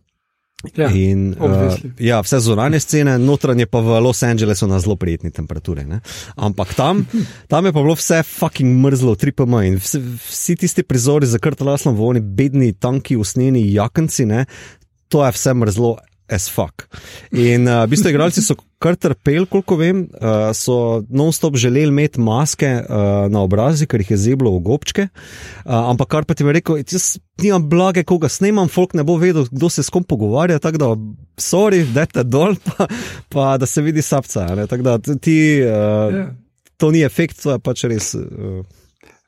Ja, 0.76 0.88
in, 0.90 1.34
uh, 1.40 1.74
ja, 1.98 2.20
vse 2.24 2.40
zunanje 2.40 2.80
scene, 2.80 3.18
notranje 3.18 3.66
pa 3.66 3.82
v 3.84 4.00
Los 4.00 4.22
Angelesu 4.22 4.66
na 4.70 4.80
zelo 4.80 4.96
prijetni 4.96 5.30
temperaturi. 5.34 5.84
Ne? 5.84 6.00
Ampak 6.36 6.74
tam, 6.74 7.04
tam 7.48 7.68
je 7.68 7.72
pa 7.72 7.82
bilo 7.82 7.96
vse 7.98 8.22
fucking 8.22 8.80
mrzlo, 8.84 9.14
3PM 9.20 9.60
in 9.68 9.76
vsi, 9.82 10.00
vsi 10.28 10.56
tisti 10.64 10.82
prizori 10.82 11.28
za 11.28 11.38
krtalaslom, 11.38 11.96
voni 11.96 12.20
bedni, 12.20 12.72
tanki, 12.72 13.16
usnjeni 13.16 13.66
jakanci, 13.74 14.26
ne? 14.26 14.44
to 15.08 15.24
je 15.24 15.32
vse 15.36 15.54
mrzlo 15.54 15.96
as 16.29 16.49
fuck. 16.49 16.87
In 17.33 17.68
uh, 17.68 17.85
v 17.85 17.93
bistvu, 17.93 18.11
igralci 18.12 18.43
so 18.45 18.57
kar 18.83 18.97
trpeli, 19.01 19.47
koliko 19.49 19.77
vem, 19.81 20.05
uh, 20.20 20.51
so 20.57 21.05
non-stop 21.09 21.57
želeli 21.61 21.93
imeti 21.93 22.20
maske 22.20 22.68
uh, 22.81 23.27
na 23.33 23.45
obrazi, 23.45 23.89
ker 23.89 24.03
jih 24.03 24.14
je 24.14 24.20
zeblo 24.27 24.53
v 24.57 24.62
gobčke. 24.64 25.09
Uh, 25.64 25.91
ampak 25.93 26.11
kar 26.12 26.29
pa 26.29 26.37
ti 26.37 26.45
je 26.45 26.57
rekel, 26.57 26.81
jaz 26.83 27.14
nimam 27.41 27.68
blage, 27.68 28.05
koga 28.09 28.29
snemam, 28.33 28.68
folk 28.68 28.95
ne 28.97 29.05
bo 29.05 29.16
vedel, 29.20 29.49
kdo 29.51 29.70
se 29.72 29.85
s 29.85 29.93
kom 29.93 30.05
pogovarja, 30.05 30.61
tako 30.62 30.81
da, 30.81 30.93
sorry, 31.41 31.85
dajte 31.85 32.25
dol, 32.29 32.57
pa, 32.68 32.89
pa 33.33 33.57
da 33.61 33.68
se 33.68 33.85
vidi 33.85 34.05
sapca. 34.05 34.47
Tako 34.68 34.83
da 34.83 34.99
ti, 35.01 35.39
uh, 35.64 35.68
yeah. 35.68 36.16
Ja. 36.16 36.31
to 36.77 36.91
ni 36.91 37.05
efekt, 37.05 37.41
to 37.43 37.57
je 37.57 37.61
pač 37.64 37.85
res. 37.89 38.14
Uh, 38.16 38.64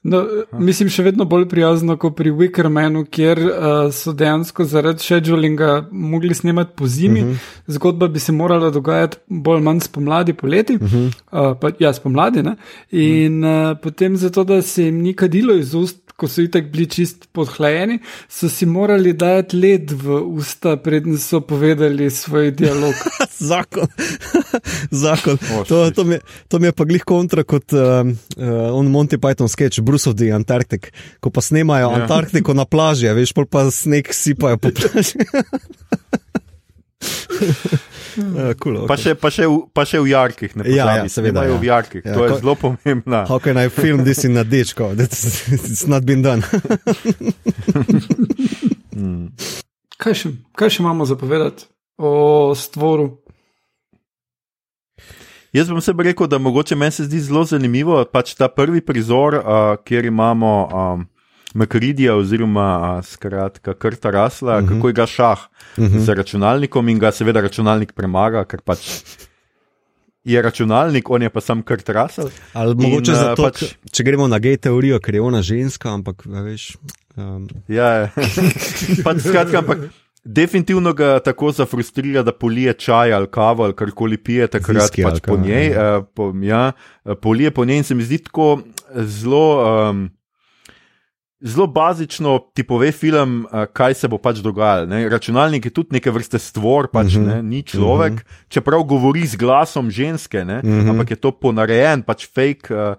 No, 0.06 0.20
mislim, 0.52 0.88
še 0.92 1.02
vedno 1.08 1.24
bolj 1.26 1.48
prijazno 1.50 1.96
kot 1.98 2.14
pri 2.18 2.30
Wickermanu, 2.30 3.02
kjer 3.10 3.40
uh, 3.42 3.74
so 3.94 4.14
dejansko 4.14 4.64
zaradi 4.68 5.02
schedulinga 5.02 5.88
mogli 5.90 6.34
snemati 6.34 6.76
po 6.76 6.86
zimi. 6.86 7.20
Uh 7.20 7.26
mhm. 7.26 7.34
-huh. 7.34 7.74
Zgodba 7.74 8.08
bi 8.08 8.20
se 8.20 8.32
morala 8.32 8.70
dogajati 8.70 9.16
bolj 9.26 9.56
ali 9.56 9.64
manj 9.64 9.80
spomladi, 9.80 10.32
poleti, 10.32 10.74
uh 10.74 10.80
-huh. 10.80 11.06
uh, 11.06 11.58
pa, 11.60 11.70
ja, 11.78 11.92
spomladi. 11.92 12.42
Ne? 12.42 12.56
In 12.90 13.44
uh 13.44 13.50
-huh. 13.50 13.72
uh, 13.72 13.78
potem 13.82 14.16
zato, 14.16 14.44
da 14.44 14.62
se 14.62 14.84
jim 14.84 15.02
ni 15.02 15.14
kadilo 15.14 15.54
iz 15.54 15.74
ust, 15.74 16.06
ko 16.16 16.28
so 16.28 16.42
itek 16.42 16.70
bili 16.72 16.86
čist 16.88 17.28
podhlajeni, 17.32 17.98
so 18.28 18.48
si 18.48 18.66
morali 18.66 19.12
dati 19.12 19.56
led 19.56 19.92
v 19.92 20.20
usta, 20.40 20.76
predn 20.80 21.18
so 21.20 21.40
povedali 21.40 22.10
svoj 22.10 22.50
dialog. 22.56 22.94
Zakon. 23.50 23.88
Zakon. 25.04 25.38
To, 25.68 25.90
to, 25.90 26.04
mi, 26.04 26.18
to 26.48 26.58
mi 26.58 26.70
je 26.70 26.72
pa 26.72 26.84
glih 26.88 27.04
kontra 27.04 27.44
kot 27.44 27.72
uh, 27.76 28.00
uh, 28.00 28.78
on 28.78 28.88
Monty 28.90 29.20
Python 29.20 29.48
sketch, 29.48 29.80
Bruce 29.84 29.95
of 30.04 30.20
the 30.20 30.28
Antarctic, 30.36 30.92
ko 31.24 31.32
pa 31.32 31.40
snemajo 31.40 31.88
ja. 31.88 32.02
Antarktiko 32.02 32.52
na 32.52 32.68
plaži, 32.68 33.08
veš, 33.16 33.32
pa 33.48 33.64
sneg 33.72 34.12
sipajo 34.12 34.60
po 34.60 34.76
plaži. 34.76 35.24
Ja, 38.16 38.54
cool, 38.54 38.78
okay. 38.80 38.88
pa, 38.88 38.96
še, 38.96 39.12
pa, 39.20 39.30
še 39.32 39.44
v, 39.44 39.56
pa 39.76 39.84
še 39.84 40.00
v 40.00 40.08
jarkih, 40.08 40.54
ne 40.56 40.64
ja, 40.72 40.86
ja, 40.96 41.04
seveda. 41.12 41.44
Ja. 41.44 41.58
V 41.60 41.68
jarkih. 41.68 42.00
Ja, 42.00 42.14
to 42.16 42.24
je 42.24 42.30
ko, 42.32 42.38
zelo 42.40 42.54
pomembno. 42.56 43.20
Kako 43.28 43.54
naj 43.58 43.68
film 43.76 44.00
disi 44.06 44.30
na 44.32 44.44
dečko, 44.46 44.88
da 44.96 45.04
it's 45.04 45.84
not 45.90 46.06
been 46.08 46.24
done. 46.24 46.40
hmm. 48.96 49.28
kaj, 50.00 50.16
še, 50.22 50.32
kaj 50.56 50.78
še 50.78 50.84
imamo 50.84 51.08
zapovedati 51.08 51.68
o 52.00 52.54
stvoru? 52.56 53.10
Jaz 55.56 55.70
bom 55.72 55.80
sebi 55.80 56.04
rekel, 56.04 56.26
da 56.28 56.38
mogoče 56.38 56.76
meni 56.76 56.92
se 56.92 57.04
zdi 57.06 57.20
zelo 57.24 57.44
zanimivo, 57.48 58.02
pač 58.12 58.34
ta 58.36 58.48
prvi 58.52 58.82
prizor, 58.84 59.38
uh, 59.40 59.44
kjer 59.84 60.12
imamo. 60.12 60.56
Um, 60.72 61.06
Makridija, 61.56 62.12
oziroma 62.20 63.00
skratka, 63.06 63.72
krta 63.80 64.10
rasla, 64.12 64.58
uh 64.58 64.62
mhm. 64.62 64.68
-huh. 64.68 64.76
kako 64.76 64.88
je 64.88 64.92
ga 64.92 65.06
šah 65.06 65.38
uh 65.76 65.84
mhm. 65.84 65.96
-huh. 65.96 66.04
z 66.04 66.14
računalnikom 66.14 66.88
in 66.88 66.98
ga 66.98 67.12
seveda 67.12 67.40
računalnik 67.40 67.92
premaga, 67.92 68.44
ker 68.44 68.60
pač 68.60 68.78
je 70.24 70.42
računalnik, 70.42 71.10
on 71.10 71.22
je 71.22 71.30
pa 71.30 71.40
sam 71.40 71.62
krt 71.62 71.88
rasel. 71.88 72.28
Ali 72.52 72.72
in, 72.72 72.82
mogoče 72.82 73.14
zato, 73.14 73.42
pač, 73.42 73.64
če 73.92 74.02
gremo 74.02 74.28
na 74.28 74.38
gej 74.38 74.56
teorijo, 74.56 75.00
ker 75.00 75.14
je 75.14 75.20
ona 75.20 75.42
ženska, 75.42 75.94
ampak 75.94 76.22
veš. 76.26 76.76
Um. 77.16 77.48
Ja, 77.68 78.10
pač 79.06 79.22
skratka, 79.22 79.58
ampak. 79.58 79.78
Definitivno 80.26 80.92
ga 80.92 81.18
tako 81.22 81.52
zafrustrira, 81.54 82.22
da 82.22 82.32
polije 82.32 82.72
čaj 82.72 83.12
ali 83.12 83.26
kavo 83.30 83.64
ali 83.64 83.74
karkoli 83.74 84.16
pije, 84.18 84.46
takrat 84.46 84.82
Ziski, 84.82 85.02
pač 85.02 85.20
po 85.22 85.36
njej. 85.36 85.68
Ja. 85.70 85.98
Uh, 85.98 86.04
po, 86.14 86.32
ja, 86.42 86.72
polije 87.22 87.50
po 87.50 87.64
njej 87.64 87.76
in 87.76 87.84
se 87.84 87.94
mi 87.94 88.02
zdi 88.02 88.18
tako 88.18 88.58
zelo. 88.94 89.46
Um, 89.90 90.10
zelo 91.40 91.66
bazično 91.66 92.38
ti 92.54 92.64
pove 92.66 92.90
film, 92.92 93.46
uh, 93.52 93.64
kaj 93.72 93.94
se 93.94 94.08
bo 94.08 94.18
pač 94.18 94.40
dogajalo. 94.42 94.86
Ne? 94.86 95.08
Računalnik 95.08 95.64
je 95.64 95.70
tudi 95.70 95.94
neke 95.98 96.10
vrste 96.10 96.38
stvor, 96.38 96.88
pač, 96.92 97.14
uh 97.14 97.22
-huh. 97.22 97.26
ne? 97.26 97.42
ni 97.42 97.62
človek, 97.62 98.12
uh 98.12 98.18
-huh. 98.18 98.48
čeprav 98.48 98.82
govori 98.82 99.26
z 99.26 99.36
glasom 99.36 99.90
ženske, 99.90 100.40
uh 100.40 100.46
mhm. 100.46 100.80
-huh. 100.80 100.90
ampak 100.90 101.10
je 101.10 101.16
to 101.16 101.30
ponarejen, 101.32 102.02
pač 102.02 102.26
fake 102.34 102.74
uh, 102.74 102.94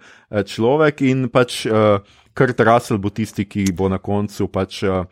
človek 0.45 1.01
in 1.01 1.29
pač 1.29 1.65
uh, 1.65 1.99
Kurt 2.33 2.59
Russell 2.59 2.99
bo 2.99 3.09
tisti, 3.09 3.45
ki 3.45 3.65
bo 3.73 3.89
na 3.89 3.97
koncu 3.97 4.47
pač. 4.47 4.83
Uh, 4.83 5.05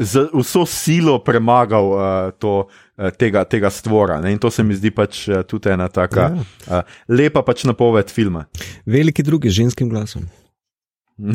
Z 0.00 0.30
vso 0.32 0.64
silo 0.64 1.18
premagal 1.20 1.84
uh, 1.92 2.02
to, 2.40 2.64
uh, 2.96 3.10
tega, 3.20 3.44
tega 3.44 3.70
stvora. 3.70 4.20
Ne? 4.24 4.32
In 4.32 4.38
to 4.40 4.50
se 4.50 4.64
mi 4.64 4.74
zdi 4.74 4.90
pač 4.90 5.28
uh, 5.28 5.42
tudi 5.44 5.68
ena 5.68 5.88
tako 5.92 6.20
ja. 6.20 6.30
uh, 6.32 6.82
lepa 7.12 7.42
pač 7.44 7.64
napoved 7.68 8.08
filma. 8.08 8.46
Veliki 8.88 9.22
drugi 9.22 9.52
z 9.52 9.60
ženskim 9.60 9.92
glasom 9.92 10.24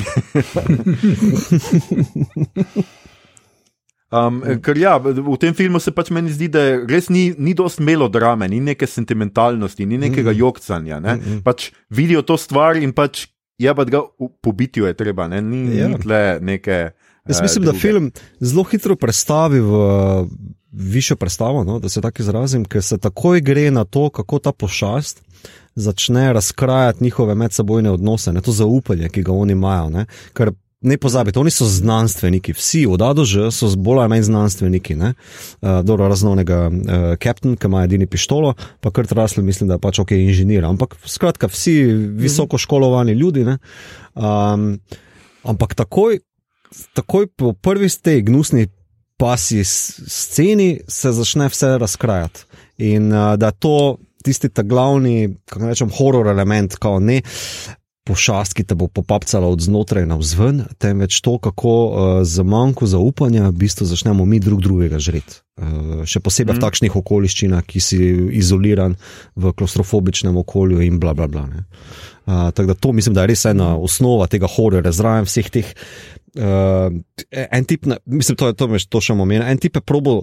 um, 4.09 4.41
ker 4.65 4.77
ja, 4.79 4.97
v 4.97 5.37
tem 5.41 5.53
filmu 5.53 5.79
se 5.81 5.91
pač 5.93 6.09
meni 6.15 6.33
zdi, 6.33 6.47
da 6.51 6.61
res 6.89 7.09
ni, 7.13 7.33
ni 7.37 7.53
dost 7.57 7.79
melodrame, 7.83 8.47
ni 8.49 8.59
neke 8.63 8.87
sentimentalnosti, 8.89 9.85
ni 9.85 9.97
nekega 10.01 10.31
mm. 10.33 10.37
jokcanja. 10.41 10.99
Ne? 10.99 11.15
Mm 11.15 11.21
-hmm. 11.21 11.41
pač 11.45 11.71
vidijo 11.89 12.21
to 12.21 12.37
stvar 12.37 12.77
in 12.77 12.93
pač 12.93 13.27
je 13.61 13.75
pa 13.75 13.85
ga 13.85 14.01
pobiti, 14.41 14.79
je 14.79 14.93
treba, 14.93 15.27
ne? 15.27 15.41
ni, 15.41 15.77
ja. 15.77 15.87
ni 15.87 15.99
tle 15.99 16.39
neke. 16.41 16.91
Jaz 17.27 17.41
mislim, 17.41 17.63
uh, 17.67 17.73
da 17.73 17.79
film 17.79 18.11
zelo 18.39 18.63
hitro 18.63 18.95
predstavi 18.95 19.59
v 19.59 19.75
višjo 20.71 21.15
predstavo, 21.15 21.63
no, 21.63 21.79
da 21.79 21.89
se 21.89 22.01
tako 22.01 22.21
izrazim, 22.21 22.65
ker 22.65 22.83
se 22.83 22.97
takoj 22.97 23.41
gre 23.41 23.71
na 23.71 23.85
to, 23.85 24.09
kako 24.09 24.39
ta 24.39 24.51
pošast 24.51 25.21
začne 25.75 26.33
razkrajati 26.33 27.03
njihove 27.03 27.35
medsebojne 27.35 27.91
odnose, 27.91 28.33
ne 28.33 28.41
to 28.41 28.51
zaupanje, 28.51 29.09
ki 29.09 29.23
ga 29.23 29.31
oni 29.31 29.51
imajo. 29.51 29.89
Ne? 29.89 30.05
Ker 30.33 30.51
ne 30.81 30.97
pozabite, 30.97 31.39
oni 31.39 31.51
so 31.51 31.65
znanstveniki, 31.65 32.53
vsi 32.53 32.85
od 32.87 33.01
A 33.01 33.13
do 33.13 33.25
Ž 33.25 33.49
so 33.51 33.69
bolj 33.75 34.03
ali 34.03 34.09
manj 34.09 34.21
znanstveniki. 34.27 34.95
Uh, 34.95 35.11
dobro, 35.83 36.07
raznovnega 36.07 36.59
uh, 36.67 37.15
kapitan, 37.19 37.55
ki 37.55 37.67
ima 37.67 37.83
edini 37.83 38.07
pištolo, 38.07 38.53
pa 38.79 38.91
kar 38.91 39.07
trasli, 39.07 39.43
mislim, 39.43 39.67
da 39.67 39.79
je 39.79 39.83
pač 39.83 39.99
ok, 39.99 40.11
inženir. 40.11 40.65
Ampak 40.65 40.95
skratka, 41.05 41.47
vsi 41.47 41.83
visoko 42.21 42.57
školovani 42.57 43.13
ljudi. 43.13 43.45
Um, 43.45 44.79
ampak 45.43 45.73
takoj, 45.75 46.19
takoj 46.93 47.27
po 47.27 47.53
prvi 47.53 47.89
stej 47.89 48.21
gnusni. 48.21 48.67
Pa 49.15 49.37
si 49.39 49.61
sceni 49.63 50.81
se 50.87 51.11
začne 51.15 51.47
vse 51.47 51.77
razkrajati. 51.79 52.41
In 52.83 53.13
uh, 53.13 53.37
da 53.39 53.51
to 53.51 53.97
tisti 54.25 54.49
ta 54.49 54.63
glavni, 54.63 55.37
kako 55.45 55.71
rečem, 55.71 55.91
horor 55.97 56.27
element, 56.27 56.75
kao 56.75 56.99
ne. 56.99 57.21
pošast, 58.05 58.53
ki 58.53 58.61
te 58.69 58.75
bo 58.77 58.85
popapcala 58.85 59.47
od 59.49 59.63
znotraj 59.65 60.03
na 60.05 60.13
vzven, 60.19 60.59
temveč 60.77 61.17
to, 61.25 61.39
kako 61.41 61.71
uh, 61.73 61.93
za 62.21 62.43
manjko 62.45 62.85
zaupanja 62.85 63.47
v 63.49 63.65
bistvu 63.65 63.87
začnemo 63.89 64.27
mi 64.29 64.37
drug 64.39 64.61
drugega 64.61 64.99
žreti. 65.01 65.39
Uh, 65.57 66.03
še 66.05 66.21
posebej 66.21 66.53
mm. 66.53 66.57
v 66.57 66.59
mhm. 66.59 66.65
takšnih 66.67 66.97
okoliščinah, 67.01 67.65
ki 67.65 67.81
si 67.81 67.97
izoliran 68.37 68.93
v 69.33 69.55
klaustrofobičnem 69.57 70.37
okolju 70.37 70.85
in 70.85 71.01
bla 71.01 71.15
bla 71.17 71.25
bla. 71.25 71.47
Uh, 71.49 72.53
tako 72.53 72.67
da 72.69 72.77
to 72.77 72.93
mislim, 72.93 73.17
da 73.17 73.25
je 73.25 73.33
res 73.33 73.47
ena 73.49 73.73
osnova 73.73 74.29
tega 74.29 74.53
horora, 74.53 74.93
zraven 74.93 75.25
vseh 75.25 75.49
teh. 75.49 75.73
Uh, 75.73 76.14
en 76.35 77.65
tip, 77.65 77.85
ne, 77.85 77.97
mislim, 78.05 78.35
to 78.35 78.47
je 78.51 78.53
to, 78.59 78.67
to 78.89 79.01
še 79.01 79.13
omenil. 79.15 79.45
En 79.47 79.61
tip 79.61 79.79
je 79.79 79.81
probo 79.81 80.21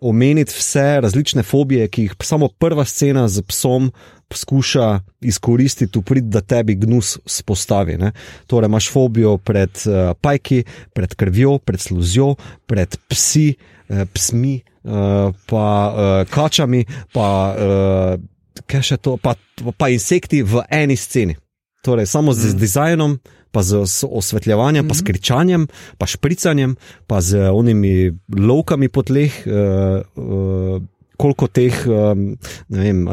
omeniti 0.00 0.54
vse 0.56 1.00
različne 1.00 1.42
fobije, 1.42 1.88
ki 1.88 2.02
jih 2.02 2.14
samo 2.22 2.48
prva 2.48 2.84
scena 2.84 3.28
z 3.28 3.42
psom 3.42 3.90
poskuša 4.28 5.00
izkoristiti, 5.20 6.00
prid, 6.06 6.24
da 6.24 6.40
tebi 6.40 6.74
gnus 6.74 7.18
spostavi. 7.26 7.96
Ne? 7.98 8.12
Torej, 8.46 8.66
imaš 8.66 8.90
fobijo 8.92 9.36
pred 9.36 9.70
uh, 9.70 10.14
pajki, 10.20 10.62
pred 10.94 11.14
krvjo, 11.14 11.58
pred 11.58 11.80
sluzjo, 11.80 12.34
pred 12.66 12.96
psi, 13.08 13.54
uh, 13.88 14.04
psmi, 14.14 14.60
uh, 14.84 15.34
pa 15.46 15.66
uh, 15.90 16.30
kačami, 16.30 16.84
pa, 17.12 17.28
uh, 17.58 18.96
to, 19.02 19.16
pa, 19.16 19.34
pa 19.76 19.88
insekti 19.88 20.42
v 20.42 20.64
eni 20.70 20.96
sceni. 20.96 21.36
Torej, 21.84 22.06
samo 22.06 22.32
z, 22.32 22.44
mm. 22.44 22.48
z 22.48 22.54
dizajnom, 22.54 23.18
pa 23.52 23.62
z 23.62 24.04
osvetljevanjem, 24.10 24.84
mm 24.84 24.86
-hmm. 24.86 24.88
pa 24.88 24.94
s 24.94 25.02
mhm. 25.02 25.06
kričanjem, 25.06 25.68
pa 25.98 26.06
špricanjem, 26.06 26.76
pa 27.06 27.20
z 27.20 27.50
onimi 27.52 28.12
lovkami 28.38 28.88
po 28.88 29.02
tleh. 29.02 29.32
Uh, 29.46 30.24
uh, 30.24 30.82
Koliko 31.20 31.46
teh 31.46 31.86
um, 31.86 32.36
vem, 32.68 33.08
uh, 33.08 33.12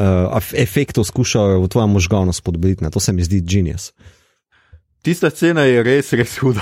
efektov 0.54 1.04
skušajo 1.04 1.60
v 1.60 1.68
tvojem 1.68 1.90
možganu 1.90 2.34
spodbuditi, 2.34 2.86
to 2.92 3.00
se 3.00 3.14
mi 3.14 3.24
zdi 3.24 3.42
genius. 3.42 3.92
Tista 5.02 5.30
scena 5.30 5.62
je 5.62 5.84
res, 5.84 6.14
res 6.14 6.38
huda, 6.40 6.62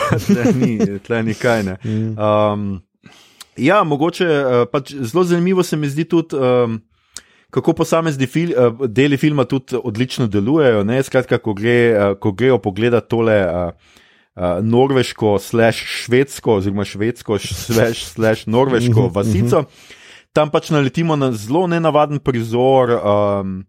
ni 0.55 0.99
tle 1.05 1.23
nikaj. 1.23 1.63
Ne. 1.63 1.78
Mm. 1.84 2.17
Um, 2.17 2.82
ja, 3.57 3.84
mogoče 3.84 4.26
pač 4.71 4.93
zelo 4.93 5.23
zanimivo 5.23 5.63
se 5.63 5.78
mi 5.78 5.89
zdi 5.89 6.03
tudi. 6.03 6.36
Um, 6.36 6.82
kako 7.56 7.74
posamezni 7.74 8.28
fil, 8.28 8.51
uh, 8.51 8.88
deli 8.91 9.18
filma 9.18 9.45
tudi 9.47 9.80
odlično 9.80 10.28
delujejo. 10.28 10.84
Ne? 10.84 10.99
Skratka, 11.03 11.39
ko, 11.39 11.56
gre, 11.56 11.78
uh, 11.93 12.18
ko 12.20 12.34
grejo 12.36 12.60
pogledati 12.60 13.08
tole 13.14 13.38
uh, 13.45 13.70
uh, 14.36 14.58
norveško, 14.64 15.38
slash 15.39 15.86
švedsko, 16.03 16.60
oziroma 16.60 16.86
švedsko, 16.86 17.39
slash, 17.39 18.06
slash 18.12 18.47
norveško 18.47 19.08
mhm, 19.08 19.14
vasico, 19.16 19.64
mhm. 19.64 19.95
tam 20.36 20.51
pač 20.51 20.70
naletimo 20.76 21.16
na 21.16 21.32
zelo 21.32 21.68
nenavaden 21.72 22.20
prizor. 22.20 22.99
Um, 22.99 23.64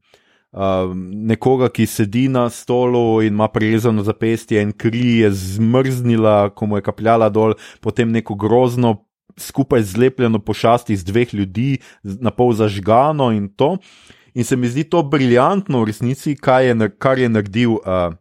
Uh, 0.56 0.88
nekoga, 1.28 1.66
ki 1.68 1.84
sedi 1.84 2.22
na 2.32 2.46
stolu 2.48 3.18
in 3.20 3.34
ima 3.34 3.44
prerezano 3.52 4.00
zapestje, 4.06 4.62
in 4.62 4.70
kri 4.72 5.18
je 5.18 5.28
zmrznila, 5.36 6.48
ko 6.56 6.70
mu 6.70 6.78
je 6.78 6.84
kapljala 6.86 7.28
dol, 7.28 7.52
potem 7.84 8.08
neko 8.14 8.38
grozno 8.40 8.94
skupaj 9.38 9.82
zlepljeno 9.82 10.38
pošasti 10.38 10.92
iz 10.92 11.04
dveh 11.04 11.34
ljudi, 11.34 11.78
na 12.02 12.30
pol 12.30 12.52
zažgano 12.52 13.32
in 13.32 13.48
to. 13.48 13.76
In 14.34 14.44
se 14.44 14.56
mi 14.56 14.68
zdi 14.68 14.84
to 14.84 15.02
briljantno 15.02 15.80
v 15.80 15.92
resnici, 15.92 16.36
je, 16.36 16.90
kar 16.98 17.18
je 17.18 17.28
naredil 17.28 17.78
uh, 17.80 18.12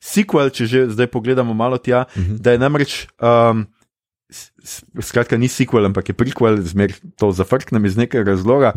sequel, 0.00 0.50
če 0.50 0.66
že 0.66 0.86
zdaj 0.94 1.10
pogledamo 1.12 1.54
malo 1.54 1.78
tja, 1.78 2.06
uh 2.08 2.16
mhm. 2.16 2.32
-huh. 2.32 2.38
da 2.38 2.52
je 2.52 2.58
namreč. 2.58 3.06
Um, 3.20 3.66
Skratka, 5.00 5.38
ni 5.38 5.48
sequel, 5.48 5.86
ampak 5.86 6.08
je 6.08 6.14
prequel, 6.14 6.60
zmer 6.60 6.92
to 7.16 7.32
zafrknem 7.32 7.84
iz 7.84 7.96
nekega 7.96 8.30
razloga, 8.30 8.72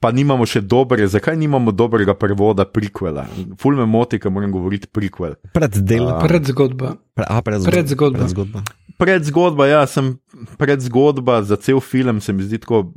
pa 0.00 0.10
nimamo 0.10 0.46
še 0.46 0.60
dobre, 0.60 1.06
zakaj 1.06 1.36
nimamo 1.36 1.70
dobrega 1.70 2.14
prevoda 2.14 2.64
prequela? 2.64 3.26
Ful 3.58 3.76
me 3.76 3.86
moti, 3.86 4.18
ker 4.18 4.30
moram 4.30 4.50
govoriti 4.50 4.90
prequel. 4.90 5.38
Preddel, 5.54 6.06
uh, 6.06 6.26
predzgodba. 6.26 6.96
Pre, 7.14 7.24
a, 7.28 7.42
predzgodba. 7.42 7.70
Predzgodba. 7.70 8.18
predzgodba 8.18 8.79
predzgodba, 9.00 9.66
ja, 9.66 9.86
sem 9.86 10.14
predzgodba 10.60 11.40
za 11.42 11.56
cel 11.56 11.80
film, 11.80 12.20
se 12.20 12.32
mi 12.32 12.46
zdi 12.46 12.60
tako. 12.62 12.92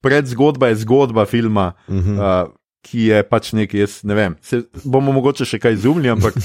Predzgodba 0.00 0.70
je 0.70 0.80
zgodba 0.80 1.26
filma, 1.28 1.72
uh 1.88 1.94
-huh. 1.94 2.46
uh, 2.46 2.52
ki 2.80 3.10
je 3.12 3.22
pač 3.28 3.52
nekaj, 3.52 3.80
jaz 3.80 3.98
ne 4.08 4.14
vem. 4.14 4.36
Se 4.40 4.62
bomo 4.84 5.12
mogoče 5.12 5.44
še 5.44 5.58
kaj 5.58 5.76
izumili, 5.76 6.08
ampak. 6.08 6.38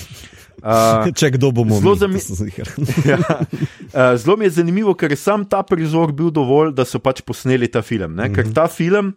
Uh, 0.60 1.08
Če 1.20 1.32
kdo 1.38 1.52
bomo 1.52 1.80
zelo 1.80 1.96
zanimivo. 1.96 2.36
ja, 3.12 3.20
uh, 3.20 4.18
zelo 4.20 4.38
mi 4.38 4.46
je 4.46 4.58
zanimivo, 4.60 4.94
ker 4.94 5.12
je 5.12 5.18
sam 5.18 5.46
ta 5.46 5.64
prizor 5.64 6.12
bil 6.12 6.32
dovolj, 6.32 6.74
da 6.76 6.86
so 6.86 7.00
pač 7.00 7.22
posneli 7.22 7.68
ta 7.72 7.82
film. 7.82 8.14
Uh 8.14 8.26
-huh. 8.26 8.36
Ker 8.36 8.46
mhm. 8.46 8.54
ta 8.54 8.68
film, 8.68 9.14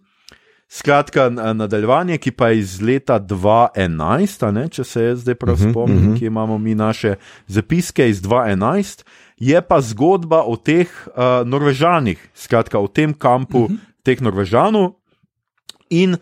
skratka, 0.69 1.29
nadaljevanje, 1.31 2.19
ki 2.19 2.31
pa 2.31 2.49
je 2.49 2.59
iz 2.59 2.81
leta 2.81 3.21
2011, 3.21 4.51
ne, 4.53 4.69
če 4.69 4.85
se 4.85 5.05
jaz 5.05 5.21
zdaj 5.21 5.35
prav 5.35 5.55
uh 5.55 5.61
-huh, 5.61 5.71
spomnim, 5.71 5.99
uh 5.99 6.15
-huh. 6.15 6.19
ki 6.19 6.27
imamo 6.27 6.59
mi 6.59 6.75
naše 6.75 7.15
zapiske 7.47 8.09
iz 8.11 8.23
2011 8.23 9.03
je 9.41 9.63
pa 9.63 9.81
zgodba 9.81 10.43
o 10.43 10.57
teh 10.57 10.91
uh, 11.07 11.47
Norvežanih, 11.47 12.19
skratka 12.35 12.79
o 12.79 12.89
tem 12.89 13.15
kampu 13.15 13.59
uh 13.59 13.71
mhm. 13.71 13.75
-huh. 13.75 14.03
teh 14.03 14.21
Norvežanov. 14.21 14.93
In 15.91 16.17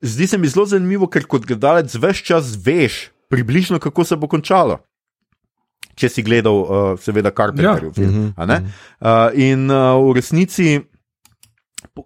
zdi 0.00 0.26
se 0.26 0.38
mi 0.38 0.48
zelo 0.48 0.66
zanimivo, 0.66 1.06
ker 1.06 1.26
kot 1.26 1.46
gledalec 1.46 1.94
veš 1.94 2.22
čas 2.22 2.56
veš, 2.64 3.10
približno 3.28 3.78
kako 3.78 4.04
se 4.04 4.16
bo 4.16 4.28
končalo. 4.28 4.78
Če 5.94 6.08
si 6.08 6.22
gledal, 6.22 6.54
uh, 6.54 7.00
seveda, 7.00 7.30
kar 7.30 7.52
te 7.56 7.62
je 7.62 7.90
bilo. 7.90 8.14
In 9.34 9.70
uh, 9.70 10.10
v 10.10 10.14
resnici, 10.14 10.80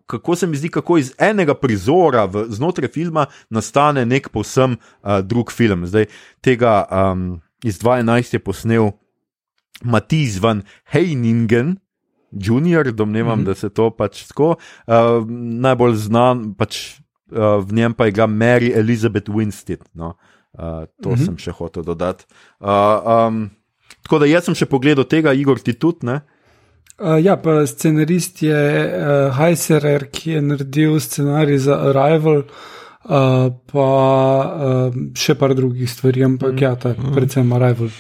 kako 0.06 0.36
se 0.36 0.46
mi 0.46 0.56
zdi, 0.56 0.68
kako 0.68 0.98
iz 0.98 1.12
enega 1.18 1.54
prizora 1.54 2.24
v, 2.24 2.46
znotraj 2.48 2.88
filma 2.88 3.26
nastane 3.50 4.06
nek 4.06 4.28
povsem 4.28 4.76
uh, 4.76 5.20
drug 5.20 5.52
film. 5.52 5.86
Zdaj, 5.86 6.06
tega 6.40 6.84
um, 6.90 7.40
iz 7.64 7.78
2011 7.78 8.34
je 8.34 8.38
posnel 8.38 8.90
Matiz 9.82 10.38
van 10.38 10.62
Heiningen. 10.84 11.78
Junior, 12.36 12.92
domnevam, 12.94 13.38
mm 13.38 13.42
-hmm. 13.42 13.46
da 13.46 13.54
se 13.54 13.68
to 13.70 13.90
pač 13.90 14.26
tako. 14.26 14.56
Uh, 14.86 15.26
najbolj 15.60 15.94
znan, 15.94 16.54
pač, 16.54 16.98
uh, 17.30 17.62
v 17.62 17.72
njem 17.72 17.94
pa 17.94 18.06
je 18.06 18.12
bila 18.12 18.26
Mary 18.26 18.72
Elizabeth 18.74 19.30
Winstead. 19.30 19.82
No? 19.94 20.16
Uh, 20.58 20.86
to 21.02 21.08
mm 21.08 21.14
-hmm. 21.14 21.24
sem 21.24 21.38
še 21.38 21.50
hotel 21.50 21.82
dodati. 21.82 22.24
Uh, 22.60 22.68
um, 23.26 23.50
tako 24.02 24.18
da 24.18 24.26
jaz 24.26 24.44
sem 24.44 24.54
še 24.54 24.66
pogledal 24.66 25.04
tega, 25.04 25.32
Igor, 25.32 25.58
ti 25.58 25.72
tudi. 25.72 26.06
Uh, 26.06 27.24
ja, 27.24 27.36
pa 27.36 27.66
scenarist 27.66 28.42
je 28.42 28.54
uh, 28.54 29.38
Heiserer, 29.38 30.06
ki 30.10 30.30
je 30.30 30.42
naredil 30.42 31.00
scenarij 31.00 31.58
za 31.58 31.74
Arrival, 31.74 32.44
uh, 33.04 33.50
pa 33.72 33.88
uh, 34.54 34.94
še 35.14 35.34
par 35.34 35.54
drugih 35.54 35.90
stvari, 35.90 36.22
ampak 36.24 36.52
mm 36.52 36.56
-hmm. 36.56 36.62
ja, 36.62 36.74
tak, 36.74 36.96
predvsem 37.14 37.52
Arrival. 37.52 37.90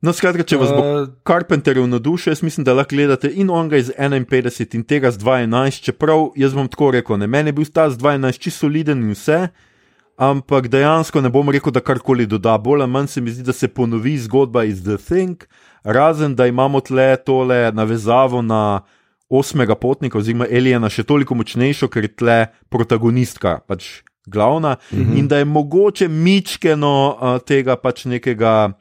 No, 0.00 0.14
skratka, 0.16 0.46
če 0.48 0.56
vas 0.56 0.70
bo 0.72 0.80
uh, 0.80 1.08
Carpenterjev 1.28 1.84
navdušil, 1.90 2.30
jaz 2.32 2.40
mislim, 2.42 2.64
da 2.64 2.72
lahko 2.72 2.96
gledate 2.96 3.28
in 3.28 3.50
onega 3.52 3.76
iz 3.76 3.90
51 3.92 4.78
in 4.78 4.84
tega 4.88 5.10
z 5.12 5.20
12, 5.20 5.82
čeprav 5.84 6.30
jaz 6.40 6.56
bom 6.56 6.70
tako 6.72 6.94
rekel, 6.96 7.20
ne, 7.20 7.28
meni 7.28 7.52
je 7.52 7.58
bil 7.58 7.68
ta 7.68 7.84
z 7.92 8.00
12 8.00 8.40
čisto 8.40 8.64
soliden 8.64 9.04
in 9.04 9.12
vse, 9.12 9.50
ampak 10.16 10.70
dejansko 10.72 11.20
ne 11.20 11.28
bom 11.32 11.52
rekel, 11.52 11.72
da 11.72 11.84
karkoli 11.84 12.24
doda. 12.26 12.56
Bolj 12.58 12.86
ali 12.86 12.92
manj 12.92 13.12
se 13.12 13.20
mi 13.20 13.32
zdi, 13.32 13.44
da 13.44 13.52
se 13.52 13.68
ponovi 13.68 14.16
zgodba 14.24 14.64
iz 14.64 14.80
The 14.84 14.96
Thing, 14.96 15.44
razen 15.84 16.34
da 16.34 16.48
imamo 16.48 16.80
tle 16.80 17.16
tole 17.16 17.68
navezavo 17.72 18.40
na 18.42 18.80
osmega 19.28 19.76
potnika 19.76 20.18
oziroma 20.18 20.48
Elijana 20.48 20.88
še 20.88 21.04
toliko 21.04 21.36
močnejšo, 21.36 21.92
ker 21.92 22.08
je 22.08 22.16
tle 22.16 22.38
protagonistka, 22.72 23.60
pač 23.68 24.00
glavna, 24.26 24.76
mhm. 24.92 25.02
-huh. 25.02 25.18
in 25.18 25.28
da 25.28 25.38
je 25.38 25.44
mogoče 25.44 26.08
mičkeno 26.08 27.16
uh, 27.20 27.38
tega 27.44 27.76
pač 27.76 28.04
nekega 28.04 28.72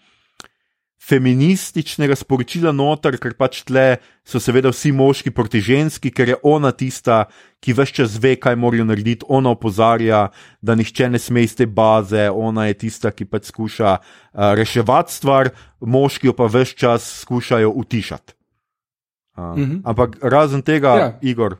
feminističnega 1.10 2.16
sporočila 2.16 2.72
noter, 2.76 3.18
ker 3.22 3.34
pač 3.38 3.64
tle 3.68 3.99
so 4.28 4.41
seveda 4.41 4.72
vsi 4.74 4.91
moški 4.93 5.34
proti 5.34 5.62
ženski, 5.64 6.12
ker 6.14 6.34
je 6.34 6.38
ona 6.45 6.72
tista, 6.72 7.26
ki 7.64 7.74
vse 7.74 7.95
čas 7.99 8.18
ve, 8.22 8.36
kaj 8.38 8.57
morajo 8.60 8.86
narediti, 8.89 9.26
ona 9.28 9.53
opozarja, 9.55 10.28
da 10.62 10.76
nihče 10.78 11.10
ne 11.10 11.22
sme 11.22 11.43
iz 11.47 11.55
te 11.57 11.66
baze, 11.66 12.30
ona 12.30 12.70
je 12.70 12.78
tista, 12.86 13.12
ki 13.12 13.26
pač 13.26 13.49
skuša 13.49 13.95
uh, 13.97 14.51
reševati 14.60 15.14
stvar, 15.14 15.53
moški 15.82 16.36
pa 16.38 16.49
vse 16.51 16.78
čas 16.78 17.07
skušajo 17.24 17.72
utišati. 17.72 18.38
Uh, 19.39 19.55
-hmm. 19.55 19.82
Ampak 19.86 20.18
razen 20.22 20.62
tega, 20.62 20.95
ja. 20.95 21.18
Igor. 21.22 21.57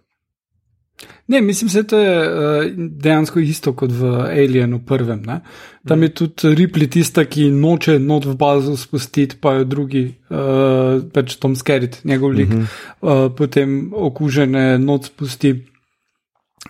Ne, 1.28 1.42
mislim, 1.42 1.84
da 1.88 1.98
je 1.98 2.30
uh, 2.30 2.66
dejansko 2.76 3.40
isto 3.40 3.74
kot 3.74 3.92
v 3.94 4.06
Alienu 4.06 4.80
prvem. 4.86 5.22
Ne? 5.26 5.40
Tam 5.88 6.04
je 6.04 6.10
tudi 6.10 6.56
Ripley 6.56 6.90
tista, 6.90 7.26
ki 7.26 7.52
noče 7.52 8.00
not 8.00 8.26
v 8.26 8.34
bazo 8.36 8.74
spustiti, 8.78 9.38
pa 9.42 9.54
jo 9.60 9.68
drugi, 9.70 10.04
uh, 10.30 11.04
pač 11.14 11.36
Tom 11.38 11.56
Skerit, 11.56 12.00
njegov 12.04 12.32
lik, 12.32 12.50
uh 12.50 12.56
-huh. 12.56 12.66
uh, 13.02 13.36
potem 13.36 13.94
okužene 13.94 14.78
not 14.78 15.06
spusti. 15.06 15.66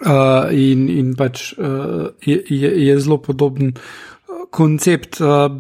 Uh, 0.06 0.54
in, 0.54 0.90
in 0.90 1.16
pač 1.16 1.54
uh, 1.58 2.08
je, 2.26 2.44
je, 2.50 2.86
je 2.86 3.00
zelo 3.00 3.18
podoben 3.18 3.74
koncept. 4.50 5.22
Uh, 5.22 5.52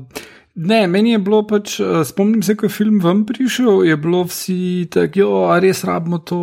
Ne, 0.62 0.88
meni 0.91 1.14
je 1.14 1.20
bilo 1.24 1.38
pač, 1.47 1.78
uh, 1.80 2.01
spomnim 2.03 2.41
se, 2.43 2.57
ko 2.60 2.66
je 2.68 2.74
film 2.74 2.97
ven 2.99 3.22
prišel, 3.24 3.86
je 3.88 3.95
bilo 3.97 4.26
vsi 4.28 4.89
tako, 4.91 5.28
a 5.53 5.60
res 5.64 5.86
rabimo 5.88 6.18
to, 6.20 6.39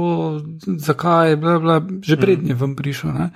zakaj, 0.65 1.35
bla, 1.43 1.59
bla, 1.61 1.77
že 2.01 2.17
prednje 2.17 2.55
mm. 2.55 2.61
ven 2.63 2.73
prišel. 2.79 3.13
Ne? 3.13 3.27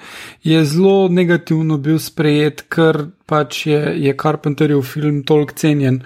Je 0.47 0.63
zelo 0.65 1.11
negativno 1.13 1.77
bil 1.85 1.99
sprejet, 2.01 2.65
ker 2.73 3.11
pač 3.29 3.67
je, 3.69 3.81
je 4.07 4.15
Carpenterjev 4.23 4.81
film 4.89 5.21
toliko 5.29 5.59
cenjen. 5.61 6.01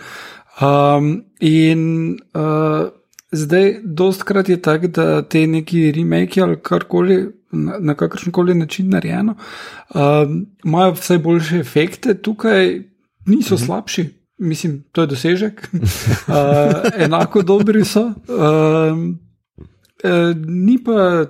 Um, 0.58 1.12
in 1.38 1.86
uh, 2.34 2.90
zdaj, 3.30 3.70
dostkrat 3.84 4.50
je 4.50 4.58
tako, 4.62 4.90
da 4.90 5.22
te 5.22 5.44
neki 5.46 5.92
remake 5.94 6.42
ali 6.42 6.58
karkoli, 6.58 7.20
na, 7.54 7.78
na 7.78 7.94
kakršen 7.94 8.34
koli 8.34 8.58
način 8.58 8.90
narejeno, 8.90 9.38
um, 9.94 10.36
imajo 10.64 10.98
vse 10.98 11.22
boljše 11.22 11.62
efekte, 11.62 12.18
tukaj 12.18 12.80
niso 13.30 13.54
mhm. 13.54 13.64
slabši. 13.64 14.23
Mislim, 14.39 14.85
to 14.93 15.01
je 15.01 15.07
dosežek, 15.07 15.68
uh, 15.72 16.35
enako 17.05 17.43
dobri 17.43 17.85
so. 17.85 18.12
Um, 18.28 19.20
uh, 20.05 20.35
ni 20.47 20.78
pa 20.85 21.26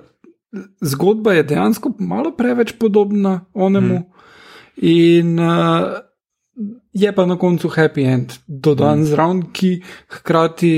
zgodba 0.81 1.33
je 1.33 1.43
dejansko 1.43 1.93
malo 1.99 2.31
preveč 2.37 2.73
podobna 2.79 3.45
onemu. 3.53 3.95
Hmm. 3.95 4.11
In 4.77 5.39
uh, 5.39 5.99
je 6.93 7.15
pa 7.15 7.25
na 7.25 7.37
koncu 7.37 7.69
happy 7.69 8.03
end, 8.03 8.33
dodan 8.47 8.97
hmm. 8.97 9.05
zraven, 9.05 9.41
ki 9.53 9.83
hkrati 10.07 10.73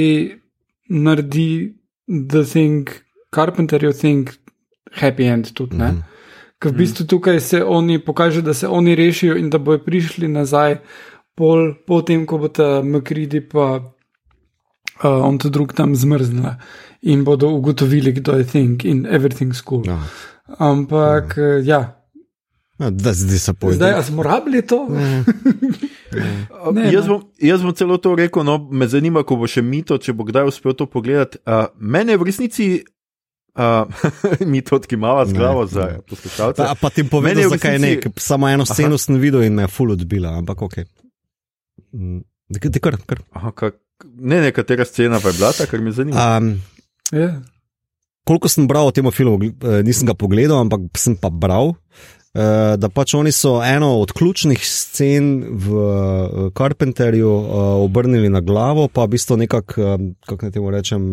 naredi 0.90 1.74
the 2.08 2.44
thing, 2.44 2.90
Carpenterjev 3.36 3.94
thing, 3.94 4.30
happy 4.92 5.24
end 5.24 5.54
tudi. 5.54 5.78
Hmm. 5.78 6.04
Ker 6.60 6.74
v 6.74 6.78
bistvu 6.82 7.06
tukaj 7.06 7.40
se 7.40 7.64
oni 7.64 8.00
pokaže, 8.00 8.42
da 8.42 8.54
se 8.54 8.68
oni 8.68 8.96
rešijo 8.96 9.36
in 9.38 9.50
da 9.50 9.58
bojo 9.58 9.84
prišli 9.86 10.28
nazaj, 10.28 10.80
pol, 11.38 11.78
potem, 11.86 12.26
ko 12.26 12.42
bo 12.42 12.50
ta 12.50 12.82
Makridi 12.82 13.44
pa 13.46 13.78
uh, 13.78 15.22
on 15.22 15.38
to 15.38 15.54
drug 15.54 15.74
tam 15.78 15.96
zmrznila 15.96 16.58
in 17.02 17.24
bodo 17.24 17.54
ugotovili, 17.54 18.12
kdo 18.12 18.42
je 18.42 18.44
think 18.44 18.86
in 18.86 19.06
everything's 19.06 19.62
cool. 19.62 19.86
No. 19.86 20.02
Ampak, 20.58 21.38
no. 21.38 21.62
ja. 21.62 21.94
No, 22.80 22.92
zdaj 22.98 23.40
se 23.40 23.54
pojdi. 23.54 23.76
Zdaj 23.76 24.04
smo 24.04 24.24
rabili 24.24 24.62
to. 24.62 24.88
Ne. 26.12 26.46
Ne, 26.72 26.94
jaz, 26.94 27.08
bom, 27.08 27.20
jaz 27.42 27.62
bom 27.62 27.74
celo 27.76 27.98
to 28.00 28.14
rekel, 28.16 28.44
no, 28.44 28.56
me 28.72 28.88
zanima, 28.88 29.26
ko 29.28 29.36
bo 29.36 29.48
še 29.50 29.60
mito, 29.62 29.98
če 30.00 30.14
bo 30.16 30.24
kdaj 30.24 30.48
uspel 30.48 30.72
to 30.72 30.86
pogledati. 30.88 31.42
Uh, 31.44 31.68
mene 31.76 32.18
v 32.18 32.32
resnici. 32.32 32.68
Uh, 33.58 33.90
mi 34.46 34.62
to 34.62 34.76
odki 34.78 34.94
malo 35.02 35.24
zglavo 35.26 35.64
za 35.66 35.88
poslušalce. 36.06 36.62
Pa, 36.62 36.76
pa 36.78 36.90
ti 36.94 37.02
povem, 37.10 37.40
zakaj 37.50 37.72
resnici... 37.74 38.06
ne, 38.06 38.12
samo 38.22 38.50
eno 38.50 38.68
sceno 38.70 39.00
sem 39.02 39.18
videl 39.18 39.48
in 39.48 39.56
me 39.58 39.66
je 39.66 39.72
full 39.74 39.96
odbila, 39.96 40.36
ampak 40.38 40.62
ok. 40.62 40.76
Mm, 41.94 42.24
kar, 42.82 42.98
kar. 43.08 43.22
Aha, 43.36 43.52
kak, 43.52 43.78
ne, 44.18 44.42
nekatera 44.48 44.86
scena 44.86 45.22
pa 45.22 45.32
je 45.32 45.40
bila 45.40 45.54
ta, 45.56 45.68
kar 45.70 45.82
me 45.84 45.94
zanima. 45.96 46.38
Um, 46.38 46.58
yeah. 47.12 47.38
Ja. 47.38 47.56
Koliko 48.28 48.52
sem 48.52 48.68
bral 48.68 48.90
o 48.90 48.92
tem 48.92 49.08
filmu, 49.08 49.40
eh, 49.64 49.80
nisem 49.88 50.08
ga 50.10 50.12
pogledal, 50.12 50.60
ampak 50.60 50.92
sem 51.00 51.16
pa 51.16 51.32
bral. 51.32 51.78
Uh, 52.36 52.76
da 52.78 52.90
pač 52.94 53.14
oni 53.18 53.32
so 53.32 53.56
eno 53.66 53.96
od 53.98 54.12
ključnih 54.12 54.60
scen 54.62 55.46
v 55.50 55.74
uh, 55.74 56.52
Carpenterju 56.58 57.30
uh, 57.32 57.46
obrnili 57.82 58.30
na 58.30 58.42
glavo, 58.42 58.88
pa 58.88 59.06
v 59.08 59.16
bistvu 59.16 59.38
nekako, 59.38 59.98
kako 60.26 60.46
naj 60.46 60.52
temu 60.52 60.72
rečem, 60.72 61.08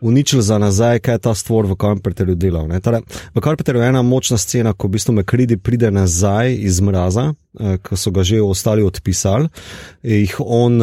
uničili 0.00 0.42
za 0.42 0.58
nazaj, 0.58 0.98
kaj 0.98 1.14
je 1.14 1.22
ta 1.28 1.34
stvor 1.34 1.68
v 1.70 1.76
Carpenterju 1.80 2.34
delal. 2.34 2.72
Tare, 2.80 3.02
v 3.34 3.44
Carpenterju 3.44 3.82
je 3.82 3.88
ena 3.92 4.02
močna 4.02 4.38
scena, 4.38 4.72
ko 4.72 4.88
v 4.88 4.96
bistvu 4.96 5.14
Mekridi 5.20 5.56
pride 5.56 5.90
nazaj 5.90 6.56
iz 6.56 6.80
mraza, 6.80 7.34
ki 7.84 7.96
so 7.96 8.10
ga 8.10 8.24
že 8.24 8.40
ostali 8.42 8.82
odpisali, 8.82 9.52
jih 10.02 10.34
on 10.40 10.80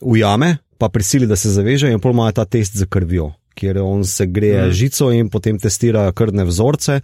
ujame, 0.00 0.56
pa 0.78 0.88
prisili, 0.88 1.26
da 1.26 1.36
se 1.36 1.50
zaveže 1.50 1.90
in 1.92 2.00
pol 2.00 2.16
ima 2.16 2.32
ta 2.32 2.44
test 2.44 2.76
za 2.76 2.86
krvjo 2.86 3.32
kjer 3.60 3.80
on 3.82 4.04
se 4.04 4.26
greje 4.26 4.66
mm. 4.66 4.72
žico 4.72 5.10
in 5.12 5.28
potem 5.30 5.58
testira 5.60 6.08
krvne 6.16 6.44
vzorce. 6.48 7.00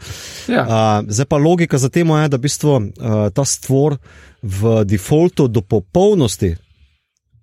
Ja. 0.48 0.62
Uh, 0.64 1.10
zdaj 1.12 1.28
pa 1.30 1.40
logika 1.40 1.78
za 1.78 1.90
tem 1.92 2.10
je, 2.10 2.28
da 2.32 2.36
v 2.36 2.46
bistvu 2.46 2.76
uh, 2.76 2.86
ta 3.34 3.44
stvor 3.44 3.98
v 4.42 4.84
defaultu 4.84 5.48
do 5.48 5.60
popolnosti, 5.62 6.54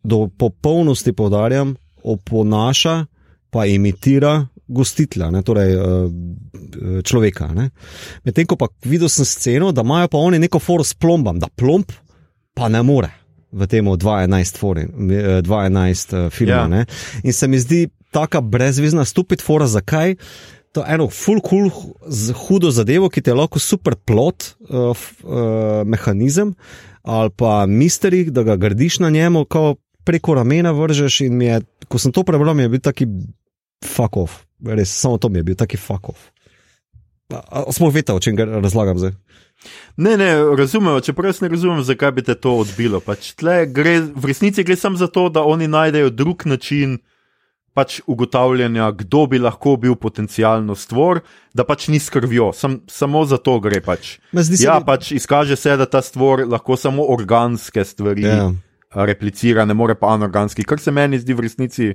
do 0.04 0.28
popolnosti 0.38 1.14
povdarjam, 1.14 1.76
oponaša 2.04 3.04
pa 3.54 3.66
imitira. 3.70 4.42
Gostitelja, 4.74 5.28
ne, 5.30 5.42
torej 5.44 5.74
človeka. 7.04 7.50
Medtem 8.24 8.48
ko 8.48 8.56
pa 8.58 8.70
videl 8.88 9.12
sem 9.12 9.28
sceno, 9.28 9.74
da 9.76 9.84
imajo 9.84 10.08
pa 10.08 10.22
oni 10.24 10.40
neko 10.40 10.58
foro 10.64 10.86
s 10.88 10.96
plombam, 10.96 11.36
da 11.38 11.52
plomb 11.52 11.92
pa 12.56 12.72
ne 12.72 12.82
more 12.82 13.12
v 13.54 13.68
tem 13.70 13.86
2011 13.86 14.58
uh, 16.14 16.30
filmu. 16.34 16.76
Yeah. 16.76 16.86
In 17.24 17.34
se 17.34 17.48
mi 17.48 17.60
zdi 17.60 17.88
tako 18.14 18.42
brezvezna, 18.42 19.06
stupid 19.06 19.42
fora, 19.42 19.68
zakaj. 19.68 20.16
To 20.74 20.82
je 20.82 20.94
eno 20.96 21.10
full 21.10 21.42
cool, 21.46 21.70
hudo 22.48 22.72
zadevo, 22.74 23.10
ki 23.10 23.22
ti 23.22 23.30
je 23.30 23.38
lahko 23.38 23.62
super 23.62 23.96
plot, 23.96 24.56
uh, 24.70 24.90
uh, 24.90 25.84
mehanizem 25.86 26.56
ali 27.04 27.30
pa 27.36 27.66
misteri, 27.68 28.24
da 28.32 28.44
ga 28.44 28.56
gradiš 28.56 29.00
na 29.00 29.10
njemu, 29.10 29.46
ko 29.46 29.76
preko 30.04 30.34
ramena 30.34 30.72
vržeš. 30.72 31.22
In 31.22 31.42
je, 31.42 31.62
ko 31.88 32.00
sem 32.00 32.12
to 32.12 32.24
prebral, 32.24 32.60
je 32.60 32.70
bil 32.70 32.80
taki 32.80 33.08
fuck 33.86 34.18
off, 34.18 34.46
res 34.64 34.92
samo 35.00 35.18
to 35.18 35.30
mi 35.30 35.40
je 35.40 35.44
bil 35.44 35.56
taki 35.56 35.78
fuck 35.78 36.10
off. 36.10 36.30
Smo 37.72 37.90
vedeli, 37.90 38.16
o 38.18 38.20
čem 38.20 38.38
razlagam 38.38 39.00
zdaj. 39.00 39.12
Ne, 39.98 40.18
ne, 40.18 40.36
razumemo, 40.58 41.00
čeprav 41.02 41.32
jaz 41.32 41.42
ne 41.42 41.50
razumem, 41.50 41.84
zakaj 41.84 42.12
bi 42.12 42.24
te 42.24 42.36
to 42.36 42.56
odbilo. 42.62 43.00
Pač 43.00 43.34
gre, 43.68 44.00
v 44.16 44.26
resnici 44.26 44.64
gre 44.64 44.76
samo 44.76 44.98
za 44.98 45.08
to, 45.08 45.30
da 45.30 45.44
oni 45.44 45.68
najdejo 45.68 46.10
drug 46.10 46.46
način 46.46 46.98
pač 47.74 48.00
ugotavljanja, 48.08 48.92
kdo 48.92 49.26
bi 49.30 49.40
lahko 49.42 49.76
bil 49.82 49.96
potencijalno 50.00 50.76
stvor, 50.78 51.24
da 51.54 51.66
pač 51.66 51.88
ni 51.90 52.00
skrvjo, 52.00 52.52
Sam, 52.54 52.80
samo 52.90 53.24
za 53.26 53.40
to 53.42 53.58
gre. 53.64 53.82
Pač. 53.82 54.18
Ja, 54.62 54.78
mi... 54.80 54.86
pač 54.86 55.12
izkaže 55.18 55.58
se, 55.60 55.76
da 55.78 55.90
ta 55.90 56.04
stvor 56.06 56.46
lahko 56.50 56.78
samo 56.80 57.06
organske 57.14 57.86
stvari 57.86 58.28
yeah. 58.28 58.54
Ja. 58.94 59.06
replicira, 59.10 59.66
ne 59.66 59.78
more 59.78 59.98
pa 60.00 60.14
anorganski, 60.14 60.66
kar 60.68 60.82
se 60.82 60.94
meni 60.94 61.22
zdi 61.22 61.34
v 61.34 61.48
resnici 61.48 61.90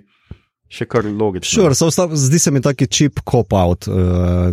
še 0.69 0.87
kar 0.91 1.07
logično. 1.07 1.63
Sure, 1.63 1.79
so, 1.79 2.09
zdi 2.19 2.43
se 2.43 2.53
mi 2.53 2.63
taki 2.65 2.91
čip 2.91 3.23
cop-out. 3.23 3.87
Uh, 3.89 4.51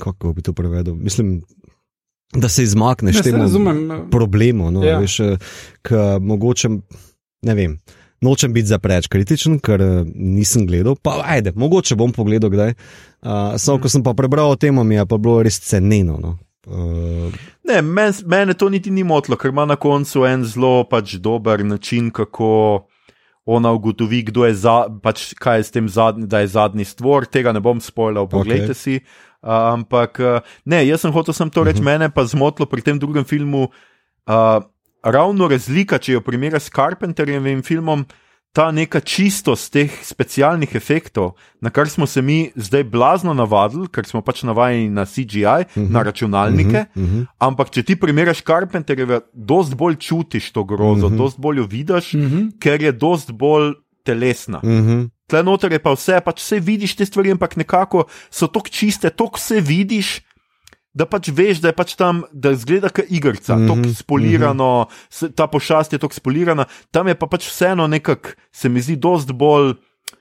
kako 0.00 0.32
bi 0.36 0.46
to 0.46 0.54
prevedel? 0.56 0.94
Mislim. 0.94 1.40
Da 2.32 2.48
se 2.48 2.62
izmakneš 2.64 3.18
temu 3.26 3.44
problemu, 4.08 4.70
no, 4.72 4.80
ja. 4.86 4.94
veš, 5.02 5.18
k, 5.84 5.98
mogoče, 6.24 6.70
ne 7.44 7.56
vem, 7.58 7.74
uh, 7.74 8.01
nočem 8.22 8.52
biti 8.52 8.70
za 8.70 8.78
preveč 8.78 9.08
kritičen, 9.12 9.58
ker 9.62 9.82
uh, 9.82 10.06
nisem 10.14 10.66
gledal. 10.66 10.96
Pa 10.96 11.18
ajde, 11.34 11.52
mogoče 11.56 11.98
bom 11.98 12.12
pogledal 12.12 12.50
kdaj. 12.50 12.74
Uh, 13.22 13.58
Samo, 13.58 13.80
ko 13.82 13.90
sem 13.92 14.02
pa 14.02 14.14
prebral 14.18 14.54
o 14.54 14.56
tem, 14.56 14.78
mi 14.86 14.94
je 14.94 15.06
pa 15.06 15.18
bilo 15.18 15.42
res 15.42 15.60
ceneno. 15.60 16.18
No. 16.22 16.36
Uh, 16.66 17.34
ne, 17.66 17.82
men, 17.82 18.14
mene 18.26 18.54
to 18.54 18.68
niti 18.70 18.90
ni 18.90 19.02
motilo, 19.02 19.36
ker 19.36 19.50
ima 19.50 19.66
na 19.66 19.76
koncu 19.76 20.26
en 20.28 20.46
zelo 20.46 20.84
pač 20.90 21.16
dober 21.18 21.64
način, 21.66 22.10
kako 22.14 22.86
ona 23.44 23.72
ugotovi, 23.74 24.22
kdo 24.22 24.46
je 24.46 24.54
za, 24.54 24.76
pač 25.02 25.32
kaj 25.34 25.58
je 25.58 25.64
s 25.66 25.74
tem 25.74 25.88
zadnji, 25.90 26.28
da 26.30 26.44
je 26.44 26.52
zadnji 26.54 26.86
stvor. 26.86 27.26
Tega 27.26 27.52
ne 27.52 27.60
bom 27.60 27.80
spoilal, 27.82 28.28
pogledajte 28.30 28.76
okay. 28.76 28.78
si. 28.78 29.00
Uh, 29.42 29.74
ampak 29.74 30.20
uh, 30.22 30.54
ne, 30.64 30.84
jaz 30.86 31.02
sem 31.02 31.10
hotel 31.14 31.34
sem 31.34 31.50
to 31.50 31.64
reči, 31.66 31.82
uh 31.82 31.82
mhm. 31.82 31.88
-huh. 31.88 31.98
mene 31.98 32.14
pa 32.14 32.24
zmotilo 32.24 32.66
pri 32.66 32.82
tem 32.82 32.98
drugem 32.98 33.24
filmu. 33.24 33.68
Uh, 34.26 34.62
ravno 35.02 35.48
razlika, 35.48 35.98
če 35.98 36.12
jo 36.12 36.20
primerjaš 36.20 36.62
s 36.62 36.74
Carpenterjevim 36.74 37.62
filmom, 37.62 38.04
ta 38.52 38.68
neka 38.70 39.00
čistost 39.00 39.72
teh 39.72 39.92
specialnih 40.04 40.74
efektov, 40.76 41.32
na 41.60 41.70
kar 41.72 41.88
smo 41.88 42.06
se 42.06 42.22
mi 42.22 42.50
zdaj 42.56 42.84
blazno 42.84 43.32
navadili, 43.34 43.88
ker 43.88 44.04
smo 44.04 44.20
pač 44.20 44.42
navajeni 44.44 44.90
na 44.92 45.06
CGI, 45.08 45.44
uh 45.44 45.76
-huh. 45.76 45.90
na 45.90 46.02
računalnike. 46.02 46.84
Uh 46.94 47.02
-huh. 47.02 47.04
Uh 47.04 47.10
-huh. 47.10 47.26
Ampak 47.38 47.70
če 47.70 47.82
ti 47.82 47.96
primerjaš 47.96 48.42
Carpenterjeve, 48.42 49.20
dost 49.32 49.74
bolj 49.74 49.96
čutiš 49.96 50.52
to 50.52 50.64
grozo, 50.64 51.06
uh 51.06 51.12
-huh. 51.12 51.16
dost 51.16 51.38
bolj 51.38 51.58
jo 51.58 51.66
vidiš, 51.66 52.14
uh 52.14 52.20
-huh. 52.20 52.52
ker 52.60 52.82
je 52.82 52.92
dost 52.92 53.32
bolj 53.32 53.72
telesna. 54.04 54.60
Uh 54.62 54.70
-huh. 54.70 55.08
Tle 55.26 55.42
noter 55.42 55.72
je 55.72 55.78
pa 55.78 55.92
vse, 55.92 56.20
pač 56.20 56.40
vse 56.40 56.60
vidiš 56.60 56.96
te 56.96 57.06
stvari, 57.06 57.30
ampak 57.30 57.56
nekako 57.56 58.04
so 58.30 58.46
tako 58.46 58.68
čiste, 58.68 59.10
tako 59.10 59.36
vse 59.36 59.60
vidiš 59.60 60.20
da 60.94 61.06
pač 61.08 61.30
veš, 61.32 61.62
da 61.64 61.70
je 61.70 61.76
pač 61.76 61.94
tam, 61.96 62.22
da 62.32 62.52
zgleda 62.56 62.90
kot 62.92 63.08
igrica, 63.08 63.56
mm 63.56 63.62
-hmm, 63.62 63.68
tako 63.68 63.94
spolirano, 63.94 64.70
mm 64.82 64.86
-hmm. 65.10 65.32
ta 65.34 65.46
pošast 65.46 65.92
je 65.92 65.98
tako 65.98 66.14
spolirana, 66.14 66.64
tam 66.90 67.08
je 67.08 67.14
pa 67.14 67.26
pač 67.26 67.48
vseeno 67.48 67.86
nekako, 67.86 68.28
se 68.52 68.68
mi 68.68 68.80
zdi, 68.80 68.96
dost 68.96 69.32
bolj. 69.32 69.74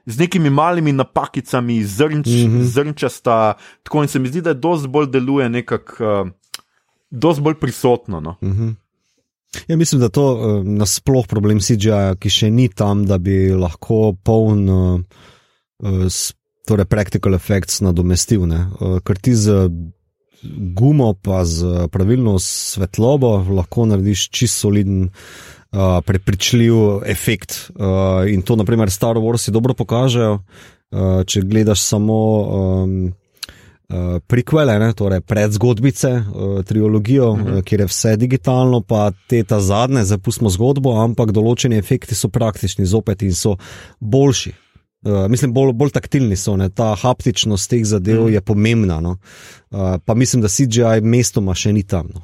Z 0.06 0.18
nekimi 0.20 0.50
malimi 0.50 0.92
napakicami, 0.92 1.84
zrnč, 1.84 2.28
mm 2.28 2.32
-hmm. 2.32 2.62
zrnčasta, 2.64 3.54
tako 3.84 4.02
in 4.02 4.08
se 4.08 4.20
mi 4.20 4.28
zdi, 4.28 4.42
da 4.42 4.50
je 4.50 4.54
dosti 4.54 4.88
bolj 4.88 5.08
deluje, 5.08 5.50
nekako, 5.50 6.04
uh, 6.04 6.30
dosti 7.12 7.42
bolj 7.42 7.56
prisotno. 7.60 8.20
No. 8.20 8.36
Mm 8.42 8.52
-hmm. 8.52 8.76
Ja, 9.68 9.78
mislim, 9.78 10.02
da 10.02 10.10
to 10.10 10.34
uh, 10.34 10.66
nasploh 10.66 11.28
problem 11.28 11.60
CGI, 11.60 12.16
ki 12.20 12.30
še 12.30 12.50
ni 12.50 12.70
tam, 12.70 13.06
da 13.06 13.18
bi 13.18 13.54
lahko 13.54 14.16
poln, 14.24 14.70
uh, 14.70 15.02
uh, 15.84 16.08
torej 16.68 16.86
practical 16.86 17.34
effects 17.34 17.82
nadomestil. 17.82 18.42
Uh, 18.42 19.00
ker 19.04 19.20
ti 19.20 19.36
z 19.36 19.70
gumo, 20.44 21.14
pa 21.14 21.46
z 21.46 21.88
pravilno 21.92 22.40
svetlobo 22.40 23.38
lahko 23.50 23.86
narediš 23.86 24.30
čist 24.30 24.60
soliden, 24.60 25.10
uh, 25.72 26.02
prepričljiv 26.06 26.76
efekt. 27.06 27.72
Uh, 27.76 28.30
in 28.32 28.42
to, 28.42 28.56
naprimer, 28.56 28.92
Star 28.92 29.16
Wars 29.16 29.50
dobro 29.50 29.74
pokažejo. 29.74 30.40
Uh, 30.92 31.24
če 31.24 31.42
gledaš 31.48 31.86
samo 31.88 32.16
um, 32.42 32.96
uh, 33.08 34.18
prikvele, 34.28 34.76
ne, 34.80 34.90
torej 34.94 35.22
predzgodbice, 35.22 36.12
uh, 36.12 36.64
trilogijo, 36.68 37.30
uh 37.32 37.40
-huh. 37.40 37.58
uh, 37.58 37.64
kjer 37.64 37.80
je 37.80 37.86
vse 37.86 38.16
digitalno, 38.18 38.82
pa 38.82 39.12
te 39.28 39.44
ta 39.44 39.60
zadnje, 39.60 40.04
zapustimo 40.04 40.50
zgodbo, 40.50 40.98
ampak 41.04 41.32
določeni 41.32 41.78
efekti 41.78 42.16
so 42.16 42.28
praktični 42.28 42.86
zopet 42.86 43.22
in 43.22 43.36
so 43.36 43.56
boljši. 44.00 44.54
Uh, 45.02 45.28
mislim, 45.30 45.54
bolj, 45.54 45.72
bolj 45.74 45.96
taktilni 45.96 46.36
so, 46.38 46.54
ne? 46.58 46.70
ta 46.70 46.92
haptičnost 46.96 47.70
teh 47.70 47.82
zadev 47.86 48.28
mm. 48.28 48.34
je 48.36 48.42
pomembna. 48.42 49.00
No? 49.02 49.16
Uh, 49.72 49.96
pa 50.06 50.14
mislim, 50.14 50.44
da 50.44 50.52
CGI 50.52 51.02
mestoma 51.02 51.56
še 51.58 51.74
ni 51.74 51.82
tam. 51.84 52.12
No? 52.14 52.22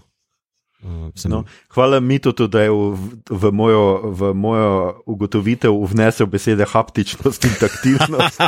Uh, 0.86 1.10
no, 1.26 1.40
hvala 1.74 1.98
mi 2.00 2.20
tudi, 2.22 2.46
da 2.54 2.62
je 2.62 2.70
v, 2.70 3.10
v, 3.30 3.52
mojo, 3.52 4.12
v 4.14 4.34
mojo 4.38 4.68
ugotovitev 5.10 5.74
vnesel 5.90 6.30
besede 6.30 6.68
haptičnost 6.70 7.50
in 7.50 7.56
taktilnost. 7.58 8.44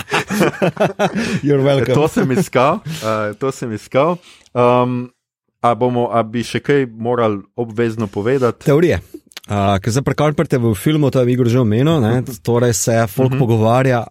to 1.97 2.07
sem 2.07 2.31
iskal. 2.37 2.83
Uh, 3.01 3.33
to 3.41 3.49
sem 3.49 3.73
iskal. 3.73 4.19
Um, 4.53 5.09
a, 5.57 5.73
bomo, 5.73 6.11
a 6.13 6.21
bi 6.21 6.45
še 6.45 6.61
kaj 6.61 6.85
morali 6.85 7.41
obvezno 7.57 8.05
povedati? 8.05 8.69
Teorije. 8.69 9.01
Uh, 9.49 9.81
Ker 9.81 9.89
za 9.89 10.05
prekarperte 10.05 10.61
v 10.61 10.77
filmu, 10.77 11.09
to 11.09 11.25
je 11.25 11.33
Igor 11.33 11.49
že 11.49 11.57
omenil, 11.65 11.97
torej 12.45 12.77
se 12.77 12.93
folk 13.09 13.33
uh 13.33 13.33
mhm. 13.33 13.35
-huh. 13.35 13.39
pogovarja, 13.39 14.05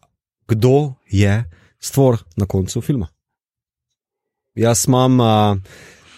kdo 0.48 0.94
je 1.10 1.44
stvor 1.80 2.18
na 2.36 2.46
koncu 2.46 2.80
filma. 2.80 3.06
Jaz 4.54 4.84
imam. 4.88 5.20
Uh, 5.20 5.58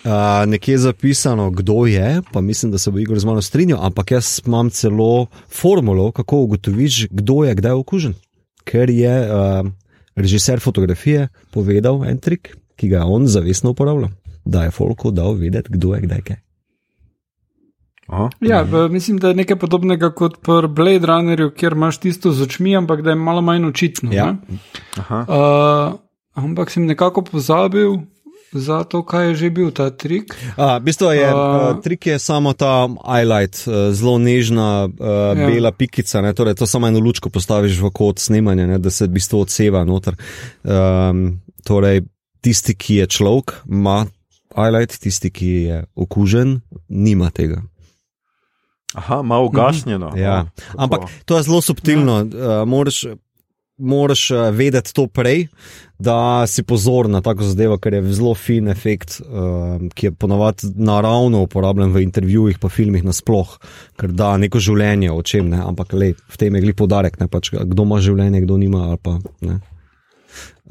Uh, 0.05 0.49
nekje 0.49 0.73
je 0.73 0.79
zapisano, 0.79 1.51
kdo 1.51 1.87
je, 1.87 2.23
pa 2.33 2.41
mislim, 2.41 2.73
da 2.73 2.79
se 2.79 2.91
bo 2.91 2.99
Igor 2.99 3.19
z 3.21 3.25
mano 3.25 3.43
strinjal, 3.43 3.85
ampak 3.85 4.11
jaz 4.11 4.41
imam 4.47 4.71
celo 4.71 5.27
formulo, 5.49 6.13
kako 6.13 6.37
ugotoviš, 6.37 7.09
kdo 7.11 7.45
je 7.45 7.55
kdaj 7.55 7.73
okužen. 7.73 8.15
Ker 8.65 8.91
je 8.91 9.29
uh, 9.29 9.69
režiser 10.17 10.61
fotografije 10.61 11.29
povedal 11.51 12.05
en 12.09 12.19
trik, 12.19 12.57
ki 12.77 12.89
ga 12.89 13.05
on 13.05 13.27
zavestno 13.27 13.71
uporablja, 13.71 14.09
da 14.45 14.65
je 14.65 14.71
Folko 14.71 15.11
dal 15.11 15.35
vedeti, 15.35 15.69
kdo 15.73 15.95
je 15.95 16.01
kdaj 16.01 16.23
kaj. 16.23 16.41
Ja, 18.41 18.65
mislim, 18.91 19.19
da 19.19 19.29
je 19.29 19.41
nekaj 19.43 19.59
podobnega 19.59 20.11
kot 20.11 20.41
pri 20.43 20.69
Blade 20.69 21.07
Runnerju, 21.07 21.51
kjer 21.51 21.73
imaš 21.73 22.01
tisto 22.03 22.33
z 22.33 22.43
očmi, 22.43 22.77
ampak 22.77 23.03
da 23.03 23.11
je 23.11 23.17
malo 23.17 23.43
manj 23.43 23.69
očitno. 23.69 24.13
Ja. 24.13 24.37
Uh, 24.97 25.99
ampak 26.35 26.71
sem 26.71 26.87
nekako 26.87 27.23
pozabil, 27.23 27.97
za 28.53 28.85
to, 28.85 29.03
kaj 29.07 29.29
je 29.29 29.35
že 29.35 29.51
bil 29.51 29.71
ta 29.71 29.91
trik. 29.95 30.35
A, 30.57 30.79
v 30.79 30.91
bistvu 30.91 31.13
je, 31.15 31.29
uh, 31.31 31.79
trik 31.83 32.07
je 32.07 32.19
samo 32.19 32.53
ta 32.53 32.91
highlight, 33.07 33.63
zelo 33.95 34.19
nežna, 34.19 34.91
uh, 34.91 35.39
ja. 35.39 35.47
bela 35.47 35.71
pikica. 35.73 36.21
Ne, 36.21 36.35
torej, 36.35 36.59
to 36.59 36.67
samo 36.67 36.91
eno 36.91 36.99
lučko 36.99 37.31
postaviš 37.31 37.79
v 37.79 37.91
kot 37.95 38.19
snemanja, 38.19 38.67
ne, 38.67 38.79
da 38.83 38.91
se 38.91 39.07
v 39.07 39.15
bistvu 39.19 39.45
odseva 39.47 39.85
noter. 39.87 40.19
Um, 40.67 41.39
torej, 41.63 42.03
tisti, 42.43 42.75
ki 42.75 43.05
je 43.05 43.07
človek, 43.07 43.63
ima 43.71 44.07
highlight, 44.57 44.99
tisti, 44.99 45.31
ki 45.31 45.47
je 45.47 45.85
okužen, 45.95 46.61
nima 46.89 47.31
tega. 47.31 47.63
Aha, 48.95 49.23
malo 49.23 49.47
ugasnjeno. 49.47 50.13
Ja. 50.17 50.47
Ampak 50.77 51.01
to 51.25 51.37
je 51.37 51.43
zelo 51.43 51.61
subtilno. 51.61 52.19
Ja. 52.19 52.23
Uh, 52.63 52.69
moraš, 52.69 53.05
moraš 53.81 54.31
eh, 54.31 54.51
vedeti 54.51 54.95
to 54.95 55.07
prej, 55.07 55.47
da 55.99 56.47
si 56.47 56.63
pozor 56.63 57.09
na 57.09 57.21
tako 57.21 57.45
zadevo, 57.45 57.79
ker 57.79 57.95
je 57.95 58.13
zelo 58.13 58.35
fin 58.35 58.69
efekt, 58.69 59.21
uh, 59.21 59.81
ki 59.95 60.07
je 60.07 60.13
ponovadi 60.13 60.73
naravno 60.77 61.43
uporabljen 61.43 61.93
v 61.93 62.03
intervjujih, 62.03 62.59
pa 62.59 62.69
filmih 62.69 63.05
nasploh, 63.05 63.57
ker 64.01 64.13
da 64.13 64.35
neko 64.41 64.61
življenje 64.61 65.13
o 65.13 65.23
čem 65.23 65.49
ne, 65.53 65.63
ampak 65.65 65.93
le, 65.93 66.13
v 66.15 66.41
tem 66.41 66.57
je 66.57 66.65
gli 66.65 66.77
podarek, 66.77 67.21
ne 67.21 67.29
pač 67.29 67.53
kdo 67.53 67.89
ima 67.89 68.01
življenje, 68.05 68.45
kdo 68.45 68.59
nima 68.61 68.87
ali 68.91 69.01
pa 69.03 69.19
ne. 69.41 69.61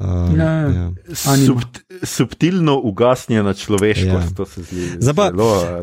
Um, 0.00 0.32
ja, 0.40 0.44
ja. 0.44 0.68
ja. 0.68 1.14
Subt, 1.14 1.82
subtilno 2.02 2.78
ugasnjena 2.88 3.52
človeškost, 3.54 4.30
ja. 4.32 4.36
to 4.36 4.46
se 4.48 4.62
zdi. 4.64 4.86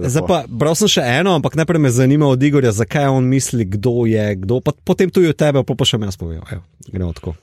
Zdaj, 0.10 0.48
bral 0.50 0.78
sem 0.80 0.90
še 0.90 1.04
eno, 1.20 1.36
ampak 1.38 1.54
najprej 1.60 1.84
me 1.84 1.92
zanima 1.94 2.26
od 2.26 2.44
Igorja, 2.44 2.72
zakaj 2.74 3.12
on 3.14 3.28
misli, 3.30 3.68
kdo 3.78 4.08
je 4.10 4.26
kdo. 4.42 4.58
Pa, 4.66 4.74
potem 4.74 5.14
tudi 5.14 5.30
od 5.30 5.38
tebe, 5.38 5.62
pa, 5.62 5.78
pa 5.78 5.86
še 5.86 6.02
me 6.02 6.10
jaz 6.10 6.18
povem. 6.18 6.42
Gremo 6.90 7.14
tako. 7.14 7.36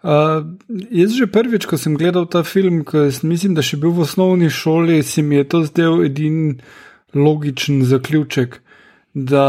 Uh, 0.00 0.42
jaz 0.90 1.12
že 1.14 1.28
prvič, 1.30 1.68
ko 1.68 1.76
sem 1.78 1.94
gledal 2.00 2.24
ta 2.26 2.40
film, 2.42 2.82
ko 2.88 3.06
mislim, 3.22 3.54
da 3.54 3.62
še 3.62 3.78
bil 3.78 3.92
v 3.94 4.02
osnovni 4.08 4.50
šoli, 4.50 5.02
se 5.06 5.22
mi 5.22 5.38
je 5.38 5.46
to 5.46 5.62
zdel 5.68 6.02
edin 6.08 6.58
logičen 7.14 7.84
zaključek, 7.84 8.58
da 9.14 9.46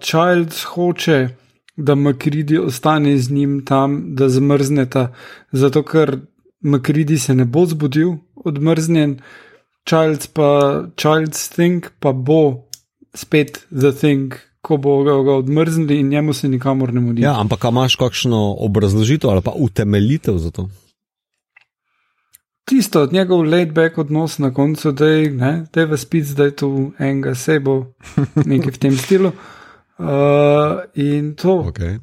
Childs 0.00 0.62
hoče 0.72 1.18
da 1.78 1.94
Makridi 1.94 2.58
ostane 2.58 3.18
z 3.18 3.30
njim 3.30 3.64
tam, 3.64 4.14
da 4.14 4.28
zmrzneta, 4.28 5.12
zato 5.52 5.82
ker 5.82 6.18
Makridi 6.60 7.18
se 7.18 7.34
ne 7.34 7.44
bo 7.44 7.66
zbudil, 7.66 8.16
odmrznjen, 8.44 9.20
Child's 9.88 10.26
pa 10.26 10.84
Child's 10.96 11.48
Thing 11.54 11.86
pa 12.00 12.12
bo 12.12 12.68
spet 13.14 13.66
The 13.70 13.92
Thing. 13.92 14.34
Ko 14.60 14.76
bo 14.76 15.02
ga, 15.06 15.14
ga 15.22 15.38
odmrznili 15.38 16.00
in 16.00 16.08
njemu 16.08 16.32
se 16.32 16.48
nikamor 16.48 16.92
ne 16.94 17.00
mudi. 17.00 17.22
Ja, 17.22 17.38
ampak 17.40 17.64
imaš 17.64 17.96
kakšno 17.96 18.56
obrazložitev 18.58 19.30
ali 19.30 19.42
pa 19.42 19.52
utemeljitev 19.56 20.38
za 20.38 20.50
to? 20.50 20.68
Tisto, 22.64 23.06
njegov 23.12 23.46
laid 23.48 23.72
back 23.72 23.98
odnos 23.98 24.38
na 24.38 24.50
koncu, 24.54 24.92
da 24.92 25.06
je 25.06 25.86
v 25.86 25.96
spit, 25.96 26.26
da 26.36 26.44
je 26.44 26.56
tu 26.56 26.92
enega 26.98 27.34
sebo, 27.34 27.94
nekaj 28.50 28.72
v 28.72 28.78
tem 28.78 28.98
stilu. 28.98 29.32
Uh, 29.98 30.86
in 30.94 31.34
to. 31.34 31.50
Okay. 31.50 31.98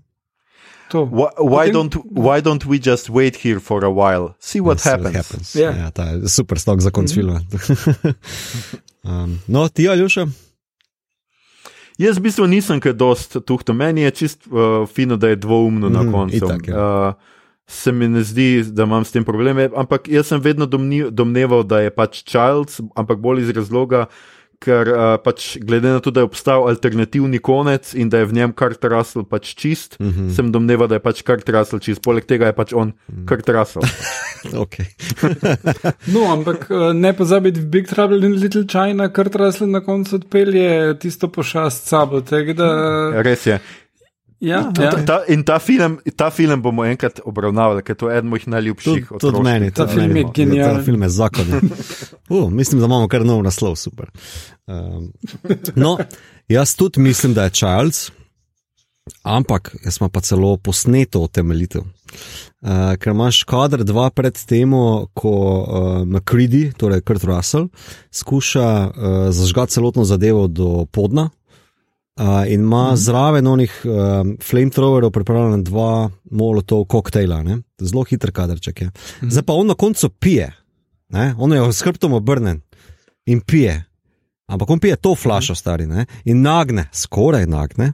to. 0.89 1.05
Why, 1.05 1.29
why, 1.37 1.71
don't, 1.71 1.93
why 2.05 2.41
don't 2.41 2.65
we 2.65 2.79
just 2.79 3.09
wait 3.09 3.35
here 3.35 3.59
for 3.59 3.83
a 3.83 3.91
while, 3.91 4.35
see 4.39 4.59
what 4.59 4.81
happens? 4.81 5.15
happens. 5.15 5.55
Yeah. 5.55 5.77
Ja, 5.77 5.89
ta 5.89 6.03
je 6.03 6.29
super 6.29 6.59
stok 6.59 6.81
za 6.81 6.91
konc 6.91 7.15
mm 7.15 7.21
-hmm. 7.21 7.41
filma. 7.41 7.41
um, 9.23 9.39
no, 9.47 9.67
ti, 9.67 9.89
Aljuša? 9.89 10.27
Jaz 11.97 12.17
v 12.17 12.21
bistvu 12.21 12.47
nisem 12.47 12.79
kaj 12.79 12.93
dost 12.93 13.37
tuhto, 13.45 13.73
meni 13.73 14.01
je 14.01 14.11
čist 14.11 14.47
uh, 14.47 14.87
fino, 14.87 15.15
da 15.17 15.27
je 15.27 15.35
dvoumno 15.35 15.89
mm 15.89 15.93
na 15.93 16.03
mhm, 16.03 16.11
koncu. 16.11 16.35
Itak, 16.35 16.67
ja. 16.67 17.07
uh, 17.07 17.13
se 17.67 17.91
mi 17.91 18.07
ne 18.07 18.23
zdi, 18.23 18.63
da 18.63 18.83
imam 18.83 19.05
s 19.05 19.11
tem 19.11 19.23
probleme, 19.23 19.69
ampak 19.75 20.07
jaz 20.07 20.27
sem 20.27 20.41
vedno 20.41 20.65
domneval, 21.11 21.63
da 21.63 21.79
je 21.79 21.89
pač 21.89 22.23
Childs, 22.23 22.81
ampak 22.95 23.19
bolj 23.19 23.41
iz 23.41 23.49
razloga, 23.49 24.05
ker 24.63 24.89
uh, 24.91 25.03
pač 25.21 25.55
glede 25.61 25.91
na 25.95 25.99
to, 26.03 26.11
da 26.11 26.23
je 26.23 26.29
obstajal 26.29 26.67
alternativni 26.71 27.39
konec 27.39 27.93
in 27.93 28.09
da 28.09 28.21
je 28.21 28.29
v 28.29 28.37
njem 28.39 28.53
Carter 28.57 28.91
Russell 28.91 29.25
pač 29.25 29.53
čist, 29.55 29.99
mm 29.99 30.09
-hmm. 30.09 30.35
sem 30.35 30.51
domneval, 30.51 30.87
da 30.87 30.95
je 30.95 31.03
pač 31.03 31.23
Carter 31.23 31.55
Russell 31.55 31.79
čist, 31.79 32.01
poleg 32.01 32.25
tega 32.25 32.45
je 32.45 32.53
pač 32.53 32.73
on 32.73 32.93
mm. 33.07 33.25
Carter 33.27 33.55
Russell. 33.55 33.83
no, 36.13 36.31
ampak 36.31 36.69
uh, 36.69 36.93
ne 36.93 37.13
pozabiti 37.13 37.59
v 37.59 37.65
Big 37.65 37.87
Trouble 37.87 38.25
in 38.25 38.33
Little 38.37 38.65
China, 38.67 39.09
Carter 39.09 39.41
Russell 39.41 39.71
na 39.71 39.81
koncu 39.81 40.15
odpelje 40.15 40.99
tisto 40.99 41.27
pošast 41.27 41.87
sabo. 41.87 42.21
Da... 42.21 43.21
Res 43.21 43.45
je. 43.45 43.59
Ja, 44.45 44.71
ja. 44.77 44.91
Ta, 45.05 45.23
in 45.27 45.43
ta 45.43 45.59
film, 45.59 45.97
ta 46.15 46.29
film 46.29 46.61
bomo 46.61 46.85
enkrat 46.85 47.19
obravnavali, 47.25 47.81
ker 47.85 47.97
to 47.97 48.09
je 48.09 48.19
eden 48.19 48.29
mojih 48.29 48.47
najljubših. 48.53 49.07
Tudi 49.09 49.21
tud 49.23 49.39
meni, 49.43 49.71
ta 49.73 49.87
film 49.89 50.17
je 50.19 50.25
genialen. 50.35 50.77
Ta 50.77 50.83
film 50.85 51.05
je 51.05 51.09
zakon. 51.09 51.55
uh, 52.29 52.51
mislim, 52.51 52.79
da 52.79 52.85
imamo 52.85 53.07
kar 53.09 53.25
nov 53.25 53.41
naslov, 53.45 53.77
super. 53.81 54.11
Um, 54.67 55.09
no, 55.75 55.97
jaz 56.47 56.75
tudi 56.77 57.01
mislim, 57.01 57.33
da 57.33 57.47
je 57.47 57.55
Charles, 57.57 58.11
ampak 59.23 59.75
jaz 59.85 59.97
smo 59.97 60.09
pa 60.09 60.21
celo 60.21 60.57
posneto 60.57 61.23
utemeljitev. 61.25 61.81
Uh, 61.81 62.93
ker 63.01 63.13
imaš 63.13 63.43
kader 63.49 63.81
dva 63.83 64.11
pred 64.13 64.37
tem, 64.45 64.77
ko 65.13 65.33
uh, 65.33 66.03
McCready, 66.05 66.69
torej 66.77 67.01
Kurt 67.01 67.25
Russell, 67.25 67.71
skuša 68.11 68.69
uh, 68.69 69.17
zažgati 69.33 69.73
celotno 69.73 70.05
zadevo 70.05 70.47
do 70.47 70.85
podna, 70.85 71.31
Uh, 72.19 72.47
in 72.47 72.61
ima 72.61 72.91
mm. 72.91 72.97
zraven 72.97 73.47
onih 73.47 73.81
um, 73.83 74.37
flamethrowerov 74.43 75.11
pripravljena 75.11 75.57
dva 75.57 76.09
molotov 76.31 76.85
koktejla, 76.85 77.41
ne? 77.43 77.57
zelo 77.79 78.03
hiter 78.03 78.31
kaderček 78.31 78.81
je. 78.81 78.87
Mm. 78.87 79.29
Zdaj 79.29 79.43
pa 79.43 79.53
on 79.53 79.67
na 79.67 79.73
koncu 79.73 80.09
pije, 80.09 80.53
ne? 81.09 81.33
on 81.37 81.53
je 81.53 81.73
s 81.73 81.83
hrbtom 81.83 82.13
obrnen 82.13 82.61
in 83.25 83.41
pije. 83.41 83.83
Ampak 84.47 84.69
on 84.69 84.79
pije 84.79 84.95
to 84.95 85.15
flašo, 85.15 85.53
mm. 85.53 85.55
stari, 85.55 85.87
ne? 85.87 86.05
in 86.25 86.41
nagne, 86.41 86.87
skoraj 86.93 87.45
nagne. 87.45 87.91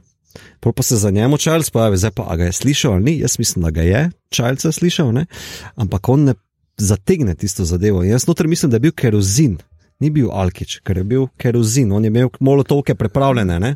Pol 0.60 0.72
pa 0.72 0.82
se 0.82 0.96
za 0.96 1.10
njemu 1.10 1.36
Charles 1.36 1.70
pojavi, 1.70 1.96
zdaj 1.96 2.10
pa 2.10 2.36
ga 2.36 2.44
je 2.44 2.52
slišal 2.52 2.92
ali 2.92 3.04
ni, 3.04 3.18
jaz 3.18 3.38
mislim, 3.38 3.62
da 3.62 3.70
ga 3.70 3.82
je 3.82 4.10
Charles 4.30 4.66
slišal, 4.70 5.12
ne? 5.12 5.26
ampak 5.74 6.08
on 6.08 6.24
ne 6.24 6.34
zategne 6.76 7.34
tisto 7.34 7.64
zadevo. 7.64 8.04
Jaz 8.04 8.26
noter 8.26 8.46
mislim, 8.46 8.70
da 8.70 8.76
je 8.76 8.80
bil 8.80 8.92
kerozin, 8.92 9.58
ni 10.00 10.10
bil 10.10 10.30
alkič, 10.30 10.78
ker 10.86 10.96
je 10.96 11.04
bil 11.04 11.26
kerozin, 11.36 11.92
on 11.92 12.04
je 12.04 12.08
imel 12.08 12.30
molotovke 12.40 12.94
pripravljene. 12.94 13.60
Ne? 13.60 13.74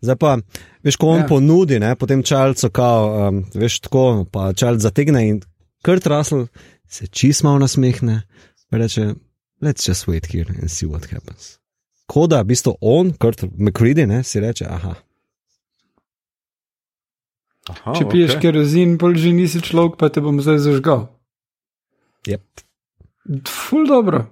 Zdaj 0.00 0.18
pa, 0.20 0.36
veš, 0.84 0.98
ko 1.00 1.14
on 1.14 1.22
ja. 1.22 1.28
ponudi, 1.28 1.78
ne, 1.82 1.94
potem 1.96 2.22
čalcu, 2.22 2.70
kao, 2.74 3.28
um, 3.28 3.42
veš, 3.54 3.80
tako, 3.86 4.24
pa 4.30 4.52
čalc 4.52 4.82
zategne 4.82 5.26
in 5.28 5.40
Kurt 5.84 6.06
Russell 6.06 6.46
se 6.88 7.06
čismal 7.06 7.58
nasmehne 7.58 8.22
in 8.72 8.78
reče: 8.78 9.14
Let's 9.62 9.88
just 9.88 10.08
wait 10.08 10.26
here 10.26 10.54
and 10.60 10.70
see 10.70 10.88
what 10.88 11.06
happens. 11.10 11.58
Koda, 12.06 12.42
v 12.42 12.52
bistvu 12.52 12.76
on, 12.80 13.12
Kurt 13.12 13.42
McCready, 13.58 14.06
ne, 14.06 14.22
si 14.24 14.40
reče: 14.40 14.66
Aha. 14.68 14.94
Aha 17.70 17.94
Če 17.94 18.06
piješ 18.10 18.36
okay. 18.36 18.42
kerozin, 18.42 18.98
pol 18.98 19.14
že 19.14 19.30
nisi 19.34 19.62
človek, 19.62 19.94
pa 19.98 20.10
te 20.10 20.22
bom 20.22 20.40
zdaj 20.42 20.58
zažgal. 20.64 21.06
Yep. 22.26 22.42
Ful 23.46 23.86
dobro. 23.86 24.26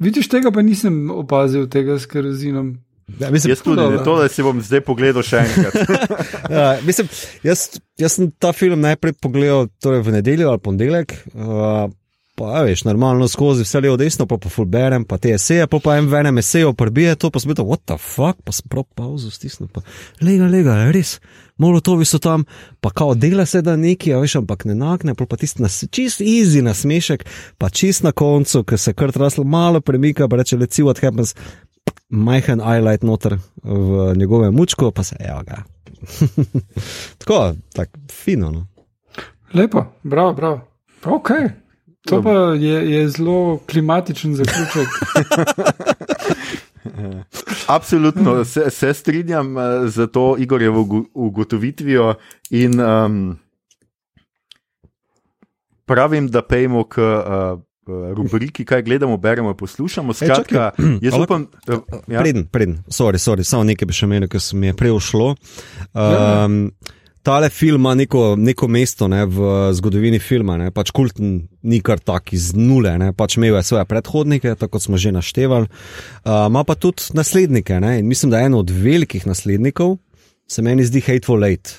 Vidiš, 0.00 0.28
tega 0.32 0.52
pa 0.52 0.64
nisem 0.64 1.08
opazil, 1.12 1.68
tega 1.72 1.98
s 2.00 2.08
kerozinom. 2.08 2.76
Ja, 3.20 3.30
mislim, 3.30 3.50
Jaz 3.50 3.60
tudi, 3.62 3.76
dobro. 3.76 4.04
to, 4.04 4.16
da 4.22 4.28
si 4.28 4.42
bom 4.42 4.58
zdaj 4.62 4.80
pogledal 4.82 5.22
še 5.22 5.44
enkrat. 5.44 5.76
ja, 6.56 6.64
mislim, 6.82 7.06
jaz, 7.46 7.68
jaz 7.98 8.16
sem 8.18 8.32
ta 8.42 8.50
film 8.52 8.82
najprej 8.82 9.14
pogledal 9.22 9.70
torej 9.82 10.02
v 10.08 10.16
nedeljo 10.18 10.50
ali 10.50 10.62
ponedeljek. 10.64 11.14
Uh, 11.34 11.86
Pa, 12.36 12.50
a 12.58 12.62
veš, 12.68 12.82
normalno 12.84 13.24
skozi 13.32 13.64
vse 13.64 13.80
levo, 13.80 13.96
desno, 13.96 14.26
pa 14.28 14.36
pa 14.36 14.50
fulberem, 14.52 15.06
pa 15.08 15.16
te 15.16 15.30
eseje, 15.32 15.64
pa 15.72 15.78
pa 15.80 15.94
en 15.96 16.10
v 16.12 16.18
enem 16.18 16.42
eseju 16.42 16.74
prbije 16.76 17.14
to, 17.16 17.30
pa 17.32 17.40
sem 17.40 17.48
bil, 17.48 17.64
what 17.64 17.80
the 17.88 17.96
fuck, 17.96 18.36
pa 18.44 18.52
sem 18.52 18.68
prav 18.68 18.84
pauzo 18.92 19.30
stisnil, 19.32 19.70
pa 19.72 19.80
lega, 20.20 20.44
lega, 20.52 20.74
res, 20.92 21.14
molotovi 21.56 22.04
so 22.04 22.20
tam, 22.20 22.44
pa 22.84 22.92
kao 22.92 23.14
dela 23.16 23.46
se 23.48 23.62
da 23.64 23.78
neki, 23.80 24.12
a 24.12 24.20
veš, 24.20 24.36
ampak 24.42 24.66
ne 24.68 24.76
nagne, 24.76 25.16
pa 25.16 25.40
tisti 25.40 25.64
nas, 25.64 25.78
čist 25.88 26.20
easy 26.20 26.60
nasmešek, 26.60 27.24
pa 27.56 27.72
čist 27.72 28.04
na 28.04 28.12
koncu, 28.12 28.66
ker 28.68 28.84
se 28.84 28.92
krt 28.92 29.16
raslo 29.22 29.46
malo 29.48 29.80
premika, 29.80 30.28
pa 30.28 30.36
reče, 30.42 30.60
let's 30.60 30.76
see 30.76 30.84
what 30.84 31.00
happens, 31.00 31.32
majhen 32.08 32.60
highlight 32.60 33.02
noter 33.02 33.38
v 33.62 34.14
njegovem 34.16 34.54
mučku, 34.54 34.90
pa 34.90 35.02
se, 35.02 35.16
evo 35.18 35.42
ga. 35.42 35.62
tako, 37.18 37.54
tako, 37.72 37.98
fino, 38.12 38.50
no. 38.50 38.66
Lepo, 39.54 39.84
bravo, 40.02 40.32
bravo. 40.32 40.60
Ok. 41.04 41.30
To 42.06 42.22
pa 42.22 42.30
je, 42.32 42.90
je 42.90 43.08
zelo 43.08 43.58
klimatičen 43.66 44.34
zaključek. 44.34 44.88
Absolutno 47.68 48.44
se, 48.44 48.70
se 48.70 48.94
strinjam 48.94 49.56
uh, 49.56 49.62
z 49.86 50.06
to 50.06 50.36
Igorjevo 50.38 50.80
ugo- 50.80 51.04
ugotovitvijo 51.14 52.14
in 52.50 52.80
um, 52.80 53.38
pravim, 55.84 56.28
da 56.28 56.42
pejmo 56.42 56.84
k 56.84 56.98
uh, 56.98 57.60
rubriki, 57.86 58.64
kaj 58.64 58.82
gledamo, 58.82 59.16
beremo, 59.16 59.54
poslušamo. 59.54 60.12
Skratka, 60.12 60.70
jaz 61.04 61.14
ali- 61.14 61.22
upam, 61.22 61.46
uh, 61.68 61.78
ja, 62.08 62.20
Preden, 62.20 62.46
preden, 62.46 62.78
sorry, 62.88 63.18
sorry, 63.18 63.44
samo 63.44 63.64
nekaj 63.64 63.86
bi 63.86 63.96
še 63.96 64.06
menil, 64.06 64.28
ker 64.28 64.40
se 64.40 64.56
mi 64.56 64.66
je 64.70 64.76
prej 64.76 64.94
ušlo. 64.96 65.34
Ja. 65.94 66.44
Um, 66.44 66.70
Tale 67.26 67.48
film 67.50 67.80
ima 67.80 67.94
neko, 67.98 68.36
neko 68.38 68.68
mesto 68.70 69.08
ne, 69.10 69.24
v 69.26 69.72
zgodovini 69.74 70.20
filma, 70.22 70.54
ne, 70.60 70.68
pač 70.70 70.92
kulten 70.94 71.48
ni 71.66 71.80
kar 71.82 71.98
tak 71.98 72.30
iz 72.36 72.52
nule, 72.54 72.92
ne, 73.02 73.08
pač 73.18 73.34
imel 73.34 73.56
je 73.58 73.64
svoje 73.66 73.82
predhodnike, 73.90 74.52
tako 74.54 74.78
smo 74.78 74.94
že 74.94 75.10
naštevali, 75.10 75.66
uh, 75.66 76.46
ima 76.46 76.62
pa 76.62 76.76
tudi 76.78 77.10
naslednike. 77.18 77.80
Ne, 77.82 77.96
in 77.98 78.06
mislim, 78.06 78.30
da 78.30 78.38
je 78.38 78.46
eno 78.46 78.60
od 78.62 78.70
velikih 78.70 79.26
naslednikov, 79.26 79.96
se 80.46 80.62
meni 80.62 80.86
zdi 80.86 81.02
Hateful 81.02 81.42
Eight. 81.44 81.74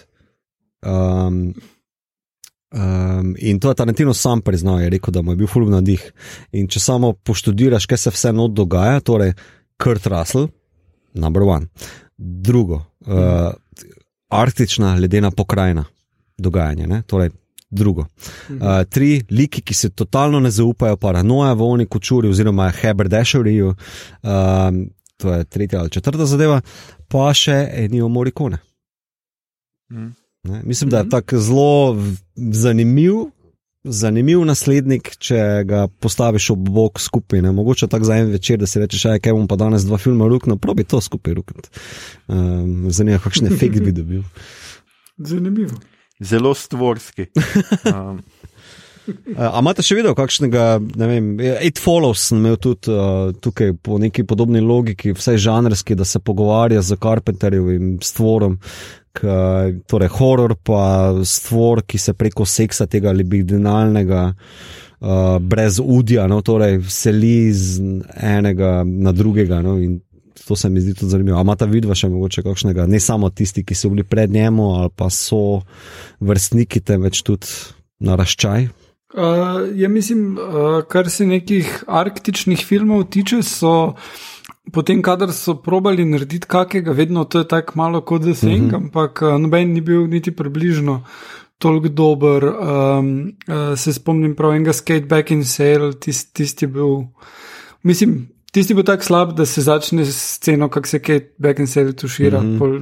Um, 0.83 1.53
Um, 2.71 3.35
in 3.39 3.59
to 3.59 3.69
je 3.71 3.75
Tarantino 3.75 4.13
sam 4.13 4.41
priznal, 4.41 4.81
je 4.81 4.89
rekel, 4.89 5.11
da 5.11 5.21
mu 5.21 5.31
je 5.31 5.35
bil 5.35 5.47
fulmin 5.47 5.77
nadih. 5.77 6.03
In 6.51 6.67
če 6.67 6.79
samo 6.83 7.13
poštudiraš, 7.13 7.85
kaj 7.87 7.97
se 7.97 8.11
vse 8.11 8.33
not 8.35 8.51
dogaja, 8.51 8.99
torej 8.99 9.33
Kurt 9.79 10.07
Russell, 10.07 10.49
number 11.13 11.43
one. 11.47 11.67
Drugo, 12.17 12.81
uh, 13.05 13.53
arktična 14.29 14.95
ledena 14.95 15.31
pokrajina, 15.31 15.85
dogajanje, 16.37 16.87
ne? 16.87 17.01
torej 17.07 17.31
drugo. 17.69 18.05
Uh, 18.49 18.83
tri 18.89 19.21
liki, 19.31 19.61
ki 19.61 19.73
se 19.73 19.89
totalno 19.89 20.39
ne 20.39 20.51
zaupajo, 20.51 20.97
paranoja 20.97 21.53
v 21.53 21.63
oni 21.63 21.85
kočuri 21.85 22.29
oziroma 22.29 22.69
heberdešeriju, 22.71 23.73
um, 24.23 24.85
to 25.17 25.33
je 25.33 25.43
tretja 25.43 25.79
ali 25.79 25.89
četrta 25.89 26.25
zadeva, 26.25 26.61
pa 27.07 27.33
še 27.33 27.67
enijo 27.85 28.07
morikone. 28.07 28.59
Mhm. 29.91 30.26
Ne? 30.47 30.61
Mislim, 30.65 30.89
da 30.89 30.97
je 30.97 31.03
Mhm. 31.03 31.09
tako 31.09 31.39
zelo 31.39 31.97
zanimiv, 32.35 33.13
zanimiv 33.83 34.41
naslednik, 34.45 35.13
če 35.17 35.63
ga 35.65 35.87
postaviš 35.87 36.49
ob 36.49 36.69
bok 36.69 36.99
skupaj. 36.99 37.41
Ne? 37.41 37.51
Mogoče 37.51 37.87
tako 37.87 38.03
za 38.03 38.15
en 38.17 38.31
večer, 38.31 38.57
da 38.59 38.67
si 38.67 38.79
rečeš, 38.79 39.05
aj 39.05 39.19
kaj 39.19 39.33
bom 39.33 39.47
pa 39.47 39.55
danes 39.55 39.85
dva 39.87 39.97
filma 39.97 40.27
ruknil, 40.27 40.57
probi 40.57 40.83
to 40.83 41.01
skupaj 41.01 41.33
rukniti. 41.33 41.69
Um, 42.27 42.87
Zanima 42.91 43.15
me, 43.17 43.23
kakšen 43.23 43.47
efekt 43.47 43.79
bi 43.79 43.91
dobil. 43.91 44.23
Zanimivo. 45.17 45.77
zelo 46.19 46.53
stvorski. 46.53 47.25
Um, 47.95 48.23
Uh, 49.07 49.39
a 49.39 49.59
imate 49.61 49.79
še 49.87 49.95
video, 49.95 50.11
kakšnega, 50.11 50.81
ne 50.99 51.07
vem, 51.07 51.27
Eight 51.39 51.79
Follows 51.79 52.25
sem 52.27 52.41
imel 52.41 52.57
tudi 52.59 52.91
uh, 52.91 53.29
tukaj 53.39 53.71
po 53.79 53.95
neki 54.03 54.25
podobni 54.27 54.59
logiki, 54.59 55.13
vsaj 55.15 55.37
žanrski, 55.45 55.95
da 55.95 56.03
se 56.03 56.19
pogovarja 56.19 56.81
z 56.83 56.97
Carpenterjevim 56.99 58.01
stvorom, 58.03 58.57
k, 59.17 59.27
torej 59.89 60.11
horor 60.19 60.55
pa 60.63 61.13
stvor, 61.25 61.81
ki 61.87 61.97
se 61.97 62.13
preko 62.13 62.45
seksa 62.45 62.85
tega 62.85 63.13
libidinalnega, 63.15 64.23
uh, 64.31 65.37
brez 65.41 65.79
udja, 65.83 66.27
no, 66.29 66.43
torej 66.45 66.83
seli 66.93 67.49
z 67.53 67.81
enega 68.21 68.81
na 68.85 69.15
drugega. 69.15 69.63
No, 69.65 69.79
in 69.81 70.01
To 70.47 70.55
se 70.55 70.69
mi 70.69 70.79
zdi 70.79 70.93
tudi 70.93 71.11
zanimivo. 71.11 71.37
A 71.37 71.41
ima 71.43 71.57
ta 71.59 71.65
vidva 71.67 71.95
še 71.97 72.07
mogoče 72.07 72.39
kakšnega, 72.45 72.85
ne 72.87 73.01
samo 73.03 73.27
tisti, 73.35 73.65
ki 73.67 73.75
so 73.75 73.89
bili 73.91 74.05
pred 74.07 74.31
njemu, 74.31 74.67
ali 74.79 74.91
pa 74.95 75.09
so 75.11 75.61
vrstniki, 76.23 76.79
temveč 76.87 77.19
tudi 77.27 77.51
naraščaj. 77.99 78.69
Uh, 79.17 79.65
ja, 79.75 79.89
mislim, 79.91 80.37
uh, 80.37 80.79
kar 80.87 81.09
se 81.11 81.27
nekih 81.27 81.83
arktičnih 81.87 82.63
filmov 82.63 83.09
tiče, 83.11 83.41
so 83.43 83.73
potem, 84.71 85.01
kadar 85.01 85.31
so 85.33 85.55
probali 85.63 86.05
narediti 86.05 86.47
kakega, 86.47 86.91
vedno 86.91 87.23
to 87.25 87.39
je 87.39 87.47
tako 87.47 87.73
malo 87.75 88.01
kot 88.01 88.21
The 88.21 88.33
Thing, 88.33 88.67
uh 88.67 88.71
-huh. 88.71 88.75
ampak 88.75 89.21
uh, 89.21 89.39
noben 89.41 89.73
ni 89.73 89.81
bil 89.81 90.07
niti 90.07 90.31
približno 90.31 91.03
toliko 91.57 91.89
dober. 91.89 92.43
Um, 92.43 93.33
uh, 93.47 93.77
se 93.77 93.93
spomnim 93.93 94.35
prav 94.35 94.55
enega 94.55 94.73
Skate 94.73 95.05
Back 95.05 95.31
in 95.31 95.45
Sail, 95.45 95.93
tisti 95.93 96.33
tist 96.33 96.61
je 96.61 96.67
bil, 96.67 97.03
mislim, 97.83 98.29
tisti 98.51 98.73
je 98.73 98.75
bil 98.75 98.83
tako 98.83 99.03
slab, 99.03 99.35
da 99.37 99.45
se 99.45 99.61
začne 99.61 100.05
s 100.05 100.35
sceno, 100.35 100.69
kako 100.69 100.87
se 100.87 100.99
Skate 100.99 101.33
Back 101.37 101.59
in 101.59 101.67
Sail 101.67 101.93
tušira, 101.93 102.37
uh 102.37 102.43
-huh. 102.43 102.59
pol, 102.59 102.79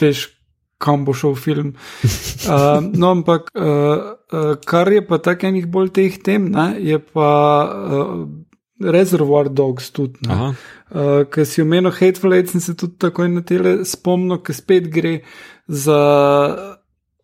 veš. 0.00 0.34
Kam 0.78 1.04
bo 1.04 1.12
šel 1.12 1.34
film. 1.34 1.74
Uh, 2.04 2.84
no, 3.00 3.10
ampak 3.10 3.50
uh, 3.54 3.64
uh, 4.32 4.56
kar 4.64 4.92
je 4.92 5.06
pa 5.06 5.18
tako 5.18 5.46
enih 5.46 5.66
bolj 5.66 5.88
teh 5.88 6.18
tem, 6.22 6.44
ne, 6.50 6.76
je 6.78 6.98
pa 6.98 7.30
uh, 7.66 8.28
Reservoir 8.80 9.48
Dogs 9.48 9.90
tudi. 9.90 10.18
Uh, 10.28 11.24
ker 11.30 11.44
si 11.46 11.62
omenil 11.62 11.90
Hateful 11.90 12.32
Eight, 12.34 12.50
sem 12.50 12.60
se 12.60 12.74
tudi 12.74 12.94
takoj 12.98 13.28
na 13.28 13.40
tele 13.42 13.84
spomnil, 13.84 14.38
ker 14.38 14.54
spet 14.54 14.88
gre 14.90 15.20
za 15.68 15.98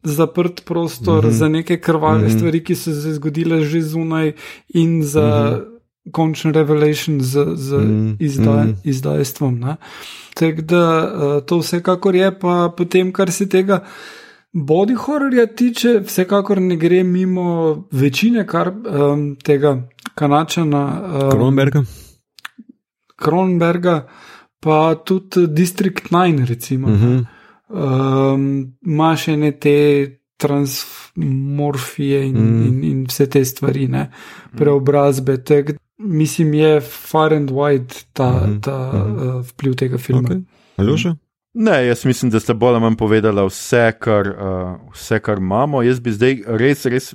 zaprt 0.05 0.65
prostor, 0.65 1.25
mm. 1.25 1.31
-hmm. 1.31 1.33
za 1.39 1.49
neke 1.49 1.77
krvave 1.81 2.19
mm. 2.19 2.25
-hmm. 2.27 2.37
stvari, 2.37 2.65
ki 2.65 2.75
so 2.75 2.93
se 2.93 3.15
zgodile 3.15 3.65
že 3.65 3.83
zunaj, 3.83 4.33
in 4.69 5.03
za 5.03 5.23
mm 5.23 5.61
-hmm. 5.61 6.13
končni 6.13 6.53
revelation 6.53 7.21
z, 7.21 7.47
z 7.55 7.73
Mhm. 7.79 8.13
izdaj, 8.21 8.65
Mhm. 8.65 8.75
izdajstvom. 8.85 9.59
ne. 9.59 9.77
Tako 10.35 10.63
da 10.63 11.13
uh, 11.15 11.43
to 11.47 11.59
vsekakor 11.59 12.15
je, 12.15 12.39
pa 12.39 12.73
potem, 12.77 13.13
kar 13.13 13.33
se 13.33 13.49
tega. 13.49 13.85
Body 14.55 14.95
horrorja 14.95 15.47
tiče, 15.47 16.01
vsekakor 16.07 16.61
ne 16.63 16.77
gre 16.77 17.03
mimo 17.05 17.85
večine 17.91 18.47
kar, 18.47 18.69
um, 18.71 19.37
tega 19.43 19.89
kanačana. 20.15 21.03
Um, 21.23 21.31
Kronberga. 21.31 21.83
Kronberga, 23.17 24.07
pa 24.61 24.95
tudi 24.95 25.47
District 25.47 26.11
9, 26.11 26.47
recimo. 26.47 26.89
Uh 26.89 26.95
-huh. 26.95 27.25
um, 28.35 28.73
ima 28.87 29.17
še 29.17 29.37
ne 29.37 29.53
te 29.53 29.75
transmorfije 30.37 32.27
in, 32.27 32.37
Mm. 32.37 32.61
mm. 32.61 32.67
in, 32.67 32.85
in 32.85 33.05
vse 33.07 33.27
te 33.27 33.45
stvari, 33.45 33.89
ne? 33.89 34.11
preobrazbe. 34.57 35.37
Tak, 35.45 35.71
mislim, 35.99 36.55
je 36.55 36.81
far 36.81 37.33
and 37.35 37.51
wide 37.51 37.95
ta, 38.13 38.31
Mhm, 38.47 38.61
ta 38.61 38.93
mhm. 38.95 39.29
uh, 39.29 39.47
vpliv 39.47 39.75
tega 39.75 39.99
filma. 39.99 40.29
Okay. 40.29 40.43
Aljoša? 40.77 41.17
Ne, 41.55 41.87
jaz 41.87 42.05
mislim, 42.05 42.31
da 42.35 42.41
ste 42.41 42.55
bolj 42.55 42.75
ali 42.75 42.81
manj 42.83 42.97
povedali 42.99 43.45
vse, 43.47 43.93
kar, 44.03 44.29
uh, 44.29 44.72
vse, 44.95 45.21
kar 45.22 45.39
imamo. 45.39 45.83
Jaz 45.87 46.01
bi 46.03 46.13
zdaj 46.13 46.41
res, 46.59 46.83
res 46.91 47.13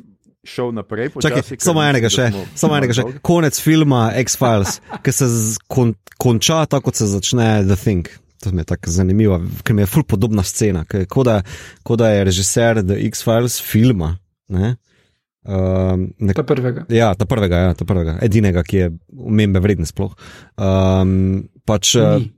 šel 0.48 0.72
naprej. 0.74 1.10
Čakaj, 1.12 1.42
počasi, 1.42 1.58
ker 1.58 1.66
samo 1.68 1.84
enega 1.84 2.10
še, 2.10 2.30
smo 2.32 2.46
samo 2.56 2.78
enega 2.80 2.96
še. 2.96 3.04
Konec 3.26 3.60
filma 3.60 4.06
X-Files, 4.24 4.80
ki 5.04 5.12
se 5.14 5.28
kon, 5.68 5.92
konča 6.18 6.64
tako, 6.72 6.88
kot 6.90 7.02
se 7.02 7.10
začne 7.12 7.50
The 7.68 7.76
Thing. 7.76 8.08
To 8.40 8.54
mi 8.56 8.64
je 8.64 8.70
tako 8.70 8.94
zanimivo, 8.96 9.42
ker 9.68 9.76
mi 9.76 9.84
je 9.84 9.90
ful 9.92 10.06
podobna 10.08 10.46
scena. 10.48 10.86
ker 10.88 11.04
Kot 11.12 11.28
da, 11.28 11.42
ko 11.84 11.98
da 12.00 12.14
je 12.14 12.24
režiser 12.30 12.80
The 12.80 12.96
X-Files 13.10 13.60
filma. 13.60 14.14
Ne? 14.56 14.78
Um, 15.44 16.14
nek, 16.24 16.38
Ta 16.40 16.44
prvega. 16.48 16.86
ja, 16.94 17.12
ta 17.20 17.28
prvega, 17.28 17.60
ja, 17.68 17.74
ta 17.76 17.84
prvega, 17.88 18.16
edinega, 18.24 18.64
ki 18.64 18.78
je 18.78 18.88
umembe 19.12 19.60
vreden 19.64 19.88
sploh. 19.88 20.16
Um, 20.56 21.50
pač, 21.68 21.98
Ni. 22.00 22.32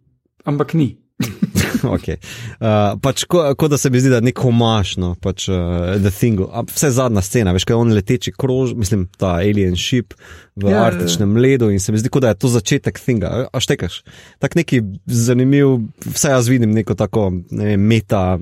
Ampak 0.50 0.74
ni. 0.74 0.96
okay. 1.96 2.18
uh, 2.60 2.96
pač, 3.02 3.24
ko, 3.30 3.44
ko 3.56 3.68
da 3.68 3.78
se 3.78 3.90
mi 3.90 4.00
zdi, 4.00 4.10
da 4.10 4.20
je 4.20 4.28
nek 4.30 4.40
homaš, 4.40 4.96
no, 5.02 5.14
pač 5.22 5.48
uh, 5.50 5.96
The 6.02 6.12
Thing, 6.14 6.42
a 6.52 6.64
vse 6.68 6.92
zadnja 6.96 7.22
scena, 7.26 7.54
veš, 7.56 7.66
kaj 7.66 7.76
je 7.76 7.82
on 7.84 7.94
leteči 7.96 8.34
krož, 8.38 8.74
mislim, 8.78 9.08
ta 9.18 9.40
alien 9.42 9.76
ship 9.80 10.14
v 10.56 10.68
Ja, 10.68 10.70
ja, 10.70 10.72
ja, 10.72 10.78
ja. 10.78 10.88
arktičnem 10.92 11.38
ledu 11.38 11.70
in 11.72 11.80
se 11.80 11.92
mi 11.92 11.98
zdi, 11.98 12.10
kot 12.12 12.22
da 12.26 12.34
je 12.34 12.42
to 12.44 12.52
začetek 12.52 13.00
Thinga. 13.00 13.48
A- 13.54 13.60
štekaš? 13.64 14.02
Tak 14.40 14.56
neki 14.60 14.82
zanimiv, 15.06 15.80
vse 16.12 16.34
jaz 16.36 16.50
vidim 16.52 16.76
neko 16.76 16.94
tako 17.00 17.32
ne 17.52 17.66
vem, 17.74 17.82
meta 17.82 18.38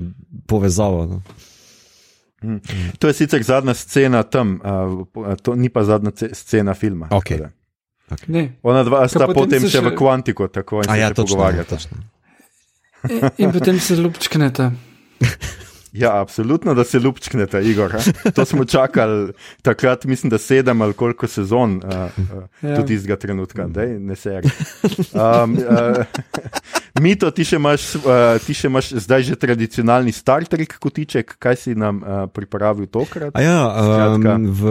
povezavo. 0.46 1.06
No. 1.06 1.22
To 2.98 3.08
je 3.08 3.14
sicer 3.14 3.42
zadnja 3.42 3.74
scena 3.74 4.22
tam, 4.22 4.60
uh, 4.64 5.36
to 5.42 5.54
ni 5.54 5.68
pa 5.68 5.84
zadnja 5.84 6.10
ce- 6.10 6.34
scena 6.34 6.74
filma. 6.74 7.08
Tako 7.08 7.36
da. 7.36 7.50
Ne. 8.26 8.56
Ona 8.62 8.82
dva 8.82 9.04
sta 9.08 9.26
potem 9.26 9.34
potem 9.44 9.68
še 9.70 9.80
v 9.84 9.92
kvantiko, 9.94 10.48
tako 10.48 10.80
in 10.82 10.88
se 10.90 10.98
ja, 10.98 11.10
točno. 11.14 11.36
pogovarjata. 11.36 11.76
točno. 11.76 11.98
In, 13.08 13.30
in 13.38 13.52
potem 13.52 13.80
se 13.80 13.96
lupčknete. 13.96 14.70
Ja, 15.92 16.20
absolutno, 16.20 16.74
da 16.74 16.84
se 16.84 16.98
lupčknete, 16.98 17.62
Igor. 17.62 17.96
a. 17.96 18.30
To 18.30 18.44
smo 18.44 18.64
čakali 18.64 19.32
takrat, 19.62 20.04
mislim, 20.04 20.30
da 20.30 20.38
sedem 20.38 20.82
ali 20.82 20.92
koliko 20.92 21.26
sezon, 21.26 21.76
uh, 21.76 21.90
uh, 22.34 22.42
Ja. 22.62 22.76
tudi 22.76 22.94
tistega 22.94 23.16
trenutka, 23.16 23.66
da 23.66 23.86
ne 23.86 24.16
se. 24.16 24.40
Um, 25.12 25.58
uh, 25.58 26.04
Mito, 27.02 27.30
ti 27.30 27.44
še, 27.44 27.56
imaš, 27.56 27.94
uh, 27.94 28.38
ti 28.46 28.54
še 28.54 28.68
imaš 28.68 28.92
zdaj 29.02 29.22
že 29.22 29.36
tradicionalni 29.36 30.12
Star 30.12 30.44
Trek 30.44 30.78
kotiček, 30.78 31.34
kaj 31.38 31.56
si 31.56 31.74
nam 31.74 32.02
uh, 32.02 32.26
pripravil 32.30 32.86
tokrat? 32.86 33.34
A 33.34 33.42
ja, 33.42 33.58
Skratka. 33.74 34.34
um, 34.36 34.46
v 34.46 34.62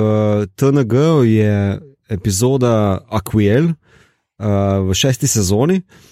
TNG 0.56 0.96
je 1.28 1.80
epizoda 2.10 3.02
Aquiel 3.12 3.74
uh, 3.74 4.88
v 4.88 4.96
šesti 4.96 5.28
sezoni, 5.28 5.82
uh, 5.84 6.09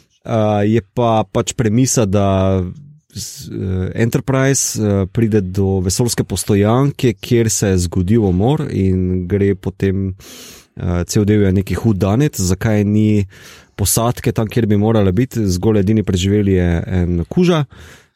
je 0.66 0.82
pa 0.94 1.24
pač 1.32 1.54
premisa, 1.54 2.06
da 2.06 2.60
uh, 2.62 3.90
Enterprise 3.96 4.82
uh, 4.82 5.08
pride 5.12 5.42
do 5.42 5.80
vesoljske 5.80 6.24
postojanke, 6.24 7.14
kjer 7.14 7.50
se 7.50 7.74
je 7.74 7.78
zgodil 7.88 8.26
umor 8.26 8.68
in 8.70 9.28
gre 9.28 9.56
potem. 9.56 10.14
Uh, 10.78 11.02
cel 11.10 11.26
del 11.26 11.42
je 11.42 11.54
neki 11.58 11.74
hud 11.74 11.98
danec, 11.98 12.38
zakaj 12.38 12.84
ni 12.86 13.26
posadke 13.78 14.30
tam, 14.32 14.46
kjer 14.46 14.68
bi 14.70 14.78
morala 14.78 15.12
biti, 15.12 15.42
zgolj 15.50 15.80
edini 15.80 16.04
preživeli 16.06 16.54
je 16.54 16.68
en 17.00 17.24
kuža, 17.30 17.64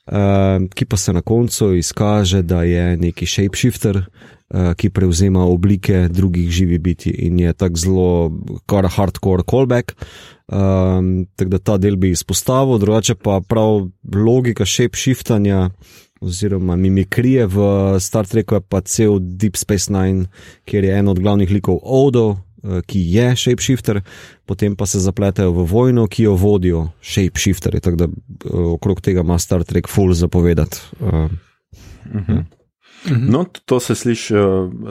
uh, 0.07 0.67
ki 0.73 0.85
pa 0.85 0.97
se 0.97 1.13
na 1.13 1.21
koncu 1.21 1.73
izkaže, 1.75 2.41
da 2.41 2.63
je 2.63 2.97
neki 2.97 3.25
shapeshifter, 3.25 3.97
uh, 3.97 4.73
ki 4.75 4.89
prevzema 4.89 5.45
oblike 5.45 6.07
drugih 6.09 6.49
živih 6.49 6.79
biti 6.79 7.09
in 7.09 7.39
je 7.39 7.53
tako 7.53 7.75
zelo 7.75 8.31
kar 8.65 8.87
hardcore 8.87 9.43
callback. 9.49 9.95
Um, 10.51 11.25
tako 11.35 11.49
da 11.49 11.57
ta 11.59 11.77
del 11.77 11.95
bi 11.95 12.11
izpostavil, 12.11 12.77
drugače 12.77 13.15
pa 13.15 13.41
prav 13.47 13.87
logika 14.15 14.65
shapeshiftanja. 14.65 15.69
Oziroma, 16.21 16.75
mimikrije 16.75 17.47
v 17.49 17.57
Star 17.99 18.27
Treku 18.29 18.55
je 18.55 18.61
pa 18.61 18.81
cel 18.81 19.17
Deep 19.19 19.55
Space 19.57 19.89
Nine, 19.89 20.27
kjer 20.69 20.83
je 20.83 20.97
en 20.99 21.07
od 21.07 21.19
glavnih 21.19 21.49
likov 21.49 21.79
Odo, 21.81 22.37
ki 22.85 23.01
je 23.15 23.35
shapeshifter, 23.35 24.01
potem 24.45 24.75
pa 24.75 24.85
se 24.85 24.99
zapletajo 24.99 25.51
v 25.51 25.65
vojno, 25.65 26.07
ki 26.07 26.23
jo 26.23 26.35
vodijo 26.35 26.87
shapeshifterji. 27.01 27.81
Tako 27.81 27.95
da 27.95 28.05
eh, 28.05 28.57
okrog 28.75 29.01
tega 29.01 29.21
ima 29.21 29.39
Star 29.39 29.63
Trek 29.63 29.89
full 29.89 30.13
zapovedati. 30.13 30.81
Uh, 30.99 31.29
No, 33.09 33.45
to 33.65 33.79
se 33.79 33.95
sliši 33.95 34.33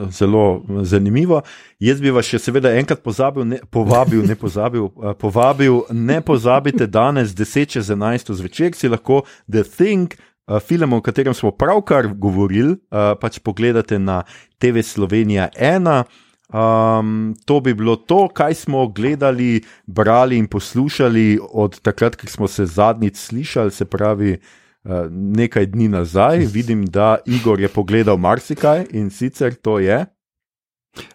zelo 0.09 0.65
zanimivo. 0.83 1.41
Jaz 1.79 2.01
bi 2.01 2.11
vas 2.11 2.27
še 2.27 2.41
seveda 2.43 2.73
enkrat 2.75 2.99
pozabil, 2.99 3.45
ne, 3.47 3.59
povabil, 3.71 4.25
ne 4.27 4.35
pozabil, 4.35 4.89
povabil, 5.19 5.77
ne 5.95 6.17
pozabite 6.21 6.89
danes 6.91 7.31
10 7.31 7.71
čez 7.77 7.87
11 7.87 8.33
zvečer, 8.35 8.75
si 8.75 8.91
lahko 8.91 9.21
The 9.47 9.63
Thing. 9.63 10.11
uh, 10.11 10.59
Film, 10.59 10.93
o 10.93 11.01
katerem 11.01 11.33
smo 11.33 11.51
pravkar 11.51 12.07
govorili, 12.17 12.75
pač 12.91 13.39
pogledate 13.39 13.99
na 13.99 14.23
TV 14.59 14.83
Slovenija 14.83 15.49
1. 15.55 16.03
Um, 16.51 17.35
to 17.45 17.59
bi 17.59 17.73
bilo 17.73 17.95
to, 17.95 18.27
kaj 18.27 18.53
smo 18.53 18.87
gledali, 18.87 19.61
brali 19.85 20.37
in 20.37 20.47
poslušali 20.47 21.39
od 21.51 21.79
takrat, 21.79 22.15
ko 22.15 22.27
smo 22.27 22.47
se 22.47 22.65
zadnjič 22.65 23.15
slišali, 23.15 23.71
se 23.71 23.85
pravi 23.85 24.37
uh, 24.83 24.91
nekaj 25.11 25.65
dni 25.65 25.87
nazaj. 25.87 26.37
Vidim, 26.37 26.85
da 26.85 27.17
Igor 27.25 27.59
je 27.59 27.67
pogledal 27.67 28.17
marsikaj 28.17 28.85
in 28.91 29.09
sicer 29.09 29.53
to 29.53 29.79
je. 29.79 30.05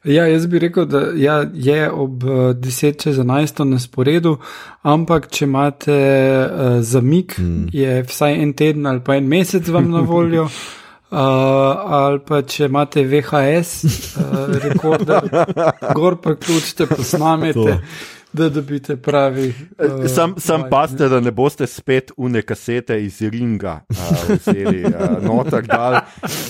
Ja, 0.05 0.25
jaz 0.27 0.47
bi 0.47 0.59
rekel, 0.59 0.87
da 0.87 1.01
ja, 1.15 1.45
je 1.53 1.91
ob 1.91 2.25
eh, 2.25 2.55
10 2.55 3.03
čez 3.03 3.19
11 3.19 3.65
na 3.65 3.79
sporedu, 3.79 4.39
ampak 4.83 5.29
če 5.29 5.45
imate 5.45 5.93
uh, 5.93 6.79
zamik, 6.81 7.37
hmm. 7.37 7.69
je 7.73 8.01
vsaj 8.09 8.41
en 8.43 8.55
teden 8.57 8.87
ali 8.87 9.05
pa 9.05 9.19
en 9.21 9.29
mesec 9.29 9.69
vam 9.69 9.91
na 9.91 10.01
voljo. 10.01 10.49
Uh, 11.07 11.19
ali 11.87 12.19
pa 12.27 12.41
če 12.43 12.67
imate 12.67 13.05
VHS, 13.07 13.85
uh, 14.19 14.57
rekorder, 14.65 15.29
gor 15.95 16.17
pa 16.19 16.33
ključite, 16.35 16.89
posnamete, 16.91 17.77
da 18.35 18.49
dobite 18.51 18.97
pravi. 18.99 19.53
Uh, 19.79 20.09
Sam, 20.11 20.35
sam 20.43 20.65
paste, 20.71 21.07
da 21.09 21.21
ne 21.23 21.31
boste 21.31 21.69
spet 21.71 22.11
une 22.17 22.43
kasete 22.43 22.99
iz 23.05 23.21
ringa 23.23 23.85
uh, 23.87 24.33
vzeli 24.33 24.83
uh, 24.91 25.15
noter 25.23 25.63
dal, 25.71 26.01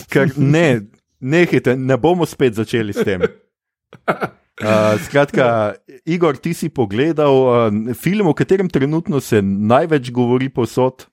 ker 0.08 0.32
ne, 0.40 0.86
nehite, 1.20 1.76
ne 1.76 2.00
bomo 2.00 2.24
spet 2.26 2.56
začeli 2.56 2.96
s 2.96 3.04
tem. 3.04 3.28
Uh, 4.56 4.96
skratka, 5.04 5.74
Igor, 6.08 6.40
ti 6.40 6.54
si 6.56 6.70
pogledal 6.72 7.42
uh, 7.44 7.92
film, 7.92 8.32
o 8.32 8.34
katerem 8.34 8.72
trenutno 8.72 9.20
se 9.20 9.42
največ 9.44 10.08
govori 10.16 10.48
posod. 10.48 11.04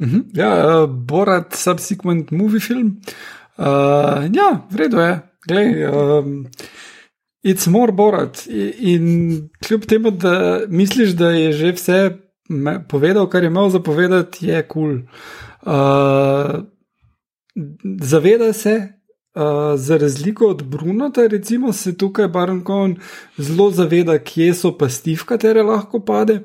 Mhm, 0.00 0.20
Ja, 0.34 0.82
uh, 0.82 0.90
Borat 0.90 1.54
subsequent 1.54 2.30
movie 2.30 2.60
film. 2.60 3.00
Uh, 3.58 4.28
ja, 4.32 4.66
v 4.70 4.76
redu 4.76 4.98
je. 5.00 5.20
Glej, 5.48 5.86
um, 5.88 6.46
it's 7.46 7.66
more 7.70 7.92
Borat. 7.92 8.46
I- 8.46 8.74
In 8.94 9.48
kljub 9.66 9.84
temu, 9.86 10.10
da 10.10 10.60
misliš, 10.68 11.10
da 11.10 11.30
je 11.30 11.52
že 11.52 11.72
vse 11.72 11.98
povedal, 12.88 13.26
kar 13.28 13.42
je 13.42 13.46
imel 13.50 13.70
zapovedati, 13.70 14.46
je 14.46 14.62
kul. 14.62 14.82
Cool. 14.82 15.02
Uh, 15.66 16.64
zaveda 18.00 18.52
se. 18.52 18.88
Uh, 19.34 19.42
za 19.76 19.96
razliko 19.96 20.46
od 20.46 20.62
Brunota, 20.64 21.26
recimo, 21.26 21.72
se 21.72 21.96
tukaj 21.96 22.28
Baron 22.28 22.62
Cohen 22.66 22.96
zelo 23.38 23.70
zaveda, 23.70 24.18
kje 24.18 24.54
so 24.54 24.72
pasti, 24.78 25.14
v 25.16 25.24
katere 25.24 25.62
lahko 25.62 26.00
pade, 26.00 26.40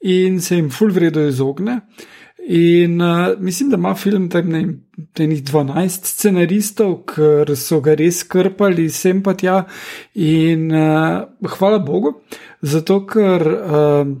in 0.00 0.40
se 0.40 0.56
jim 0.56 0.70
full 0.70 0.90
vredo 0.90 1.20
izogne. 1.28 1.80
In 2.46 3.00
uh, 3.00 3.40
mislim, 3.40 3.70
da 3.70 3.76
ima 3.76 3.94
film 3.94 4.28
tam 4.30 4.48
ne, 4.48 4.64
enih 5.18 5.42
12 5.44 6.04
scenaristov, 6.04 6.98
ker 7.08 7.56
so 7.56 7.80
ga 7.80 7.94
res 7.96 8.22
krpali 8.28 8.90
sem 8.92 9.22
pa 9.24 9.32
tja. 9.34 9.62
In 10.14 10.68
uh, 10.72 11.24
hvala 11.56 11.78
Bogu, 11.80 12.18
zato 12.60 13.00
ker 13.08 13.46
uh, 13.48 14.12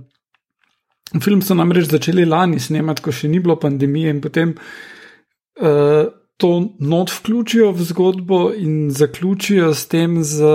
film 1.20 1.42
so 1.44 1.54
namreč 1.54 1.90
začeli 1.92 2.24
lani 2.24 2.60
snemati, 2.60 3.04
ko 3.04 3.12
še 3.12 3.28
ni 3.28 3.42
bilo 3.44 3.58
pandemije, 3.60 4.16
in 4.16 4.24
potem 4.24 4.54
uh, 4.56 6.08
to 6.40 6.50
not 6.80 7.12
vključijo 7.12 7.70
v 7.76 7.90
zgodbo 7.90 8.40
in 8.56 8.88
zaključijo 8.90 9.74
s 9.74 9.86
tem 9.88 10.22
z 10.24 10.48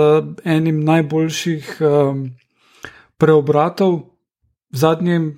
enim 0.44 0.82
najboljših 0.84 1.76
um, 1.80 2.26
preobratov 3.16 3.96
v 4.72 4.76
zadnjem 4.76 5.30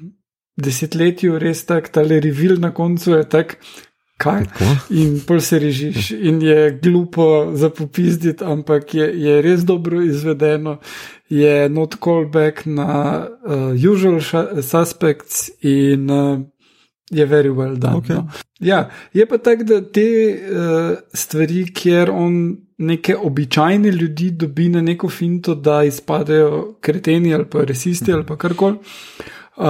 desetletju, 0.57 1.39
res 1.39 1.65
tak, 1.65 1.89
ta 1.93 2.03
revil 2.03 2.59
na 2.61 2.73
koncu 2.75 3.19
je 3.19 3.25
tak. 3.29 3.57
Kaj? 4.23 4.45
In 4.95 5.17
pol 5.27 5.41
se 5.43 5.59
režiš, 5.59 6.13
in 6.15 6.39
je 6.43 6.71
glupo 6.83 7.51
za 7.59 7.73
popizditi, 7.75 8.45
ampak 8.45 8.95
je, 8.95 9.09
je 9.19 9.41
res 9.43 9.65
dobro 9.67 10.03
izvedeno, 10.03 10.79
je 11.29 11.69
not 11.69 11.97
callback 11.99 12.63
na 12.67 13.27
uh, 13.27 13.73
usual 13.75 14.21
suspects 14.63 15.51
in 15.63 16.11
uh, 16.11 16.39
je 17.11 17.27
very 17.27 17.51
well 17.51 17.75
done. 17.77 17.97
Okay. 17.97 18.15
No. 18.15 18.29
Ja, 18.61 18.91
je 19.13 19.27
pa 19.27 19.39
tako, 19.39 19.65
da 19.65 19.81
te 19.83 20.07
uh, 20.07 20.97
stvari, 21.15 21.67
kjer 21.75 22.11
on 22.11 22.57
neke 22.79 23.17
običajne 23.17 23.91
ljudi 23.91 24.31
dobi 24.31 24.69
na 24.69 24.83
neko 24.83 25.09
finto, 25.09 25.55
da 25.55 25.83
izpadejo 25.85 26.77
kreteni 26.81 27.35
ali 27.35 27.45
pa 27.51 27.65
resisti 27.65 28.13
ali 28.13 28.27
pa 28.27 28.37
karkoli, 28.37 28.79
uh, 29.57 29.67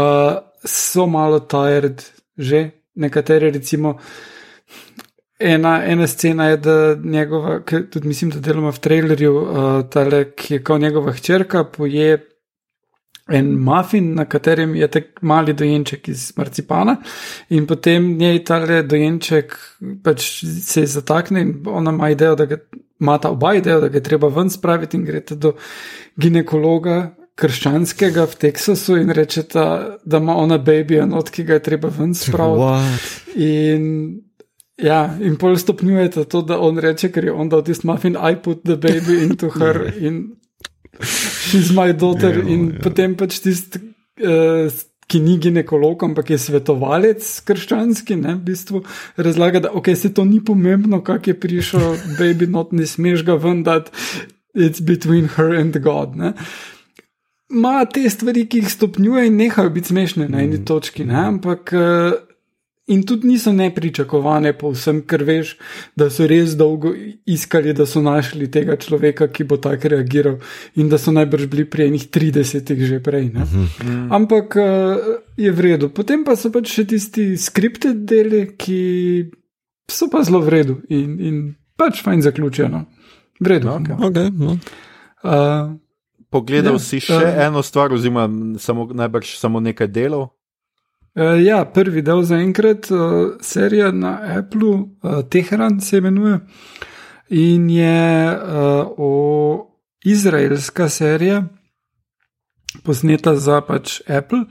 so 0.64 1.06
malo 1.06 1.40
tired, 1.40 2.02
že 2.38 2.70
nekatere 2.94 3.50
recimo. 3.50 3.98
Ena, 5.38 5.84
ena 5.84 6.06
scena 6.06 6.46
je, 6.48 6.56
da 6.56 6.94
njegova, 7.04 7.60
tudi 7.66 8.08
mislim, 8.08 8.30
da 8.30 8.40
deloma 8.40 8.70
v 8.70 8.78
trailerju, 8.78 9.32
uh, 9.36 9.88
tale, 9.90 10.24
ki 10.38 10.54
je 10.54 10.62
kot 10.62 10.80
njegova 10.80 11.12
hčerka, 11.12 11.64
poje 11.64 12.28
en 13.28 13.48
muffin, 13.58 14.14
na 14.14 14.24
katerem 14.24 14.74
je 14.76 14.88
tak 14.88 15.22
mali 15.22 15.52
dojenček 15.52 16.08
iz 16.08 16.32
marcipana, 16.36 16.96
in 17.48 17.66
potem 17.66 18.16
njej 18.18 18.44
tale 18.44 18.82
dojenček 18.82 19.56
pač 20.04 20.44
se 20.62 20.86
zatakne 20.86 21.42
in 21.42 21.54
ona 21.66 21.90
ima 21.90 22.10
idejo, 22.10 22.36
da 22.36 22.46
ga 22.46 22.56
ima 23.00 23.18
ta 23.18 23.30
oba 23.30 23.54
idejo, 23.54 23.80
da 23.80 23.88
ga 23.88 23.98
je 23.98 24.02
treba 24.02 24.28
ven 24.28 24.50
spraviti 24.50 24.96
in 24.96 25.04
greste 25.04 25.34
do 25.34 25.54
ginekologa. 26.16 27.14
Krščanskega 27.38 28.26
v 28.28 28.36
Teksasu 28.44 28.98
in 29.00 29.10
reče, 29.14 29.46
da 29.52 30.18
ima 30.18 30.36
ona 30.36 30.58
baby 30.60 31.00
enot, 31.00 31.30
ki 31.32 31.46
ga 31.48 31.56
je 31.56 31.64
treba 31.70 31.88
ven 31.88 32.12
spraviti. 32.14 33.40
In, 33.40 33.86
ja, 34.76 35.06
in 35.20 35.38
pol 35.40 35.56
stopnjujete 35.56 36.26
to, 36.28 36.42
da 36.44 36.60
on 36.60 36.78
reče, 36.82 37.08
ker 37.14 37.30
je 37.30 37.32
on 37.32 37.48
dal 37.48 37.64
tisti 37.64 37.88
muffin, 37.88 38.18
I 38.20 38.36
put 38.36 38.64
the 38.68 38.76
baby 38.76 39.22
into 39.24 39.48
her 39.56 39.88
in 40.06 40.36
she's 41.00 41.72
my 41.72 41.92
daughter. 41.92 42.38
Ja, 42.38 42.48
in 42.48 42.72
ja. 42.74 42.82
potem 42.84 43.16
pač 43.16 43.40
tisti, 43.40 43.80
uh, 44.20 44.68
ki 45.08 45.20
ni 45.20 45.38
ginekolog, 45.40 46.04
ampak 46.04 46.30
je 46.32 46.38
svetovalec 46.40 47.24
krščanski, 47.48 48.16
ne, 48.20 48.36
v 48.38 48.52
bistvu 48.52 48.82
razlaga, 49.20 49.64
da 49.66 49.72
okay, 49.76 49.96
se 49.98 50.12
to 50.14 50.24
ni 50.28 50.40
pomembno, 50.44 51.02
kak 51.04 51.32
je 51.32 51.34
prišel 51.36 51.96
baby, 52.20 52.48
not 52.48 52.72
ne 52.76 52.86
smeš 52.88 53.24
ga 53.26 53.36
ven, 53.40 53.64
da 53.66 53.82
it's 54.54 54.80
between 54.80 55.28
her 55.36 55.52
and 55.56 55.76
God. 55.82 56.16
Ne. 56.16 56.32
Ima 57.52 57.84
te 57.84 58.10
stvari, 58.10 58.46
ki 58.48 58.62
jih 58.62 58.72
stopnjuje 58.72 59.26
in 59.26 59.36
nehajo 59.36 59.70
biti 59.70 59.92
smešne 59.92 60.28
na 60.28 60.42
eni 60.42 60.64
točki, 60.64 61.04
ne? 61.04 61.18
ampak. 61.28 61.72
Uh, 61.72 62.20
In 62.86 63.04
tudi 63.06 63.28
niso 63.28 63.52
nepričakovane, 63.54 64.50
povsem, 64.58 65.04
ker 65.06 65.22
veš, 65.22 65.52
da 65.94 66.08
so 66.10 66.26
res 66.26 66.56
dolgo 66.58 66.90
iskali, 67.30 67.70
da 67.78 67.86
so 67.86 68.02
našli 68.02 68.48
tega 68.50 68.74
človeka, 68.76 69.28
ki 69.30 69.46
bo 69.46 69.56
tako 69.62 69.92
reagiral, 69.92 70.40
in 70.74 70.90
da 70.90 70.98
so 70.98 71.14
najbrž 71.14 71.46
bili 71.52 71.64
pri 71.70 71.86
enih 71.92 72.08
30-ih 72.10 72.82
že 72.88 72.98
prej. 73.00 73.30
Uh 73.30 73.42
-huh. 73.42 74.08
Ampak 74.10 74.56
uh, 74.56 74.98
je 75.36 75.52
v 75.52 75.60
redu. 75.60 75.88
Potem 75.88 76.24
pa 76.24 76.36
so 76.36 76.50
pač 76.50 76.74
še 76.74 76.84
tisti 76.84 77.36
skripted 77.36 78.02
deli, 78.04 78.50
ki 78.58 79.30
so 79.90 80.10
pa 80.10 80.22
zelo 80.22 80.40
v 80.40 80.48
redu 80.48 80.80
in, 80.88 81.20
in 81.20 81.54
pač 81.76 82.02
fajn 82.02 82.22
zaključeno. 82.22 82.84
V 83.40 83.46
redu. 83.46 83.68
Okay. 83.68 83.96
Okay, 84.10 84.30
no. 84.30 84.58
uh, 85.22 85.78
Pogledal 86.32 86.78
ja, 86.78 86.82
si 86.82 87.00
še 87.04 87.18
uh, 87.18 87.40
eno 87.46 87.62
stvar, 87.62 87.92
oziroma 87.92 88.24
samo, 88.58 88.88
najbrž 88.96 89.36
samo 89.36 89.60
nekaj 89.60 89.90
delov. 89.92 90.30
Uh, 91.12 91.36
ja, 91.44 91.60
prvi 91.68 92.00
del 92.04 92.22
za 92.24 92.38
enkrat, 92.40 92.88
uh, 92.88 93.34
serija 93.44 93.90
na 93.92 94.16
Apple, 94.38 94.70
uh, 94.72 95.20
Teheran 95.28 95.80
se 95.80 96.00
imenuje 96.00 96.38
in 97.32 97.68
je 97.70 98.32
uh, 98.32 98.88
o 98.96 99.12
izraelska 100.04 100.88
serija, 100.88 101.44
posneta 102.84 103.36
za 103.36 103.60
pač 103.60 104.00
Apple, 104.08 104.44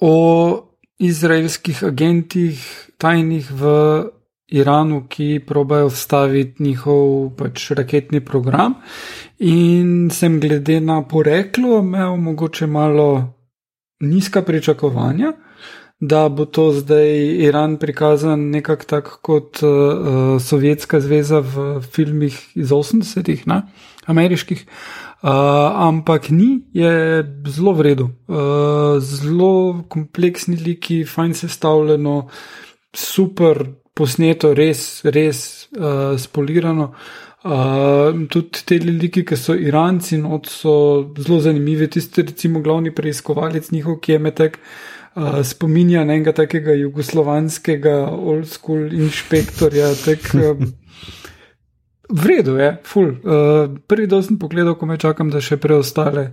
o 0.00 0.14
izraelskih 0.98 1.84
agentih, 1.84 2.60
tajnih 2.98 3.50
v 3.50 3.72
Iranu, 4.54 5.04
ki 5.08 5.40
probajo 5.46 5.88
vstaviti 5.90 6.62
njihov 6.62 7.30
pač 7.38 7.70
raketni 7.74 8.20
program. 8.24 8.74
In 9.38 10.10
sem 10.10 10.40
glede 10.40 10.80
na 10.80 11.02
poreklo 11.02 11.78
imel 11.82 12.16
mogoče 12.16 12.66
malo 12.66 13.08
nizka 14.00 14.42
pričakovanja, 14.42 15.32
da 16.00 16.28
bo 16.28 16.44
to 16.44 16.72
zdaj 16.72 17.08
Iran 17.46 17.76
prikazan 17.76 18.50
nekako 18.50 18.84
tako 18.84 19.18
kot 19.22 19.62
uh, 19.62 20.42
Sovjetska 20.42 21.00
zveza 21.00 21.40
v 21.40 21.80
filmih 21.80 22.36
iz 22.54 22.70
80-ih, 22.70 23.44
ameriških. 24.06 24.66
Uh, 25.24 25.30
ampak 25.88 26.28
ni, 26.30 26.60
je 26.72 27.24
zelo 27.48 27.72
v 27.72 27.80
redu, 27.80 28.10
uh, 28.28 29.00
zelo 29.00 29.84
kompleksni 29.88 30.56
liki, 30.56 31.04
fajn 31.08 31.32
sestavljeno, 31.34 32.28
super 32.92 33.64
posneto, 33.94 34.52
res, 34.54 35.02
res 35.04 35.68
uh, 35.78 36.18
spolirano. 36.18 36.92
Uh, 37.44 38.24
tudi 38.32 38.64
te 38.64 38.78
ljudi, 38.80 39.10
ki 39.12 39.36
so 39.36 39.54
Iranci, 39.54 40.16
not 40.18 40.48
so 40.48 40.74
zelo 41.18 41.40
zanimivi. 41.44 41.90
Tisti, 41.92 42.24
recimo, 42.30 42.62
glavni 42.64 42.94
preiskovalec 42.94 43.70
njihov, 43.70 44.00
ki 44.00 44.16
je 44.16 44.18
metek, 44.18 44.58
uh, 45.14 45.42
spominja 45.44 46.04
na 46.04 46.16
enega 46.16 46.32
takega 46.32 46.74
jugoslovanskega 46.80 47.98
old 48.10 48.48
school 48.50 48.88
inšpektorja. 48.92 49.92
Tak, 50.04 50.30
uh, 50.40 50.64
v 52.08 52.30
redu 52.32 52.56
je, 52.60 52.70
full. 52.88 53.12
Uh, 53.22 53.76
prvi 53.86 54.08
del 54.10 54.24
sem 54.24 54.40
pogledal, 54.40 54.78
ko 54.80 54.88
me 54.90 54.98
čakam, 54.98 55.30
da 55.30 55.44
še 55.44 55.60
preostale. 55.60 56.32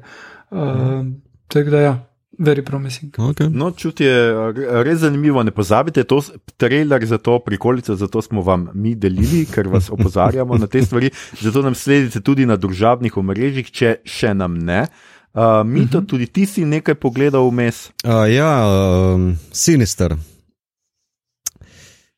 Uh, 0.50 1.04
tako 1.52 1.76
da 1.76 1.84
ja. 1.84 1.98
Very 2.40 2.64
promising. 2.64 3.12
Okay. 3.18 3.50
No, 3.52 3.72
čuti 3.72 4.04
je 4.04 4.52
res 4.84 5.00
zanimivo. 5.00 5.44
Ne 5.44 5.52
pozabite, 5.52 6.04
to 6.04 6.18
je 6.18 6.40
trailer 6.58 7.06
za 7.06 7.18
to 7.18 7.40
prikolico, 7.40 7.96
zato 7.96 8.22
smo 8.22 8.42
vam 8.42 8.70
mi 8.74 8.96
delili, 8.96 9.46
ker 9.46 9.68
vas 9.68 9.90
opozarjamo 9.96 10.58
na 10.58 10.68
te 10.68 10.82
stvari. 10.82 11.12
Zato 11.42 11.62
nam 11.62 11.76
sledite 11.76 12.22
tudi 12.22 12.46
na 12.46 12.56
družabnih 12.56 13.18
omrežjih, 13.18 13.72
če 13.72 13.96
še 14.06 14.34
nam 14.34 14.58
ne. 14.58 14.86
Uh, 15.34 15.64
mi 15.66 15.88
to 15.90 15.98
uh 15.98 16.04
-huh. 16.04 16.08
tudi 16.08 16.28
ti 16.28 16.46
si 16.46 16.66
nekaj 16.66 16.96
pogledal 16.96 17.50
vmes. 17.50 17.92
Uh, 18.04 18.34
ja, 18.34 18.68
um, 19.16 19.38
sinister. 19.52 20.16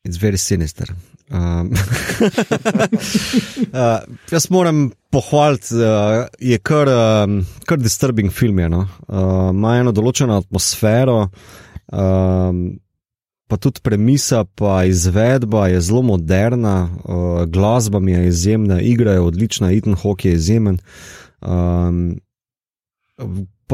It's 0.04 0.20
very 0.20 0.38
sinister. 0.38 0.94
Um, 1.32 1.72
uh, 3.72 4.00
jaz 4.32 4.50
moram 4.50 4.92
pohvaliti, 5.12 5.76
uh, 5.76 6.26
je 6.40 6.58
kar, 6.60 6.88
um, 6.90 7.46
kar 7.66 7.78
disturbing 7.80 8.32
film. 8.32 8.60
Je, 8.60 8.70
no? 8.70 8.88
uh, 9.08 9.50
ima 9.54 9.78
eno 9.80 9.94
določeno 9.96 10.38
atmosfero, 10.42 11.30
um, 11.94 12.64
pa 13.48 13.60
tudi 13.62 13.84
premisa, 13.86 14.44
pa 14.46 14.84
izvedba 14.90 15.68
je 15.72 15.82
zelo 15.88 16.04
moderna, 16.14 16.78
uh, 17.06 17.44
glasba 17.48 18.00
mi 18.04 18.12
je 18.16 18.28
izjemna, 18.28 18.82
igra 18.82 19.18
je 19.18 19.26
odlična, 19.30 19.72
Ethan 19.72 19.96
Hawke 20.04 20.30
je 20.30 20.42
izjemen. 20.42 20.80
Um, 21.42 22.20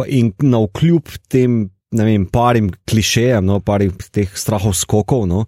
in 0.08 0.34
na 0.46 0.62
vkljub 0.64 1.10
tem 1.28 1.70
ne 1.92 2.06
vem, 2.06 2.26
parim 2.30 2.70
klišejem, 2.90 3.46
no, 3.46 3.60
parim 3.66 3.96
teh 4.14 4.30
strahov 4.38 4.76
skokov, 4.78 5.26
no, 5.30 5.46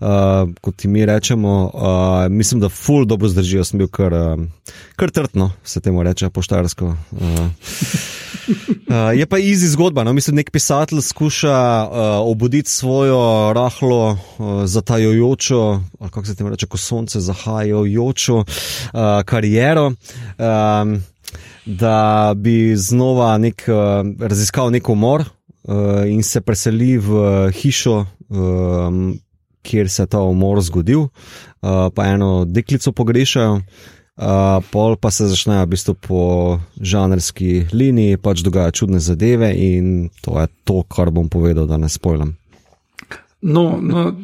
uh, 0.00 0.48
kot 0.64 0.78
ti 0.80 0.88
mi 0.88 1.04
rečemo, 1.06 1.52
uh, 1.68 2.32
mislim, 2.32 2.62
da 2.62 2.72
ful 2.72 3.04
dobro 3.04 3.28
zdržijo, 3.28 3.64
sem 3.68 3.82
bil 3.82 3.90
kar, 3.92 4.16
uh, 4.16 4.72
kar 4.96 5.12
trdno, 5.12 5.50
se 5.64 5.84
temu 5.84 6.02
reče 6.02 6.30
poštarsko. 6.30 6.94
Uh. 7.12 7.46
Uh, 8.92 9.12
je 9.14 9.26
pa 9.26 9.38
izi 9.38 9.68
zgodba. 9.68 10.04
No? 10.04 10.12
Mislim, 10.12 10.36
nek 10.36 10.50
pisatelj 10.50 11.00
skuša 11.00 11.58
uh, 11.84 12.00
obuditi 12.30 12.70
svojo 12.70 13.52
rahlo, 13.52 14.10
uh, 14.10 14.64
zatajajočo, 14.64 15.60
ali 16.00 16.10
kako 16.10 16.26
se 16.26 16.36
temu 16.36 16.50
reče, 16.50 16.66
ko 16.66 16.76
sonce 16.76 17.20
zahajajočo 17.20 18.36
uh, 18.36 18.44
kariero. 19.24 19.92
Um, 20.38 21.00
Da 21.66 22.32
bi 22.36 22.74
znova 22.76 23.38
nek, 23.38 23.62
uh, 23.70 24.02
raziskal 24.18 24.72
nek 24.74 24.88
umor, 24.88 25.22
uh, 25.68 26.02
in 26.06 26.22
se 26.22 26.40
preseli 26.40 26.96
v 26.98 27.50
hišo, 27.54 28.06
um, 28.28 29.14
kjer 29.62 29.90
se 29.90 30.02
je 30.02 30.06
ta 30.06 30.20
umor 30.20 30.60
zgodil, 30.62 31.06
uh, 31.06 31.88
pa 31.94 32.06
eno 32.06 32.44
deklico 32.44 32.92
pogrešajo. 32.92 33.60
Uh, 34.12 34.60
pol 34.70 34.98
pa 35.00 35.08
se 35.10 35.24
začnejo 35.26 35.64
v 35.64 35.70
bistvu 35.72 35.94
po 35.96 36.20
žanrski 36.76 37.72
liniji, 37.72 38.20
pač 38.20 38.42
dogajajo 38.44 38.76
čudne 38.76 39.00
zadeve, 39.00 39.48
in 39.56 40.10
to 40.20 40.36
je 40.36 40.46
to, 40.68 40.82
kar 40.84 41.08
bom 41.10 41.32
povedal, 41.32 41.64
da 41.66 41.80
ne 41.80 41.88
spojlam. 41.88 42.36
No, 43.42 43.78
no, 43.82 44.14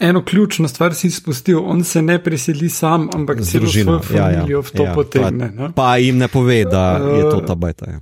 eno 0.00 0.24
ključno 0.24 0.68
stvar 0.68 0.94
si 0.94 1.06
izpustil, 1.06 1.62
on 1.64 1.84
se 1.84 2.02
ne 2.02 2.18
preseli 2.24 2.68
sam, 2.68 3.08
ampak 3.14 3.38
svojo 3.44 4.02
familijo 4.02 4.18
ja, 4.18 4.50
ja, 4.50 4.60
v 4.60 4.70
to 4.76 4.84
ja, 4.84 4.94
potegne. 4.94 5.52
Pa, 5.56 5.72
pa 5.74 5.96
jim 5.96 6.18
ne 6.18 6.28
pove, 6.28 6.64
da 6.64 6.98
je 7.16 7.22
to 7.30 7.40
ta 7.46 7.54
beta. 7.54 7.90
Ja. 7.90 8.00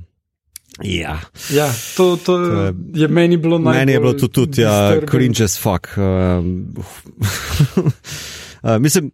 Ja, 0.83 1.21
ja 1.51 1.73
to, 1.97 2.17
to, 2.17 2.37
to 2.37 2.73
je, 2.95 3.09
meni 3.09 3.37
bilo 3.37 3.59
najbolj. 3.59 3.79
Meni 3.79 3.93
je 3.93 4.01
bilo 4.01 4.13
to 4.13 4.29
tudi, 4.29 4.63
ja, 4.63 5.01
cringe 5.11 5.45
as 5.45 5.57
fuck. 5.63 5.89
Um, 5.97 6.75
uh, 8.63 8.79
mislim, 8.79 9.11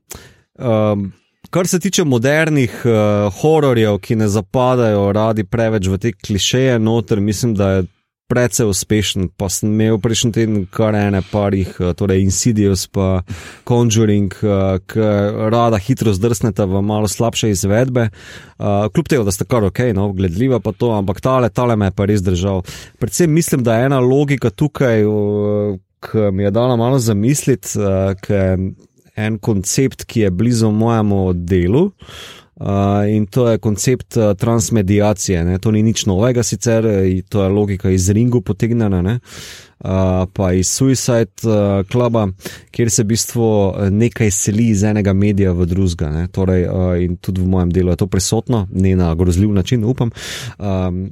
um, 0.59 1.13
kar 1.51 1.67
se 1.67 1.81
tiče 1.81 2.05
modernih 2.05 2.83
uh, 2.85 3.33
hororjev, 3.41 3.99
ki 3.99 4.17
ne 4.17 4.29
zapadajo 4.29 5.13
radi 5.13 5.45
preveč 5.45 5.87
v 5.87 5.99
te 5.99 6.13
klišeje, 6.13 6.79
noter, 6.79 7.21
mislim, 7.21 7.55
da 7.55 7.71
je 7.71 7.85
precej 8.33 8.67
uspešen. 8.67 9.29
Pa 9.37 9.51
sem 9.53 9.69
imel 9.69 9.99
prejšnji 10.01 10.31
teden 10.33 10.65
kar 10.73 10.97
ene 10.97 11.21
parih, 11.33 11.69
eh, 11.77 11.93
torej 11.93 12.25
Insidious, 12.25 12.87
pa 12.89 13.21
Conjuring, 13.69 14.33
eh, 14.33 14.79
ki 14.89 15.09
rada 15.53 15.77
hitro 15.77 16.15
zdrsnete 16.17 16.65
v 16.65 16.81
malo 16.81 17.09
slabše 17.09 17.51
izvedbe. 17.53 18.09
Uh, 18.63 18.87
kljub 18.95 19.09
temu, 19.09 19.25
da 19.27 19.33
ste 19.35 19.45
kar 19.45 19.65
ok, 19.67 19.79
no, 19.95 20.13
gledljiva 20.15 20.61
pa 20.63 20.71
to, 20.73 20.93
ampak 20.95 21.21
tale, 21.21 21.49
tale 21.51 21.75
me 21.77 21.89
je 21.91 21.95
pa 21.99 22.05
res 22.07 22.23
držal. 22.23 22.63
Predvsem 23.03 23.33
mislim, 23.33 23.65
da 23.67 23.75
je 23.75 23.87
ena 23.91 23.99
logika 23.99 24.51
tukaj, 24.51 25.03
ki 26.01 26.31
mi 26.33 26.47
je 26.47 26.53
dala 26.55 26.77
malo 26.77 27.01
zamisliti, 27.03 27.75
ker 28.23 28.37
je 28.39 28.71
en 29.17 29.39
koncept, 29.39 30.05
ki 30.05 30.21
je 30.21 30.31
blizu 30.31 30.71
mojemu 30.71 31.33
delu. 31.35 31.91
In 33.09 33.27
to 33.27 33.49
je 33.49 33.59
koncept 33.59 34.17
uh, 34.17 34.35
transmedijacije. 34.39 35.45
Ne? 35.45 35.59
To 35.59 35.71
ni 35.71 35.83
nič 35.83 36.07
novega, 36.07 36.43
sicer 36.43 36.85
to 37.29 37.43
je 37.43 37.49
logika 37.49 37.91
iz 37.91 38.11
Ringu 38.11 38.41
potegnjena, 38.41 39.19
uh, 39.83 40.29
pa 40.33 40.53
iz 40.53 40.69
Suicide 40.71 41.33
uh, 41.45 41.87
Cluba, 41.93 42.29
kjer 42.71 42.91
se 42.91 43.03
v 43.03 43.07
bistvu 43.07 43.49
nekaj 43.91 44.31
seli 44.31 44.69
iz 44.69 44.83
enega 44.83 45.13
medija 45.13 45.53
v 45.53 45.67
drugega. 45.67 46.27
Torej, 46.33 46.67
uh, 46.69 46.95
in 47.03 47.17
tudi 47.17 47.41
v 47.43 47.49
mojem 47.49 47.73
delu 47.73 47.93
je 47.93 47.97
to 47.97 48.07
prisotno, 48.07 48.67
ne 48.71 48.95
na 48.97 49.15
grozljiv 49.15 49.53
način, 49.53 49.85
upam. 49.85 50.11
Um, 50.59 51.11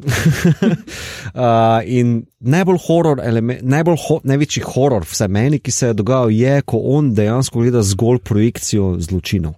uh, 1.35 1.81
in 1.85 2.23
najbolj 2.41 2.79
horor, 2.87 3.23
najbolj 3.63 3.99
ho 4.07 4.21
največji 4.25 4.63
horor 4.67 5.05
vse 5.09 5.29
meni, 5.29 5.59
ki 5.59 5.71
se 5.71 5.91
je 5.91 5.99
dogajal, 5.99 6.31
je, 6.31 6.63
ko 6.63 6.79
on 6.95 7.15
dejansko 7.15 7.61
gleda 7.61 7.83
zgolj 7.83 8.23
projekcijo 8.25 8.95
zločinov. 8.99 9.55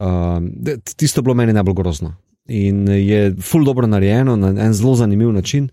Uh, 0.00 0.78
tisto 0.96 1.20
je 1.20 1.22
bilo 1.22 1.34
meni 1.34 1.52
najbolj 1.52 1.74
grozno. 1.74 2.14
In 2.48 2.88
je 2.88 3.34
ful 3.42 3.64
dobro 3.64 3.86
narejeno 3.86 4.36
na 4.36 4.54
en 4.64 4.72
zelo 4.74 4.94
zanimiv 4.94 5.32
način. 5.32 5.68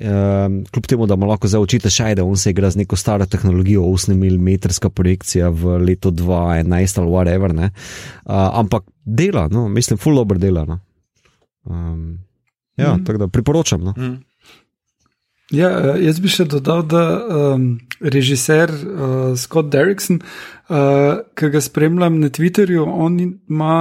Uh, 0.00 0.06
kljub 0.72 0.86
temu, 0.86 1.06
da 1.06 1.16
mu 1.16 1.26
lahko 1.28 1.48
zdaj 1.48 1.60
učite 1.60 1.90
še, 1.92 2.14
da 2.16 2.24
on 2.24 2.36
se 2.40 2.50
igra 2.50 2.70
z 2.70 2.80
neko 2.80 2.96
staro 2.96 3.26
tehnologijo, 3.26 3.82
8 3.84 4.16
mm 4.16 4.88
projekcija 4.94 5.50
v 5.52 5.76
letu 5.84 6.10
2011 6.10 7.00
ali 7.00 7.10
whatever. 7.12 7.52
Uh, 7.52 7.70
ampak 8.32 8.88
dela, 9.04 9.48
no, 9.52 9.68
mislim, 9.68 9.98
ful 9.98 10.16
dobro 10.16 10.38
dela. 10.38 10.64
No. 10.64 10.80
Um, 11.64 12.18
Ja, 12.80 12.96
mm. 12.96 13.04
tako 13.04 13.18
da 13.18 13.28
priporočam. 13.28 13.80
No. 13.80 13.94
Mm. 13.96 14.24
Ja, 15.50 15.70
eh, 15.70 15.98
jaz 16.06 16.20
bi 16.22 16.30
še 16.30 16.46
dodal, 16.50 16.84
da 16.86 17.02
um, 17.18 17.72
režiser 18.00 18.70
uh, 18.70 19.32
Scott 19.38 19.70
Derrickson, 19.72 20.20
uh, 20.70 21.26
ki 21.34 21.50
ga 21.50 21.62
spremljam 21.62 22.20
na 22.22 22.30
Twitterju, 22.30 22.86
on 22.86 23.18
ima 23.20 23.76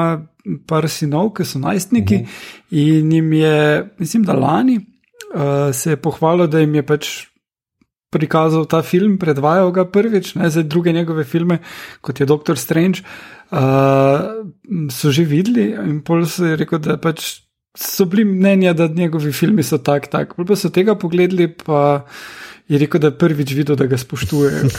par 0.69 0.87
sinov, 0.89 1.35
ki 1.37 1.45
so 1.45 1.61
najstniki 1.61 2.15
uh 2.15 2.21
-huh. 2.21 2.77
in 2.83 3.11
jim 3.11 3.33
je, 3.33 3.89
mislim, 3.99 4.23
da 4.23 4.33
lani 4.33 4.79
uh, 4.79 5.69
se 5.73 5.91
je 5.91 6.01
pohvalil, 6.01 6.47
da 6.47 6.59
jim 6.59 6.75
je 6.75 6.85
pač 6.85 7.27
prikazal 8.09 8.65
ta 8.65 8.81
film, 8.81 9.17
predvajal 9.17 9.71
ga 9.71 9.85
prvič, 9.85 10.35
ne 10.35 10.49
za 10.49 10.63
druge 10.63 10.91
njegove 10.91 11.23
filme, 11.23 11.59
kot 12.01 12.19
je 12.19 12.25
Doctor 12.25 12.57
Strange, 12.57 13.01
uh, 13.51 13.59
so 14.89 15.11
že 15.11 15.23
videli 15.23 15.69
in 15.89 16.01
pol 16.01 16.25
se 16.25 16.45
je 16.45 16.55
rekel, 16.55 16.79
da 16.79 16.97
pač 16.97 17.48
so 17.79 18.05
bili 18.05 18.25
mnenja, 18.25 18.73
da 18.73 18.87
njegovi 18.87 19.31
filmi 19.31 19.63
so 19.63 19.77
tak, 19.77 20.07
tak. 20.11 20.35
Pol 20.35 20.45
pa 20.45 20.55
so 20.59 20.69
tega 20.73 20.95
pogledali, 20.99 21.47
pa 21.53 22.05
je 22.67 22.77
rekel, 22.77 23.01
da 23.01 23.07
je 23.07 23.17
prvič 23.17 23.53
videl, 23.57 23.75
da 23.79 23.87
ga 23.89 23.97
spoštujejo. 23.97 24.69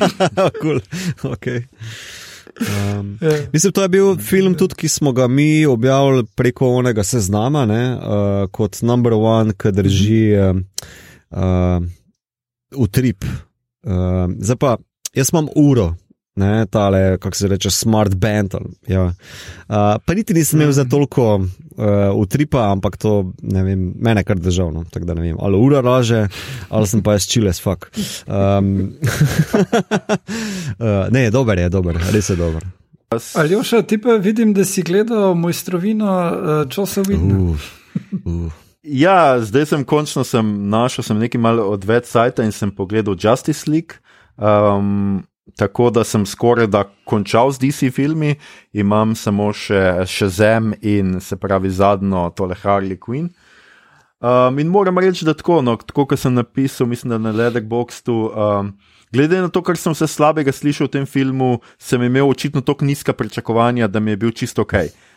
cool. 0.62 0.80
okay. 1.22 1.62
Um, 2.56 3.18
yeah. 3.20 3.42
Ja. 3.42 3.48
Mislim, 3.52 3.72
to 3.72 3.82
je 3.82 3.88
bil 3.88 4.16
film, 4.16 4.54
tudi, 4.54 4.74
ki 4.74 4.88
smo 4.88 5.12
ga 5.12 5.28
mi 5.28 5.66
objavili 5.66 6.24
preko 6.34 6.70
onega 6.80 7.04
seznama, 7.04 7.66
ne, 7.66 7.82
uh, 7.94 8.48
kot 8.50 8.80
number 8.82 9.12
one, 9.12 9.52
ki 9.52 9.72
drži 9.76 10.22
uh, 10.40 10.56
uh, 11.30 11.84
utrip. 12.76 13.24
Uh, 13.84 14.32
zdaj 14.40 14.56
pa, 14.56 14.76
jaz 15.14 15.30
imam 15.32 15.52
uro, 15.54 15.92
ne, 16.36 16.66
tale, 16.66 17.18
kako 17.18 17.36
se 17.36 17.48
reče, 17.48 17.70
smart 17.70 18.14
band. 18.14 18.54
Ja. 18.88 19.04
Uh, 19.04 19.14
pa 20.04 20.14
niti 20.14 20.34
nisem 20.34 20.60
imel 20.60 20.72
za 20.72 20.82
mhm. 20.82 20.90
toliko 20.90 21.34
uh, 21.34 21.44
utripa, 22.14 22.70
ampak 22.72 22.96
to, 22.96 23.32
ne 23.42 23.62
vem, 23.64 23.92
mene 23.98 24.24
kar 24.24 24.38
državno. 24.38 24.84
Tako 24.90 25.06
da 25.06 25.14
ne 25.14 25.20
vem, 25.20 25.36
ali 25.40 25.56
ura 25.56 25.80
laže, 25.80 26.26
ali 26.68 26.86
sem 26.86 27.02
pa 27.02 27.16
jaz 27.16 27.26
čiles, 27.26 27.60
fuk. 27.60 27.90
Um, 28.26 28.92
uh, 30.78 31.08
ne, 31.16 31.30
dober 31.30 31.58
je, 31.58 31.68
dober, 31.68 32.00
res 32.12 32.30
je 32.30 32.36
dober. 32.36 32.66
Ali 33.38 33.54
jo 33.54 33.62
še 33.62 33.84
ti 33.86 34.00
pa 34.02 34.18
vidim, 34.20 34.52
da 34.54 34.64
si 34.66 34.82
gledal 34.82 35.34
mojstrovino 35.38 36.12
uh, 36.12 36.62
časovino? 36.68 37.54
Uh, 37.54 37.66
uh. 38.24 38.62
Ja, 38.86 39.38
zdaj 39.42 39.66
sem 39.66 39.84
končno 39.84 40.22
sem 40.24 40.46
našel 40.70 41.02
sem 41.06 41.18
nekaj 41.18 41.40
malo 41.42 41.64
odveč 41.72 42.06
sajta 42.06 42.44
in 42.46 42.52
sem 42.54 42.70
pogledal 42.70 43.16
Justice 43.18 43.70
League. 43.70 43.98
Um, 44.36 45.24
tako 45.56 45.90
da 45.90 46.04
sem 46.04 46.26
skoraj 46.26 46.66
da 46.66 46.84
končal 47.04 47.50
z 47.52 47.58
DC 47.64 47.90
filmi, 47.94 48.34
imam 48.72 49.14
samo 49.16 49.50
še, 49.52 50.04
še 50.06 50.28
Zem 50.28 50.74
in 50.82 51.20
se 51.20 51.36
pravi 51.36 51.70
zadnjo 51.70 52.28
tole 52.36 52.56
Harley 52.62 52.98
Quinn. 53.00 53.32
Um, 54.20 54.58
in 54.58 54.68
moram 54.72 54.98
reči, 54.98 55.24
da 55.24 55.34
tako, 55.36 55.60
no, 55.62 55.76
tako 55.76 56.06
kot 56.12 56.20
sem 56.20 56.34
napisal, 56.34 56.88
mislim, 56.88 57.14
da 57.14 57.18
na 57.18 57.32
Letterboxdu. 57.36 58.20
Um, 58.32 58.76
Glede 59.14 59.38
na 59.38 59.48
to, 59.48 59.62
kar 59.62 59.78
sem 59.78 59.94
vse 59.94 60.08
slabega 60.10 60.52
slišal 60.52 60.88
v 60.88 60.92
tem 60.96 61.04
filmu, 61.06 61.60
sem 61.78 62.02
imel 62.02 62.26
očitno 62.26 62.60
tako 62.60 62.84
nizka 62.84 63.14
pričakovanja, 63.14 63.86
da 63.88 64.00
mi 64.02 64.12
je 64.12 64.18
bil 64.24 64.32
čisto 64.34 64.64
ok 64.66 64.74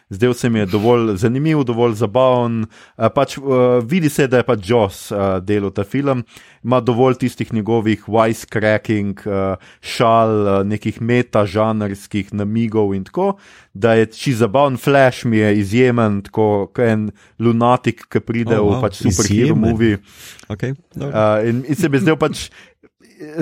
zdel 0.09 0.33
se 0.33 0.49
mi 0.49 0.59
je 0.59 0.65
dovolj 0.65 1.15
zanimiv, 1.17 1.63
dovolj 1.63 1.93
zabaven. 2.01 2.63
Uh, 2.97 3.07
pač, 3.13 3.37
uh, 3.37 3.79
vidi 3.85 4.09
se, 4.09 4.27
da 4.27 4.41
je 4.41 4.47
pač 4.47 4.69
Joss 4.69 5.11
uh, 5.11 5.37
delal 5.41 5.71
ta 5.71 5.83
film, 5.83 6.23
ima 6.63 6.79
dovolj 6.81 7.19
tistih 7.21 7.53
njegovih 7.53 8.07
wisecracking, 8.07 9.21
uh, 9.27 9.71
šal, 9.81 10.35
uh, 10.41 10.59
nekih 10.67 11.01
meta-žanrskih 11.01 12.33
namigov 12.33 12.95
in 12.97 13.05
tako, 13.07 13.35
da 13.73 13.93
je 13.93 14.09
či 14.11 14.33
zabaven, 14.33 14.77
flash 14.77 15.25
mi 15.25 15.37
je 15.37 15.53
izjemen, 15.59 16.21
kot 16.31 16.79
en 16.83 17.09
lunatik, 17.39 18.07
ki 18.09 18.19
pride 18.25 18.57
oh, 18.57 18.65
wow. 18.65 18.79
v 18.79 18.81
pač 18.87 19.01
superhero 19.05 19.55
movie. 19.55 20.01
Okay, 20.49 20.73
uh, 20.97 21.39
in, 21.45 21.61
in 21.69 21.77
se 21.77 21.89
bi 21.89 22.01
zdel 22.01 22.17
pač 22.17 22.47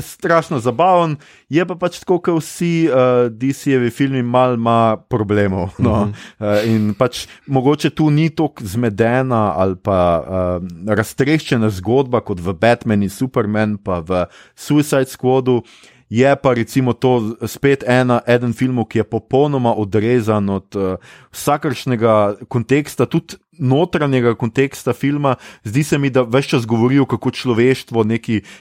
strašno 0.01 0.59
zabaven, 0.59 1.15
je 1.49 1.65
pa 1.65 1.75
pač 1.75 1.99
tako, 1.99 2.19
kot 2.19 2.41
vsi 2.41 2.89
uh, 2.89 3.27
DC-jevi 3.31 3.91
filmi, 3.93 4.23
malo 4.23 4.53
ima 4.53 4.97
problemov. 5.09 5.69
No? 5.77 5.91
Uh 5.91 6.07
-huh. 6.07 6.63
uh, 6.63 6.73
in 6.73 6.93
pač 6.93 7.27
mogoče 7.47 7.89
tu 7.89 8.09
ni 8.09 8.29
tako 8.29 8.63
zmedena 8.63 9.53
ali 9.55 9.75
pa 9.75 10.23
uh, 10.23 10.93
raztreščena 10.93 11.69
zgodba 11.69 12.21
kot 12.21 12.39
v 12.39 12.53
Batmanu, 12.53 13.09
Superman, 13.09 13.77
pa 13.77 13.99
v 13.99 14.25
Suicide 14.55 15.05
Squadu. 15.05 15.61
Je 16.09 16.35
pa 16.35 16.53
recimo 16.53 16.93
to 16.93 17.35
spet 17.47 17.83
ena, 17.83 18.21
eden 18.27 18.53
film, 18.53 18.79
ki 18.87 19.01
je 19.01 19.03
popolnoma 19.03 19.73
odrezan 19.75 20.49
od 20.49 20.75
uh, 20.75 20.95
vsakršnega 21.35 22.47
konteksta, 22.47 23.05
tudi 23.05 23.35
notranjega 23.59 24.35
konteksta 24.35 24.93
filma, 24.93 25.35
zdi 25.63 25.83
se 25.83 25.97
mi, 25.97 26.09
da 26.09 26.21
več 26.21 26.51
čas 26.53 26.65
govorijo, 26.65 27.05
kako 27.09 27.31
človeštvo 27.31 28.05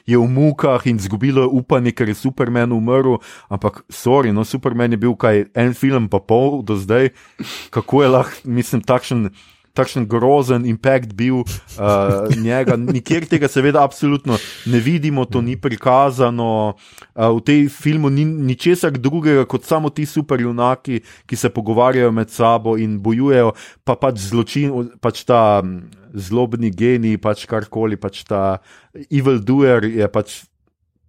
je 0.07 0.19
v 0.19 0.27
mukah 0.29 0.87
in 0.87 0.97
izgubilo 0.97 1.47
upanje, 1.49 1.93
ker 1.93 2.09
je 2.09 2.15
Superman 2.15 2.73
umrl. 2.73 3.19
Ampak, 3.49 3.85
sorry, 3.89 4.33
no, 4.33 4.45
Superman 4.45 4.93
je 4.93 4.97
bil 4.97 5.15
kaj 5.15 5.47
en 5.55 5.75
film, 5.75 6.09
pa 6.09 6.19
pol 6.19 6.63
do 6.63 6.77
zdaj, 6.77 7.11
kako 7.71 8.03
je 8.03 8.09
lahko, 8.09 8.41
mislim, 8.45 8.83
takšen 8.83 9.31
takšen 9.77 10.07
grozen 10.09 10.67
impact 10.67 11.13
bil 11.17 11.43
uh, 11.43 12.33
njega. 12.41 12.77
Nikjer 12.81 13.29
tega, 13.29 13.51
seveda, 13.53 13.85
absolutno 13.85 14.39
ne 14.67 14.81
vidimo, 14.81 15.27
to 15.29 15.43
ni 15.45 15.57
prikazano. 15.61 16.75
Uh, 17.15 17.37
v 17.37 17.45
tej 17.45 17.69
filmu 17.73 18.11
ni 18.11 18.25
ničesar 18.25 18.97
drugega 18.97 19.45
kot 19.49 19.69
samo 19.69 19.93
ti 19.93 20.07
superjunaki, 20.09 21.03
ki 21.27 21.37
se 21.37 21.53
pogovarjajo 21.53 22.13
med 22.13 22.33
sabo 22.33 22.77
in 22.81 22.99
bojujejo, 23.03 23.53
pa 23.85 23.97
pač 24.01 24.21
zločin, 24.31 24.73
pač 25.01 25.25
ta 25.29 25.61
zlobni 26.17 26.73
genij, 26.73 27.21
pač 27.21 27.45
karkoli, 27.49 28.01
pač 28.01 28.25
ta 28.25 28.59
evil 29.11 29.41
doer 29.41 29.85
je 29.85 30.09
pač. 30.09 30.43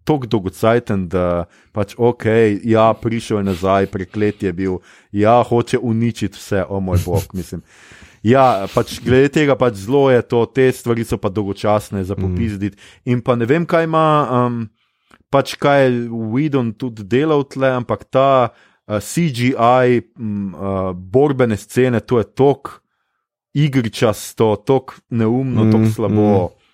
Tako 0.08 0.24
dolgocajten, 0.32 1.02
da 1.12 1.50
pač 1.76 1.92
ok, 2.00 2.24
ja, 2.64 2.86
prišel 2.96 3.42
je 3.42 3.48
nazaj, 3.50 3.90
preklet 3.92 4.46
je 4.46 4.54
bil, 4.56 4.78
ja, 5.12 5.34
hoče 5.44 5.82
uničiti 5.84 6.40
vse, 6.40 6.62
o 6.64 6.80
moj 6.80 7.02
bog, 7.04 7.36
mislim. 7.36 7.60
Ja, 8.28 8.68
pač 8.74 8.98
glede 9.04 9.30
tega, 9.38 9.56
pač 9.60 9.80
zelo 9.86 10.08
je 10.12 10.24
to, 10.28 10.44
te 10.52 10.68
stvari 10.76 11.06
so 11.08 11.20
pa 11.22 11.32
dolgočasne 11.32 12.04
za 12.04 12.18
popizditi. 12.18 12.76
Mm. 12.76 13.14
In 13.14 13.24
pa 13.24 13.38
ne 13.40 13.48
vem, 13.48 13.68
kaj 13.70 13.88
ima, 13.88 14.08
um, 14.28 14.66
pač 15.32 15.56
kaj 15.60 15.86
je 15.86 15.94
Widon 16.34 16.74
tudi 16.76 17.06
delal 17.08 17.46
tle, 17.48 17.72
ampak 17.80 18.04
ta 18.12 18.28
uh, 18.50 19.00
CGI, 19.00 20.04
um, 20.20 20.52
uh, 20.52 20.92
borbene 20.92 21.56
scene, 21.60 22.04
to 22.04 22.20
je 22.20 22.28
tok 22.28 22.78
igričasto, 23.58 24.54
tok 24.68 25.00
neumno, 25.10 25.66
mm, 25.66 25.72
tok 25.74 25.92
slabo. 25.96 26.32
Mm 26.52 26.67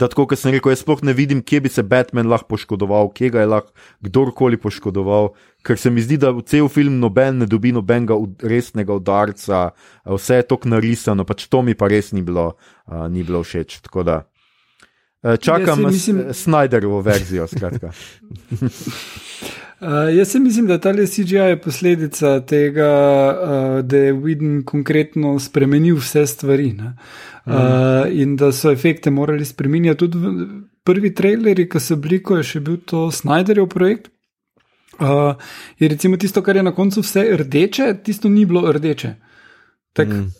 da 0.00 0.08
tako, 0.10 0.26
kot 0.30 0.40
sem 0.40 0.54
rekel, 0.54 0.72
jaz 0.74 0.82
sploh 0.82 1.02
ne 1.06 1.14
vidim, 1.16 1.42
kje 1.42 1.60
bi 1.64 1.72
se 1.72 1.84
Batman 1.86 2.28
lahko 2.30 2.54
poškodoval, 2.54 3.10
kje 3.14 3.30
ga 3.34 3.44
je 3.44 3.50
lahko 3.52 3.72
kdorkoli 4.04 4.60
poškodoval, 4.60 5.32
ker 5.66 5.80
se 5.80 5.90
mi 5.90 6.04
zdi, 6.04 6.18
da 6.20 6.32
cel 6.46 6.68
film 6.72 7.00
noben 7.02 7.42
ne 7.42 7.48
dobi 7.50 7.72
nobenega 7.74 8.18
resnega 8.42 8.94
udarca, 8.98 9.70
vse 10.06 10.40
je 10.42 10.48
tako 10.50 10.74
narisano, 10.74 11.26
pač 11.28 11.48
to 11.48 11.62
mi 11.62 11.74
pa 11.78 11.88
res 11.90 12.12
ni 12.12 12.22
bilo, 12.22 12.52
uh, 12.86 13.06
ni 13.08 13.26
bilo 13.26 13.42
všeč. 13.44 13.80
Da. 14.04 14.22
Čakam 15.40 15.82
na 15.82 15.88
mislim... 15.88 16.24
Snyderovo 16.36 17.00
verzijo. 17.00 17.46
Uh, 19.84 20.16
jaz 20.16 20.28
se 20.28 20.38
mislim, 20.40 20.66
da 20.66 20.78
ta 20.80 20.92
CGI 20.92 21.34
je 21.34 21.60
posledica 21.60 22.40
tega, 22.40 22.90
uh, 23.42 23.84
da 23.84 23.96
je 23.96 24.14
Widen 24.14 24.64
konkretno 24.64 25.38
spremenil 25.38 25.96
vse 25.96 26.26
stvari. 26.26 26.74
Uh, 27.46 27.54
mm. 27.54 28.12
In 28.12 28.36
da 28.36 28.52
so 28.52 28.70
efekte 28.70 29.10
morali 29.10 29.44
spremenjati. 29.44 29.98
Tudi 29.98 30.18
prvi 30.84 31.14
traileri, 31.14 31.68
ki 31.68 31.80
so 31.80 31.96
bili, 31.96 32.22
ko 32.22 32.38
je 32.40 32.46
še 32.48 32.60
bil 32.60 32.78
to 32.86 33.10
Snyderjev 33.12 33.66
projekt. 33.68 34.08
Uh, 35.00 35.34
je 35.78 35.88
recimo 35.88 36.16
tisto, 36.16 36.42
kar 36.42 36.56
je 36.56 36.62
na 36.62 36.72
koncu 36.72 37.02
vse 37.04 37.26
rdeče, 37.42 37.90
tisto 38.04 38.28
ni 38.28 38.46
bilo 38.48 38.72
rdeče. 38.72 39.10
Tak, 39.92 40.08
mm. 40.08 40.30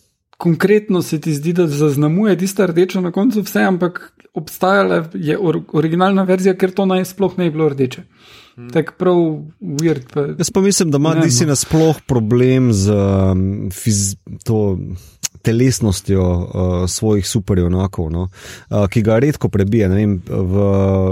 Konkretno 0.41 1.03
se 1.03 1.21
ti 1.21 1.35
zdi, 1.35 1.53
da 1.53 1.67
zaznamuje 1.67 2.39
tisto 2.39 2.67
rdečo 2.67 3.01
na 3.01 3.13
koncu 3.13 3.45
vse, 3.45 3.61
ampak 3.63 4.01
obstajala 4.35 5.05
je 5.15 5.37
or 5.39 5.61
originalna 5.73 6.25
verzija, 6.25 6.57
ker 6.57 6.73
to 6.73 6.89
naj 6.89 7.05
sploh 7.13 7.37
ne 7.39 7.51
bi 7.51 7.55
bilo 7.59 7.69
rdeče. 7.69 8.07
Hmm. 8.09 8.44
Tako 8.73 8.93
prav 8.99 9.17
weird. 9.61 10.03
Pa, 10.13 10.21
Jaz 10.21 10.51
pa 10.51 10.61
mislim, 10.61 10.91
da 10.91 10.97
ima 10.97 11.15
Disi 11.15 11.45
no. 11.45 11.49
nasploh 11.49 11.97
problem 12.07 12.73
z 12.73 12.91
um, 12.93 13.71
fiz, 13.73 14.17
to 14.45 14.79
telesnostjo 15.45 16.23
uh, 16.25 16.75
svojih 16.91 17.27
superjunakov, 17.29 18.11
no? 18.13 18.29
uh, 18.29 18.87
ki 18.89 19.03
ga 19.05 19.19
redko 19.23 19.49
prebije. 19.53 19.89
Vem, 19.93 20.17
v 20.25 20.65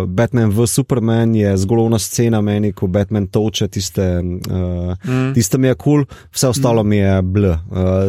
Batman 0.09 0.51
v 0.51 0.67
Superman 0.67 1.35
je 1.37 1.53
zgolovna 1.61 2.01
scena 2.03 2.41
meni, 2.41 2.73
ko 2.73 2.89
Batman 2.91 3.29
toče 3.33 3.69
tiste, 3.69 4.07
uh, 4.23 4.95
mm. 4.97 5.33
tiste 5.37 5.61
mi 5.61 5.69
je 5.69 5.75
kul, 5.75 6.05
cool, 6.07 6.23
vse 6.33 6.53
ostalo 6.53 6.85
mm. 6.85 6.89
mi 6.89 7.01
je 7.03 7.15
bl. 7.23 7.49
Uh, 7.53 7.59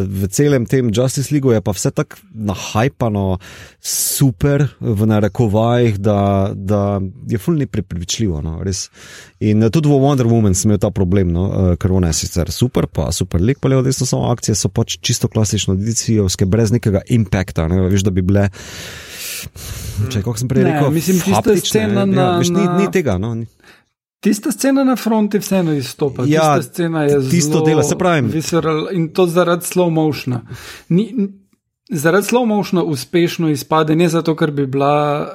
v 0.08 0.32
celem 0.32 0.66
tem 0.66 0.92
Justice 0.94 1.34
League 1.34 1.54
je 1.54 1.62
pa 1.62 1.76
vse 1.76 1.92
tako 1.92 2.24
nahajpano, 2.34 3.38
super 3.84 4.68
v 4.80 5.06
narekovajih, 5.12 6.00
da, 6.00 6.52
da 6.56 7.02
je 7.30 7.38
fulni 7.38 7.68
pripričljivo. 7.68 8.42
No? 8.42 8.62
Res, 8.64 8.88
In 9.44 9.60
tudi 9.68 9.92
v 9.92 10.00
Wonder 10.00 10.24
Woman 10.24 10.56
sem 10.56 10.72
imel 10.72 10.80
ta 10.80 10.88
problem, 10.94 11.34
no, 11.36 11.44
uh, 11.50 11.74
ker 11.76 11.92
ona 11.92 12.14
je 12.14 12.24
sicer 12.24 12.48
super, 12.54 12.88
pa 12.88 13.10
super 13.12 13.44
lik, 13.44 13.60
pa 13.60 13.68
levo 13.68 13.84
desno 13.84 14.08
samo 14.08 14.30
akcije 14.32 14.56
so 14.56 14.72
pač 14.72 14.96
čisto 15.04 15.28
klasično 15.28 15.76
edicijovske, 16.14 16.46
brez 16.46 16.72
nekega 16.72 17.02
impakta, 17.10 17.68
ne, 17.68 17.82
veš, 17.90 18.04
da 18.04 18.12
bi 18.12 18.22
bile. 18.22 18.50
Če, 20.10 20.22
kako 20.24 20.38
sem 20.40 20.48
prej 20.50 20.64
Ne, 20.64 20.74
rekel, 20.74 20.92
mislim, 20.92 21.20
tista 21.20 21.42
haptične, 21.42 21.70
scena 21.70 22.00
ja, 22.00 22.06
na- 22.06 22.38
veš, 22.40 22.50
ni, 22.50 22.68
ni 22.78 22.92
tega. 22.92 23.18
No, 23.18 23.34
ni. 23.36 23.48
Tista 24.24 24.52
scena 24.52 24.86
na 24.88 24.96
fronti 24.96 25.40
vseeno 25.40 25.74
izstopa. 25.76 26.24
Ja, 26.28 26.56
Tista 26.56 26.74
scena 26.74 27.04
je 27.04 27.18
tisto 27.30 27.58
zelo 27.60 27.66
dela, 27.66 27.84
saj 27.84 27.98
pravim. 28.00 28.30
Visceral, 28.32 28.88
in 28.96 29.10
to 29.12 29.28
zaradi 29.28 29.68
slow 29.68 29.92
motiona. 29.92 30.42
Ni, 30.90 31.10
zaradi 31.92 32.28
slow 32.28 32.46
motiona 32.48 32.84
uspešno 32.84 33.50
izpade, 33.52 33.96
ne 33.96 34.08
zato, 34.10 34.36
ker 34.36 34.52
bi 34.52 34.66
bila 34.66 35.28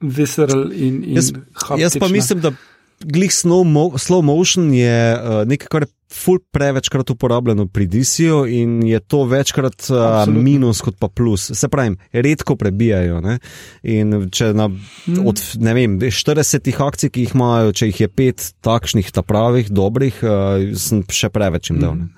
visceral 0.00 0.72
in, 0.72 1.02
in 1.04 1.16
Jaz, 1.20 1.32
jaz 1.32 1.36
pa 1.52 1.74
haptična. 1.76 2.08
mislim, 2.08 2.40
da 2.40 2.52
glih 3.00 3.30
slow, 3.30 3.64
mo 3.64 3.90
slow 3.90 4.22
motion 4.22 4.72
je 4.74 4.96
uh, 5.14 5.44
nekaj, 5.44 5.68
kar 5.68 5.84
je 5.84 5.92
ful 6.12 6.38
prevečkrat 6.50 7.10
uporabljeno 7.10 7.66
pri 7.66 7.86
DC-ju 7.86 8.46
in 8.46 8.82
je 8.82 9.00
to 9.00 9.24
večkrat 9.24 9.86
uh, 9.90 9.96
Absolutno. 9.96 10.42
minus 10.42 10.80
kot 10.80 10.96
pa 10.98 11.08
plus. 11.08 11.50
Se 11.54 11.68
pravi, 11.68 11.96
redko 12.12 12.56
prebijajo. 12.56 13.20
Ne? 13.20 13.38
In 13.82 14.30
če 14.30 14.52
na, 14.54 14.68
Mhm. 14.68 15.26
od 15.26 15.38
ne 15.58 15.74
vem, 15.74 15.98
40 16.00 16.80
akcij, 16.82 17.10
ki 17.10 17.20
jih 17.20 17.34
imajo, 17.34 17.72
če 17.72 17.86
jih 17.86 18.00
je 18.00 18.08
pet 18.08 18.52
takšnih, 18.60 19.10
ta 19.10 19.22
pravih, 19.22 19.70
dobrih, 19.70 20.18
uh, 20.22 20.74
sem 20.74 21.02
še 21.02 21.28
preveč 21.28 21.70
jim 21.70 21.78
dal. 21.78 21.94
ne. 21.94 22.08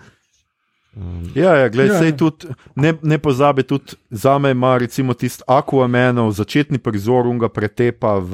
Ja, 1.34 1.56
ja, 1.56 1.68
gled, 1.68 1.88
Ja, 1.88 2.02
ja, 2.04 2.12
tudi, 2.12 2.46
ne, 2.76 2.92
ne 3.02 3.18
pozabi, 3.18 3.62
tudi 3.62 3.96
za 4.10 4.38
me 4.38 4.50
ima 4.50 4.78
recimo 4.78 5.14
tisti 5.14 5.42
Aquamenov 5.46 6.32
začetni 6.32 6.78
prizor 6.78 7.26
unga 7.26 7.48
pretepa 7.48 8.18
v, 8.18 8.32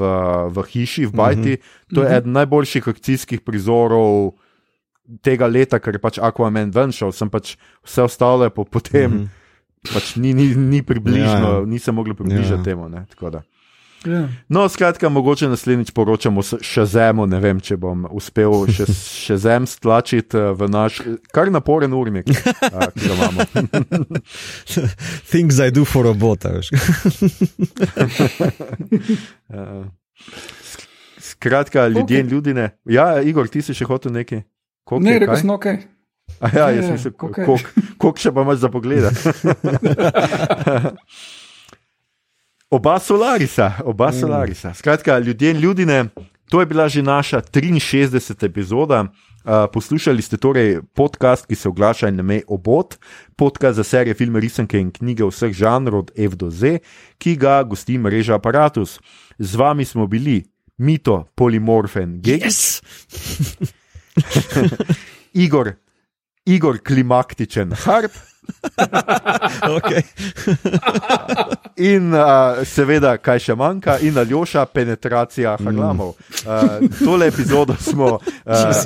v 0.50 0.62
hiši, 0.64 1.06
v 1.06 1.12
Bajti. 1.12 1.50
Mm 1.50 1.54
-hmm. 1.54 1.94
To 1.94 2.02
je 2.02 2.16
eden 2.16 2.32
najboljših 2.32 2.88
akcijskih 2.88 3.40
prizorov 3.40 4.32
tega 5.22 5.46
leta, 5.46 5.78
ker 5.78 5.94
je 5.94 5.98
pač 6.02 6.18
Aquaman 6.18 6.70
ven 6.74 6.92
šel, 6.92 7.12
sem 7.12 7.30
pač 7.30 7.56
vse 7.84 8.02
ostalo 8.02 8.44
je 8.44 8.50
po, 8.50 8.64
potem. 8.64 9.10
Mm 9.10 9.18
-hmm. 9.18 9.94
Pač 9.94 10.16
ni, 10.16 10.34
ni, 10.34 10.54
ni 10.54 10.82
približno, 10.82 11.48
Ja, 11.48 11.58
ja, 11.60 11.66
nisem 11.66 11.94
mogel 11.94 12.14
približati 12.14 12.60
Ja. 12.60 12.64
temu. 12.64 12.88
Ne, 12.88 13.06
tako 13.10 13.30
da. 13.30 13.42
Ja. 14.06 14.28
No, 14.48 14.68
skratka, 14.68 15.08
mogoče 15.08 15.48
naslednjič 15.48 15.90
poročamo 15.90 16.42
še 16.42 16.84
zemo, 16.86 17.26
ne 17.26 17.40
vem, 17.40 17.60
če 17.60 17.76
bom 17.76 18.06
uspel 18.10 18.66
še, 18.70 18.86
še 18.94 19.36
zem 19.46 19.66
stlačiti 19.66 20.36
eh, 20.38 20.52
v 20.54 20.68
naš 20.70 21.00
kar 21.32 21.50
naporen 21.50 21.92
urnik, 21.92 22.28
a, 22.72 22.90
ki 22.94 23.08
ga 23.08 23.14
imamo. 23.14 23.40
Things 25.30 25.58
I 25.58 25.70
do 25.70 25.84
for 25.84 26.06
a 26.06 26.12
bot. 26.14 26.44
a 26.44 26.48
veš. 26.48 26.70
Uh, 29.48 29.86
Skratka, 31.18 31.88
ljudje 31.88 32.20
in 32.20 32.26
Ok. 32.26 32.32
ljudine. 32.32 32.70
Ja, 32.84 33.20
Igor, 33.22 33.48
ti 33.48 33.62
si 33.62 33.74
še 33.74 33.84
hotel 33.84 34.12
nekaj? 34.12 34.42
Koliko 34.88 35.04
Ne, 35.04 35.18
rekel 35.18 35.36
sem, 35.36 35.50
ok. 35.50 35.66
A 36.40 36.48
ja, 36.48 36.58
Ja, 36.58 36.70
jaz 36.70 36.86
ja, 36.86 36.92
mislim, 36.92 37.12
okej. 37.20 37.44
koliko 37.98 38.20
še 38.20 38.32
pa 38.32 38.40
imaš 38.40 38.58
za 38.58 38.68
pogled. 38.72 39.04
oba 42.70 42.96
Solarisa, 42.98 43.72
oba 43.84 44.12
Solarisa. 44.12 44.72
Skratka, 44.74 45.18
ljudje 45.18 45.50
in 45.50 45.60
ljudine, 45.60 45.98
to 46.48 46.60
je 46.60 46.66
bila 46.66 46.88
že 46.88 47.02
naša 47.02 47.40
63. 47.42 48.46
epizoda. 48.46 49.04
Uh, 49.44 49.64
poslušali 49.72 50.22
ste 50.22 50.36
torej 50.36 50.80
podcast, 50.92 51.46
ki 51.46 51.54
se 51.54 51.68
oglaša 51.68 52.08
in 52.08 52.20
ime 52.20 52.42
Obot, 52.48 52.96
podcast 53.36 53.76
za 53.76 53.84
serije, 53.84 54.14
filme, 54.14 54.40
risanke 54.40 54.80
in 54.80 54.90
knjige 54.90 55.24
vseh 55.24 55.52
žanrov 55.52 56.00
od 56.00 56.10
F 56.16 56.36
do 56.36 56.50
Z, 56.50 56.80
ki 57.18 57.36
ga 57.36 57.62
gosti 57.62 57.96
mreža 57.98 58.34
Apparatus. 58.36 58.98
Z 59.38 59.56
vami 59.56 59.84
smo 59.84 60.06
bili 60.06 60.42
Mito, 60.78 61.24
Polimorfen, 61.34 62.20
Gegis, 62.20 62.80
Yes! 62.80 63.72
Igor, 65.44 65.76
Igor 66.44 66.78
Klimaktičen, 66.78 67.72
Harp. 67.72 68.12
In 71.78 72.12
uh, 72.14 72.58
seveda, 72.66 73.12
kaj 73.22 73.38
še 73.48 73.54
manjka, 73.58 73.98
in 74.02 74.16
Aljoša, 74.18 74.64
penetracija 74.74 75.56
harlamov. 75.60 76.14
Uh, 76.42 76.88
tole 76.98 77.28
epizodo 77.30 77.76
smo 77.80 78.16
uh, 78.18 78.22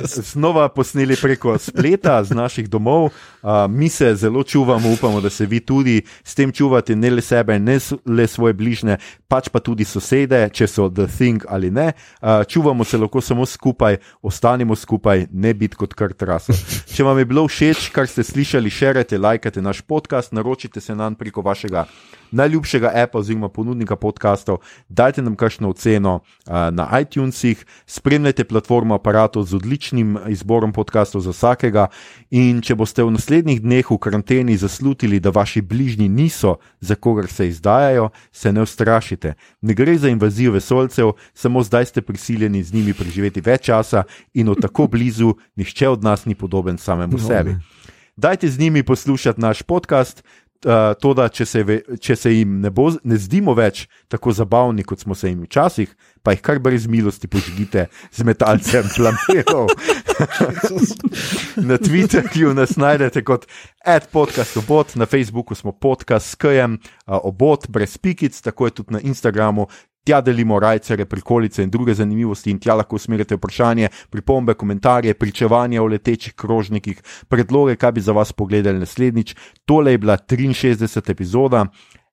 znova 0.05 0.67
posneli 0.69 1.17
preko 1.17 1.57
spleta, 1.57 2.19
z 2.23 2.37
naših 2.37 2.69
domov. 2.69 3.09
Uh, 3.41 3.65
mi 3.69 3.89
se 3.89 4.15
zelo 4.15 4.43
čuvamo, 4.43 4.93
upamo, 4.93 5.21
da 5.21 5.29
se 5.29 5.45
vi 5.45 5.59
tudi 5.59 6.01
s 6.23 6.35
tem 6.35 6.51
čuvate, 6.51 6.95
ne 6.95 7.09
le 7.09 7.21
sebe, 7.21 7.59
ne 7.59 7.79
le 8.05 8.27
svoje 8.27 8.53
bližnje, 8.53 8.97
pač 9.27 9.49
pa 9.49 9.59
tudi 9.59 9.85
sosede, 9.85 10.45
če 10.53 10.67
so 10.69 10.89
the 10.89 11.07
thing 11.09 11.45
ali 11.49 11.71
ne. 11.71 11.91
Uh, 12.21 12.43
čuvamo 12.47 12.83
se 12.83 12.97
lahko 12.97 13.21
samo 13.21 13.45
skupaj, 13.45 13.97
ostanimo 14.21 14.75
skupaj, 14.75 15.27
ne 15.31 15.53
biti 15.53 15.75
kot 15.75 15.93
kar 15.97 16.13
traso. 16.13 16.53
Če 16.93 17.03
vam 17.03 17.17
je 17.17 17.25
bilo 17.25 17.47
všeč, 17.49 17.89
kar 17.93 18.07
ste 18.07 18.23
slišali, 18.23 18.69
širite, 18.69 19.17
lajkate 19.17 19.52
naš 19.61 19.81
podcast, 19.81 20.31
naročite 20.31 20.81
se 20.81 20.95
nam 20.95 21.15
preko 21.15 21.41
vašega 21.41 21.85
najljubšega 22.33 22.91
appa 22.95 23.19
oziroma 23.19 23.49
ponudnika 23.49 23.95
podkastov, 23.95 24.57
dajte 24.89 25.21
nam 25.21 25.35
kakšno 25.35 25.69
oceno 25.69 26.15
uh, 26.15 26.53
na 26.71 26.87
iTunesih, 27.01 27.65
spremljajte 27.85 28.43
platformo 28.43 28.95
aparatov 28.95 29.43
z 29.43 29.55
odličnim 29.55 30.17
izborom 30.27 30.73
podkastov 30.73 31.21
za 31.21 31.29
vsakega. 31.29 31.87
In 32.31 32.61
če 32.61 32.75
boste 32.75 33.03
v 33.05 33.13
naslednjih 33.13 33.61
dneh 33.61 33.91
v 33.91 33.97
karanteni 34.01 34.57
zaslutili, 34.57 35.19
da 35.19 35.29
vaši 35.29 35.61
bližnji 35.61 36.09
niso, 36.09 36.57
za 36.81 36.95
kogar 36.95 37.27
se 37.27 37.47
izdajajo, 37.47 38.09
se 38.31 38.53
ne 38.53 38.61
ustrašite. 38.61 39.35
Ne 39.61 39.73
gre 39.73 39.97
za 39.97 40.09
invazijo 40.09 40.51
vesolcev, 40.51 41.13
samo 41.33 41.63
zdaj 41.63 41.85
ste 41.85 42.01
prisiljeni 42.01 42.63
z 42.63 42.73
njimi 42.73 42.93
preživeti 42.93 43.41
več 43.41 43.69
časa 43.69 44.03
in 44.33 44.49
od 44.49 44.61
tako 44.61 44.87
blizu 44.87 45.35
nihče 45.55 45.89
od 45.89 46.03
nas 46.03 46.25
ni 46.25 46.35
podoben 46.35 46.77
samemu 46.77 47.19
sebi. 47.19 47.55
Dajte 48.15 48.47
z 48.47 48.59
njimi 48.59 48.83
poslušati 48.83 49.41
naš 49.41 49.61
podcast. 49.61 50.23
Uh, 50.65 50.71
to, 50.99 51.11
da 51.13 51.25
če 51.27 51.43
se, 51.45 51.61
ve, 51.67 51.75
če 51.99 52.15
se 52.15 52.31
jim 52.31 52.61
ne, 52.63 52.69
bo, 52.71 52.85
ne 53.03 53.17
zdimo 53.19 53.51
več 53.51 53.81
tako 54.07 54.31
zabavni, 54.31 54.85
kot 54.87 55.01
smo 55.03 55.11
se 55.11 55.27
jim 55.27 55.41
včasih, 55.43 55.89
pa 56.23 56.31
jih 56.31 56.39
kar 56.39 56.61
brez 56.63 56.85
milosti 56.87 57.27
požgite 57.27 57.89
z 58.15 58.23
metalcem 58.23 58.87
plamerov. 58.95 59.73
na 61.69 61.75
Twitterju 61.75 62.53
nas 62.55 62.77
najdete 62.79 63.25
kot 63.27 63.43
ad 63.83 64.07
podcast 64.07 64.55
obot, 64.63 64.95
na 64.95 65.03
Facebooku 65.03 65.51
smo 65.51 65.75
podcast 65.75 66.31
s 66.31 66.39
KM, 66.39 66.79
uh, 66.79 67.19
obot 67.19 67.67
brez 67.67 67.97
pikic, 67.99 68.39
tako 68.39 68.71
je 68.71 68.77
tudi 68.79 68.95
na 68.95 69.03
Instagramu. 69.03 69.67
Tja 70.03 70.21
delimo 70.21 70.59
rajcere, 70.59 71.05
prikolice 71.05 71.63
in 71.63 71.69
druge 71.69 71.93
zanimivosti, 71.93 72.51
in 72.51 72.59
tja 72.59 72.75
lahko 72.75 72.97
usmerite 72.99 73.37
vprašanje, 73.37 73.87
pripombe, 74.11 74.53
komentarje, 74.53 75.13
pričevanja 75.13 75.81
o 75.81 75.87
letečih 75.87 76.33
krožnikih, 76.35 76.99
predloge, 77.27 77.75
kaj 77.75 77.91
bi 77.91 78.01
za 78.01 78.11
vas 78.11 78.33
pogledali 78.33 78.79
naslednjič. 78.79 79.35
Tole 79.65 79.91
je 79.91 79.97
bila 79.97 80.17
63. 80.17 81.11
epizoda. 81.11 81.65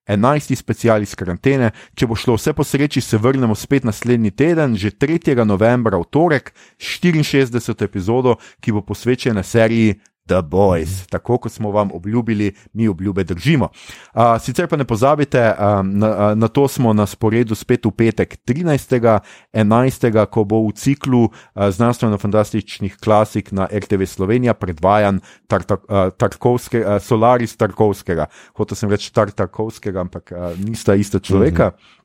11. 0.07 0.55
special 0.55 1.03
iz 1.03 1.13
karantene. 1.15 1.71
Če 1.95 2.07
bo 2.09 2.15
šlo 2.17 2.35
vse 2.35 2.53
po 2.57 2.63
sreči, 2.63 3.01
se 3.01 3.19
vrnemo 3.21 3.55
spet 3.55 3.85
naslednji 3.85 4.31
teden, 4.31 4.75
že 4.75 4.91
3. 4.91 5.35
novembra, 5.45 5.99
v 6.01 6.07
torek, 6.09 6.53
64. 6.79 7.85
epizodo, 7.85 8.37
ki 8.59 8.71
bo 8.71 8.81
posvečena 8.81 9.43
seriji 9.43 9.99
The 10.27 10.41
Boys, 10.41 11.07
tako 11.09 11.37
kot 11.37 11.51
smo 11.51 11.71
vam 11.71 11.89
obljubili, 11.93 12.53
mi 12.73 12.87
obljube 12.87 13.23
držimo. 13.23 13.69
Uh, 14.13 14.21
sicer 14.41 14.67
pa 14.67 14.77
ne 14.77 14.85
pozabite, 14.85 15.53
um, 15.59 15.97
na, 15.99 16.35
na 16.35 16.47
to 16.47 16.67
smo 16.67 16.93
na 16.93 17.05
sporedu 17.05 17.55
spet 17.55 17.85
v 17.85 17.91
petek 17.91 18.37
13. 18.45 19.19
11. 19.53 20.25
ko 20.25 20.43
bo 20.43 20.61
v 20.67 20.73
ciklu 20.75 21.23
uh, 21.23 21.31
znanstveno-fantastičnih 21.55 22.97
klasik 23.03 23.51
na 23.51 23.67
RTV 23.71 24.05
Slovenija 24.05 24.53
predvajan 24.53 25.19
Tarta, 25.47 25.77
uh, 25.81 26.13
Tarkovske, 26.17 26.85
uh, 26.85 27.01
Solaris 27.01 27.57
Tarkovskega. 27.57 28.29
Hotel 28.57 28.77
sem 28.77 28.89
reči 28.89 29.13
Tartakovskega, 29.13 30.01
ampak 30.01 30.31
uh, 30.31 30.53
nista 30.59 30.95
ista 30.95 31.19
človeka. 31.19 31.67
Uh 31.67 31.73
-huh 31.73 32.00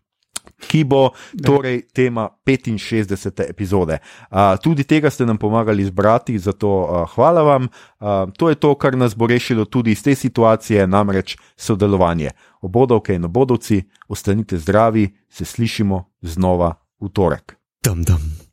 ki 0.60 0.84
bo 0.84 1.10
torej 1.44 1.82
tema 1.92 2.28
65. 2.46 3.50
epizode. 3.50 3.98
Uh, 4.30 4.56
tudi 4.62 4.84
tega 4.84 5.10
ste 5.10 5.26
nam 5.26 5.36
pomagali 5.38 5.82
izbrati, 5.82 6.38
zato 6.38 6.68
uh, 6.68 7.10
hvala 7.14 7.42
vam. 7.42 7.68
Uh, 8.00 8.32
to 8.36 8.48
je 8.48 8.54
to, 8.54 8.74
kar 8.74 8.96
nas 8.96 9.16
bo 9.16 9.26
rešilo 9.26 9.64
tudi 9.64 9.92
iz 9.92 10.02
te 10.02 10.14
situacije, 10.14 10.86
namreč 10.86 11.36
sodelovanje. 11.56 12.30
Obodovke 12.60 13.14
in 13.14 13.24
obodovci, 13.24 13.82
ostanite 14.08 14.58
zdravi, 14.58 15.08
se 15.28 15.44
slišimo 15.44 16.04
znova 16.22 16.74
v 17.00 17.08
torek. 17.08 17.56
Dum, 17.84 18.02
dum. 18.02 18.46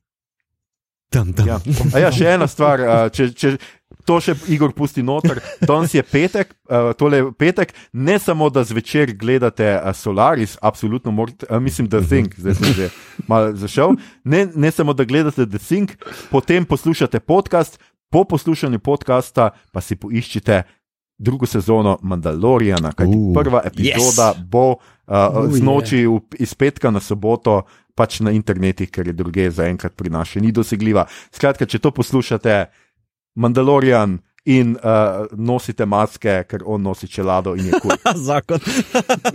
Dum, 1.13 1.31
dum. 1.31 1.47
Ja. 1.47 1.59
A 1.93 1.99
ja, 1.99 2.11
še 2.11 2.25
ena 2.33 2.47
stvar, 2.49 2.81
če, 3.13 3.29
če 3.37 3.57
to 4.05 4.19
še 4.19 4.35
Igor 4.51 4.73
pusti 4.75 5.03
noter, 5.03 5.39
danes 5.61 5.93
je 5.93 6.03
petek, 6.03 6.53
uh, 6.67 6.91
tole 6.97 7.17
je 7.17 7.31
petek, 7.33 7.73
ne 7.93 8.19
samo 8.19 8.49
da 8.49 8.63
zvečer 8.63 9.15
gledate 9.15 9.65
uh, 9.77 9.91
Solaris, 9.95 10.57
absolutno 10.61 11.11
morate, 11.11 11.47
uh, 11.49 11.59
mislim, 11.59 11.87
da 11.87 12.01
Think, 12.01 12.35
zdaj 12.37 12.55
sem 12.59 12.73
že 12.73 12.89
malo 13.27 13.55
zašel, 13.55 13.95
ne, 14.23 14.47
ne 14.55 14.71
samo 14.71 14.93
da 14.93 15.03
gledate 15.03 15.47
The 15.47 15.59
Think, 15.59 15.95
potem 16.31 16.65
poslušate 16.65 17.19
podcast, 17.19 17.79
po 18.11 18.23
poslušanju 18.29 18.77
podcasta 18.79 19.51
pa 19.71 19.81
si 19.81 19.95
poiščite 19.95 20.63
drugo 21.17 21.45
sezono 21.45 21.97
Mandaloriana, 22.01 22.91
kajti 22.93 23.15
Uh, 23.15 23.33
prva 23.33 23.61
epizoda 23.65 24.33
yes. 24.33 24.43
bo 24.45 24.65
uh, 24.71 24.77
Oh, 25.07 25.47
z 25.49 25.61
noči 25.61 26.05
v- 26.05 26.21
iz 26.39 26.53
petka 26.53 26.91
na 26.91 26.99
soboto 26.99 27.63
pač 27.95 28.19
na 28.25 28.31
internetu, 28.33 28.85
ker 28.89 29.07
je 29.07 29.13
druge 29.13 29.49
zaenkrat 29.53 29.93
pri 29.93 30.09
nas 30.09 30.27
še 30.27 30.41
ni 30.41 30.51
dosegljiva. 30.51 31.05
Skratka, 31.29 31.65
če 31.69 31.77
to 31.79 31.91
poslušate, 31.93 32.65
Mandalorian. 33.35 34.19
In 34.45 34.75
uh, 34.75 35.23
nosite 35.39 35.85
maske, 35.87 36.43
ker 36.43 36.65
on 36.67 36.83
nosi 36.83 37.07
čelado 37.07 37.53
in 37.55 37.65
je 37.69 37.79
kul. 37.79 37.95
Cool. 37.95 38.19
Zakon. 38.27 38.59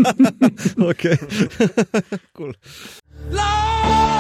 ok. 0.91 1.03
cool. 2.37 2.53
Love! 3.33 4.19